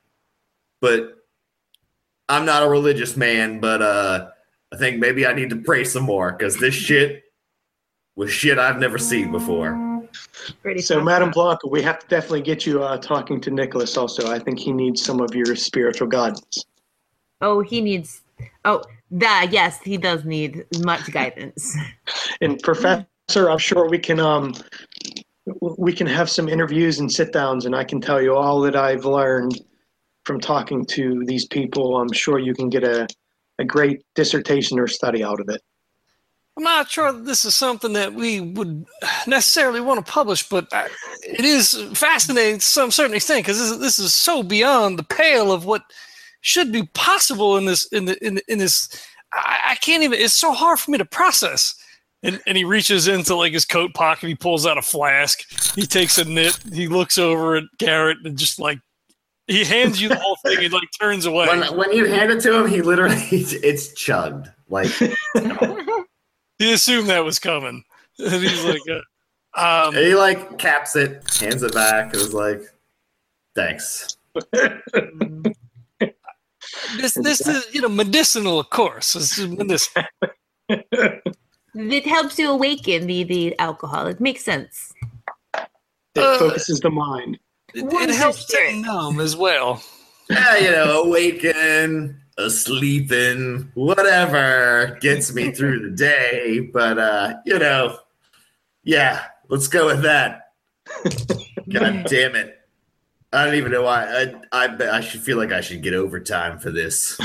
But 0.80 1.18
I'm 2.28 2.44
not 2.44 2.62
a 2.62 2.68
religious 2.68 3.16
man, 3.16 3.60
but 3.60 3.82
uh, 3.82 4.28
I 4.72 4.76
think 4.76 4.98
maybe 4.98 5.26
I 5.26 5.34
need 5.34 5.50
to 5.50 5.56
pray 5.56 5.84
some 5.84 6.04
more 6.04 6.32
because 6.32 6.56
this 6.56 6.74
shit 6.74 7.24
was 8.16 8.30
shit 8.30 8.58
I've 8.58 8.78
never 8.78 8.98
seen 8.98 9.30
before. 9.30 10.08
Pretty 10.62 10.82
So, 10.82 10.96
fucked 10.96 11.06
Madam 11.06 11.28
up. 11.28 11.34
Blanca, 11.34 11.68
we 11.68 11.82
have 11.82 11.98
to 11.98 12.06
definitely 12.08 12.42
get 12.42 12.66
you 12.66 12.82
uh, 12.82 12.98
talking 12.98 13.40
to 13.42 13.50
Nicholas 13.50 13.96
also. 13.96 14.30
I 14.30 14.38
think 14.38 14.58
he 14.58 14.72
needs 14.72 15.02
some 15.02 15.20
of 15.20 15.34
your 15.34 15.54
spiritual 15.56 16.08
guidance. 16.08 16.64
Oh, 17.40 17.60
he 17.60 17.80
needs. 17.80 18.22
Oh, 18.64 18.82
that 19.12 19.48
yes, 19.50 19.78
he 19.82 19.96
does 19.96 20.24
need 20.24 20.64
much 20.80 21.10
guidance. 21.12 21.76
And 22.40 22.60
Professor, 22.60 23.06
I'm 23.50 23.58
sure 23.58 23.88
we 23.88 23.98
can 23.98 24.18
um 24.18 24.54
we 25.60 25.92
can 25.92 26.06
have 26.08 26.28
some 26.28 26.48
interviews 26.48 26.98
and 26.98 27.10
sit 27.10 27.32
downs, 27.32 27.66
and 27.66 27.76
I 27.76 27.84
can 27.84 28.00
tell 28.00 28.20
you 28.20 28.34
all 28.34 28.60
that 28.62 28.74
I've 28.74 29.04
learned 29.04 29.60
from 30.24 30.40
talking 30.40 30.84
to 30.86 31.24
these 31.24 31.46
people. 31.46 32.00
I'm 32.00 32.12
sure 32.12 32.38
you 32.40 32.54
can 32.54 32.68
get 32.68 32.82
a 32.82 33.06
a 33.58 33.64
great 33.64 34.02
dissertation 34.14 34.78
or 34.78 34.88
study 34.88 35.22
out 35.22 35.40
of 35.40 35.48
it. 35.48 35.60
I'm 36.56 36.64
not 36.64 36.90
sure 36.90 37.12
that 37.12 37.24
this 37.24 37.44
is 37.44 37.54
something 37.54 37.92
that 37.94 38.12
we 38.12 38.40
would 38.40 38.84
necessarily 39.26 39.80
want 39.80 40.04
to 40.04 40.12
publish, 40.12 40.48
but 40.48 40.66
I, 40.72 40.88
it 41.22 41.44
is 41.44 41.74
fascinating 41.94 42.58
to 42.58 42.66
some 42.66 42.90
certain 42.90 43.14
extent 43.14 43.44
because 43.44 43.58
this 43.58 43.78
this 43.78 43.98
is 43.98 44.14
so 44.14 44.42
beyond 44.42 44.98
the 44.98 45.04
pale 45.04 45.52
of 45.52 45.64
what 45.64 45.82
should 46.42 46.70
be 46.70 46.84
possible 46.92 47.56
in 47.56 47.64
this 47.64 47.86
in 47.86 48.04
the 48.04 48.24
in, 48.24 48.40
in 48.48 48.58
this. 48.58 48.88
I, 49.32 49.70
I 49.70 49.74
can't 49.76 50.02
even. 50.02 50.20
It's 50.20 50.34
so 50.34 50.52
hard 50.52 50.78
for 50.78 50.90
me 50.90 50.98
to 50.98 51.04
process. 51.04 51.74
And, 52.24 52.40
and 52.46 52.56
he 52.56 52.62
reaches 52.62 53.08
into 53.08 53.34
like 53.34 53.52
his 53.52 53.64
coat 53.64 53.94
pocket. 53.94 54.28
He 54.28 54.36
pulls 54.36 54.64
out 54.64 54.78
a 54.78 54.82
flask. 54.82 55.42
He 55.74 55.86
takes 55.86 56.18
a 56.18 56.24
nip. 56.24 56.54
He 56.72 56.86
looks 56.86 57.18
over 57.18 57.56
at 57.56 57.64
Garrett 57.78 58.18
and 58.24 58.38
just 58.38 58.60
like 58.60 58.78
he 59.48 59.64
hands 59.64 60.00
you 60.00 60.08
the 60.08 60.14
whole 60.16 60.36
thing 60.36 60.64
and 60.64 60.72
like 60.72 60.88
turns 61.00 61.26
away. 61.26 61.48
When, 61.48 61.76
when 61.76 61.92
you 61.92 62.04
hand 62.04 62.30
it 62.30 62.40
to 62.42 62.60
him, 62.60 62.68
he 62.68 62.80
literally 62.80 63.16
it's 63.30 63.92
chugged. 63.94 64.50
Like 64.68 64.90
He 66.58 66.72
assumed 66.72 67.08
that 67.08 67.24
was 67.24 67.40
coming. 67.40 67.82
And 68.20 68.42
he's 68.42 68.64
like, 68.64 68.82
uh, 68.88 69.88
um, 69.88 69.94
he 69.94 70.14
like 70.14 70.58
caps 70.58 70.94
it, 70.94 71.24
hands 71.40 71.62
it 71.64 71.74
back, 71.74 72.12
and 72.12 72.22
is 72.22 72.32
like, 72.32 72.62
"Thanks." 73.56 74.16
this 76.96 77.14
this 77.14 77.46
is 77.46 77.66
you 77.74 77.80
know 77.80 77.88
medicinal, 77.88 78.58
of 78.58 78.70
course. 78.70 79.12
This 79.14 79.38
is 79.38 79.48
medicinal. 79.48 80.06
it 80.68 82.06
helps 82.06 82.38
you 82.38 82.50
awaken 82.50 83.06
the 83.06 83.24
the 83.24 83.58
alcohol. 83.58 84.06
It 84.06 84.20
makes 84.20 84.44
sense. 84.44 84.92
It 86.14 86.22
Uh, 86.22 86.38
focuses 86.38 86.80
the 86.80 86.90
mind. 86.90 87.38
It, 87.74 87.84
it 87.90 88.14
helps 88.14 88.44
to 88.46 88.72
numb 88.82 89.20
as 89.20 89.36
well. 89.36 89.82
Yeah, 90.28 90.56
you 90.58 90.70
know, 90.70 91.02
awaken, 91.04 92.20
asleeping, 92.38 93.70
whatever 93.74 94.98
gets 95.00 95.34
me 95.34 95.52
through 95.52 95.90
the 95.90 95.96
day. 95.96 96.60
But 96.72 96.98
uh, 96.98 97.34
you 97.46 97.58
know, 97.58 97.98
yeah, 98.84 99.24
let's 99.48 99.68
go 99.68 99.86
with 99.86 100.02
that. 100.02 100.52
God 101.72 102.04
damn 102.06 102.34
it. 102.34 102.58
I 103.32 103.44
don't 103.44 103.54
even 103.54 103.72
know 103.72 103.82
why. 103.82 104.04
I 104.04 104.64
I 104.64 104.66
bet 104.68 104.92
I 104.92 105.00
should 105.00 105.20
feel 105.20 105.38
like 105.38 105.52
I 105.52 105.60
should 105.60 105.82
get 105.82 105.94
overtime 105.94 106.58
for 106.58 106.70
this. 106.70 107.18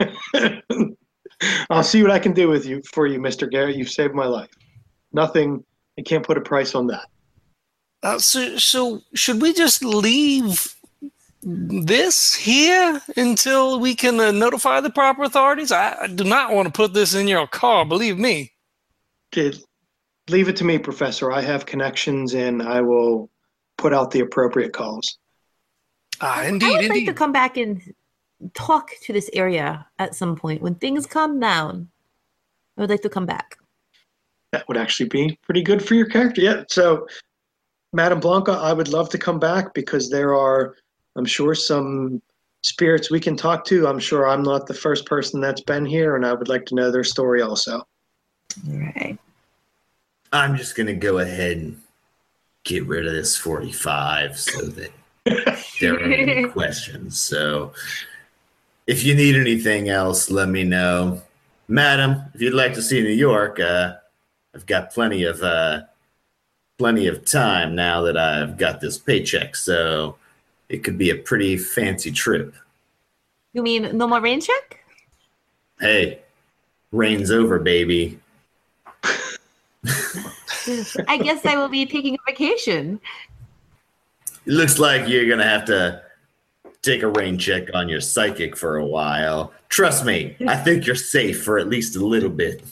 I'll 1.70 1.82
see 1.82 2.02
what 2.02 2.10
I 2.10 2.18
can 2.18 2.32
do 2.32 2.48
with 2.48 2.66
you 2.66 2.82
for 2.92 3.06
you, 3.06 3.18
Mr. 3.18 3.50
Garrett. 3.50 3.76
You've 3.76 3.90
saved 3.90 4.14
my 4.14 4.26
life. 4.26 4.50
Nothing. 5.12 5.64
I 5.98 6.02
can't 6.02 6.24
put 6.24 6.38
a 6.38 6.40
price 6.40 6.74
on 6.74 6.86
that. 6.88 7.06
Uh, 8.02 8.18
so 8.18 8.56
so 8.56 9.00
should 9.14 9.42
we 9.42 9.52
just 9.52 9.84
leave 9.84 10.74
this 11.42 12.34
here 12.34 13.00
until 13.16 13.80
we 13.80 13.94
can 13.94 14.20
uh, 14.20 14.30
notify 14.30 14.80
the 14.80 14.90
proper 14.90 15.24
authorities? 15.24 15.72
I, 15.72 15.96
I 16.02 16.06
do 16.06 16.24
not 16.24 16.52
want 16.52 16.66
to 16.66 16.72
put 16.72 16.94
this 16.94 17.14
in 17.14 17.26
your 17.26 17.46
car. 17.46 17.84
Believe 17.84 18.18
me. 18.18 18.52
Did 19.32 19.62
leave 20.28 20.48
it 20.48 20.56
to 20.56 20.64
me, 20.64 20.78
Professor. 20.78 21.32
I 21.32 21.40
have 21.40 21.66
connections, 21.66 22.34
and 22.34 22.62
I 22.62 22.80
will 22.80 23.30
put 23.78 23.92
out 23.92 24.10
the 24.10 24.20
appropriate 24.20 24.72
calls. 24.72 25.18
Ah, 26.20 26.40
I 26.40 26.46
indeed, 26.46 26.76
would 26.76 26.88
like 26.90 27.06
to 27.06 27.14
come 27.14 27.32
back 27.32 27.56
and 27.56 27.94
talk 28.54 28.90
to 29.02 29.12
this 29.12 29.30
area 29.32 29.86
at 29.98 30.14
some 30.14 30.36
point 30.36 30.62
when 30.62 30.74
things 30.74 31.06
calm 31.06 31.40
down. 31.40 31.88
I 32.76 32.82
would 32.82 32.90
like 32.90 33.02
to 33.02 33.08
come 33.08 33.26
back. 33.26 33.58
That 34.52 34.66
would 34.68 34.76
actually 34.76 35.08
be 35.08 35.38
pretty 35.42 35.62
good 35.62 35.84
for 35.84 35.94
your 35.94 36.06
character. 36.06 36.40
Yeah. 36.40 36.64
So, 36.68 37.06
Madam 37.92 38.20
Blanca, 38.20 38.52
I 38.52 38.72
would 38.72 38.88
love 38.88 39.08
to 39.10 39.18
come 39.18 39.38
back 39.38 39.74
because 39.74 40.10
there 40.10 40.34
are, 40.34 40.76
I'm 41.16 41.24
sure, 41.24 41.54
some 41.54 42.20
spirits 42.62 43.10
we 43.10 43.20
can 43.20 43.36
talk 43.36 43.64
to. 43.66 43.86
I'm 43.86 43.98
sure 43.98 44.28
I'm 44.28 44.42
not 44.42 44.66
the 44.66 44.74
first 44.74 45.06
person 45.06 45.40
that's 45.40 45.62
been 45.62 45.86
here, 45.86 46.16
and 46.16 46.26
I 46.26 46.32
would 46.32 46.48
like 46.48 46.66
to 46.66 46.74
know 46.74 46.90
their 46.90 47.04
story 47.04 47.42
also. 47.42 47.86
All 48.68 48.78
right. 48.78 49.18
I'm 50.32 50.56
just 50.56 50.76
gonna 50.76 50.94
go 50.94 51.18
ahead 51.18 51.58
and 51.58 51.80
get 52.64 52.86
rid 52.86 53.06
of 53.06 53.12
this 53.12 53.36
45 53.36 54.38
so 54.38 54.66
that 54.66 54.92
there 55.80 56.00
aren't 56.00 56.12
any 56.12 56.48
questions. 56.48 57.20
So 57.20 57.72
if 58.86 59.04
you 59.04 59.14
need 59.14 59.36
anything 59.36 59.88
else, 59.88 60.30
let 60.30 60.48
me 60.48 60.64
know. 60.64 61.22
Madam, 61.68 62.22
if 62.34 62.40
you'd 62.40 62.54
like 62.54 62.74
to 62.74 62.82
see 62.82 63.02
New 63.02 63.10
York, 63.10 63.60
uh, 63.60 63.94
I've 64.54 64.66
got 64.66 64.92
plenty 64.92 65.24
of 65.24 65.42
uh, 65.42 65.82
plenty 66.78 67.06
of 67.06 67.24
time 67.24 67.74
now 67.74 68.02
that 68.02 68.16
I've 68.16 68.56
got 68.56 68.80
this 68.80 68.98
paycheck, 68.98 69.54
so 69.54 70.16
it 70.68 70.82
could 70.82 70.98
be 70.98 71.10
a 71.10 71.16
pretty 71.16 71.56
fancy 71.56 72.10
trip. 72.10 72.54
You 73.52 73.62
mean 73.62 73.96
no 73.96 74.08
more 74.08 74.20
rain 74.20 74.40
check? 74.40 74.84
Hey, 75.78 76.20
rain's 76.92 77.30
over, 77.30 77.58
baby. 77.58 78.18
I 81.08 81.18
guess 81.22 81.44
I 81.46 81.56
will 81.56 81.68
be 81.68 81.86
taking 81.86 82.14
a 82.14 82.18
vacation. 82.30 83.00
It 84.46 84.52
looks 84.52 84.78
like 84.78 85.08
you're 85.08 85.28
gonna 85.28 85.48
have 85.48 85.64
to 85.66 86.02
take 86.82 87.02
a 87.02 87.08
rain 87.08 87.38
check 87.38 87.74
on 87.74 87.88
your 87.88 88.00
psychic 88.00 88.56
for 88.56 88.76
a 88.76 88.86
while. 88.86 89.52
Trust 89.68 90.04
me, 90.04 90.36
I 90.46 90.56
think 90.64 90.86
you're 90.86 90.96
safe 90.96 91.42
for 91.42 91.58
at 91.58 91.68
least 91.68 91.96
a 91.96 92.04
little 92.04 92.30
bit. 92.30 92.62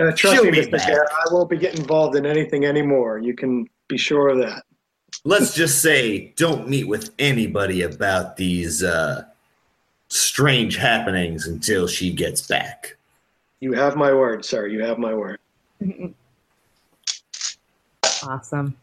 Uh, 0.00 0.12
trust 0.12 0.36
She'll 0.36 0.44
me, 0.44 0.50
be 0.50 0.58
Mr. 0.58 0.72
back. 0.72 0.80
Sarah, 0.80 1.08
I 1.12 1.32
won't 1.32 1.50
be 1.50 1.58
getting 1.58 1.80
involved 1.80 2.16
in 2.16 2.24
anything 2.24 2.64
anymore. 2.64 3.18
You 3.18 3.34
can 3.34 3.68
be 3.86 3.98
sure 3.98 4.28
of 4.28 4.38
that. 4.38 4.64
Let's 5.24 5.54
just 5.54 5.82
say 5.82 6.32
don't 6.36 6.68
meet 6.68 6.84
with 6.84 7.10
anybody 7.18 7.82
about 7.82 8.38
these 8.38 8.82
uh, 8.82 9.24
strange 10.08 10.76
happenings 10.76 11.46
until 11.46 11.86
she 11.86 12.12
gets 12.12 12.46
back. 12.46 12.96
You 13.60 13.72
have 13.74 13.96
my 13.96 14.12
word, 14.12 14.44
sir. 14.44 14.66
You 14.68 14.82
have 14.84 14.98
my 14.98 15.12
word. 15.12 15.38
awesome. 18.22 18.76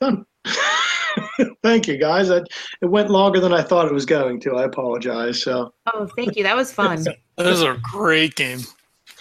Done. 0.00 0.24
Thank 1.62 1.88
you, 1.88 1.98
guys. 1.98 2.30
I, 2.30 2.38
it 2.80 2.86
went 2.86 3.10
longer 3.10 3.40
than 3.40 3.52
I 3.52 3.62
thought 3.62 3.86
it 3.86 3.92
was 3.92 4.06
going 4.06 4.40
to. 4.40 4.56
I 4.56 4.64
apologize. 4.64 5.42
So 5.42 5.72
Oh, 5.86 6.08
thank 6.16 6.36
you. 6.36 6.42
That 6.42 6.56
was 6.56 6.72
fun. 6.72 7.04
That 7.36 7.46
is 7.46 7.62
a 7.62 7.80
great 7.82 8.34
game. 8.34 8.60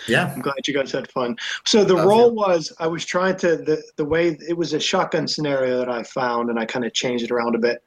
Yeah. 0.06 0.34
I'm 0.34 0.42
glad 0.42 0.56
you 0.68 0.74
guys 0.74 0.92
had 0.92 1.10
fun. 1.10 1.38
So 1.66 1.86
the 1.86 1.96
role 1.96 2.32
was 2.32 2.74
I 2.78 2.88
was 2.88 3.06
trying 3.06 3.38
to 3.38 3.56
the 3.56 3.82
the 3.96 4.04
way 4.04 4.38
it 4.46 4.58
was 4.58 4.74
a 4.74 4.80
shotgun 4.80 5.26
scenario 5.26 5.78
that 5.78 5.88
I 5.90 6.04
found, 6.04 6.50
and 6.50 6.60
I 6.60 6.66
kind 6.66 6.84
of 6.84 6.94
changed 6.94 7.24
it 7.24 7.32
around 7.32 7.56
a 7.56 7.60
bit. 7.60 7.82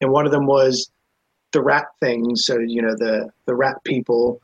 And 0.00 0.10
one 0.10 0.24
of 0.24 0.32
them 0.32 0.46
was 0.46 0.90
the 1.52 1.60
rat 1.62 1.88
things. 2.00 2.46
So 2.46 2.58
you 2.58 2.80
know 2.80 2.94
the 2.96 3.28
the 3.44 3.54
rat 3.54 3.76
people. 3.84 4.40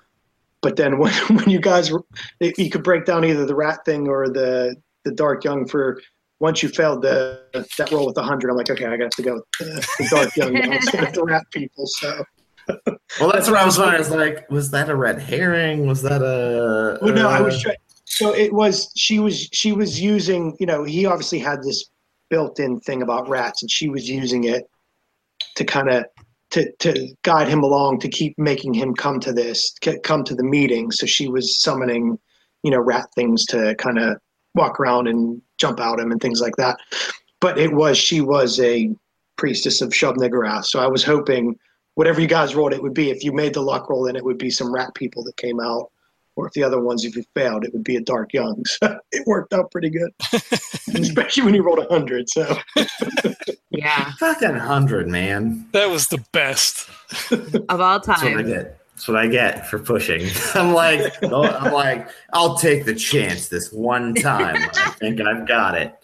But 0.60 0.76
then 0.76 0.98
when 0.98 1.14
when 1.30 1.48
you 1.48 1.60
guys 1.60 1.90
were, 1.90 2.04
you 2.40 2.68
could 2.68 2.84
break 2.84 3.06
down 3.06 3.24
either 3.24 3.46
the 3.46 3.54
rat 3.54 3.86
thing 3.86 4.06
or 4.06 4.28
the 4.28 4.76
the 5.04 5.12
dark 5.12 5.44
young 5.44 5.66
for. 5.66 5.98
Once 6.38 6.62
you 6.62 6.68
failed 6.68 7.02
the 7.02 7.42
that 7.78 7.90
roll 7.90 8.06
with 8.06 8.16
a 8.18 8.22
hundred, 8.22 8.50
I'm 8.50 8.56
like, 8.56 8.70
okay, 8.70 8.86
I 8.86 8.96
got 8.96 9.10
to 9.12 9.22
go 9.22 9.34
with 9.34 9.44
the, 9.58 9.88
the 9.98 10.08
dark 10.10 10.36
young 10.36 10.52
now 10.52 10.72
instead 10.72 11.04
of 11.04 11.12
the 11.12 11.24
rat 11.24 11.44
people. 11.52 11.86
So 11.86 12.24
Well, 13.20 13.32
that's 13.32 13.48
what 13.48 13.56
I 13.56 13.64
was 13.64 13.78
wondering. 13.78 13.96
I 13.96 13.98
was 13.98 14.10
like, 14.10 14.50
was 14.50 14.70
that 14.72 14.90
a 14.90 14.96
red 14.96 15.20
herring? 15.20 15.86
Was 15.86 16.02
that 16.02 16.22
a? 16.22 16.98
Well, 17.00 17.14
no, 17.14 17.28
I 17.28 17.38
uh, 17.38 17.44
was 17.44 17.60
trying. 17.60 17.76
So 18.04 18.34
it 18.34 18.52
was 18.52 18.90
she 18.96 19.18
was 19.18 19.48
she 19.52 19.72
was 19.72 20.00
using 20.00 20.56
you 20.60 20.66
know 20.66 20.84
he 20.84 21.06
obviously 21.06 21.38
had 21.38 21.62
this 21.62 21.90
built-in 22.28 22.80
thing 22.80 23.02
about 23.02 23.28
rats 23.28 23.62
and 23.62 23.70
she 23.70 23.88
was 23.88 24.08
using 24.08 24.44
it 24.44 24.64
to 25.56 25.64
kind 25.64 25.88
of 25.90 26.04
to 26.50 26.70
to 26.78 27.14
guide 27.22 27.48
him 27.48 27.62
along 27.62 28.00
to 28.00 28.08
keep 28.08 28.34
making 28.38 28.74
him 28.74 28.94
come 28.94 29.20
to 29.20 29.32
this 29.32 29.74
c- 29.82 29.98
come 30.02 30.24
to 30.24 30.34
the 30.34 30.44
meeting. 30.44 30.90
So 30.90 31.06
she 31.06 31.28
was 31.28 31.60
summoning 31.60 32.18
you 32.62 32.70
know 32.70 32.80
rat 32.80 33.06
things 33.14 33.44
to 33.46 33.74
kind 33.76 33.98
of 33.98 34.18
walk 34.56 34.80
around 34.80 35.06
and 35.06 35.40
jump 35.58 35.78
out 35.80 36.00
him 36.00 36.10
and 36.10 36.20
things 36.20 36.40
like 36.40 36.56
that. 36.56 36.78
But 37.40 37.58
it 37.58 37.72
was 37.72 37.96
she 37.96 38.20
was 38.20 38.58
a 38.60 38.90
priestess 39.36 39.80
of 39.80 39.90
Shub 39.90 40.16
Niggurath. 40.16 40.64
So 40.64 40.80
I 40.80 40.86
was 40.86 41.04
hoping 41.04 41.56
whatever 41.94 42.20
you 42.20 42.26
guys 42.26 42.54
rolled, 42.54 42.72
it 42.72 42.82
would 42.82 42.94
be 42.94 43.10
if 43.10 43.22
you 43.22 43.32
made 43.32 43.54
the 43.54 43.62
luck 43.62 43.88
roll, 43.88 44.04
then 44.04 44.16
it 44.16 44.24
would 44.24 44.38
be 44.38 44.50
some 44.50 44.74
rat 44.74 44.94
people 44.94 45.22
that 45.24 45.36
came 45.36 45.60
out 45.60 45.90
or 46.36 46.46
if 46.46 46.52
the 46.52 46.62
other 46.62 46.80
ones, 46.80 47.04
if 47.04 47.16
you 47.16 47.24
failed, 47.34 47.64
it 47.64 47.72
would 47.72 47.84
be 47.84 47.96
a 47.96 48.00
dark 48.00 48.32
young. 48.32 48.62
So 48.82 48.98
it 49.10 49.26
worked 49.26 49.54
out 49.54 49.70
pretty 49.70 49.88
good, 49.88 50.10
especially 50.94 51.44
when 51.44 51.54
you 51.54 51.62
rolled 51.62 51.78
a 51.78 51.86
hundred. 51.88 52.28
So 52.28 52.58
Yeah, 53.70 54.12
fucking 54.18 54.54
hundred, 54.54 55.08
man. 55.08 55.66
That 55.72 55.90
was 55.90 56.08
the 56.08 56.24
best. 56.32 56.88
of 57.30 57.80
all 57.80 58.00
That's 58.00 58.22
what 58.22 58.32
I 58.36 58.42
time. 58.42 58.66
That's 58.96 59.08
what 59.08 59.18
I 59.18 59.26
get 59.26 59.66
for 59.66 59.78
pushing. 59.78 60.26
I'm 60.54 60.72
like, 60.72 61.22
oh, 61.24 61.44
I'm 61.44 61.70
like, 61.70 62.08
I'll 62.32 62.56
take 62.56 62.86
the 62.86 62.94
chance 62.94 63.48
this 63.48 63.70
one 63.70 64.14
time. 64.14 64.56
I 64.74 64.90
think 64.92 65.20
I've 65.20 65.46
got 65.46 65.76
it. 65.76 65.94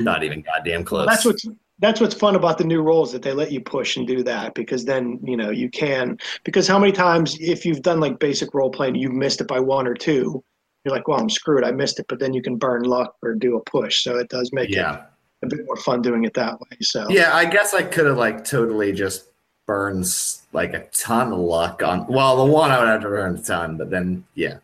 Not 0.00 0.24
even 0.24 0.40
goddamn 0.40 0.84
close. 0.84 1.06
that's 1.06 1.26
what's 1.26 1.46
that's 1.80 2.00
what's 2.00 2.14
fun 2.14 2.34
about 2.34 2.56
the 2.56 2.64
new 2.64 2.80
roles 2.80 3.12
that 3.12 3.20
they 3.20 3.34
let 3.34 3.52
you 3.52 3.60
push 3.60 3.98
and 3.98 4.06
do 4.06 4.22
that 4.22 4.54
because 4.54 4.86
then 4.86 5.20
you 5.22 5.36
know 5.36 5.50
you 5.50 5.68
can 5.68 6.16
because 6.44 6.66
how 6.66 6.78
many 6.78 6.92
times 6.92 7.36
if 7.40 7.66
you've 7.66 7.82
done 7.82 8.00
like 8.00 8.18
basic 8.18 8.54
role 8.54 8.70
playing 8.70 8.94
you've 8.94 9.12
missed 9.12 9.40
it 9.40 9.48
by 9.48 9.58
one 9.58 9.86
or 9.86 9.94
two 9.94 10.42
you're 10.84 10.94
like 10.94 11.08
well 11.08 11.18
i'm 11.18 11.28
screwed 11.28 11.64
i 11.64 11.72
missed 11.72 11.98
it 11.98 12.06
but 12.08 12.20
then 12.20 12.32
you 12.32 12.40
can 12.40 12.56
burn 12.56 12.84
luck 12.84 13.16
or 13.22 13.34
do 13.34 13.56
a 13.56 13.64
push 13.64 14.04
so 14.04 14.16
it 14.16 14.28
does 14.28 14.50
make 14.52 14.70
it 14.70 14.76
a 15.42 15.46
bit 15.48 15.66
more 15.66 15.76
fun 15.76 16.00
doing 16.00 16.22
it 16.22 16.32
that 16.34 16.60
way 16.60 16.76
so 16.80 17.04
Yeah, 17.10 17.34
I 17.34 17.44
guess 17.46 17.74
I 17.74 17.82
could 17.82 18.06
have 18.06 18.16
like 18.16 18.44
totally 18.44 18.92
just 18.92 19.31
burns 19.72 20.42
like 20.52 20.74
a 20.74 20.84
ton 20.92 21.32
of 21.32 21.38
luck 21.38 21.82
on. 21.82 22.06
Well, 22.06 22.44
the 22.44 22.52
one 22.52 22.70
I 22.70 22.78
would 22.78 22.88
have 22.88 23.00
to 23.00 23.08
burn 23.08 23.36
a 23.36 23.42
ton, 23.42 23.78
but 23.78 23.88
then 23.88 24.22
yeah, 24.34 24.58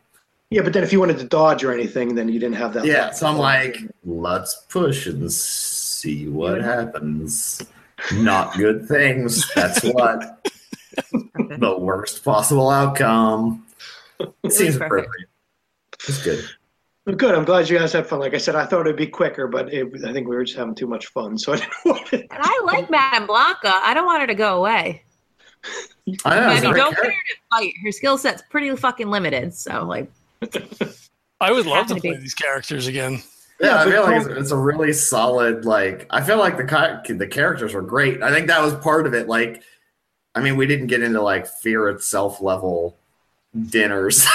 yeah 0.51 0.61
but 0.61 0.75
then 0.75 0.83
if 0.83 0.93
you 0.93 1.01
wanted 1.01 1.17
to 1.19 1.25
dodge 1.25 1.65
or 1.65 1.73
anything 1.73 2.15
then 2.15 2.29
you 2.29 2.39
didn't 2.39 2.57
have 2.57 2.75
that 2.75 2.85
yeah. 2.85 3.07
luck. 3.07 3.15
So 3.15 3.27
I'm 3.27 3.39
like, 3.39 3.79
let's 4.05 4.67
push 4.69 5.07
and 5.07 5.33
see 5.33 6.29
what 6.29 6.61
happens. 6.61 7.63
Not 8.13 8.55
good 8.59 8.87
things. 8.87 9.51
That's 9.55 9.83
what 9.83 10.47
the 11.15 11.77
worst 11.79 12.23
possible 12.23 12.69
outcome. 12.69 13.65
It 14.21 14.53
seems 14.53 14.77
perfect. 14.77 14.83
appropriate. 14.83 15.29
It's 16.07 16.23
good. 16.23 16.45
Well, 17.09 17.17
Good. 17.17 17.35
I'm 17.35 17.47
glad 17.47 17.71
you 17.71 17.79
guys 17.79 17.95
had 17.95 18.07
fun. 18.07 18.19
Like 18.19 18.35
I 18.35 18.39
said, 18.39 18.55
I 18.55 18.67
thought 18.67 18.83
it'd 18.83 18.97
be 18.97 19.07
quicker, 19.07 19.49
but 19.49 19.73
it, 19.73 19.89
I 20.05 20.13
think 20.13 20.29
we 20.29 20.37
were 20.37 20.45
just 20.45 20.59
having 20.59 20.75
too 20.75 20.87
much 20.87 21.07
fun. 21.07 21.39
So 21.39 21.55
I 21.55 21.57
didn't 21.57 21.73
want 21.87 22.13
it. 22.13 22.27
And 22.31 22.39
I 22.43 22.61
like 22.67 22.91
Madame 22.91 23.27
Blanca. 23.27 23.73
I 23.83 23.95
don't 23.95 24.05
want 24.05 24.21
her 24.21 24.27
to 24.27 24.35
go 24.35 24.59
away. 24.59 25.05
I 26.27 26.39
know. 26.39 26.47
I 26.47 26.61
mean, 26.61 26.75
don't 26.75 26.95
great 26.95 26.97
put 26.97 27.07
her 27.07 27.11
to 27.11 27.37
fight. 27.51 27.73
Her 27.83 27.93
skill 27.93 28.19
set's 28.19 28.43
pretty 28.51 28.77
fucking 28.77 29.09
limited. 29.09 29.55
So, 29.55 29.87
like, 29.87 30.13
I 31.41 31.51
would 31.51 31.65
love 31.65 31.87
to 31.87 31.95
to 31.95 32.01
play 32.01 32.11
be. 32.11 32.19
these 32.19 32.35
characters 32.35 32.87
again. 32.89 33.23
Yeah, 33.59 33.81
I 33.81 33.91
feel 33.91 34.03
like 34.03 34.17
it's, 34.17 34.27
it's 34.27 34.51
a 34.51 34.57
really 34.57 34.93
solid. 34.93 35.65
Like, 35.65 36.07
I 36.11 36.21
feel 36.21 36.37
like 36.37 36.59
the 36.59 37.15
the 37.17 37.27
characters 37.27 37.73
were 37.73 37.81
great. 37.81 38.23
I 38.23 38.31
think 38.31 38.49
that 38.49 38.61
was 38.61 38.75
part 38.75 39.07
of 39.07 39.15
it. 39.15 39.29
Like, 39.29 39.63
I 40.35 40.43
mean, 40.43 40.57
we 40.57 40.67
didn't 40.67 40.89
get 40.89 41.03
into 41.03 41.23
like 41.23 41.47
fear 41.47 41.89
itself 41.89 42.43
level 42.43 42.99
dinners, 43.71 44.27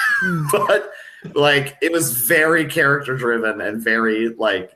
but 0.50 0.92
like 1.34 1.76
it 1.82 1.92
was 1.92 2.26
very 2.26 2.66
character 2.66 3.16
driven 3.16 3.60
and 3.60 3.82
very 3.82 4.30
like 4.30 4.72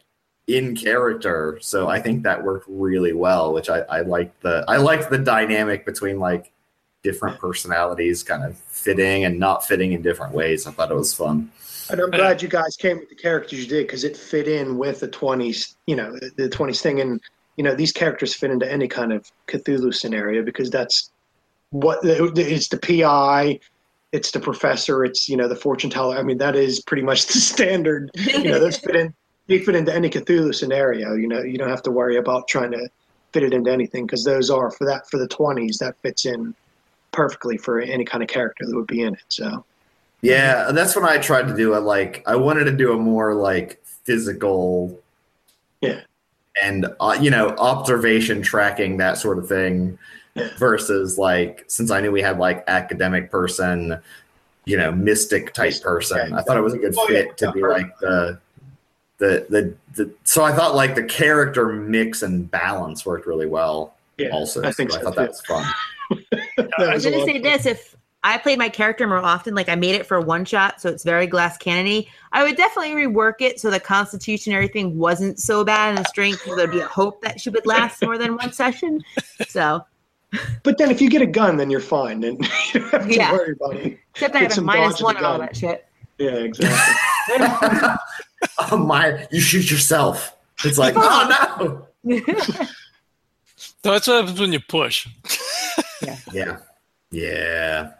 in 0.46 0.76
character. 0.76 1.58
So 1.60 1.88
I 1.88 2.00
think 2.00 2.22
that 2.22 2.42
worked 2.42 2.66
really 2.68 3.12
well. 3.12 3.52
Which 3.52 3.68
I 3.68 3.80
I 3.80 4.00
liked 4.00 4.42
the 4.42 4.64
I 4.68 4.76
liked 4.76 5.10
the 5.10 5.18
dynamic 5.18 5.84
between 5.84 6.18
like 6.18 6.52
different 7.06 7.38
personalities 7.38 8.24
kind 8.24 8.42
of 8.42 8.58
fitting 8.58 9.24
and 9.24 9.38
not 9.38 9.64
fitting 9.64 9.92
in 9.92 10.02
different 10.02 10.34
ways. 10.34 10.66
I 10.66 10.72
thought 10.72 10.90
it 10.90 10.94
was 10.94 11.14
fun. 11.14 11.50
And 11.88 12.00
I'm 12.00 12.10
glad 12.10 12.42
you 12.42 12.48
guys 12.48 12.76
came 12.76 12.98
with 12.98 13.08
the 13.08 13.14
characters 13.14 13.60
you 13.60 13.68
did 13.68 13.86
because 13.86 14.02
it 14.02 14.16
fit 14.16 14.48
in 14.48 14.76
with 14.76 14.98
the 15.00 15.08
20s, 15.08 15.76
you 15.86 15.94
know, 15.94 16.12
the 16.36 16.48
20s 16.48 16.80
thing. 16.80 17.00
And, 17.00 17.20
you 17.56 17.62
know, 17.62 17.76
these 17.76 17.92
characters 17.92 18.34
fit 18.34 18.50
into 18.50 18.70
any 18.70 18.88
kind 18.88 19.12
of 19.12 19.30
Cthulhu 19.46 19.94
scenario 19.94 20.42
because 20.42 20.68
that's 20.68 21.12
what 21.70 22.00
it's 22.02 22.68
the 22.68 22.78
PI, 22.78 23.60
it's 24.12 24.30
the 24.30 24.40
professor, 24.40 25.04
it's, 25.04 25.28
you 25.28 25.36
know, 25.36 25.48
the 25.48 25.56
fortune 25.56 25.90
teller. 25.90 26.16
I 26.16 26.22
mean, 26.22 26.38
that 26.38 26.56
is 26.56 26.80
pretty 26.80 27.02
much 27.02 27.26
the 27.26 27.32
standard. 27.40 28.10
You 28.14 28.44
know, 28.44 28.58
those 28.58 28.78
fit 28.78 28.96
in, 28.96 29.14
they 29.46 29.58
fit 29.58 29.74
into 29.74 29.94
any 29.94 30.08
Cthulhu 30.10 30.54
scenario. 30.54 31.14
You 31.14 31.28
know, 31.28 31.42
you 31.42 31.58
don't 31.58 31.68
have 31.68 31.82
to 31.82 31.90
worry 31.90 32.16
about 32.16 32.48
trying 32.48 32.70
to 32.72 32.88
fit 33.32 33.42
it 33.42 33.52
into 33.52 33.70
anything 33.70 34.06
because 34.06 34.24
those 34.24 34.50
are 34.50 34.70
for 34.70 34.86
that, 34.86 35.08
for 35.10 35.18
the 35.18 35.28
20s, 35.28 35.78
that 35.78 35.96
fits 36.02 36.26
in 36.26 36.54
perfectly 37.12 37.56
for 37.56 37.80
any 37.80 38.04
kind 38.04 38.22
of 38.22 38.28
character 38.28 38.64
that 38.66 38.74
would 38.76 38.86
be 38.86 39.02
in 39.02 39.14
it. 39.14 39.24
So, 39.28 39.64
Yeah, 40.22 40.68
and 40.68 40.76
that's 40.76 40.94
what 40.94 41.04
I 41.04 41.18
tried 41.18 41.48
to 41.48 41.56
do. 41.56 41.74
I 41.74 41.78
like 41.78 42.22
I 42.26 42.36
wanted 42.36 42.64
to 42.64 42.72
do 42.72 42.92
a 42.92 42.96
more 42.96 43.34
like 43.34 43.82
physical, 44.04 44.98
Yeah. 45.80 46.00
and 46.62 46.86
uh, 47.00 47.16
you 47.20 47.30
know 47.30 47.48
observation 47.58 48.42
tracking 48.42 48.98
that 48.98 49.18
sort 49.18 49.38
of 49.38 49.48
thing. 49.48 49.98
Versus 50.58 51.18
like 51.18 51.64
since 51.68 51.90
I 51.90 52.00
knew 52.00 52.12
we 52.12 52.22
had 52.22 52.38
like 52.38 52.64
academic 52.68 53.30
person, 53.30 53.98
you 54.64 54.76
know 54.76 54.92
mystic 54.92 55.52
type 55.54 55.80
person. 55.82 56.32
I 56.34 56.42
thought 56.42 56.56
it 56.56 56.62
was 56.62 56.74
a 56.74 56.78
good 56.78 56.94
Oh, 56.96 57.06
fit 57.06 57.36
to 57.38 57.52
be 57.52 57.62
like 57.62 57.98
the. 58.00 58.38
The, 59.18 59.46
the 59.48 59.74
the 60.04 60.10
so 60.24 60.44
I 60.44 60.52
thought 60.52 60.74
like 60.74 60.94
the 60.94 61.02
character 61.02 61.68
mix 61.68 62.22
and 62.22 62.50
balance 62.50 63.06
worked 63.06 63.26
really 63.26 63.46
well. 63.46 63.94
yeah, 64.18 64.28
also, 64.28 64.62
I 64.62 64.72
think 64.72 64.90
so 64.90 64.98
I 64.98 65.02
thought 65.04 65.14
too. 65.14 65.20
that 65.20 65.28
was 65.30 65.40
fun. 65.40 65.64
that 66.58 66.70
I 66.78 66.94
was 66.94 66.96
was 66.96 67.06
a 67.06 67.10
gonna 67.12 67.24
say 67.24 67.32
fun. 67.32 67.42
this: 67.42 67.64
if 67.64 67.96
I 68.24 68.36
played 68.36 68.58
my 68.58 68.68
character 68.68 69.06
more 69.06 69.16
often, 69.16 69.54
like 69.54 69.70
I 69.70 69.74
made 69.74 69.94
it 69.94 70.04
for 70.04 70.20
one 70.20 70.44
shot, 70.44 70.82
so 70.82 70.90
it's 70.90 71.02
very 71.02 71.26
glass 71.26 71.56
cannony. 71.56 72.08
I 72.32 72.42
would 72.42 72.58
definitely 72.58 72.92
rework 72.92 73.40
it 73.40 73.58
so 73.58 73.70
the 73.70 73.80
constitution 73.80 74.52
and 74.52 74.56
everything 74.56 74.98
wasn't 74.98 75.38
so 75.40 75.64
bad 75.64 75.96
and 75.96 76.04
the 76.04 76.08
strength. 76.10 76.44
There'd 76.44 76.70
be 76.70 76.80
a 76.80 76.86
hope 76.86 77.22
that 77.22 77.40
she 77.40 77.48
would 77.48 77.64
last 77.64 78.02
more 78.02 78.18
than 78.18 78.36
one 78.36 78.52
session. 78.52 79.02
So, 79.48 79.82
But 80.64 80.76
then 80.78 80.90
if 80.90 81.00
you 81.00 81.08
get 81.08 81.22
a 81.22 81.26
gun, 81.26 81.56
then 81.56 81.70
you're 81.70 81.80
fine, 81.80 82.22
and 82.24 82.38
you 82.74 82.80
don't 82.80 82.90
have 82.90 83.08
to 83.08 83.14
Yeah. 83.14 83.32
worry 83.32 83.52
about 83.52 83.76
it. 83.76 83.98
except 84.10 84.34
I 84.34 84.40
Get 84.40 84.42
have 84.42 84.50
a 84.50 84.54
some 84.54 84.64
minus 84.64 85.00
one 85.02 85.14
the 85.14 85.18
and 85.18 85.26
all 85.26 85.38
that 85.38 85.56
shit. 85.56 85.86
Yeah, 86.18 86.30
exactly. 86.30 87.36
oh 88.72 88.76
my! 88.76 89.26
You 89.30 89.40
shoot 89.40 89.70
yourself. 89.70 90.36
It's 90.64 90.78
like, 90.78 90.94
oh 90.96 91.86
no. 92.04 92.20
So 93.56 93.92
that's 93.92 94.06
what 94.08 94.20
happens 94.20 94.40
when 94.40 94.52
you 94.52 94.60
push. 94.60 95.06
Yeah, 96.32 96.58
yeah, 97.12 97.90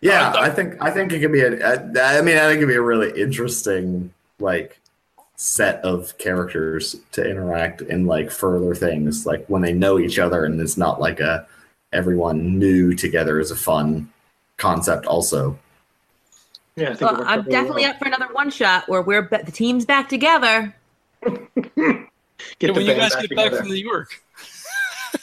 yeah. 0.00 0.30
Uh, 0.34 0.40
I 0.40 0.50
think 0.50 0.76
I 0.80 0.90
think 0.90 1.12
it 1.12 1.20
could 1.20 1.32
be 1.32 1.40
a. 1.40 1.52
a- 1.54 2.18
I 2.18 2.20
mean, 2.22 2.36
I 2.36 2.46
think 2.48 2.58
it'd 2.58 2.68
be 2.68 2.74
a 2.74 2.82
really 2.82 3.20
interesting 3.20 4.12
like 4.40 4.78
set 5.36 5.76
of 5.84 6.16
characters 6.18 6.96
to 7.12 7.28
interact 7.28 7.82
in 7.82 8.06
like 8.06 8.30
further 8.30 8.74
things, 8.74 9.26
like 9.26 9.44
when 9.48 9.62
they 9.62 9.72
know 9.72 9.98
each 9.98 10.18
other, 10.18 10.44
and 10.44 10.60
it's 10.60 10.76
not 10.76 11.00
like 11.00 11.20
a 11.20 11.46
everyone 11.92 12.58
new 12.58 12.94
together 12.94 13.38
is 13.40 13.50
a 13.50 13.56
fun 13.56 14.08
concept. 14.56 15.06
Also, 15.06 15.58
Yeah, 16.76 16.90
I 16.90 16.94
think 16.94 17.10
well, 17.12 17.24
i'm 17.26 17.42
definitely 17.42 17.82
well. 17.82 17.90
up 17.92 17.98
for 17.98 18.06
another 18.06 18.32
one 18.32 18.50
shot 18.50 18.88
where 18.88 19.02
we're 19.02 19.22
ba- 19.22 19.42
the 19.44 19.52
team's 19.52 19.84
back 19.84 20.08
together, 20.08 20.74
Get 21.22 21.38
Yeah, 21.76 22.70
when 22.72 22.86
you 22.86 22.94
guys 22.94 23.14
back 23.14 23.28
get 23.28 23.36
back 23.36 23.52
from 23.54 23.68
New 23.68 23.74
York. 23.74 24.22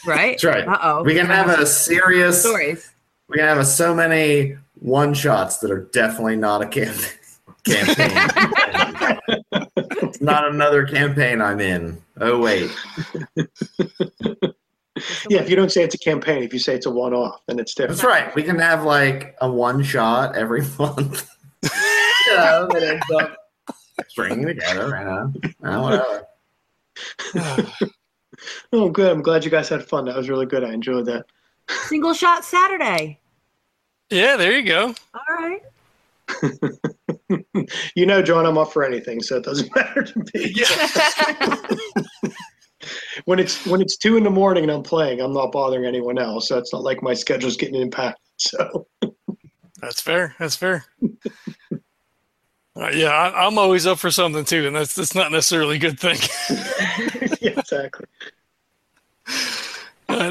right? 0.06 0.32
That's 0.32 0.44
right. 0.44 0.66
Uh 0.66 0.78
oh. 0.82 1.02
we 1.04 1.14
can 1.14 1.26
have 1.26 1.48
a 1.48 1.66
serious. 1.66 2.40
stories. 2.40 2.90
We 3.28 3.36
can 3.38 3.46
have 3.46 3.66
so 3.66 3.94
many 3.94 4.56
one 4.80 5.14
shots 5.14 5.58
that 5.58 5.70
are 5.70 5.84
definitely 5.92 6.36
not 6.36 6.60
a 6.62 6.66
cam- 6.66 6.94
campaign. 7.64 8.30
it's 10.22 10.30
not 10.30 10.46
another 10.48 10.84
campaign 10.86 11.40
I'm 11.40 11.60
in. 11.60 12.00
Oh 12.20 12.38
wait. 12.38 12.70
Yeah, 15.28 15.40
if 15.40 15.48
you 15.50 15.56
don't 15.56 15.72
say 15.72 15.82
it's 15.82 15.94
a 15.96 15.98
campaign, 15.98 16.42
if 16.44 16.52
you 16.52 16.58
say 16.60 16.74
it's 16.76 16.86
a 16.86 16.90
one-off, 16.90 17.40
then 17.48 17.58
it's 17.58 17.74
different. 17.74 17.96
That's 18.00 18.04
right. 18.04 18.32
We 18.36 18.42
can 18.44 18.58
have 18.58 18.84
like 18.84 19.34
a 19.40 19.50
one 19.50 19.82
shot 19.82 20.36
every 20.36 20.60
month. 20.78 21.28
you 21.64 22.36
know, 22.36 22.68
that 22.70 22.82
ends 22.82 23.10
up 23.10 23.36
stringing 24.08 24.46
together. 24.46 25.32
You 25.62 25.66
know, 25.68 25.86
Uh, 25.86 26.26
whatever. 27.32 27.68
Oh, 28.72 28.90
good. 28.90 29.10
I'm 29.10 29.22
glad 29.22 29.44
you 29.44 29.50
guys 29.50 29.68
had 29.68 29.82
fun. 29.88 30.04
That 30.04 30.16
was 30.16 30.28
really 30.28 30.46
good. 30.46 30.62
I 30.62 30.72
enjoyed 30.72 31.06
that. 31.06 31.26
Single 31.68 32.14
shot 32.14 32.44
Saturday. 32.44 33.18
Yeah, 34.10 34.36
there 34.36 34.52
you 34.56 34.62
go. 34.64 34.94
All 35.14 35.36
right. 35.36 35.62
You 37.94 38.06
know, 38.06 38.22
John, 38.22 38.44
I'm 38.44 38.58
up 38.58 38.72
for 38.72 38.84
anything, 38.84 39.22
so 39.22 39.36
it 39.36 39.44
doesn't 39.44 39.74
matter 39.76 40.02
to 40.02 40.24
me. 40.34 40.54
When 43.26 43.38
it's 43.38 43.64
when 43.66 43.80
it's 43.80 43.96
two 43.96 44.16
in 44.16 44.24
the 44.24 44.30
morning 44.30 44.64
and 44.64 44.72
I'm 44.72 44.82
playing, 44.82 45.20
I'm 45.20 45.32
not 45.32 45.52
bothering 45.52 45.84
anyone 45.84 46.18
else. 46.18 46.48
So 46.48 46.58
it's 46.58 46.72
not 46.72 46.82
like 46.82 47.00
my 47.02 47.14
schedule's 47.14 47.56
getting 47.56 47.80
impacted. 47.80 48.20
So 48.38 48.88
That's 49.80 50.00
fair. 50.00 50.34
That's 50.38 50.56
fair. 50.56 50.84
Uh, 52.74 52.88
yeah, 52.92 53.10
I, 53.10 53.46
I'm 53.46 53.58
always 53.58 53.86
up 53.86 53.98
for 53.98 54.10
something 54.10 54.44
too, 54.44 54.66
and 54.66 54.74
that's 54.74 54.94
that's 54.94 55.14
not 55.14 55.30
necessarily 55.30 55.76
a 55.76 55.78
good 55.78 56.00
thing. 56.00 56.18
yeah, 57.40 57.58
exactly. 57.58 58.06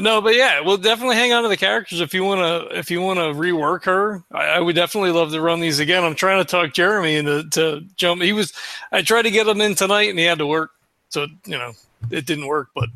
No, 0.00 0.20
but 0.20 0.34
yeah, 0.34 0.60
we'll 0.60 0.76
definitely 0.76 1.16
hang 1.16 1.32
on 1.32 1.42
to 1.42 1.48
the 1.48 1.56
characters 1.56 2.00
if 2.00 2.12
you 2.14 2.24
want 2.24 2.40
to. 2.40 2.78
If 2.78 2.90
you 2.90 3.00
want 3.00 3.18
to 3.18 3.24
rework 3.38 3.84
her, 3.84 4.22
I, 4.32 4.44
I 4.44 4.60
would 4.60 4.74
definitely 4.76 5.10
love 5.10 5.30
to 5.32 5.40
run 5.40 5.60
these 5.60 5.78
again. 5.78 6.04
I'm 6.04 6.14
trying 6.14 6.42
to 6.42 6.48
talk 6.50 6.72
Jeremy 6.72 7.16
into 7.16 7.48
to 7.50 7.82
jump. 7.96 8.22
He 8.22 8.32
was. 8.32 8.52
I 8.90 9.02
tried 9.02 9.22
to 9.22 9.30
get 9.30 9.46
him 9.46 9.60
in 9.60 9.74
tonight, 9.74 10.10
and 10.10 10.18
he 10.18 10.24
had 10.24 10.38
to 10.38 10.46
work, 10.46 10.70
so 11.08 11.26
you 11.44 11.58
know 11.58 11.72
it 12.10 12.26
didn't 12.26 12.46
work. 12.46 12.68
But 12.74 12.88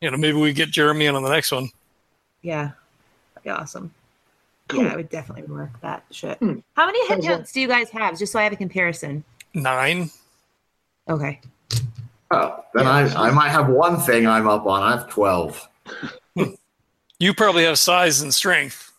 you 0.00 0.10
know 0.10 0.16
maybe 0.16 0.38
we 0.38 0.52
get 0.52 0.70
Jeremy 0.70 1.06
in 1.06 1.14
on 1.14 1.22
the 1.22 1.30
next 1.30 1.50
one. 1.52 1.70
Yeah. 2.42 2.70
That'd 3.34 3.44
be 3.44 3.50
awesome. 3.50 3.92
Cool. 4.68 4.84
Yeah, 4.84 4.92
I 4.92 4.96
would 4.96 5.10
definitely 5.10 5.44
work 5.52 5.70
that 5.82 6.04
shit. 6.10 6.38
Hmm. 6.38 6.58
How 6.74 6.86
many 6.86 6.98
hit 7.00 7.08
Sounds 7.08 7.24
like- 7.26 7.36
counts 7.36 7.52
do 7.52 7.60
you 7.60 7.68
guys 7.68 7.90
have? 7.90 8.18
Just 8.18 8.32
so 8.32 8.38
I 8.38 8.44
have 8.44 8.52
a 8.52 8.56
comparison. 8.56 9.24
Nine. 9.54 10.10
Okay. 11.08 11.40
Oh, 12.30 12.64
then 12.74 12.86
I, 12.86 13.02
I 13.14 13.30
might 13.30 13.50
have 13.50 13.68
one 13.68 14.00
thing 14.00 14.26
I'm 14.26 14.48
up 14.48 14.66
on. 14.66 14.82
I 14.82 14.96
have 14.96 15.08
12. 15.10 15.68
You 17.18 17.34
probably 17.34 17.64
have 17.64 17.78
size 17.78 18.20
and 18.20 18.34
strength. 18.34 18.92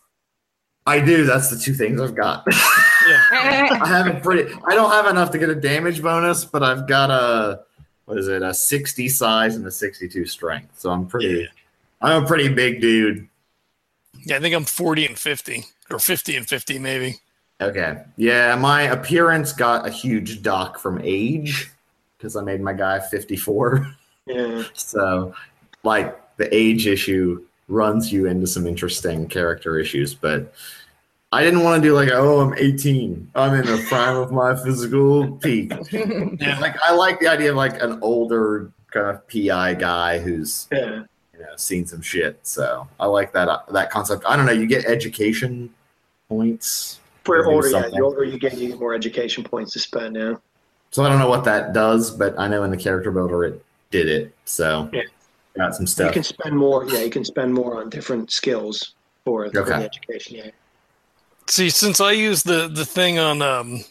I 0.86 1.00
do. 1.00 1.24
That's 1.24 1.50
the 1.50 1.58
two 1.58 1.74
things 1.74 2.00
I've 2.00 2.14
got. 2.14 2.44
I 2.50 3.82
have 3.86 4.06
a 4.06 4.20
pretty. 4.20 4.52
I 4.66 4.74
don't 4.74 4.90
have 4.90 5.06
enough 5.06 5.30
to 5.32 5.38
get 5.38 5.50
a 5.50 5.54
damage 5.54 6.02
bonus, 6.02 6.44
but 6.44 6.62
I've 6.62 6.86
got 6.86 7.10
a 7.10 7.60
what 8.06 8.18
is 8.18 8.28
it? 8.28 8.42
A 8.42 8.54
60 8.54 9.08
size 9.08 9.56
and 9.56 9.66
a 9.66 9.70
62 9.70 10.26
strength. 10.26 10.78
So 10.78 10.90
I'm 10.90 11.06
pretty. 11.06 11.26
Yeah. 11.26 11.46
I'm 12.00 12.24
a 12.24 12.26
pretty 12.26 12.48
big 12.48 12.80
dude. 12.80 13.28
Yeah, 14.24 14.36
I 14.36 14.40
think 14.40 14.54
I'm 14.54 14.64
40 14.64 15.06
and 15.06 15.18
50, 15.18 15.64
or 15.90 15.98
50 15.98 16.36
and 16.36 16.48
50 16.48 16.78
maybe. 16.78 17.16
Okay. 17.60 18.02
Yeah, 18.16 18.54
my 18.56 18.82
appearance 18.82 19.52
got 19.52 19.86
a 19.86 19.90
huge 19.90 20.42
dock 20.42 20.78
from 20.78 21.00
age 21.02 21.70
because 22.16 22.36
I 22.36 22.42
made 22.42 22.60
my 22.60 22.72
guy 22.72 23.00
54. 23.00 23.86
Yeah. 24.26 24.62
So, 24.74 25.34
like, 25.84 26.20
the 26.36 26.54
age 26.54 26.86
issue 26.86 27.44
runs 27.68 28.12
you 28.12 28.26
into 28.26 28.46
some 28.46 28.66
interesting 28.66 29.26
character 29.26 29.78
issues, 29.78 30.14
but 30.14 30.52
I 31.32 31.42
didn't 31.42 31.64
want 31.64 31.82
to 31.82 31.88
do 31.88 31.94
like, 31.94 32.10
oh, 32.12 32.40
I'm 32.40 32.54
18. 32.56 33.30
I'm 33.34 33.54
in 33.54 33.66
the 33.66 33.84
prime 33.88 34.16
of 34.16 34.30
my 34.32 34.54
physical 34.56 35.32
peak. 35.38 35.72
Yeah. 35.92 36.58
Like, 36.60 36.76
I 36.84 36.92
like 36.92 37.18
the 37.20 37.28
idea 37.28 37.50
of 37.50 37.56
like 37.56 37.82
an 37.82 37.98
older 38.02 38.70
kind 38.92 39.08
of 39.08 39.26
PI 39.28 39.74
guy 39.74 40.18
who's 40.18 40.68
Yeah. 40.70 41.02
you 41.34 41.40
know 41.40 41.56
seen 41.56 41.84
some 41.86 42.00
shit. 42.00 42.38
So 42.46 42.86
I 43.00 43.06
like 43.06 43.32
that 43.32 43.48
uh, 43.48 43.60
that 43.72 43.90
concept. 43.90 44.24
I 44.26 44.36
don't 44.36 44.46
know. 44.46 44.52
You 44.52 44.66
get 44.66 44.84
education 44.86 45.70
points. 46.28 47.00
For 47.24 47.44
older, 47.46 47.68
yeah, 47.70 47.88
the 47.88 48.00
older 48.00 48.22
you 48.22 48.38
get, 48.38 48.56
you 48.56 48.68
get 48.68 48.78
more 48.78 48.94
education 48.94 49.42
points 49.42 49.72
to 49.72 49.80
spend 49.80 50.14
now. 50.14 50.40
So 50.92 51.02
I 51.04 51.08
don't 51.08 51.18
know 51.18 51.28
what 51.28 51.42
that 51.44 51.72
does, 51.72 52.12
but 52.12 52.38
I 52.38 52.46
know 52.46 52.62
in 52.62 52.70
the 52.70 52.76
character 52.76 53.10
builder 53.10 53.42
it 53.44 53.64
did 53.90 54.08
it. 54.08 54.32
So 54.44 54.88
Yeah. 54.92 55.02
Got 55.56 55.74
some 55.74 56.06
You 56.06 56.12
can 56.12 56.22
spend 56.22 56.56
more. 56.56 56.84
Yeah, 56.88 57.00
you 57.00 57.10
can 57.10 57.24
spend 57.24 57.52
more 57.52 57.80
on 57.80 57.88
different 57.90 58.30
skills 58.30 58.94
for, 59.24 59.50
for 59.50 59.60
Okay. 59.60 59.78
the 59.78 59.84
education. 59.84 60.36
Yeah. 60.36 60.50
See, 61.48 61.70
since 61.70 62.00
I 62.00 62.12
use 62.12 62.42
the 62.42 62.68
the 62.68 62.84
thing 62.84 63.18
on 63.18 63.40
um, 63.42 63.84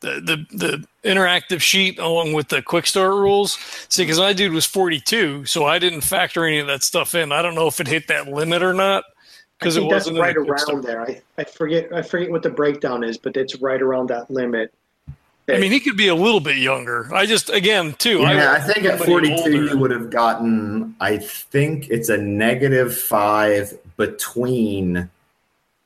the 0.00 0.20
the 0.20 0.56
the 0.56 0.84
interactive 1.08 1.60
sheet 1.60 1.98
along 1.98 2.32
with 2.34 2.48
the 2.48 2.62
quick 2.62 2.86
start 2.86 3.10
rules, 3.14 3.58
see, 3.88 4.02
because 4.04 4.18
my 4.18 4.32
dude 4.32 4.52
was 4.52 4.64
42, 4.66 5.44
so 5.46 5.64
I 5.64 5.78
didn't 5.78 6.02
factor 6.02 6.44
any 6.44 6.58
of 6.58 6.66
that 6.68 6.82
stuff 6.84 7.14
in. 7.14 7.32
I 7.32 7.42
don't 7.42 7.54
know 7.54 7.66
if 7.66 7.80
it 7.80 7.88
hit 7.88 8.06
that 8.08 8.28
limit 8.28 8.62
or 8.62 8.72
not 8.74 9.04
because 9.58 9.76
it 9.76 9.82
wasn't 9.84 10.16
in 10.18 10.22
right 10.22 10.36
around 10.36 10.58
start. 10.58 10.82
there. 10.84 11.00
I, 11.02 11.20
I 11.38 11.44
forget 11.44 11.92
I 11.92 12.02
forget 12.02 12.30
what 12.30 12.42
the 12.44 12.50
breakdown 12.50 13.02
is, 13.02 13.18
but 13.18 13.36
it's 13.36 13.56
right 13.56 13.82
around 13.82 14.08
that 14.10 14.30
limit. 14.30 14.72
I 15.48 15.58
mean, 15.58 15.70
he 15.70 15.78
could 15.78 15.96
be 15.96 16.08
a 16.08 16.14
little 16.14 16.40
bit 16.40 16.56
younger. 16.56 17.08
I 17.14 17.24
just 17.24 17.50
again 17.50 17.94
too. 17.98 18.20
Yeah, 18.20 18.52
I 18.52 18.60
think 18.60 18.84
at 18.84 18.98
42 18.98 19.34
older. 19.36 19.50
you 19.50 19.78
would 19.78 19.92
have 19.92 20.10
gotten. 20.10 20.96
I 21.00 21.18
think 21.18 21.88
it's 21.88 22.08
a 22.08 22.16
negative 22.16 22.96
five 22.96 23.78
between 23.96 25.08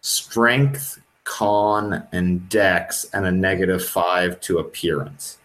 strength, 0.01 1.01
con, 1.25 2.07
and 2.13 2.49
dex, 2.49 3.05
and 3.13 3.27
a 3.27 3.33
negative 3.33 3.85
five 3.85 4.41
to 4.43 4.59
appearance. 4.59 5.37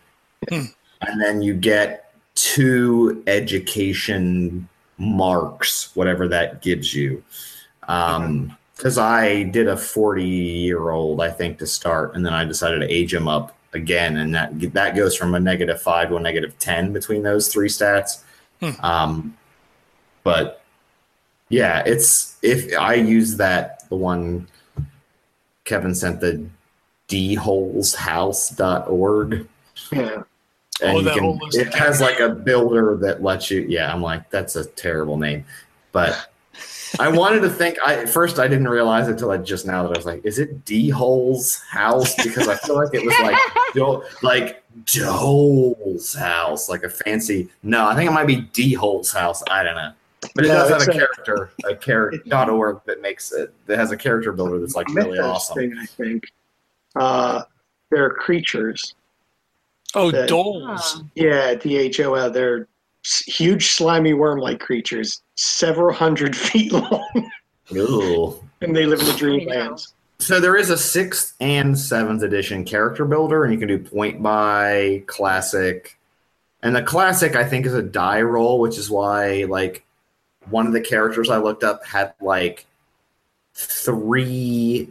Hmm. 0.48 0.66
And 1.02 1.22
then 1.22 1.42
you 1.42 1.54
get 1.54 2.14
two 2.36 3.22
education 3.28 4.70
marks, 4.98 5.94
whatever 5.96 6.28
that 6.30 6.62
gives 6.62 6.94
you. 6.94 7.22
Um, 7.88 8.56
because 8.76 8.98
I 8.98 9.44
did 9.44 9.70
a 9.70 9.78
40 9.78 10.26
year 10.26 10.90
old, 10.90 11.22
I 11.22 11.30
think, 11.32 11.60
to 11.60 11.68
start, 11.68 12.14
and 12.14 12.26
then 12.26 12.34
I 12.34 12.44
decided 12.44 12.80
to 12.80 12.94
age 12.94 13.14
him 13.14 13.28
up 13.28 13.56
again, 13.76 14.18
and 14.18 14.34
that 14.34 14.60
that 14.74 14.96
goes 14.96 15.16
from 15.16 15.36
a 15.36 15.40
negative 15.40 15.80
five 15.82 16.10
to 16.10 16.16
a 16.16 16.20
negative 16.20 16.58
10 16.60 16.92
between 16.94 17.22
those 17.24 17.48
three 17.50 17.70
stats. 17.70 18.24
Hmm. 18.60 18.72
Um, 18.84 19.38
but 20.24 20.64
yeah, 21.50 21.84
it's 21.86 22.38
if 22.42 22.76
I 22.78 22.96
use 22.96 23.38
that 23.38 23.88
the 23.90 23.96
one 23.96 24.48
Kevin 25.66 25.94
sent 25.94 26.22
the 26.22 26.44
dholeshouse.org 27.08 29.48
Yeah. 29.92 30.24
and 30.82 30.98
Oh, 30.98 31.02
that 31.02 31.14
can, 31.14 31.24
whole 31.24 31.38
list 31.38 31.58
it 31.58 31.72
has 31.76 32.02
like 32.02 32.20
a 32.20 32.30
builder 32.30 32.98
that 33.02 33.22
lets 33.22 33.52
you 33.52 33.64
yeah 33.70 33.94
i'm 33.94 34.02
like 34.02 34.28
that's 34.32 34.56
a 34.56 34.66
terrible 34.66 35.18
name 35.18 35.46
but 35.92 36.32
i 37.00 37.08
wanted 37.08 37.42
to 37.42 37.50
think 37.50 37.78
i 37.86 37.94
at 37.96 38.10
first 38.10 38.40
i 38.40 38.48
didn't 38.48 38.68
realize 38.68 39.08
it 39.08 39.12
until 39.12 39.32
i 39.32 39.38
just 39.38 39.66
now 39.66 39.84
that 39.84 39.94
i 39.94 39.98
was 39.98 40.06
like 40.06 40.24
is 40.26 40.40
it 40.40 40.64
d 40.66 40.90
hole's 40.90 41.58
house 41.70 42.16
because 42.24 42.48
i 42.48 42.56
feel 42.56 42.76
like 42.76 42.94
it 42.94 43.06
was 43.06 43.16
like 43.22 43.38
Do- 43.74 44.04
like 44.22 44.64
dole's 44.86 46.14
house 46.14 46.70
like 46.70 46.84
a 46.84 46.90
fancy 46.90 47.50
no 47.64 47.88
i 47.88 47.96
think 47.96 48.10
it 48.10 48.14
might 48.14 48.28
be 48.28 48.42
d 48.54 48.74
hole's 48.74 49.12
house 49.12 49.44
i 49.50 49.64
don't 49.64 49.76
know 49.76 49.92
but 50.34 50.46
it 50.46 50.48
No, 50.48 50.56
does 50.56 50.70
have 50.70 50.88
a 50.88 50.92
a- 50.92 50.94
character 50.94 51.52
a 51.70 51.76
character 51.76 52.22
dot 52.28 52.50
org 52.50 52.80
that 52.86 53.02
makes 53.02 53.32
it 53.32 53.54
that 53.68 53.78
has 53.78 53.92
a 53.92 53.98
character 53.98 54.32
builder 54.32 54.60
that's 54.60 54.76
like 54.76 54.88
really 54.94 55.20
awesome 55.20 55.56
Thing, 55.58 55.78
I 55.80 55.86
think. 55.86 56.24
Uh, 56.96 57.44
they're 57.92 58.10
creatures. 58.10 58.96
Oh, 59.94 60.10
that- 60.12 60.28
Dholes. 60.30 61.04
Yeah, 61.14 61.54
D 61.56 61.78
H 61.78 62.00
O 62.00 62.16
L. 62.16 62.32
They're 62.32 62.62
s- 62.62 62.68
huge, 63.26 63.68
slimy 63.68 64.14
worm-like 64.14 64.60
creatures, 64.60 65.22
several 65.36 65.94
hundred 65.94 66.36
feet 66.48 66.72
long, 66.72 67.32
Ooh. 67.74 68.44
and 68.62 68.76
they 68.76 68.86
live 68.86 69.00
in 69.00 69.06
the 69.06 69.12
dreamlands. 69.14 69.94
So 70.20 70.40
there 70.40 70.56
is 70.56 70.70
a 70.70 70.78
sixth 70.78 71.36
and 71.40 71.78
seventh 71.78 72.24
edition 72.24 72.64
character 72.64 73.06
builder, 73.06 73.44
and 73.44 73.54
you 73.54 73.60
can 73.60 73.68
do 73.68 73.78
point 73.78 74.24
by 74.24 75.04
classic. 75.08 75.98
And 76.64 76.76
the 76.76 76.82
classic, 76.82 77.36
I 77.36 77.44
think, 77.44 77.66
is 77.66 77.74
a 77.74 77.82
die 77.82 78.22
roll, 78.22 78.60
which 78.60 78.78
is 78.78 78.90
why 78.90 79.46
like 79.50 79.86
one 80.50 80.66
of 80.68 80.74
the 80.74 80.82
characters 80.82 81.30
I 81.30 81.38
looked 81.38 81.64
up 81.64 81.86
had 81.86 82.14
like 82.22 82.66
three 83.54 84.90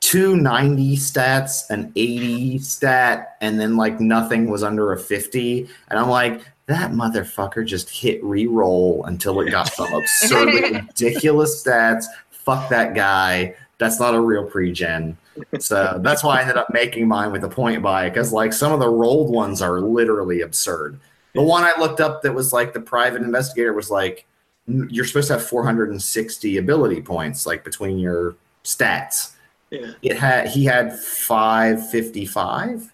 290 0.00 0.96
stats, 0.96 1.70
an 1.70 1.92
80 1.94 2.58
stat, 2.58 3.36
and 3.40 3.58
then 3.58 3.76
like 3.76 4.00
nothing 4.00 4.50
was 4.50 4.62
under 4.62 4.92
a 4.92 4.98
50. 4.98 5.68
And 5.88 5.98
I'm 5.98 6.10
like, 6.10 6.42
that 6.72 6.92
motherfucker 6.92 7.64
just 7.66 7.90
hit 7.90 8.22
re-roll 8.24 9.04
until 9.04 9.40
it 9.40 9.50
got 9.50 9.72
some 9.72 9.92
absurdly 9.92 10.72
ridiculous 10.80 11.62
stats. 11.62 12.06
Fuck 12.30 12.68
that 12.70 12.94
guy. 12.94 13.54
That's 13.78 14.00
not 14.00 14.14
a 14.14 14.20
real 14.20 14.44
pre-gen. 14.44 15.16
So 15.58 15.98
that's 16.02 16.22
why 16.22 16.38
I 16.38 16.42
ended 16.42 16.56
up 16.56 16.72
making 16.72 17.08
mine 17.08 17.32
with 17.32 17.42
a 17.44 17.48
point 17.48 17.82
buy 17.82 18.08
because 18.08 18.32
like 18.32 18.52
some 18.52 18.72
of 18.72 18.80
the 18.80 18.88
rolled 18.88 19.30
ones 19.30 19.62
are 19.62 19.80
literally 19.80 20.42
absurd. 20.42 21.00
The 21.34 21.42
one 21.42 21.64
I 21.64 21.72
looked 21.78 22.00
up 22.00 22.22
that 22.22 22.34
was 22.34 22.52
like 22.52 22.74
the 22.74 22.80
private 22.80 23.22
investigator 23.22 23.72
was 23.72 23.90
like 23.90 24.26
you're 24.66 25.04
supposed 25.04 25.28
to 25.28 25.34
have 25.34 25.44
460 25.44 26.56
ability 26.58 27.02
points 27.02 27.46
like 27.46 27.64
between 27.64 27.98
your 27.98 28.36
stats. 28.64 29.32
Yeah. 29.70 29.92
It 30.02 30.18
had 30.18 30.48
he 30.48 30.64
had 30.64 30.98
555. 30.98 32.92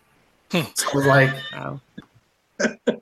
Hmm. 0.51 0.61
So 0.75 0.89
I 0.93 0.97
was 0.97 1.07
like, 1.07 1.35
Wow. 1.53 1.81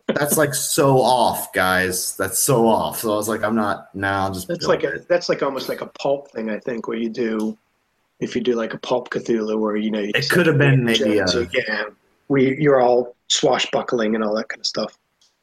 That's 0.08 0.36
like 0.36 0.54
so 0.54 0.98
off, 1.00 1.52
guys. 1.52 2.16
That's 2.16 2.38
so 2.38 2.66
off. 2.66 3.00
So 3.00 3.12
I 3.12 3.16
was 3.16 3.28
like, 3.28 3.42
I'm 3.42 3.54
not 3.56 3.94
now. 3.94 4.30
just 4.30 4.48
That's 4.48 4.66
build 4.66 4.82
like 4.82 4.94
a 4.94 4.98
that's 5.08 5.28
like 5.28 5.42
almost 5.42 5.68
like 5.68 5.80
a 5.80 5.86
pulp 5.86 6.30
thing, 6.32 6.50
I 6.50 6.58
think, 6.58 6.88
where 6.88 6.96
you 6.98 7.08
do 7.08 7.56
if 8.20 8.34
you 8.34 8.40
do 8.42 8.54
like 8.54 8.72
a 8.74 8.78
pulp 8.78 9.10
Cthulhu 9.10 9.58
where 9.58 9.76
you 9.76 9.90
know 9.90 10.00
you 10.00 10.12
It 10.14 10.28
could 10.30 10.46
have 10.46 10.58
been 10.58 10.84
maybe 10.84 11.18
a- 11.18 11.28
so 11.28 11.46
yeah, 11.52 11.84
we 12.28 12.56
you're 12.58 12.80
all 12.80 13.14
swashbuckling 13.28 14.14
and 14.14 14.24
all 14.24 14.34
that 14.36 14.48
kind 14.48 14.60
of 14.60 14.66
stuff. 14.66 14.96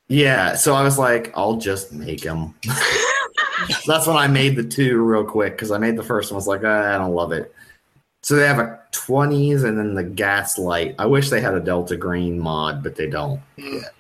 yeah. 0.08 0.56
So 0.56 0.74
I 0.74 0.84
was 0.84 0.98
like, 0.98 1.32
I'll 1.36 1.58
just 1.58 1.94
make 1.94 2.22
them. 2.22 2.56
that's 3.88 4.08
when 4.08 4.18
I 4.18 4.28
made 4.28 4.56
the 4.56 4.64
two 4.64 5.02
real 5.04 5.24
quick 5.24 5.54
because 5.54 5.72
I 5.72 5.78
made 5.78 5.96
the 5.98 6.04
first 6.04 6.32
one. 6.32 6.36
I 6.36 6.40
was 6.40 6.48
like, 6.48 6.62
ah, 6.64 6.96
I 6.96 6.98
don't 6.98 7.14
love 7.14 7.32
it. 7.32 7.54
So 8.24 8.36
they 8.38 8.48
have 8.48 8.60
a 8.60 8.80
20s 8.94 9.66
and 9.66 9.78
then 9.78 9.94
the 9.96 10.04
gaslight. 10.04 10.96
I 10.98 11.06
wish 11.06 11.30
they 11.30 11.42
had 11.42 11.54
a 11.54 11.60
Delta 11.60 11.98
Green 11.98 12.40
mod, 12.40 12.82
but 12.82 12.96
they 12.96 13.08
don't. 13.08 13.42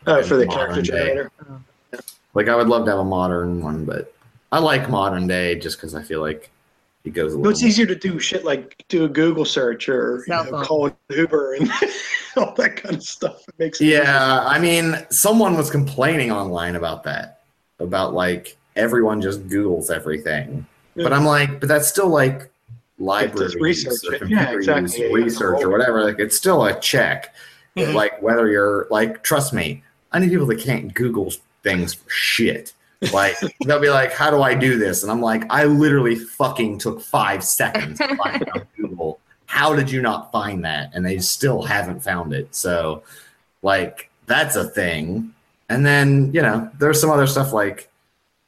Oh, 0.07 0.23
for 0.23 0.37
the 0.37 0.45
Modern 0.45 0.49
character 0.49 0.81
day. 0.81 0.87
generator. 0.87 1.31
Oh. 1.49 1.99
Like 2.33 2.47
I 2.47 2.55
would 2.55 2.67
love 2.69 2.85
to 2.85 2.91
have 2.91 2.99
a 3.01 3.03
modern 3.05 3.61
one, 3.61 3.85
but 3.85 4.13
I 4.51 4.59
like 4.59 4.89
modern 4.89 5.27
day 5.27 5.55
just 5.59 5.77
because 5.77 5.93
I 5.93 6.01
feel 6.01 6.21
like 6.21 6.49
it 7.03 7.09
goes 7.11 7.33
a 7.33 7.35
Well, 7.37 7.51
little. 7.51 7.51
it's 7.51 7.63
easier 7.63 7.85
to 7.85 7.95
do 7.95 8.17
shit 8.17 8.45
like 8.45 8.83
do 8.87 9.03
a 9.03 9.09
Google 9.09 9.43
search 9.45 9.89
or 9.89 10.19
you 10.19 10.23
Cell 10.33 10.45
know, 10.45 10.51
phone. 10.51 10.63
call 10.63 10.97
Uber 11.09 11.55
and 11.55 11.69
all 12.37 12.53
that 12.55 12.77
kind 12.77 12.95
of 12.95 13.03
stuff. 13.03 13.43
It 13.49 13.55
makes 13.59 13.81
it 13.81 13.87
Yeah, 13.87 14.41
I 14.47 14.57
mean, 14.57 15.05
someone 15.09 15.55
was 15.57 15.69
complaining 15.69 16.31
online 16.31 16.75
about 16.77 17.03
that, 17.03 17.41
about 17.79 18.13
like 18.13 18.55
everyone 18.77 19.21
just 19.21 19.45
Googles 19.49 19.91
everything. 19.91 20.65
Yeah. 20.95 21.03
But 21.03 21.11
I'm 21.13 21.25
like, 21.25 21.59
but 21.59 21.67
that's 21.67 21.89
still 21.89 22.07
like 22.09 22.49
libraries 22.99 23.55
research 23.55 23.99
or 24.07 24.17
computer 24.17 24.41
Yeah, 24.43 24.51
exactly. 24.51 24.81
use, 24.83 24.97
Yeah, 24.99 25.05
research 25.07 25.63
or 25.63 25.69
whatever. 25.69 26.03
Like 26.03 26.19
it's 26.19 26.35
still 26.37 26.65
a 26.65 26.79
check. 26.79 27.33
Mhm. 27.77 27.93
Like 27.93 28.21
whether 28.21 28.47
you're 28.49 28.87
like, 28.91 29.23
trust 29.23 29.53
me, 29.53 29.83
I 30.11 30.19
need 30.19 30.29
people 30.29 30.45
that 30.47 30.59
can't 30.59 30.93
Google 30.93 31.31
things 31.63 31.93
for 31.95 32.09
shit. 32.09 32.73
Like 33.11 33.35
they'll 33.65 33.79
be 33.81 33.89
like, 33.89 34.13
"How 34.13 34.29
do 34.31 34.41
I 34.41 34.53
do 34.53 34.77
this?" 34.77 35.01
And 35.03 35.11
I'm 35.11 35.21
like, 35.21 35.43
"I 35.49 35.65
literally 35.65 36.15
fucking 36.15 36.77
took 36.79 37.01
five 37.01 37.43
seconds 37.43 37.97
to 37.99 38.15
find 38.15 38.41
it 38.43 38.49
on 38.55 38.61
Google. 38.77 39.19
How 39.47 39.75
did 39.75 39.89
you 39.91 40.01
not 40.01 40.31
find 40.31 40.63
that?" 40.63 40.91
And 40.93 41.05
they 41.05 41.17
still 41.19 41.63
haven't 41.63 42.01
found 42.01 42.33
it. 42.33 42.53
So, 42.55 43.03
like, 43.61 44.09
that's 44.27 44.55
a 44.55 44.63
thing. 44.63 45.33
And 45.69 45.85
then 45.85 46.31
you 46.33 46.41
know, 46.41 46.69
there's 46.79 47.01
some 47.01 47.09
other 47.09 47.27
stuff 47.27 47.51
like 47.51 47.89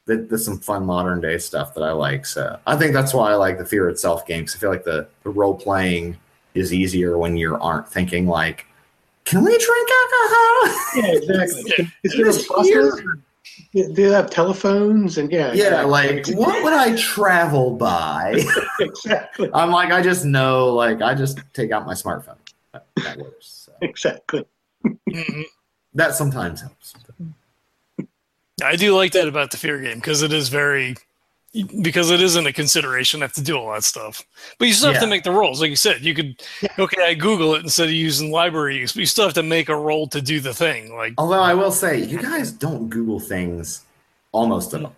that. 0.06 0.30
There's 0.30 0.46
some 0.46 0.60
fun 0.60 0.86
modern 0.86 1.22
day 1.22 1.38
stuff 1.38 1.74
that 1.76 1.84
I 1.84 1.92
like. 1.92 2.26
So 2.26 2.60
I 2.66 2.76
think 2.76 2.94
that's 2.94 3.14
why 3.14 3.32
I 3.32 3.36
like 3.36 3.58
the 3.58 3.66
Fear 3.66 3.90
Itself 3.90 4.26
games. 4.26 4.56
I 4.56 4.60
feel 4.60 4.70
like 4.70 4.84
the, 4.84 5.08
the 5.24 5.30
role 5.30 5.56
playing 5.56 6.18
is 6.54 6.74
easier 6.74 7.18
when 7.18 7.38
you 7.38 7.56
aren't 7.56 7.88
thinking 7.88 8.28
like, 8.28 8.66
"Can 9.26 9.44
we 9.44 9.58
drink 9.58 9.90
alcohol?" 10.02 10.78
Yeah, 10.96 11.16
exactly. 11.18 11.92
Is 12.04 12.14
there 12.14 12.28
It's 12.28 12.44
a 12.44 12.48
process? 12.48 13.02
Do 13.74 13.94
they 13.94 14.04
have 14.04 14.30
telephones 14.30 15.18
and 15.18 15.32
yeah? 15.32 15.52
Yeah, 15.54 15.86
exactly. 15.86 15.90
like 15.92 16.28
what 16.38 16.64
would 16.64 16.74
I 16.74 16.96
travel 16.96 17.76
by? 17.76 18.42
exactly, 18.80 19.50
I'm 19.54 19.72
like, 19.72 19.92
I 19.92 20.02
just 20.02 20.26
know, 20.26 20.74
like, 20.74 21.02
I 21.02 21.14
just 21.14 21.40
take 21.54 21.72
out 21.72 21.86
my 21.86 21.94
smartphone. 21.94 22.38
That, 22.74 22.88
that 22.98 23.18
works. 23.18 23.66
So 23.66 23.74
exactly. 23.82 24.46
Mhm. 25.10 25.44
that 25.94 26.16
sometimes 26.16 26.62
helps. 26.62 26.94
I 28.64 28.76
do 28.76 28.96
like 28.96 29.12
that 29.14 29.28
about 29.28 29.52
the 29.52 29.58
fear 29.58 29.80
game 29.80 29.96
because 29.96 30.22
it 30.22 30.32
is 30.32 30.50
very 30.50 30.96
because 31.82 32.12
it 32.12 32.22
isn't 32.22 32.46
a 32.46 32.54
consideration. 32.54 33.22
I 33.22 33.26
have 33.26 33.34
to 33.34 33.42
do 33.42 33.58
all 33.58 33.72
that 33.74 33.84
stuff, 33.84 34.24
but 34.60 34.68
you 34.68 34.74
still 34.74 34.92
have 34.92 35.02
to 35.02 35.08
make 35.08 35.24
the 35.24 35.32
rolls. 35.32 35.62
Like 35.62 35.70
you 35.70 35.76
said, 35.76 36.02
you 36.02 36.14
could 36.14 36.42
Yeah. 36.62 36.70
okay, 36.80 37.04
I 37.04 37.14
Google 37.14 37.56
it 37.56 37.64
instead 37.64 37.88
of 37.88 37.94
using 37.94 38.32
library 38.32 38.78
use, 38.78 38.92
but 38.92 39.00
you 39.00 39.06
still 39.06 39.26
have 39.26 39.34
to 39.36 39.44
make 39.44 39.70
a 39.70 39.76
roll 39.76 40.08
to 40.08 40.22
do 40.22 40.40
the 40.40 40.54
thing. 40.54 40.94
Like 40.96 41.14
Although 41.18 41.42
I 41.42 41.54
will 41.54 41.72
say, 41.72 42.04
you 42.04 42.22
guys 42.22 42.52
don't 42.52 42.90
Google 42.90 43.20
things 43.20 43.84
almost 44.32 44.74
at 44.74 44.84
all. 44.84 44.96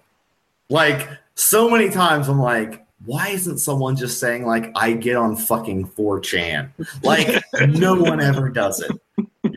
Like 0.69 1.07
so 1.35 1.69
many 1.69 1.89
times, 1.89 2.27
I'm 2.27 2.39
like, 2.41 2.85
why 3.05 3.29
isn't 3.29 3.59
someone 3.59 3.95
just 3.95 4.19
saying 4.19 4.45
like, 4.45 4.71
I 4.75 4.93
get 4.93 5.15
on 5.15 5.35
fucking 5.35 5.87
4chan? 5.89 6.69
Like 7.03 7.43
no 7.69 7.95
one 7.95 8.19
ever 8.19 8.49
does 8.49 8.81
it. 8.81 8.91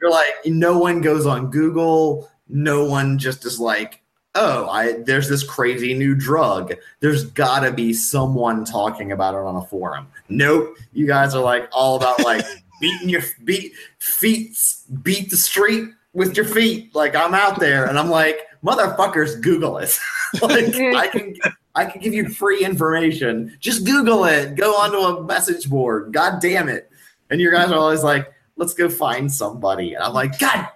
You're 0.01 0.11
like, 0.11 0.35
no 0.45 0.79
one 0.79 1.01
goes 1.01 1.27
on 1.27 1.51
Google. 1.51 2.30
No 2.53 2.85
one 2.85 3.19
just 3.19 3.45
is 3.47 3.61
like, 3.61 4.03
oh, 4.35 4.69
I 4.69 4.93
there's 5.05 5.29
this 5.29 5.43
crazy 5.43 5.95
new 5.95 6.15
drug. 6.15 6.75
There's 7.01 7.25
gotta 7.25 7.73
be 7.73 7.93
someone 7.93 8.65
talking 8.65 9.13
about 9.13 9.35
it 9.35 9.39
on 9.39 9.57
a 9.57 9.63
forum. 9.63 10.09
Nope. 10.29 10.77
You 10.93 11.07
guys 11.07 11.35
are 11.35 11.43
like 11.43 11.69
all 11.73 11.97
about 11.97 12.23
like 12.25 12.45
beating 12.81 13.09
your 13.09 13.23
beat 13.45 13.73
feet 13.99 14.57
beat 15.03 15.31
the 15.31 15.37
street 15.37 15.91
with 16.13 16.37
your 16.37 16.47
feet. 16.47 16.95
Like 16.95 17.15
I'm 17.15 17.35
out 17.35 17.61
there 17.61 17.87
and 17.87 17.99
I'm 17.99 18.11
like, 18.11 18.39
motherfuckers, 18.65 19.41
Google 19.41 19.79
it. 19.79 19.99
like 20.43 20.75
I 20.75 21.09
can 21.09 21.35
I 21.75 21.85
can 21.85 22.01
give 22.01 22.15
you 22.15 22.29
free 22.29 22.65
information. 22.65 23.57
Just 23.61 23.85
Google 23.85 24.25
it. 24.25 24.57
Go 24.57 24.73
onto 24.75 24.99
a 24.99 25.25
message 25.25 25.69
board. 25.71 26.13
God 26.13 26.41
damn 26.41 26.69
it. 26.69 26.91
And 27.31 27.41
you 27.41 27.51
guys 27.53 27.71
are 27.71 27.79
always 27.79 28.03
like, 28.03 28.33
let's 28.57 28.75
go 28.75 28.89
find 28.89 29.31
somebody. 29.31 29.95
And 29.95 30.03
I'm 30.03 30.13
like, 30.13 30.37
God 30.41 30.69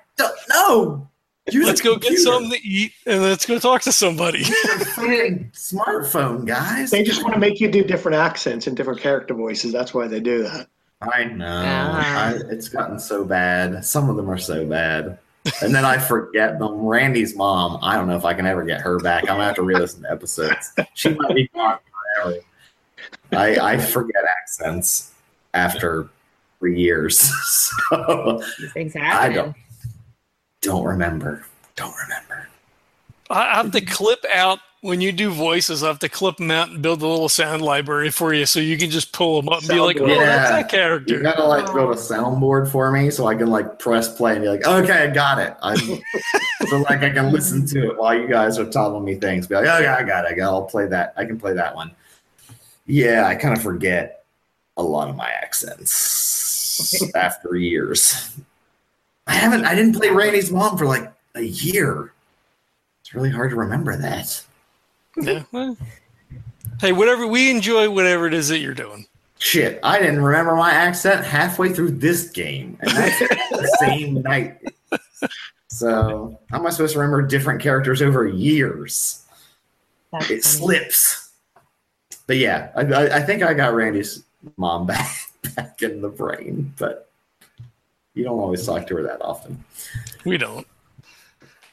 no. 0.51 1.09
Use 1.50 1.66
let's 1.66 1.80
a 1.80 1.84
go 1.84 1.96
get 1.96 2.18
something 2.18 2.50
to 2.50 2.66
eat 2.66 2.92
and 3.06 3.22
let's 3.22 3.44
go 3.44 3.58
talk 3.58 3.82
to 3.82 3.92
somebody. 3.92 4.38
Use 4.38 4.48
your 4.96 5.38
smartphone, 5.52 6.46
guys. 6.46 6.90
They 6.90 7.02
just 7.02 7.22
want 7.22 7.34
to 7.34 7.40
make 7.40 7.60
you 7.60 7.70
do 7.70 7.84
different 7.84 8.16
accents 8.16 8.66
and 8.66 8.74
different 8.76 9.00
character 9.00 9.34
voices. 9.34 9.70
That's 9.72 9.92
why 9.92 10.06
they 10.06 10.20
do 10.20 10.42
that. 10.44 10.68
I 11.02 11.24
know. 11.24 11.46
Ah. 11.46 12.28
I, 12.28 12.34
it's 12.50 12.68
gotten 12.68 12.98
so 12.98 13.24
bad. 13.26 13.84
Some 13.84 14.08
of 14.08 14.16
them 14.16 14.30
are 14.30 14.38
so 14.38 14.64
bad. 14.66 15.18
And 15.60 15.74
then 15.74 15.84
I 15.84 15.98
forget 15.98 16.58
them. 16.58 16.86
Randy's 16.86 17.36
mom, 17.36 17.78
I 17.82 17.96
don't 17.96 18.08
know 18.08 18.16
if 18.16 18.24
I 18.24 18.32
can 18.32 18.46
ever 18.46 18.64
get 18.64 18.80
her 18.80 18.98
back. 18.98 19.24
I'm 19.24 19.36
going 19.36 19.40
to 19.40 19.44
have 19.44 19.56
to 19.56 19.62
re 19.62 19.74
listen 19.74 20.02
to 20.04 20.10
episodes. 20.10 20.72
She 20.94 21.10
might 21.10 21.34
be 21.34 21.48
gone 21.48 21.78
forever. 22.22 22.38
I, 23.32 23.74
I 23.74 23.78
forget 23.78 24.22
accents 24.40 25.12
after 25.52 26.08
three 26.58 26.80
years. 26.80 27.18
so 27.44 28.42
These 28.58 28.72
things 28.72 28.96
I 28.96 29.00
happen. 29.00 29.34
don't, 29.34 29.56
don't 30.64 30.84
remember. 30.84 31.44
Don't 31.76 31.94
remember. 32.02 32.48
I 33.30 33.54
have 33.56 33.70
to 33.72 33.80
clip 33.80 34.24
out 34.34 34.58
when 34.82 35.00
you 35.00 35.12
do 35.12 35.30
voices. 35.30 35.82
I 35.82 35.86
have 35.88 35.98
to 36.00 36.08
clip 36.10 36.36
them 36.36 36.50
out 36.50 36.68
and 36.68 36.82
build 36.82 37.00
a 37.02 37.06
little 37.06 37.28
sound 37.30 37.62
library 37.62 38.10
for 38.10 38.34
you, 38.34 38.44
so 38.44 38.60
you 38.60 38.76
can 38.76 38.90
just 38.90 39.12
pull 39.12 39.40
them 39.40 39.48
up 39.48 39.60
and 39.60 39.68
be 39.68 39.80
like, 39.80 39.96
"Oh, 39.96 40.00
Soundboard. 40.04 40.18
that's 40.18 40.50
Yeah. 40.50 40.56
that 40.56 40.68
character." 40.68 41.14
You 41.14 41.22
gotta 41.22 41.44
like 41.44 41.64
build 41.72 41.90
a 41.90 41.98
soundboard 41.98 42.70
for 42.70 42.90
me 42.92 43.10
so 43.10 43.26
I 43.26 43.34
can 43.34 43.46
like 43.48 43.78
press 43.78 44.14
play 44.14 44.32
and 44.34 44.42
be 44.42 44.48
like, 44.48 44.66
okay, 44.66 45.04
I 45.04 45.06
got 45.08 45.38
it. 45.38 45.56
I'm, 45.62 45.78
so 46.68 46.78
like 46.80 47.02
I 47.02 47.10
can 47.10 47.32
listen 47.32 47.64
to 47.66 47.90
it 47.90 47.96
while 47.98 48.14
you 48.14 48.28
guys 48.28 48.58
are 48.58 48.66
telling 48.68 49.04
me 49.04 49.14
things. 49.14 49.46
Be 49.46 49.54
like, 49.54 49.66
oh 49.66 49.78
yeah, 49.78 49.96
I 49.96 50.02
got 50.02 50.26
it. 50.26 50.32
I 50.32 50.34
got. 50.34 50.48
I'll 50.52 50.62
play 50.64 50.86
that. 50.86 51.14
I 51.16 51.24
can 51.24 51.38
play 51.38 51.54
that 51.54 51.74
one. 51.74 51.90
Yeah, 52.86 53.26
I 53.26 53.34
kind 53.36 53.56
of 53.56 53.62
forget 53.62 54.24
a 54.76 54.82
lot 54.82 55.08
of 55.08 55.16
my 55.16 55.30
accents 55.30 57.02
after 57.14 57.56
years. 57.56 58.30
I 59.26 59.34
haven't. 59.34 59.64
I 59.64 59.74
didn't 59.74 59.94
play 59.94 60.10
Randy's 60.10 60.51
mom 60.51 60.76
for 60.76 60.86
like 60.86 61.10
a 61.34 61.42
year. 61.42 62.12
It's 63.01 63.14
really 63.14 63.30
hard 63.30 63.51
to 63.51 63.56
remember 63.56 63.96
that. 63.96 64.42
Yeah. 65.16 65.42
well, 65.52 65.76
Hey, 66.80 66.92
whatever 66.92 67.26
we 67.26 67.51
enjoy, 67.51 67.88
whatever 67.88 68.26
it 68.26 68.34
is 68.34 68.48
that 68.48 68.59
you're 68.59 68.74
doing. 68.74 69.06
Shit, 69.38 69.78
I 69.82 69.98
didn't 69.98 70.22
remember 70.22 70.55
my 70.56 70.72
accent 70.72 71.24
halfway 71.24 71.72
through 71.72 71.92
this 71.92 72.30
game, 72.30 72.76
and 72.80 72.90
that's 72.90 73.18
the 73.51 73.76
same 73.80 74.22
night. 74.22 74.59
So 75.68 76.38
how 76.51 76.59
am 76.59 76.66
I 76.66 76.70
supposed 76.70 76.94
to 76.94 76.98
remember 76.98 77.22
different 77.22 77.60
characters 77.62 78.02
over 78.02 78.26
years? 78.26 79.24
That's 80.12 80.24
It 80.26 80.28
funny. 80.28 80.40
slips. 80.42 81.30
But 82.26 82.36
yeah, 82.38 82.70
I, 82.74 82.80
I, 82.82 83.16
I 83.16 83.20
think 83.22 83.42
I 83.42 83.55
got 83.55 83.74
Randy's 83.74 84.24
mom 84.56 84.86
back 84.86 85.10
back 85.56 85.82
in 85.82 86.01
the 86.01 86.09
brain, 86.09 86.72
but 86.78 87.10
you 88.14 88.24
don't 88.24 88.38
always 88.38 88.64
talk 88.64 88.86
to 88.88 88.96
her 88.96 89.02
that 89.02 89.20
often. 89.22 89.62
We 90.24 90.36
don't. 90.38 90.66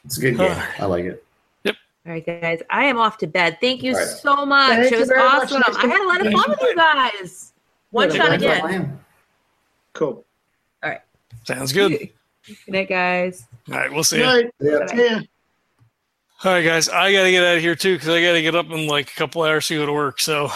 It's 0.04 0.18
a 0.18 0.20
good 0.20 0.36
game. 0.36 0.62
I 0.78 0.84
like 0.86 1.04
it. 1.04 1.24
Yep. 1.64 1.76
All 2.06 2.12
right, 2.12 2.26
guys. 2.26 2.60
I 2.70 2.84
am 2.84 2.98
off 2.98 3.18
to 3.18 3.26
bed. 3.26 3.58
Thank 3.60 3.82
you 3.82 3.92
All 3.92 3.98
right. 3.98 4.08
so 4.08 4.44
much. 4.44 4.70
Thank 4.78 4.92
it 4.92 4.98
was 4.98 5.08
very 5.08 5.22
much. 5.22 5.52
awesome. 5.52 5.62
I 5.76 5.86
had 5.86 6.00
a 6.00 6.08
lot 6.08 6.26
of 6.26 6.32
fun 6.32 6.50
with 6.50 6.60
you 6.62 6.74
guys. 6.76 7.52
One 7.90 8.10
Yeah, 8.10 8.16
shot 8.16 8.32
again. 8.32 8.98
Cool. 9.92 10.24
All 10.82 10.90
right. 10.90 11.00
Sounds 11.44 11.72
good. 11.72 11.92
Good 12.46 12.56
night, 12.66 12.88
guys. 12.88 13.46
All 13.70 13.76
right, 13.78 13.92
we'll 13.92 14.02
see. 14.02 14.16
Good 14.16 14.50
ya. 14.60 14.78
night. 14.78 14.90
Yeah. 14.96 15.02
Yeah. 15.04 15.20
All 16.44 16.52
right, 16.52 16.64
guys. 16.64 16.88
I 16.88 17.12
got 17.12 17.22
to 17.22 17.30
get 17.30 17.44
out 17.44 17.56
of 17.56 17.62
here 17.62 17.76
too 17.76 17.94
because 17.94 18.08
I 18.08 18.20
got 18.20 18.32
to 18.32 18.42
get 18.42 18.56
up 18.56 18.68
in 18.70 18.88
like 18.88 19.08
a 19.08 19.14
couple 19.14 19.44
hours 19.44 19.68
to 19.68 19.76
go 19.76 19.86
to 19.86 19.92
work. 19.92 20.20
So, 20.20 20.50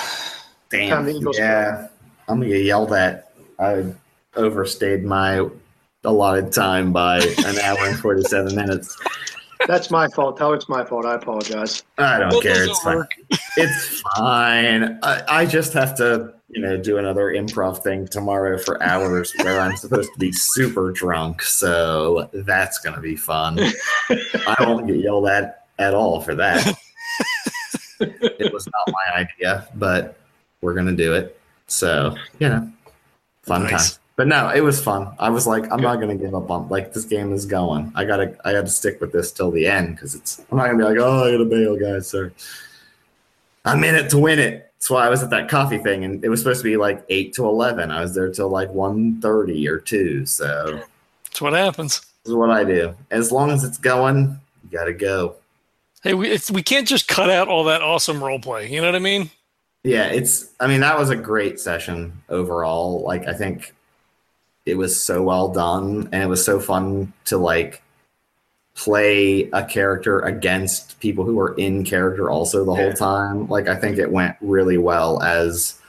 Damn. 0.69 0.91
Time 0.91 1.05
the 1.05 1.13
Eagles 1.13 1.39
yeah. 1.39 1.87
I'm 2.27 2.41
gonna 2.41 2.49
get 2.49 2.65
yelled 2.65 2.93
at. 2.93 3.31
I 3.61 3.85
overstayed 4.35 5.05
my 5.05 5.49
allotted 6.07 6.53
time 6.53 6.93
by 6.93 7.19
an 7.21 7.59
hour 7.59 7.79
and 7.87 7.99
47 7.99 8.55
minutes. 8.55 8.97
That's 9.67 9.91
my 9.91 10.07
fault. 10.09 10.37
Tell 10.37 10.51
her 10.51 10.57
it's 10.57 10.69
my 10.69 10.85
fault. 10.85 11.05
I 11.07 11.15
apologize. 11.15 11.83
I 11.99 12.19
don't 12.19 12.33
What 12.33 12.43
care. 12.43 12.65
It's 12.65 12.81
fine. 12.83 12.97
work? 12.97 13.11
It's 13.57 14.01
fine. 14.17 14.99
I, 15.03 15.23
I 15.29 15.47
just 15.47 15.73
have 15.73 15.95
to, 15.97 16.35
you 16.49 16.63
know, 16.63 16.77
do 16.77 16.99
another 16.99 17.33
improv 17.33 17.83
thing 17.83 18.07
tomorrow 18.07 18.59
for 18.59 18.81
hours 18.83 19.33
where 19.43 19.61
I'm 19.61 19.77
supposed 19.77 20.13
to 20.13 20.19
be 20.19 20.31
super 20.31 20.93
drunk. 20.93 21.43
So 21.43 22.31
that's 22.33 22.79
gonna 22.79 23.01
be 23.01 23.17
fun. 23.17 23.59
I 24.11 24.57
won't 24.61 24.87
get 24.87 24.97
yelled 24.97 25.27
at 25.29 25.67
at 25.79 25.95
all 25.95 26.21
for 26.21 26.35
that. 26.37 26.75
it 28.01 28.53
was 28.53 28.67
not 28.67 28.95
my 28.95 29.21
idea, 29.23 29.67
but 29.75 30.19
we're 30.61 30.75
gonna 30.75 30.93
do 30.93 31.15
it. 31.15 31.41
So 31.67 32.15
you 32.39 32.49
know, 32.51 32.71
fun 33.43 33.65
Nice. 33.65 33.93
time. 33.95 34.01
But 34.17 34.29
no, 34.29 34.49
it 34.49 34.63
was 34.63 34.83
fun. 34.83 35.15
I 35.19 35.29
was 35.29 35.47
like, 35.47 35.71
I'm 35.71 35.81
not 35.83 36.01
gonna 36.01 36.17
give 36.17 36.35
up 36.35 36.51
on 36.51 36.69
like 36.71 36.93
this 36.95 37.05
game 37.05 37.33
is 37.33 37.45
going. 37.45 37.93
I 37.95 38.05
gotta 38.07 38.35
I 38.47 38.53
gotta 38.53 38.69
stick 38.69 39.01
with 39.01 39.13
this 39.13 39.31
till 39.31 39.51
the 39.51 39.67
end 39.67 39.95
because 39.95 40.15
it's 40.15 40.43
I'm 40.51 40.57
not 40.57 40.67
gonna 40.67 40.79
be 40.79 40.85
like, 40.85 40.97
oh 40.99 41.25
I 41.25 41.33
gotta 41.33 41.45
bail, 41.45 41.77
guys, 41.79 42.09
sir. 42.09 42.33
I'm 43.65 43.85
in 43.85 43.95
it 43.95 44.09
to 44.11 44.19
win 44.19 44.39
it. 44.39 44.73
That's 44.79 44.91
why 44.91 45.07
I 45.07 45.11
was 45.11 45.23
at 45.23 45.31
that 45.31 45.49
coffee 45.49 45.79
thing, 45.79 46.05
and 46.05 46.25
it 46.25 46.29
was 46.29 46.41
supposed 46.41 46.61
to 46.61 46.65
be 46.65 46.77
like 46.77 47.05
eight 47.09 47.35
to 47.35 47.45
eleven. 47.47 47.91
I 47.91 48.01
was 48.01 48.15
there 48.15 48.31
till 48.31 48.49
like 48.49 48.71
1.30 48.71 49.69
or 49.69 49.79
two. 49.81 50.25
So 50.27 50.81
That's 51.25 51.41
what 51.41 51.53
happens. 51.53 52.01
this 52.01 52.31
is 52.31 52.35
what 52.35 52.51
I 52.51 52.63
do. 52.65 52.95
As 53.11 53.33
long 53.33 53.51
as 53.51 53.65
it's 53.65 53.79
going, 53.79 54.39
you 54.65 54.79
gotta 54.79 54.93
go. 54.95 55.35
Hey, 56.03 56.15
we 56.15 56.31
it's, 56.31 56.51
we 56.51 56.63
can't 56.63 56.87
just 56.87 57.09
cut 57.09 57.29
out 57.31 57.49
all 57.49 57.65
that 57.65 57.83
awesome 57.83 58.23
role 58.23 58.39
play. 58.39 58.71
You 58.71 58.81
know 58.81 58.87
what 58.87 58.95
I 58.95 59.01
mean? 59.01 59.29
Yeah, 59.83 60.07
it's. 60.07 60.53
I 60.61 60.69
mean, 60.69 60.81
that 60.81 60.99
was 60.99 61.11
a 61.11 61.17
great 61.17 61.59
session 61.61 62.13
overall. 62.29 63.03
Like, 63.03 63.27
I 63.27 63.33
think 63.33 63.75
it 64.67 64.77
was 64.77 65.01
so 65.01 65.23
well 65.23 65.49
done, 65.49 66.09
and 66.13 66.23
it 66.23 66.27
was 66.27 66.45
so 66.45 66.61
fun 66.61 67.13
to 67.27 67.39
like 67.39 67.83
play 68.75 69.49
a 69.53 69.65
character 69.65 70.21
against 70.21 71.01
people 71.01 71.25
who 71.25 71.37
were 71.37 71.55
in 71.55 71.83
character 71.83 72.29
also 72.29 72.65
the 72.65 72.75
whole 72.75 72.93
time. 72.93 73.49
Like, 73.49 73.69
I 73.69 73.77
think 73.77 73.97
it 73.97 74.11
went 74.11 74.37
really 74.43 74.77
well 74.77 75.23
as 75.23 75.81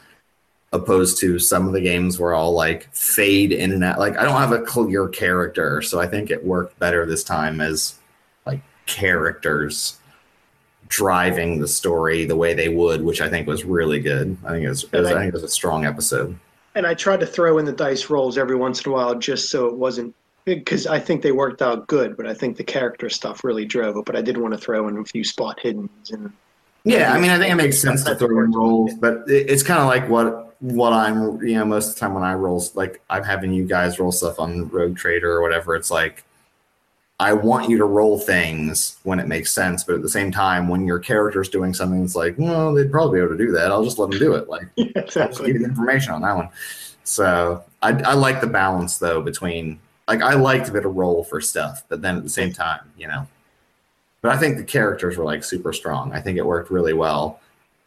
opposed 0.72 1.20
to 1.20 1.40
some 1.40 1.68
of 1.68 1.74
the 1.74 1.82
games 1.82 2.20
where 2.20 2.34
I'll 2.34 2.54
like 2.54 2.88
fade 2.94 3.52
in 3.52 3.74
and 3.74 3.84
out. 3.84 4.00
Like, 4.00 4.18
I 4.18 4.24
don't 4.24 4.40
have 4.40 4.54
a 4.54 4.62
clear 4.62 5.10
character, 5.10 5.82
so 5.82 6.00
I 6.00 6.08
think 6.08 6.32
it 6.32 6.46
worked 6.46 6.80
better 6.80 7.06
this 7.06 7.24
time 7.24 7.60
as 7.60 7.96
like 8.46 8.62
characters 8.86 9.98
driving 10.88 11.60
the 11.60 11.68
story 11.68 12.26
the 12.26 12.38
way 12.38 12.54
they 12.54 12.70
would, 12.70 13.04
which 13.04 13.20
I 13.20 13.30
think 13.30 13.48
was 13.48 13.66
really 13.66 14.00
good. 14.00 14.38
I 14.46 14.52
think 14.52 14.66
it 14.66 14.70
was, 14.70 14.84
it 14.86 15.00
was 15.00 15.08
I 15.08 15.14
think 15.16 15.30
it 15.30 15.34
was 15.34 15.44
a 15.44 15.50
strong 15.50 15.86
episode. 15.86 16.40
And 16.78 16.86
I 16.86 16.94
tried 16.94 17.20
to 17.22 17.26
throw 17.26 17.58
in 17.58 17.66
the 17.66 17.72
dice 17.72 18.08
rolls 18.08 18.38
every 18.38 18.56
once 18.56 18.86
in 18.86 18.92
a 18.92 18.94
while 18.94 19.16
just 19.16 19.50
so 19.50 19.66
it 19.66 19.76
wasn't 19.76 20.14
because 20.46 20.86
I 20.86 21.00
think 21.00 21.24
they 21.24 21.32
worked 21.32 21.64
out 21.64 21.88
good, 21.88 22.16
but 22.16 22.28
I 22.28 22.36
think 22.36 22.56
the 22.56 22.64
character 22.64 23.10
stuff 23.10 23.44
really 23.44 23.66
drove 23.66 23.98
it. 23.98 24.06
But 24.06 24.16
I 24.16 24.22
did 24.22 24.38
want 24.38 24.54
to 24.54 24.60
throw 24.60 24.88
in 24.88 24.96
a 24.98 25.04
few 25.04 25.24
spot 25.24 25.60
hiddens 25.62 26.14
and 26.14 26.32
Yeah, 26.84 27.12
I 27.12 27.20
mean, 27.20 27.32
I 27.32 27.40
think 27.40 27.52
it 27.52 27.56
makes 27.56 27.82
sense 27.82 28.04
to 28.04 28.16
throw 28.16 28.44
in 28.44 28.52
rolls, 28.52 28.94
but 28.94 29.24
it's 29.28 29.64
kind 29.64 29.80
of 29.80 29.88
like 29.88 30.08
what 30.08 30.56
what 30.60 30.94
I'm, 30.94 31.42
you 31.42 31.56
know, 31.56 31.66
most 31.66 31.90
of 31.90 31.96
the 31.96 32.00
time 32.00 32.14
when 32.14 32.24
I 32.24 32.36
roll, 32.36 32.64
like 32.76 33.02
I'm 33.10 33.24
having 33.24 33.52
you 33.52 33.66
guys 33.66 34.00
roll 34.00 34.12
stuff 34.12 34.40
on 34.40 34.70
Rogue 34.70 34.98
Trader 34.98 35.32
or 35.32 35.42
whatever. 35.42 35.76
It's 35.76 35.90
like 35.90 36.24
I 37.20 37.34
want 37.34 37.68
you 37.70 37.78
to 37.80 37.86
roll 37.86 38.20
things 38.20 38.98
when 39.04 39.20
it 39.20 39.28
makes 39.28 39.52
sense, 39.52 39.84
but 39.84 39.96
at 39.96 40.02
the 40.04 40.10
same 40.10 40.32
time, 40.32 40.68
when 40.68 40.86
your 40.86 41.00
character's 41.00 41.50
doing 41.50 41.74
something, 41.74 42.04
it's 42.04 42.16
like, 42.16 42.36
well, 42.38 42.74
they'd 42.76 42.92
probably 42.92 43.20
be 43.20 43.26
able 43.26 43.36
to 43.36 43.44
do 43.44 43.52
that. 43.54 43.72
I'll 43.72 43.84
just 43.84 43.98
let 43.98 44.12
them 44.12 44.20
do 44.20 44.36
it. 44.36 44.48
Like, 44.48 44.68
yeah, 44.76 44.86
exactly. 44.96 45.48
give 45.48 45.56
you 45.56 45.60
the 45.64 45.70
information 45.70 46.14
on 46.14 46.22
that 46.22 46.36
one. 46.36 46.50
So 47.04 47.64
I, 47.82 47.90
I 48.04 48.14
like 48.14 48.40
the 48.42 48.48
balance 48.48 48.98
though 49.00 49.22
between 49.22 49.80
like 50.08 50.22
I 50.22 50.36
liked 50.36 50.70
a 50.70 50.72
bit 50.72 50.86
of 50.86 50.96
roll 50.96 51.24
for 51.24 51.42
stuff, 51.42 51.84
but 51.90 52.02
then 52.02 52.18
at 52.18 52.24
the 52.24 52.30
same 52.30 52.54
time, 52.54 52.82
you 52.98 53.08
know. 53.08 53.28
But 54.22 54.32
I 54.32 54.38
think 54.38 54.58
the 54.58 54.64
characters 54.64 55.18
were 55.18 55.24
like 55.26 55.44
super 55.44 55.74
strong. 55.74 56.12
I 56.14 56.20
think 56.22 56.38
it 56.38 56.46
worked 56.46 56.70
really 56.70 56.94
well 56.94 57.40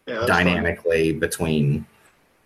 Yeah, 0.06 0.14
that's 0.20 0.30
fun. 0.30 0.46
dynamically 0.46 1.12
between 1.12 1.86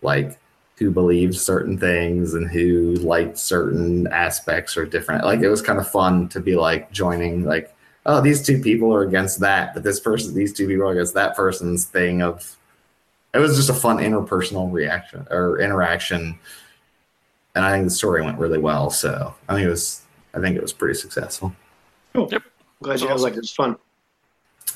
like 0.01 0.37
who 0.77 0.91
believed 0.91 1.35
certain 1.35 1.77
things 1.77 2.33
and 2.33 2.49
who 2.49 2.95
liked 2.95 3.37
certain 3.37 4.07
aspects 4.07 4.75
or 4.75 4.85
different. 4.85 5.23
Like 5.23 5.39
it 5.39 5.47
was 5.49 5.61
kind 5.61 5.79
of 5.79 5.89
fun 5.89 6.27
to 6.29 6.39
be 6.39 6.55
like 6.55 6.91
joining 6.91 7.45
like, 7.45 7.73
oh, 8.05 8.21
these 8.21 8.45
two 8.45 8.61
people 8.61 8.93
are 8.93 9.03
against 9.03 9.39
that, 9.39 9.73
but 9.73 9.83
this 9.83 9.99
person, 9.99 10.35
these 10.35 10.53
two 10.53 10.67
people 10.67 10.87
are 10.87 10.91
against 10.91 11.13
that 11.13 11.35
person's 11.35 11.85
thing 11.85 12.21
of. 12.21 12.57
It 13.33 13.39
was 13.39 13.55
just 13.57 13.69
a 13.69 13.73
fun 13.73 13.97
interpersonal 13.97 14.71
reaction 14.71 15.27
or 15.29 15.59
interaction, 15.59 16.39
and 17.53 17.65
I 17.65 17.71
think 17.71 17.83
the 17.85 17.89
story 17.89 18.21
went 18.21 18.37
really 18.39 18.59
well. 18.59 18.89
So 18.89 19.35
I 19.49 19.55
think 19.55 19.65
it 19.67 19.69
was, 19.69 20.03
I 20.33 20.39
think 20.39 20.55
it 20.55 20.61
was 20.61 20.71
pretty 20.71 20.93
successful. 20.93 21.53
Cool. 22.13 22.29
Yep. 22.31 22.43
Glad 22.81 23.01
you 23.01 23.07
That's 23.07 23.19
had 23.21 23.25
like 23.25 23.33
it 23.33 23.39
was 23.41 23.51
fun. 23.51 23.75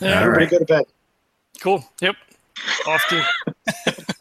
Yeah, 0.01 0.09
All 0.17 0.23
Everybody 0.23 0.43
right. 0.45 0.51
go 0.51 0.59
to 0.59 0.65
bed. 0.65 0.85
cool. 1.61 1.85
Yep. 2.01 2.15
Off 2.87 3.01
to. 3.09 3.23